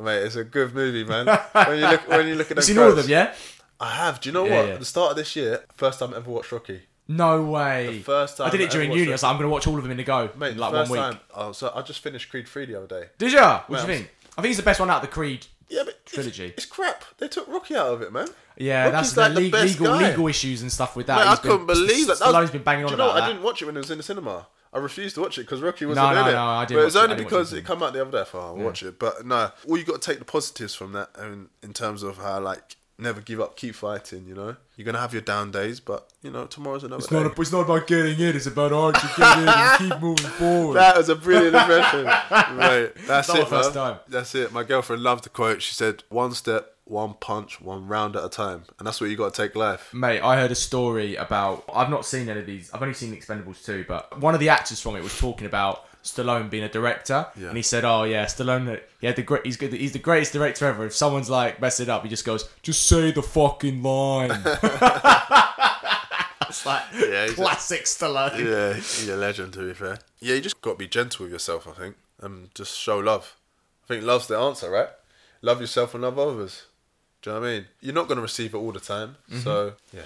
Mate, 0.00 0.22
it's 0.22 0.36
a 0.36 0.44
good 0.44 0.74
movie, 0.74 1.04
man. 1.04 1.26
When 1.52 1.78
you 1.78 1.86
look, 1.88 2.08
when 2.08 2.26
you 2.28 2.34
look 2.34 2.50
at 2.50 2.56
them 2.56 2.62
seen 2.64 2.78
all 2.78 2.88
of 2.90 2.96
them, 2.96 3.08
yeah? 3.08 3.34
I 3.78 3.90
have. 3.90 4.20
Do 4.20 4.28
you 4.28 4.32
know 4.32 4.44
Yeah, 4.46 4.56
what? 4.56 4.66
yeah. 4.68 4.72
At 4.74 4.78
the 4.80 4.84
start 4.86 5.10
of 5.12 5.16
this 5.16 5.34
year, 5.36 5.64
first 5.74 5.98
time 5.98 6.12
I 6.14 6.18
ever 6.18 6.30
watched 6.30 6.52
Rocky. 6.52 6.82
No 7.08 7.42
way. 7.44 7.86
The 7.98 8.02
first 8.02 8.36
time 8.36 8.46
I 8.46 8.50
did 8.50 8.60
I 8.60 8.64
it 8.64 8.70
during 8.70 8.90
uni. 8.92 9.02
I 9.02 9.04
watched 9.06 9.12
was 9.12 9.22
like, 9.24 9.30
I'm 9.30 9.36
going 9.36 9.48
to 9.48 9.52
watch 9.52 9.66
all 9.66 9.76
of 9.76 9.82
them 9.82 9.90
in 9.92 9.98
a 10.00 10.04
go. 10.04 10.30
Mate, 10.36 10.52
in 10.52 10.58
like 10.58 10.72
one 10.72 10.82
first 10.82 10.90
week. 10.92 11.00
time. 11.00 11.18
Oh, 11.34 11.52
so 11.52 11.72
I 11.74 11.82
just 11.82 12.00
finished 12.00 12.30
Creed 12.30 12.46
3 12.46 12.66
the 12.66 12.76
other 12.76 12.86
day. 12.86 13.08
Did 13.18 13.32
ya? 13.32 13.62
What 13.66 13.76
do 13.84 13.92
you 13.92 13.98
think? 13.98 14.10
I 14.38 14.42
think 14.42 14.48
he's 14.50 14.56
the 14.58 14.62
best 14.62 14.78
one 14.80 14.90
out 14.90 14.96
of 14.96 15.02
the 15.02 15.08
Creed. 15.08 15.46
Yeah, 15.68 15.82
but 15.84 15.94
it's- 15.94 16.12
Trilogy. 16.14 16.52
It's, 16.56 16.66
crap. 16.66 17.04
They 17.18 17.28
took 17.28 17.48
Rocky 17.48 17.74
out 17.76 17.88
of 17.88 18.02
it, 18.02 18.12
man. 18.12 18.28
Yeah, 18.56 18.90
Rocky's 18.90 19.14
that's 19.14 19.16
like 19.16 19.34
the 19.34 19.40
le- 19.46 19.50
best 19.50 19.80
legal 19.80 19.98
guy. 19.98 20.08
legal 20.10 20.26
issues 20.28 20.62
and 20.62 20.70
stuff 20.70 20.94
with 20.96 21.06
that. 21.06 21.16
Mate, 21.18 21.26
I 21.26 21.30
He's 21.30 21.38
been- 21.40 21.50
couldn't 21.50 21.66
believe 21.66 22.06
that. 22.08 22.18
that 22.18 22.26
was- 22.26 22.34
Stallone's 22.34 22.50
been 22.50 22.62
banging 22.62 22.84
on 22.84 22.88
Do 22.90 22.92
you 22.94 22.98
know 22.98 23.04
about 23.04 23.14
what? 23.14 23.20
that. 23.20 23.24
I 23.24 23.32
didn't 23.32 23.42
watch 23.42 23.62
it 23.62 23.64
when 23.66 23.76
it 23.76 23.80
was 23.80 23.90
in 23.90 23.96
the 23.98 24.04
cinema. 24.04 24.46
I 24.72 24.78
refused 24.78 25.16
to 25.16 25.20
watch 25.22 25.36
it 25.38 25.42
because 25.42 25.60
Rocky 25.60 25.84
wasn't 25.86 26.06
No, 26.06 26.14
no, 26.14 26.22
in 26.22 26.28
it. 26.28 26.32
no, 26.32 26.44
I 26.44 26.64
didn't 26.64 26.76
but 26.76 26.82
it 26.82 26.84
was 26.84 26.94
watch 26.94 27.04
it. 27.04 27.10
Only 27.10 27.24
because 27.24 27.52
it. 27.52 27.58
it 27.58 27.66
came 27.66 27.82
out 27.82 27.92
the 27.92 28.02
other 28.02 28.10
day. 28.12 28.20
I 28.20 28.24
thought, 28.24 28.46
I'll 28.46 28.56
watch 28.56 28.82
it. 28.82 28.98
But 28.98 29.26
no, 29.26 29.50
all 29.68 29.76
you 29.76 29.84
got 29.84 30.00
to 30.00 30.10
take 30.10 30.18
the 30.20 30.24
positives 30.24 30.74
from 30.74 30.92
that, 30.92 31.10
and 31.16 31.48
in 31.62 31.72
terms 31.72 32.02
of 32.02 32.18
how 32.18 32.38
like 32.40 32.76
never 32.98 33.20
give 33.22 33.40
up, 33.40 33.56
keep 33.56 33.74
fighting. 33.74 34.26
You 34.26 34.34
know, 34.34 34.56
you're 34.76 34.84
gonna 34.84 35.00
have 35.00 35.12
your 35.12 35.22
down 35.22 35.50
days, 35.50 35.80
but 35.80 36.08
you 36.22 36.30
know 36.30 36.44
tomorrow's 36.46 36.84
another 36.84 36.98
It's 37.00 37.08
day. 37.08 37.20
not, 37.22 37.36
it's 37.38 37.50
not 37.50 37.60
about 37.62 37.86
getting 37.88 38.20
in, 38.20 38.36
it's 38.36 38.46
about 38.46 38.94
actually 38.94 39.10
getting 39.16 39.42
in 39.42 39.48
and 39.48 39.78
keep 39.92 40.00
moving 40.00 40.26
forward. 40.38 40.74
That 40.74 40.96
was 40.98 41.08
a 41.08 41.16
brilliant 41.16 41.56
impression. 41.56 42.04
Right, 42.04 42.90
that's 43.06 43.28
Not 43.28 43.38
it, 43.38 43.40
the 43.40 43.46
first 43.46 43.74
man. 43.74 43.92
time. 43.94 44.00
That's 44.08 44.34
it. 44.34 44.52
My 44.52 44.62
girlfriend 44.62 45.02
loved 45.02 45.24
the 45.24 45.30
quote. 45.30 45.62
She 45.62 45.74
said, 45.74 46.04
"One 46.10 46.32
step, 46.32 46.76
one 46.90 47.14
punch, 47.14 47.60
one 47.60 47.86
round 47.86 48.16
at 48.16 48.24
a 48.24 48.28
time," 48.28 48.64
and 48.78 48.86
that's 48.86 49.00
what 49.00 49.08
you 49.10 49.16
got 49.16 49.32
to 49.32 49.42
take 49.42 49.54
life. 49.56 49.92
Mate, 49.94 50.20
I 50.20 50.36
heard 50.36 50.50
a 50.50 50.54
story 50.56 51.16
about. 51.16 51.64
I've 51.74 51.88
not 51.90 52.04
seen 52.04 52.28
any 52.28 52.40
of 52.40 52.46
these. 52.46 52.70
I've 52.74 52.82
only 52.82 52.94
seen 52.94 53.10
The 53.12 53.16
Expendables 53.16 53.64
2, 53.64 53.84
but 53.88 54.18
one 54.18 54.34
of 54.34 54.40
the 54.40 54.48
actors 54.48 54.80
from 54.80 54.96
it 54.96 55.02
was 55.02 55.16
talking 55.18 55.46
about 55.46 55.84
Stallone 56.02 56.48
being 56.50 56.64
a 56.64 56.68
director, 56.68 57.26
Yeah. 57.36 57.48
and 57.48 57.56
he 57.56 57.62
said, 57.62 57.84
"Oh 57.84 58.02
yeah, 58.04 58.24
Stallone. 58.26 58.80
He 59.00 59.06
had 59.06 59.16
the 59.16 59.22
great. 59.22 59.44
He's 59.46 59.56
good. 59.56 59.72
He's 59.72 59.92
the 59.92 59.98
greatest 59.98 60.32
director 60.32 60.66
ever. 60.66 60.84
If 60.86 60.94
someone's 60.94 61.30
like 61.30 61.60
messing 61.60 61.88
up, 61.88 62.02
he 62.02 62.08
just 62.08 62.24
goes, 62.24 62.48
just 62.62 62.86
say 62.86 63.12
the 63.12 63.22
fucking 63.22 63.82
line." 63.82 64.30
it's 66.48 66.66
like 66.66 66.82
Yeah, 66.94 67.22
he's 67.24 67.32
a- 67.32 67.36
classic 67.36 67.84
Stallone. 67.84 68.38
Yeah, 68.44 68.74
he's 68.74 69.08
a 69.08 69.16
legend. 69.16 69.52
To 69.54 69.66
be 69.68 69.74
fair, 69.74 69.98
yeah, 70.20 70.34
you 70.34 70.40
just 70.40 70.60
got 70.60 70.72
to 70.72 70.76
be 70.76 70.88
gentle 70.88 71.24
with 71.24 71.32
yourself. 71.32 71.66
I 71.68 71.72
think, 71.72 71.96
and 72.20 72.52
just 72.54 72.76
show 72.78 72.98
love. 72.98 73.36
I 73.84 73.88
think 73.94 74.04
love's 74.04 74.26
the 74.26 74.38
answer, 74.38 74.70
right? 74.70 74.88
Love 75.42 75.60
yourself 75.60 75.94
and 75.94 76.02
love 76.02 76.18
others. 76.18 76.66
Do 77.22 77.30
you 77.30 77.34
know 77.34 77.40
what 77.40 77.48
I 77.48 77.52
mean? 77.52 77.66
You're 77.80 77.94
not 77.94 78.08
going 78.08 78.16
to 78.16 78.22
receive 78.22 78.54
it 78.54 78.58
all 78.58 78.72
the 78.72 78.80
time, 78.80 79.16
so 79.42 79.74
yeah. 79.92 80.02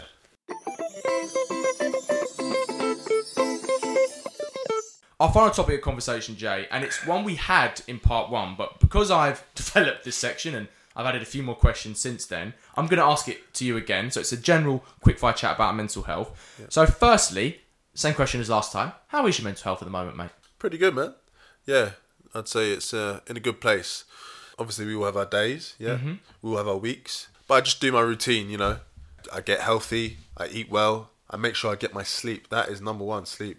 Our 5.21 5.33
final 5.33 5.51
topic 5.51 5.77
of 5.77 5.81
conversation, 5.83 6.35
Jay, 6.37 6.67
and 6.73 6.83
it's 6.83 7.07
one 7.07 7.23
we 7.23 7.37
had 7.37 7.81
in 7.87 8.01
part 8.01 8.31
one, 8.31 8.57
but 8.59 8.81
because 8.81 9.11
I've 9.13 9.45
developed 9.55 10.05
this 10.05 10.17
section 10.17 10.57
and 10.57 10.67
I've 10.97 11.07
added 11.07 11.23
a 11.23 11.27
few 11.27 11.43
more 11.43 11.55
questions 11.55 12.01
since 12.01 12.27
then, 12.27 12.53
I'm 12.77 12.87
going 12.87 12.99
to 12.99 13.07
ask 13.07 13.29
it 13.29 13.55
to 13.55 13.65
you 13.65 13.77
again. 13.77 14.11
So 14.11 14.21
it's 14.21 14.33
a 14.33 14.37
general 14.37 14.85
quickfire 15.05 15.35
chat 15.37 15.55
about 15.55 15.77
mental 15.77 16.03
health. 16.03 16.57
So, 16.69 16.85
firstly, 16.87 17.61
same 17.95 18.15
question 18.15 18.41
as 18.41 18.51
last 18.51 18.73
time. 18.73 18.93
How 19.09 19.27
is 19.27 19.39
your 19.39 19.45
mental 19.45 19.65
health 19.65 19.83
at 19.83 19.87
the 19.87 19.91
moment, 19.91 20.17
mate? 20.17 20.31
Pretty 20.59 20.79
good, 20.79 20.95
man. 20.95 21.15
Yeah, 21.65 21.91
I'd 22.35 22.49
say 22.49 22.73
it's 22.73 22.93
uh, 22.93 23.21
in 23.29 23.37
a 23.37 23.41
good 23.41 23.61
place. 23.61 24.05
Obviously, 24.59 24.87
we 24.87 24.95
will 24.97 25.07
have 25.07 25.17
our 25.17 25.27
days, 25.27 25.75
yeah. 25.79 25.99
We 26.43 26.51
will 26.51 26.59
have 26.59 26.69
our 26.69 26.77
weeks, 26.77 27.29
but 27.49 27.55
I 27.55 27.61
just 27.61 27.81
do 27.81 27.91
my 27.93 28.01
routine. 28.01 28.51
You 28.51 28.59
know, 28.59 28.79
I 29.33 29.41
get 29.41 29.61
healthy, 29.61 30.19
I 30.37 30.47
eat 30.49 30.71
well, 30.71 31.11
I 31.31 31.37
make 31.37 31.55
sure 31.55 31.73
I 31.73 31.77
get 31.77 31.93
my 31.95 32.03
sleep. 32.05 32.51
That 32.51 32.69
is 32.69 32.81
number 32.81 33.05
one. 33.05 33.27
Sleep. 33.27 33.59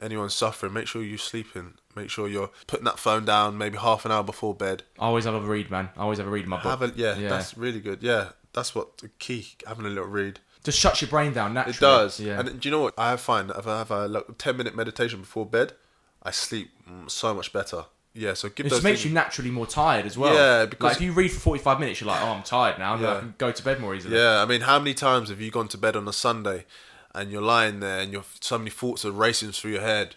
Anyone 0.00 0.30
suffering, 0.30 0.72
make 0.72 0.86
sure 0.86 1.02
you're 1.02 1.18
sleeping. 1.18 1.74
Make 1.94 2.08
sure 2.08 2.26
you're 2.26 2.50
putting 2.66 2.84
that 2.86 2.98
phone 2.98 3.24
down 3.26 3.58
maybe 3.58 3.76
half 3.76 4.06
an 4.06 4.12
hour 4.12 4.22
before 4.22 4.54
bed. 4.54 4.84
I 4.98 5.04
always 5.04 5.24
have 5.26 5.34
a 5.34 5.40
read, 5.40 5.70
man. 5.70 5.90
I 5.96 6.02
always 6.02 6.18
have 6.18 6.26
a 6.26 6.30
read 6.30 6.44
in 6.44 6.48
my 6.50 6.62
book. 6.62 6.80
A 6.80 6.92
yeah, 6.96 7.18
Yeah. 7.18 7.28
that's 7.28 7.56
really 7.58 7.80
good. 7.80 8.02
Yeah, 8.02 8.30
that's 8.54 8.74
what 8.74 8.98
the 8.98 9.08
key. 9.18 9.48
Having 9.66 9.86
a 9.86 9.88
little 9.90 10.04
read. 10.08 10.40
Just 10.64 10.78
shuts 10.78 11.02
your 11.02 11.10
brain 11.10 11.32
down 11.32 11.52
naturally. 11.54 11.76
It 11.76 11.80
does. 11.80 12.20
Yeah. 12.20 12.38
And 12.38 12.60
do 12.60 12.68
you 12.68 12.70
know 12.70 12.80
what 12.80 12.94
I 12.96 13.16
find? 13.16 13.50
If 13.50 13.66
I 13.66 13.78
have 13.78 13.90
a 13.90 14.08
like, 14.08 14.24
ten 14.38 14.56
minute 14.56 14.74
meditation 14.74 15.20
before 15.20 15.44
bed, 15.44 15.72
I 16.22 16.30
sleep 16.30 16.70
mm, 16.88 17.10
so 17.10 17.34
much 17.34 17.52
better. 17.52 17.84
Yeah. 18.14 18.34
So 18.34 18.48
give 18.48 18.66
it 18.66 18.70
just 18.70 18.82
makes 18.82 19.00
things- 19.00 19.06
you 19.10 19.14
naturally 19.14 19.50
more 19.50 19.66
tired 19.66 20.04
as 20.06 20.18
well. 20.18 20.34
Yeah, 20.34 20.60
like 20.60 20.70
because- 20.70 20.96
if 20.96 21.02
you 21.02 21.12
read 21.12 21.30
for 21.30 21.40
45 21.40 21.78
minutes, 21.80 22.00
you're 22.00 22.08
like, 22.08 22.22
oh, 22.22 22.28
I'm 22.30 22.42
tired 22.42 22.78
now. 22.78 22.96
Yeah. 22.96 23.16
I 23.16 23.20
can 23.20 23.34
go 23.38 23.52
to 23.52 23.62
bed 23.62 23.80
more 23.80 23.94
easily. 23.94 24.16
Yeah, 24.16 24.42
I 24.42 24.46
mean, 24.46 24.62
how 24.62 24.78
many 24.78 24.94
times 24.94 25.28
have 25.30 25.40
you 25.40 25.50
gone 25.50 25.68
to 25.68 25.78
bed 25.78 25.94
on 25.96 26.06
a 26.08 26.12
Sunday 26.12 26.64
and 27.14 27.30
you're 27.30 27.42
lying 27.42 27.80
there 27.80 28.00
and 28.00 28.12
you're 28.12 28.24
so 28.40 28.58
many 28.58 28.70
thoughts 28.70 29.04
are 29.04 29.12
racing 29.12 29.52
through 29.52 29.72
your 29.72 29.80
head 29.82 30.16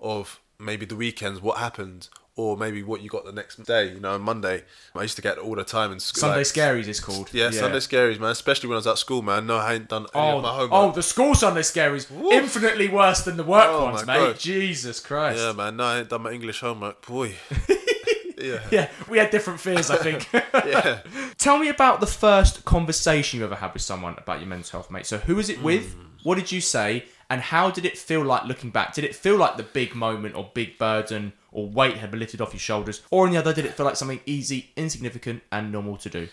of 0.00 0.40
maybe 0.58 0.84
the 0.86 0.96
weekends, 0.96 1.40
what 1.40 1.58
happened, 1.58 2.08
or 2.38 2.56
maybe 2.56 2.84
what 2.84 3.00
you 3.02 3.10
got 3.10 3.24
the 3.24 3.32
next 3.32 3.56
day, 3.64 3.92
you 3.92 3.98
know, 3.98 4.14
on 4.14 4.22
Monday. 4.22 4.62
I 4.94 5.02
used 5.02 5.16
to 5.16 5.22
get 5.22 5.38
all 5.38 5.56
the 5.56 5.64
time 5.64 5.90
in 5.90 5.98
school. 5.98 6.20
Sunday 6.20 6.36
like- 6.38 6.46
Scaries 6.46 6.86
is 6.86 7.00
called. 7.00 7.30
Yeah, 7.34 7.50
Sunday 7.50 7.78
scaries, 7.78 8.20
man. 8.20 8.30
Especially 8.30 8.68
when 8.68 8.76
I 8.76 8.78
was 8.78 8.86
at 8.86 8.96
school, 8.98 9.22
man. 9.22 9.46
No, 9.48 9.56
I 9.56 9.74
ain't 9.74 9.88
done 9.88 10.06
any 10.14 10.24
Oh, 10.24 10.36
of 10.36 10.42
my 10.44 10.50
homework. 10.50 10.70
oh, 10.72 10.92
the 10.92 11.02
school 11.02 11.34
Sunday 11.34 11.62
Scaries 11.62 12.06
infinitely 12.32 12.86
worse 12.88 13.22
than 13.22 13.36
the 13.36 13.42
work 13.42 13.66
Oh, 13.68 13.86
ones, 13.86 14.06
mate. 14.06 14.14
God. 14.14 14.38
Jesus 14.38 15.00
Christ. 15.00 15.40
Yeah, 15.40 15.52
man. 15.52 15.76
No, 15.76 15.84
I 15.84 15.98
ain't 15.98 16.08
done 16.08 16.22
my 16.22 16.30
English 16.30 16.60
homework, 16.60 17.04
boy. 17.04 17.34
yeah. 18.38 18.60
Yeah, 18.70 18.88
we 19.08 19.18
had 19.18 19.30
different 19.30 19.58
fears, 19.58 19.90
I 19.90 19.96
think. 19.96 20.28
Yeah. 20.68 21.00
Tell 21.38 21.56
me 21.58 21.68
about 21.70 22.00
the 22.00 22.06
first 22.06 22.64
conversation 22.64 23.38
you 23.38 23.44
ever 23.46 23.54
had 23.54 23.72
with 23.72 23.80
someone 23.82 24.14
about 24.18 24.40
your 24.40 24.48
mental 24.48 24.70
health, 24.80 24.90
mate. 24.90 25.06
So, 25.06 25.16
who 25.18 25.36
was 25.36 25.48
it 25.48 25.62
with? 25.62 25.94
Hmm. 25.94 26.02
What 26.24 26.34
did 26.34 26.52
you 26.52 26.60
say? 26.60 27.06
And 27.30 27.40
how 27.40 27.70
did 27.70 27.84
it 27.86 27.96
feel 27.96 28.22
like 28.22 28.44
looking 28.44 28.70
back? 28.70 28.92
Did 28.92 29.04
it 29.04 29.14
feel 29.14 29.36
like 29.36 29.56
the 29.56 29.62
big 29.62 29.94
moment 29.94 30.34
or 30.34 30.50
big 30.52 30.76
burden 30.78 31.32
or 31.52 31.68
weight 31.68 31.96
had 31.98 32.10
been 32.10 32.20
lifted 32.20 32.40
off 32.40 32.52
your 32.52 32.60
shoulders? 32.60 33.02
Or 33.10 33.26
on 33.26 33.32
the 33.32 33.38
other, 33.38 33.52
did 33.52 33.64
it 33.64 33.74
feel 33.74 33.86
like 33.86 33.96
something 33.96 34.20
easy, 34.26 34.70
insignificant, 34.76 35.42
and 35.50 35.72
normal 35.72 35.96
to 35.98 36.10
do? 36.10 36.28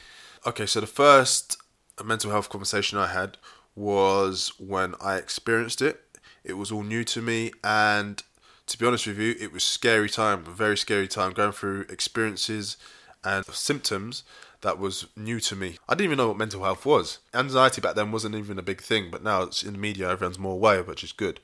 Okay, 0.46 0.66
so 0.66 0.80
the 0.80 0.88
first 0.88 1.58
mental 2.04 2.32
health 2.32 2.50
conversation 2.50 2.98
I 2.98 3.08
had 3.08 3.38
was 3.76 4.54
when 4.58 4.96
I 5.02 5.16
experienced 5.16 5.82
it. 5.82 6.02
It 6.44 6.54
was 6.54 6.72
all 6.72 6.84
new 6.84 7.04
to 7.06 7.22
me, 7.22 7.52
and 7.64 8.22
to 8.68 8.78
be 8.78 8.86
honest 8.86 9.08
with 9.08 9.20
you, 9.20 9.36
it 9.40 9.52
was 9.52 9.64
scary 9.64 10.10
time, 10.10 10.44
a 10.46 10.52
very 10.52 10.78
scary 10.78 11.08
time, 11.08 11.34
going 11.34 11.52
through 11.52 11.82
experiences 11.90 12.78
and 13.24 13.46
symptoms 13.46 14.24
that 14.62 14.80
was 14.80 15.08
new 15.16 15.40
to 15.40 15.56
me. 15.56 15.78
I 15.88 15.94
didn't 15.94 16.06
even 16.06 16.18
know 16.18 16.30
what 16.30 16.38
mental 16.38 16.64
health 16.64 16.86
was. 16.86 17.20
Anxiety 17.34 17.82
back 17.82 17.96
then 17.96 18.12
wasn't 18.12 18.36
even 18.36 18.58
a 18.58 18.64
big 18.64 18.82
thing, 18.82 19.10
but 19.12 19.24
now 19.24 19.44
it's 19.44 19.64
in 19.64 19.74
the 19.74 19.80
media, 19.80 20.10
everyone's 20.10 20.40
more 20.40 20.54
aware, 20.54 20.84
which 20.84 21.04
is 21.04 21.12
good. 21.12 21.40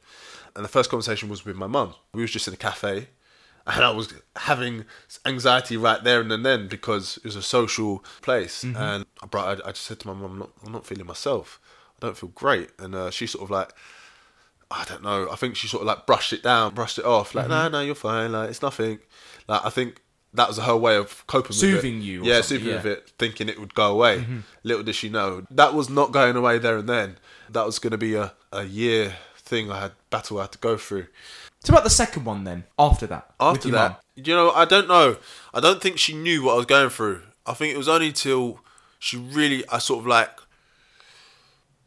And 0.55 0.65
the 0.65 0.69
first 0.69 0.89
conversation 0.89 1.29
was 1.29 1.45
with 1.45 1.55
my 1.55 1.67
mum. 1.67 1.95
We 2.13 2.21
was 2.21 2.31
just 2.31 2.47
in 2.47 2.53
a 2.53 2.57
cafe, 2.57 3.07
and 3.67 3.83
I 3.83 3.91
was 3.91 4.13
having 4.35 4.85
anxiety 5.25 5.77
right 5.77 6.03
there 6.03 6.21
and 6.21 6.45
then 6.45 6.67
because 6.67 7.17
it 7.17 7.25
was 7.25 7.35
a 7.35 7.41
social 7.41 8.03
place. 8.21 8.63
Mm-hmm. 8.63 8.77
And 8.77 9.05
I 9.21 9.25
brought, 9.27 9.61
I, 9.61 9.69
I 9.69 9.71
just 9.71 9.85
said 9.85 9.99
to 10.01 10.07
my 10.07 10.13
mum, 10.13 10.31
I'm 10.31 10.39
not, 10.39 10.49
I'm 10.65 10.71
not 10.71 10.85
feeling 10.85 11.05
myself. 11.05 11.59
I 12.01 12.05
don't 12.05 12.17
feel 12.17 12.29
great. 12.29 12.69
And 12.79 12.95
uh, 12.95 13.11
she 13.11 13.27
sort 13.27 13.43
of 13.43 13.51
like, 13.51 13.73
I 14.71 14.85
don't 14.85 15.03
know. 15.03 15.29
I 15.29 15.35
think 15.35 15.55
she 15.55 15.67
sort 15.67 15.81
of 15.81 15.87
like 15.87 16.05
brushed 16.05 16.33
it 16.33 16.43
down, 16.43 16.73
brushed 16.73 16.97
it 16.97 17.05
off. 17.05 17.35
Like, 17.35 17.45
mm-hmm. 17.45 17.71
no, 17.71 17.79
no, 17.79 17.81
you're 17.81 17.95
fine. 17.95 18.31
Like, 18.31 18.49
it's 18.49 18.61
nothing. 18.61 18.99
Like, 19.47 19.65
I 19.65 19.69
think 19.69 20.01
that 20.33 20.47
was 20.47 20.57
her 20.57 20.75
way 20.75 20.95
of 20.95 21.25
coping 21.27 21.49
with 21.49 21.57
it. 21.57 21.59
Soothing 21.59 22.01
you 22.01 22.23
Yeah, 22.23 22.41
soothing 22.41 22.69
yeah. 22.69 22.75
with 22.75 22.85
it, 22.85 23.11
thinking 23.19 23.49
it 23.49 23.59
would 23.59 23.73
go 23.73 23.91
away. 23.91 24.19
Mm-hmm. 24.19 24.39
Little 24.63 24.83
did 24.83 24.95
she 24.95 25.09
know 25.09 25.45
that 25.51 25.73
was 25.73 25.89
not 25.89 26.11
going 26.11 26.35
away 26.35 26.57
there 26.57 26.77
and 26.77 26.87
then. 26.87 27.17
That 27.49 27.65
was 27.65 27.79
going 27.79 27.91
to 27.91 27.97
be 27.97 28.15
a, 28.15 28.33
a 28.51 28.63
year 28.63 29.15
thing 29.35 29.69
I 29.69 29.81
had 29.81 29.91
battle 30.09 30.39
I 30.39 30.43
had 30.43 30.53
to 30.53 30.57
go 30.57 30.77
through. 30.77 31.07
So, 31.63 31.73
about 31.73 31.83
the 31.83 31.91
second 31.91 32.25
one 32.25 32.43
then, 32.43 32.63
after 32.79 33.05
that? 33.07 33.31
After 33.39 33.69
that, 33.69 33.91
mum? 33.91 33.97
you 34.15 34.33
know, 34.33 34.51
I 34.51 34.65
don't 34.65 34.87
know. 34.87 35.17
I 35.53 35.59
don't 35.59 35.81
think 35.81 35.99
she 35.99 36.13
knew 36.13 36.43
what 36.43 36.53
I 36.53 36.57
was 36.57 36.65
going 36.65 36.89
through. 36.89 37.21
I 37.45 37.53
think 37.53 37.73
it 37.73 37.77
was 37.77 37.87
only 37.87 38.11
till 38.11 38.59
she 38.97 39.17
really, 39.17 39.67
I 39.69 39.77
sort 39.77 39.99
of 39.99 40.07
like 40.07 40.29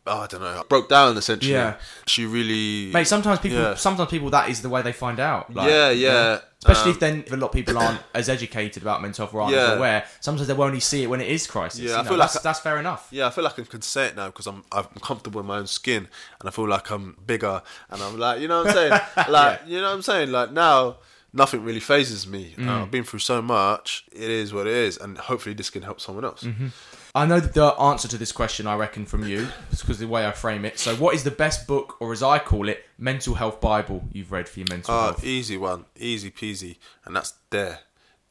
oh, 0.06 0.20
I 0.20 0.26
don't 0.26 0.40
know, 0.40 0.62
broke 0.68 0.88
down 0.88 1.16
essentially. 1.16 1.52
Yeah. 1.52 1.76
She 2.06 2.26
really. 2.26 2.92
Mate, 2.92 3.06
sometimes 3.06 3.38
people, 3.40 3.58
Yeah. 3.58 3.74
sometimes 3.74 4.10
people, 4.10 4.30
that 4.30 4.48
is 4.50 4.62
the 4.62 4.68
way 4.68 4.82
they 4.82 4.92
find 4.92 5.18
out. 5.20 5.52
Like, 5.54 5.68
yeah, 5.70 5.90
you 5.90 6.06
know? 6.08 6.12
yeah. 6.12 6.38
Especially 6.66 6.90
Um, 6.92 6.94
if 6.94 7.00
then 7.00 7.24
if 7.26 7.32
a 7.32 7.36
lot 7.36 7.46
of 7.48 7.52
people 7.52 7.76
aren't 7.76 8.00
as 8.14 8.28
educated 8.30 8.82
about 8.82 9.02
mental 9.02 9.26
health 9.26 9.34
or 9.34 9.42
aren't 9.42 9.54
Yeah. 9.54 9.74
aware. 9.74 10.06
Sometimes 10.20 10.48
they 10.48 10.54
will 10.54 10.64
only 10.64 10.80
see 10.80 11.02
it 11.02 11.08
when 11.08 11.20
it 11.20 11.28
is 11.28 11.46
crisis. 11.46 11.80
Yeah, 11.80 11.90
you 11.90 11.94
I 11.96 12.02
know, 12.02 12.08
feel 12.08 12.16
like 12.18 12.32
that's, 12.32 12.44
I- 12.44 12.48
that's 12.48 12.60
fair 12.60 12.78
enough. 12.78 13.06
Yeah, 13.10 13.26
I 13.26 13.30
feel 13.30 13.44
like 13.44 13.58
I 13.58 13.62
can 13.64 13.82
say 13.82 14.06
it 14.06 14.16
now 14.16 14.26
because 14.26 14.46
I'm 14.46 14.64
I'm 14.72 14.86
comfortable 15.02 15.40
in 15.40 15.46
my 15.46 15.58
own 15.58 15.66
skin 15.66 16.08
and 16.40 16.48
I 16.48 16.50
feel 16.52 16.66
like 16.68 16.90
I'm 16.90 17.16
bigger 17.26 17.60
and 17.90 18.02
I'm 18.02 18.18
like, 18.18 18.40
you 18.40 18.48
know 18.48 18.62
what 18.62 18.68
I'm 18.68 18.74
saying? 18.74 19.00
Like, 19.28 19.60
you 19.66 19.78
know 19.80 19.88
what 19.88 19.94
I'm 19.96 20.02
saying? 20.02 20.32
Like 20.32 20.52
now, 20.52 20.96
nothing 21.34 21.62
really 21.64 21.80
phases 21.80 22.26
me. 22.26 22.54
Mm. 22.56 22.66
Uh, 22.68 22.82
I've 22.82 22.90
been 22.90 23.04
through 23.04 23.18
so 23.18 23.42
much. 23.42 24.04
It 24.12 24.30
is 24.30 24.54
what 24.54 24.66
it 24.66 24.72
is, 24.72 24.96
and 24.96 25.18
hopefully 25.18 25.54
this 25.54 25.68
can 25.68 25.82
help 25.82 26.00
someone 26.00 26.24
else. 26.24 26.44
Mm-hmm. 26.44 26.68
I 27.16 27.26
know 27.26 27.38
the 27.38 27.66
answer 27.80 28.08
to 28.08 28.18
this 28.18 28.32
question, 28.32 28.66
I 28.66 28.74
reckon, 28.74 29.06
from 29.06 29.24
you, 29.28 29.46
because 29.70 29.98
the 30.00 30.08
way 30.08 30.26
I 30.26 30.32
frame 30.32 30.64
it. 30.64 30.80
So, 30.80 30.96
what 30.96 31.14
is 31.14 31.22
the 31.22 31.30
best 31.30 31.66
book, 31.68 31.96
or 32.00 32.12
as 32.12 32.22
I 32.24 32.40
call 32.40 32.68
it, 32.68 32.84
mental 32.98 33.34
health 33.36 33.60
Bible 33.60 34.02
you've 34.12 34.32
read 34.32 34.48
for 34.48 34.58
your 34.60 34.66
mental 34.68 34.92
Oh, 34.94 35.00
health? 35.04 35.24
easy 35.24 35.56
one, 35.56 35.84
easy 35.96 36.30
peasy, 36.32 36.76
and 37.04 37.14
that's 37.14 37.34
Dare, 37.50 37.78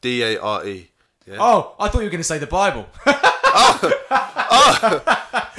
D 0.01 0.21
A 0.23 0.37
R 0.41 0.65
E. 0.67 0.89
Yeah. 1.25 1.37
Oh, 1.39 1.75
I 1.79 1.87
thought 1.87 1.99
you 1.99 2.05
were 2.05 2.09
going 2.09 2.19
to 2.19 2.23
say 2.25 2.39
the 2.39 2.47
Bible. 2.47 2.87
Oh, 3.55 3.79
oh, 4.09 5.03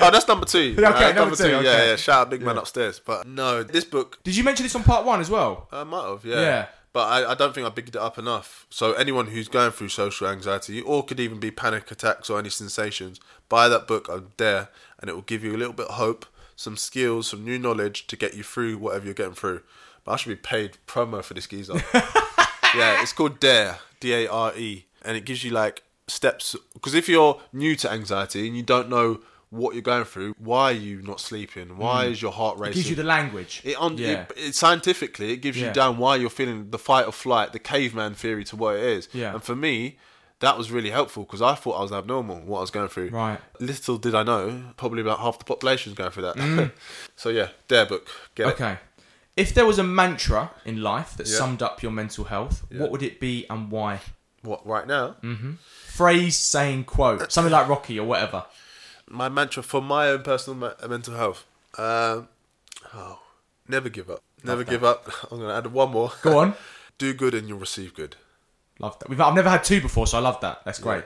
oh, 0.01 0.11
that's 0.11 0.27
number 0.27 0.45
two. 0.47 0.75
Okay, 0.79 0.83
Right, 0.83 1.15
number 1.15 1.37
two, 1.37 1.49
Yeah, 1.49 1.57
okay. 1.59 1.89
yeah. 1.91 1.97
Shout 1.97 2.23
out, 2.23 2.31
big 2.31 2.43
man 2.43 2.59
upstairs. 2.59 2.99
But 2.99 3.25
no, 3.25 3.63
this 3.63 3.85
book 3.85 4.19
Did 4.25 4.35
you 4.35 4.43
mention 4.43 4.65
this 4.65 4.75
on 4.75 4.83
part 4.83 5.05
one 5.07 5.21
as 5.21 5.31
well? 5.31 5.69
I 5.71 5.85
might 5.85 6.09
have, 6.09 6.25
yeah. 6.25 6.41
Yeah. 6.41 6.67
But 6.95 7.09
I, 7.09 7.33
I 7.33 7.35
don't 7.35 7.53
think 7.53 7.67
I 7.67 7.71
bigged 7.71 7.97
it 7.97 8.01
up 8.01 8.19
enough. 8.19 8.69
So 8.71 8.93
anyone 8.93 9.27
who's 9.27 9.49
going 9.49 9.73
through 9.73 9.89
social 9.89 10.29
anxiety, 10.29 10.81
or 10.81 11.05
could 11.05 11.19
even 11.19 11.41
be 11.41 11.51
panic 11.51 11.91
attacks 11.91 12.31
or 12.31 12.39
any 12.39 12.51
sensations, 12.51 13.21
buy 13.49 13.69
that 13.69 13.89
book 13.89 14.09
on 14.09 14.29
Dare, 14.37 14.69
and 15.01 15.11
it 15.11 15.15
will 15.15 15.23
give 15.23 15.43
you 15.43 15.57
a 15.57 15.59
little 15.59 15.73
bit 15.75 15.89
of 15.89 15.97
hope, 15.97 16.25
some 16.55 16.77
skills, 16.77 17.27
some 17.27 17.45
new 17.45 17.59
knowledge 17.59 18.07
to 18.07 18.17
get 18.17 18.35
you 18.35 18.45
through 18.45 18.79
whatever 18.79 19.07
you're 19.07 19.15
getting 19.15 19.35
through. 19.35 19.63
But 20.05 20.13
I 20.13 20.17
should 20.17 20.29
be 20.29 20.37
paid 20.37 20.79
promo 20.87 21.25
for 21.25 21.35
this 21.35 21.49
geezer. 21.49 21.75
yeah, 21.95 23.03
it's 23.03 23.13
called 23.13 23.41
Dare, 23.41 23.81
D 23.99 24.15
A 24.15 24.29
R 24.29 24.57
E, 24.57 24.87
and 25.03 25.17
it 25.17 25.25
gives 25.25 25.43
you 25.43 25.51
like 25.51 25.83
steps. 26.07 26.55
Because 26.75 26.95
if 26.95 27.09
you're 27.09 27.41
new 27.53 27.75
to 27.75 27.91
anxiety 27.91 28.47
and 28.47 28.57
you 28.57 28.63
don't 28.63 28.89
know 28.89 29.19
what 29.55 29.75
you're 29.75 29.83
going 29.83 30.05
through, 30.05 30.35
why 30.39 30.65
are 30.71 30.73
you 30.73 31.01
not 31.03 31.21
sleeping? 31.21 31.77
Why 31.77 32.07
is 32.07 32.21
your 32.21 32.33
heart 32.33 32.59
racing? 32.59 32.73
It 32.73 32.75
gives 32.77 32.91
you 32.91 32.97
the 32.97 33.05
language. 33.05 33.61
It 33.65 33.77
on 33.77 33.97
yeah. 33.99 34.09
it, 34.09 34.33
it 34.37 34.55
scientifically 34.55 35.33
it 35.33 35.39
gives 35.39 35.57
Yeah. 35.59 35.69
you 35.69 35.73
down 35.73 35.99
why 35.99 36.17
you're 36.17 36.31
feeling 36.31 36.71
the 36.71 36.79
fight 36.79 37.07
or 37.07 37.13
flight, 37.13 37.53
the 37.53 37.59
caveman 37.59 38.15
theory 38.15 38.45
to 38.45 38.57
what 38.57 38.77
it 38.77 38.83
is. 38.85 39.09
Yeah. 39.13 39.33
And 39.33 39.43
for 39.43 39.55
me, 39.55 39.99
that 40.41 40.59
was 40.59 40.71
really 40.71 40.91
helpful 40.91 41.23
because 41.25 41.41
I 41.41 41.55
thought 41.55 41.79
I 41.79 41.83
was 41.83 41.93
abnormal 41.93 42.41
what 42.41 42.59
I 42.59 42.61
was 42.63 42.71
going 42.71 42.89
through. 42.89 43.09
Right. 43.11 43.39
Little 43.61 43.97
did 43.99 44.15
I 44.15 44.23
know, 44.25 44.63
probably 44.77 45.01
about 45.01 45.21
half 45.21 45.39
the 45.39 45.45
population 45.45 45.93
is 45.93 45.97
going 45.97 46.11
through 46.11 46.25
that. 46.25 46.73
so 47.17 47.29
yeah, 47.31 47.49
Dare 47.69 47.87
book, 47.87 48.09
get 48.35 48.49
it. 48.49 48.51
Mm. 48.51 48.53
Okay. 48.55 48.79
If 49.37 49.55
there 49.55 49.67
was 49.67 49.79
a 49.79 49.83
mantra 49.85 50.51
in 50.65 50.83
life 50.83 51.17
that 51.17 51.27
Yeah. 51.29 51.37
summed 51.39 51.63
up 51.63 51.83
your 51.83 51.93
mental 51.93 52.25
health, 52.25 52.65
what 52.71 52.91
would 52.91 53.03
it 53.03 53.19
be 53.21 53.47
and 53.49 53.71
why? 53.71 54.01
What 54.43 54.67
right 54.67 54.87
now? 54.87 55.17
Mm. 55.23 55.57
Phrase, 55.87 56.37
saying, 56.37 56.85
quote, 56.85 57.33
something 57.33 57.53
like 57.53 57.67
Rocky 57.69 57.99
or 57.99 58.07
whatever. 58.07 58.45
My 59.09 59.29
mantra 59.29 59.63
for 59.63 59.81
my 59.83 60.09
own 60.09 60.23
personal 60.23 60.59
me- 60.59 60.89
mental 60.89 61.15
health. 61.15 61.45
Um, 61.79 62.29
oh, 62.95 63.21
never 63.69 63.89
give 63.89 64.11
up. 64.11 64.23
Never 64.43 64.65
give 64.65 64.85
up. 64.85 65.09
I'm 65.31 65.39
gonna 65.41 65.55
add 65.55 65.67
one 65.69 65.91
more. 65.91 66.13
Go 66.23 66.39
on. 66.39 66.55
Do 66.99 67.13
good 67.13 67.35
and 67.35 67.49
you'll 67.49 67.59
receive 67.59 67.95
good. 67.95 68.17
Love 68.79 68.99
that. 69.01 69.09
We've, 69.09 69.21
I've 69.21 69.35
never 69.35 69.51
had 69.51 69.65
two 69.65 69.81
before, 69.81 70.07
so 70.07 70.19
I 70.19 70.21
love 70.21 70.41
that. 70.41 70.63
That's 70.65 70.79
great. 70.79 71.05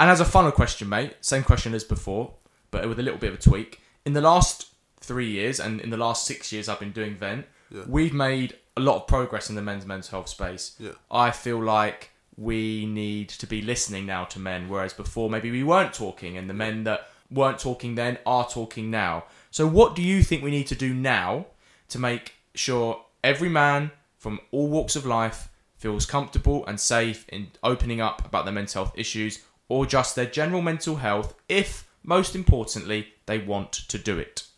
And 0.00 0.10
as 0.10 0.20
a 0.20 0.24
final 0.24 0.50
question, 0.52 0.88
mate, 0.88 1.14
same 1.20 1.42
question 1.42 1.74
as 1.74 1.84
before, 1.84 2.32
but 2.70 2.88
with 2.88 2.98
a 2.98 3.02
little 3.02 3.18
bit 3.18 3.32
of 3.32 3.38
a 3.38 3.42
tweak. 3.42 3.80
In 4.04 4.12
the 4.12 4.20
last 4.20 4.66
three 5.00 5.30
years 5.30 5.58
and 5.60 5.80
in 5.80 5.90
the 5.90 5.96
last 5.96 6.26
six 6.26 6.52
years 6.52 6.68
I've 6.68 6.80
been 6.80 6.92
doing 6.92 7.14
Vent, 7.16 7.46
Yeah. 7.70 7.82
we've 7.88 8.12
made 8.12 8.56
a 8.76 8.80
lot 8.80 8.96
of 8.96 9.06
progress 9.06 9.48
in 9.50 9.56
the 9.56 9.62
men's 9.62 9.86
mental 9.86 10.10
health 10.10 10.28
space. 10.28 10.76
Yeah. 10.78 10.92
I 11.10 11.30
feel 11.30 11.62
like 11.62 12.10
we 12.36 12.86
need 12.86 13.28
to 13.30 13.46
be 13.46 13.62
listening 13.62 14.06
now 14.06 14.24
to 14.26 14.38
men, 14.38 14.68
whereas 14.68 14.92
before 14.92 15.28
maybe 15.28 15.50
we 15.50 15.64
weren't 15.64 15.92
talking, 15.92 16.36
and 16.36 16.48
the 16.48 16.54
men 16.54 16.84
that 16.84 17.08
weren't 17.30 17.58
talking 17.58 17.94
then 17.94 18.18
are 18.24 18.48
talking 18.48 18.90
now. 18.90 19.24
So, 19.50 19.66
what 19.66 19.94
do 19.94 20.02
you 20.02 20.22
think 20.22 20.42
we 20.42 20.50
need 20.50 20.66
to 20.68 20.74
do 20.74 20.94
now 20.94 21.46
to 21.88 21.98
make 21.98 22.34
sure 22.54 23.04
every 23.22 23.48
man 23.48 23.90
from 24.18 24.40
all 24.50 24.68
walks 24.68 24.96
of 24.96 25.06
life 25.06 25.48
feels 25.76 26.06
comfortable 26.06 26.66
and 26.66 26.80
safe 26.80 27.26
in 27.28 27.48
opening 27.62 28.00
up 28.00 28.24
about 28.26 28.44
their 28.44 28.54
mental 28.54 28.84
health 28.84 28.98
issues 28.98 29.44
or 29.68 29.86
just 29.86 30.16
their 30.16 30.26
general 30.26 30.62
mental 30.62 30.96
health 30.96 31.34
if, 31.48 31.88
most 32.02 32.34
importantly, 32.34 33.14
they 33.26 33.38
want 33.38 33.72
to 33.72 33.98
do 33.98 34.18
it? 34.18 34.48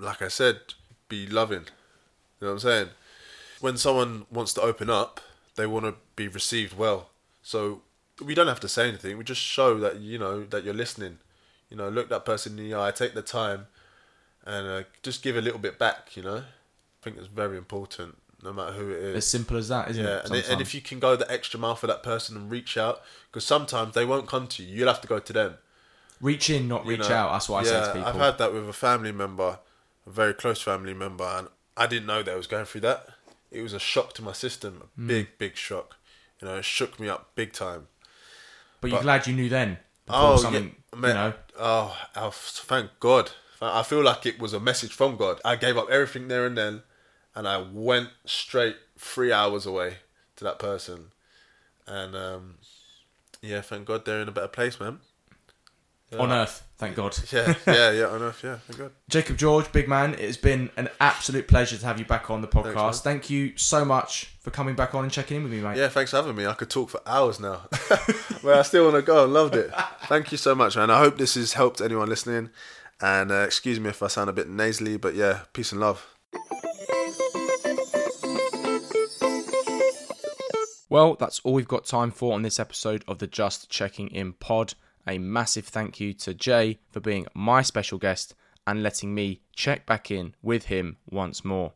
like 0.00 0.22
I 0.22 0.28
said, 0.28 0.60
be 1.08 1.26
loving. 1.26 1.66
You 2.40 2.46
know 2.46 2.48
what 2.48 2.52
I'm 2.52 2.58
saying? 2.60 2.88
When 3.60 3.76
someone 3.76 4.26
wants 4.30 4.54
to 4.54 4.62
open 4.62 4.88
up, 4.88 5.20
they 5.56 5.66
want 5.66 5.84
to 5.84 5.94
be 6.16 6.28
received 6.28 6.76
well. 6.76 7.10
So 7.42 7.82
we 8.24 8.34
don't 8.34 8.46
have 8.48 8.60
to 8.60 8.68
say 8.68 8.88
anything. 8.88 9.16
We 9.18 9.24
just 9.24 9.40
show 9.40 9.78
that 9.78 10.00
you 10.00 10.18
know 10.18 10.44
that 10.44 10.64
you're 10.64 10.74
listening. 10.74 11.18
You 11.70 11.76
know, 11.76 11.88
look 11.88 12.08
that 12.08 12.24
person 12.24 12.58
in 12.58 12.68
the 12.70 12.74
eye, 12.76 12.90
take 12.90 13.14
the 13.14 13.22
time, 13.22 13.66
and 14.44 14.66
uh, 14.66 14.82
just 15.02 15.22
give 15.22 15.36
a 15.36 15.40
little 15.40 15.58
bit 15.58 15.78
back. 15.78 16.16
You 16.16 16.22
know, 16.22 16.36
I 16.38 16.42
think 17.02 17.16
it's 17.16 17.26
very 17.28 17.56
important, 17.56 18.16
no 18.42 18.52
matter 18.52 18.72
who 18.72 18.90
it 18.90 18.98
is. 18.98 19.16
As 19.16 19.26
simple 19.28 19.56
as 19.56 19.68
that, 19.68 19.90
isn't 19.90 20.04
Yeah, 20.04 20.18
it? 20.18 20.24
and, 20.30 20.34
and 20.50 20.60
if 20.60 20.74
you 20.74 20.80
can 20.80 20.98
go 20.98 21.14
the 21.16 21.30
extra 21.30 21.60
mile 21.60 21.76
for 21.76 21.86
that 21.86 22.02
person 22.02 22.36
and 22.36 22.50
reach 22.50 22.76
out, 22.76 23.02
because 23.30 23.44
sometimes 23.44 23.94
they 23.94 24.04
won't 24.04 24.26
come 24.26 24.46
to 24.48 24.62
you. 24.64 24.78
You'll 24.78 24.88
have 24.88 25.00
to 25.02 25.08
go 25.08 25.18
to 25.20 25.32
them. 25.32 25.58
reach 26.20 26.50
in, 26.50 26.66
not 26.68 26.84
you 26.84 26.90
reach 26.92 27.08
know? 27.08 27.14
out. 27.14 27.32
That's 27.32 27.48
what 27.48 27.60
I 27.60 27.62
say 27.70 27.80
to 27.80 27.92
people. 27.92 28.08
I've 28.08 28.16
had 28.16 28.38
that 28.38 28.52
with 28.52 28.68
a 28.68 28.72
family 28.72 29.12
member, 29.12 29.58
a 30.06 30.10
very 30.10 30.34
close 30.34 30.60
family 30.60 30.94
member, 30.94 31.24
and 31.24 31.48
I 31.76 31.86
didn't 31.86 32.06
know 32.06 32.22
they 32.22 32.34
was 32.34 32.46
going 32.48 32.64
through 32.64 32.80
that. 32.82 33.06
It 33.52 33.62
was 33.62 33.72
a 33.72 33.78
shock 33.78 34.12
to 34.14 34.22
my 34.22 34.32
system, 34.32 34.82
a 34.96 35.00
Mm. 35.00 35.06
big, 35.06 35.38
big 35.38 35.56
shock. 35.56 35.96
You 36.40 36.48
know, 36.48 36.56
it 36.56 36.64
shook 36.64 36.98
me 36.98 37.08
up 37.08 37.30
big 37.36 37.52
time. 37.52 37.86
But 38.80 38.90
you're 38.90 38.98
but- 38.98 39.04
glad 39.04 39.26
you 39.26 39.34
knew 39.34 39.48
then. 39.48 39.78
Before 40.06 40.20
Oh, 40.32 40.36
something, 40.36 40.74
yeah, 40.92 41.06
you 41.08 41.14
know. 41.14 41.32
Oh, 41.58 41.96
oh, 42.16 42.30
thank 42.32 42.90
God. 42.98 43.30
I 43.62 43.82
feel 43.82 44.02
like 44.02 44.24
it 44.26 44.40
was 44.40 44.52
a 44.52 44.58
message 44.60 44.92
from 44.92 45.16
God. 45.16 45.40
I 45.44 45.54
gave 45.56 45.76
up 45.76 45.88
everything 45.90 46.28
there 46.28 46.46
and 46.46 46.56
then, 46.56 46.82
and 47.34 47.46
I 47.46 47.58
went 47.58 48.08
straight 48.24 48.76
three 48.98 49.32
hours 49.32 49.66
away 49.66 49.98
to 50.36 50.44
that 50.44 50.58
person. 50.58 51.12
And 51.86 52.16
um, 52.16 52.54
yeah, 53.42 53.60
thank 53.60 53.86
God 53.86 54.04
they're 54.04 54.22
in 54.22 54.28
a 54.28 54.32
better 54.32 54.48
place, 54.48 54.80
man. 54.80 55.00
On 56.18 56.32
Earth, 56.32 56.64
thank 56.76 56.96
God. 56.96 57.16
Yeah, 57.30 57.54
yeah, 57.66 57.92
yeah, 57.92 58.06
on 58.06 58.20
earth, 58.22 58.40
yeah, 58.42 58.56
thank 58.66 58.80
God. 58.80 58.90
Jacob 59.08 59.36
George, 59.36 59.70
big 59.70 59.88
man, 59.88 60.14
it 60.14 60.20
has 60.20 60.36
been 60.36 60.70
an 60.76 60.88
absolute 60.98 61.46
pleasure 61.46 61.76
to 61.76 61.86
have 61.86 62.00
you 62.00 62.04
back 62.04 62.30
on 62.30 62.40
the 62.40 62.48
podcast. 62.48 62.74
man. 62.74 62.92
Thank 62.94 63.30
you 63.30 63.56
so 63.56 63.84
much 63.84 64.34
for 64.40 64.50
coming 64.50 64.74
back 64.74 64.92
on 64.94 65.04
and 65.04 65.12
checking 65.12 65.36
in 65.36 65.44
with 65.44 65.52
me, 65.52 65.60
mate. 65.60 65.76
Yeah, 65.76 65.88
thanks 65.88 66.10
for 66.10 66.16
having 66.16 66.34
me. 66.34 66.46
I 66.46 66.54
could 66.54 66.68
talk 66.68 66.90
for 66.90 67.00
hours 67.06 67.38
now. 67.38 67.62
but 68.42 68.58
I 68.58 68.62
still 68.62 68.84
want 68.84 68.96
to 68.96 69.02
go. 69.02 69.22
I 69.22 69.26
loved 69.26 69.54
it. 69.54 69.70
Thank 70.06 70.32
you 70.32 70.38
so 70.38 70.54
much, 70.54 70.76
man. 70.76 70.90
I 70.90 70.98
hope 70.98 71.16
this 71.16 71.36
has 71.36 71.52
helped 71.52 71.80
anyone 71.80 72.08
listening. 72.08 72.50
And 73.00 73.30
uh, 73.30 73.44
excuse 73.46 73.78
me 73.78 73.90
if 73.90 74.02
I 74.02 74.08
sound 74.08 74.28
a 74.28 74.32
bit 74.32 74.48
nasally, 74.48 74.96
but 74.96 75.14
yeah, 75.14 75.42
peace 75.52 75.70
and 75.70 75.80
love. 75.80 76.06
Well, 80.88 81.14
that's 81.14 81.38
all 81.44 81.52
we've 81.52 81.68
got 81.68 81.84
time 81.84 82.10
for 82.10 82.34
on 82.34 82.42
this 82.42 82.58
episode 82.58 83.04
of 83.06 83.18
the 83.18 83.28
Just 83.28 83.70
Checking 83.70 84.08
In 84.08 84.32
pod. 84.32 84.74
A 85.10 85.18
massive 85.18 85.66
thank 85.66 85.98
you 85.98 86.14
to 86.14 86.32
Jay 86.32 86.78
for 86.92 87.00
being 87.00 87.26
my 87.34 87.62
special 87.62 87.98
guest 87.98 88.36
and 88.64 88.80
letting 88.80 89.12
me 89.12 89.40
check 89.52 89.84
back 89.84 90.08
in 90.08 90.36
with 90.40 90.66
him 90.66 90.98
once 91.10 91.44
more. 91.44 91.72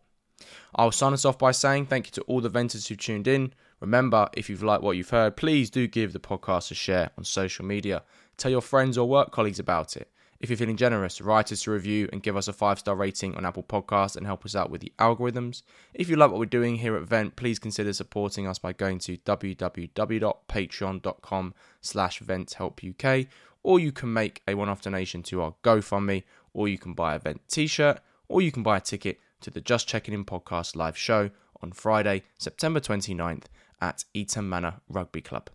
I'll 0.76 0.92
sign 0.92 1.14
us 1.14 1.24
off 1.24 1.36
by 1.36 1.50
saying 1.50 1.86
thank 1.86 2.06
you 2.06 2.12
to 2.12 2.22
all 2.22 2.40
the 2.40 2.48
venters 2.48 2.86
who 2.86 2.94
tuned 2.94 3.26
in. 3.26 3.52
Remember, 3.80 4.28
if 4.34 4.48
you've 4.48 4.62
liked 4.62 4.84
what 4.84 4.96
you've 4.96 5.10
heard, 5.10 5.36
please 5.36 5.68
do 5.68 5.88
give 5.88 6.12
the 6.12 6.20
podcast 6.20 6.70
a 6.70 6.74
share 6.74 7.10
on 7.18 7.24
social 7.24 7.64
media. 7.64 8.04
Tell 8.36 8.52
your 8.52 8.60
friends 8.60 8.96
or 8.96 9.08
work 9.08 9.32
colleagues 9.32 9.58
about 9.58 9.96
it. 9.96 10.08
If 10.40 10.50
you're 10.50 10.56
feeling 10.56 10.76
generous, 10.76 11.20
write 11.20 11.52
us 11.52 11.66
a 11.66 11.70
review 11.70 12.08
and 12.12 12.22
give 12.22 12.36
us 12.36 12.48
a 12.48 12.52
five 12.52 12.78
star 12.78 12.96
rating 12.96 13.34
on 13.34 13.46
Apple 13.46 13.62
Podcasts 13.62 14.16
and 14.16 14.26
help 14.26 14.44
us 14.44 14.54
out 14.54 14.70
with 14.70 14.80
the 14.80 14.92
algorithms. 14.98 15.62
If 15.94 16.08
you 16.08 16.16
like 16.16 16.30
what 16.30 16.38
we're 16.38 16.46
doing 16.46 16.76
here 16.76 16.96
at 16.96 17.04
Vent, 17.04 17.36
please 17.36 17.58
consider 17.58 17.92
supporting 17.92 18.46
us 18.46 18.58
by 18.58 18.72
going 18.72 18.98
to 19.00 19.16
www.patreon.com 19.18 21.54
slash 21.80 22.20
venthelpuk 22.20 23.26
or 23.62 23.80
you 23.80 23.92
can 23.92 24.12
make 24.12 24.42
a 24.46 24.54
one-off 24.54 24.82
donation 24.82 25.22
to 25.24 25.40
our 25.40 25.54
GoFundMe 25.62 26.24
or 26.52 26.68
you 26.68 26.78
can 26.78 26.94
buy 26.94 27.14
a 27.14 27.18
Vent 27.18 27.40
t-shirt 27.48 28.00
or 28.28 28.42
you 28.42 28.52
can 28.52 28.62
buy 28.62 28.76
a 28.76 28.80
ticket 28.80 29.18
to 29.40 29.50
the 29.50 29.60
Just 29.60 29.88
Checking 29.88 30.14
In 30.14 30.24
podcast 30.24 30.76
live 30.76 30.96
show 30.96 31.30
on 31.62 31.72
Friday, 31.72 32.22
September 32.38 32.80
29th 32.80 33.44
at 33.80 34.04
Eton 34.14 34.48
Manor 34.48 34.74
Rugby 34.88 35.20
Club. 35.20 35.50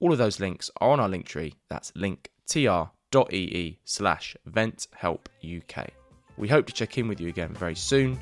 All 0.00 0.12
of 0.12 0.18
those 0.18 0.40
links 0.40 0.70
are 0.80 0.90
on 0.90 1.00
our 1.00 1.08
link 1.08 1.26
tree. 1.26 1.54
That's 1.68 1.92
linktr.ee 3.12 3.78
slash 3.84 4.36
venthelpuk. 4.48 5.88
We 6.36 6.48
hope 6.48 6.66
to 6.66 6.72
check 6.72 6.98
in 6.98 7.08
with 7.08 7.20
you 7.20 7.28
again 7.28 7.54
very 7.54 7.74
soon. 7.74 8.18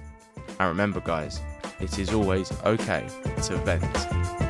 And 0.59 0.68
remember, 0.68 1.01
guys, 1.01 1.41
it 1.80 1.99
is 1.99 2.12
always 2.12 2.53
okay 2.64 3.07
to 3.45 3.57
vent. 3.59 4.49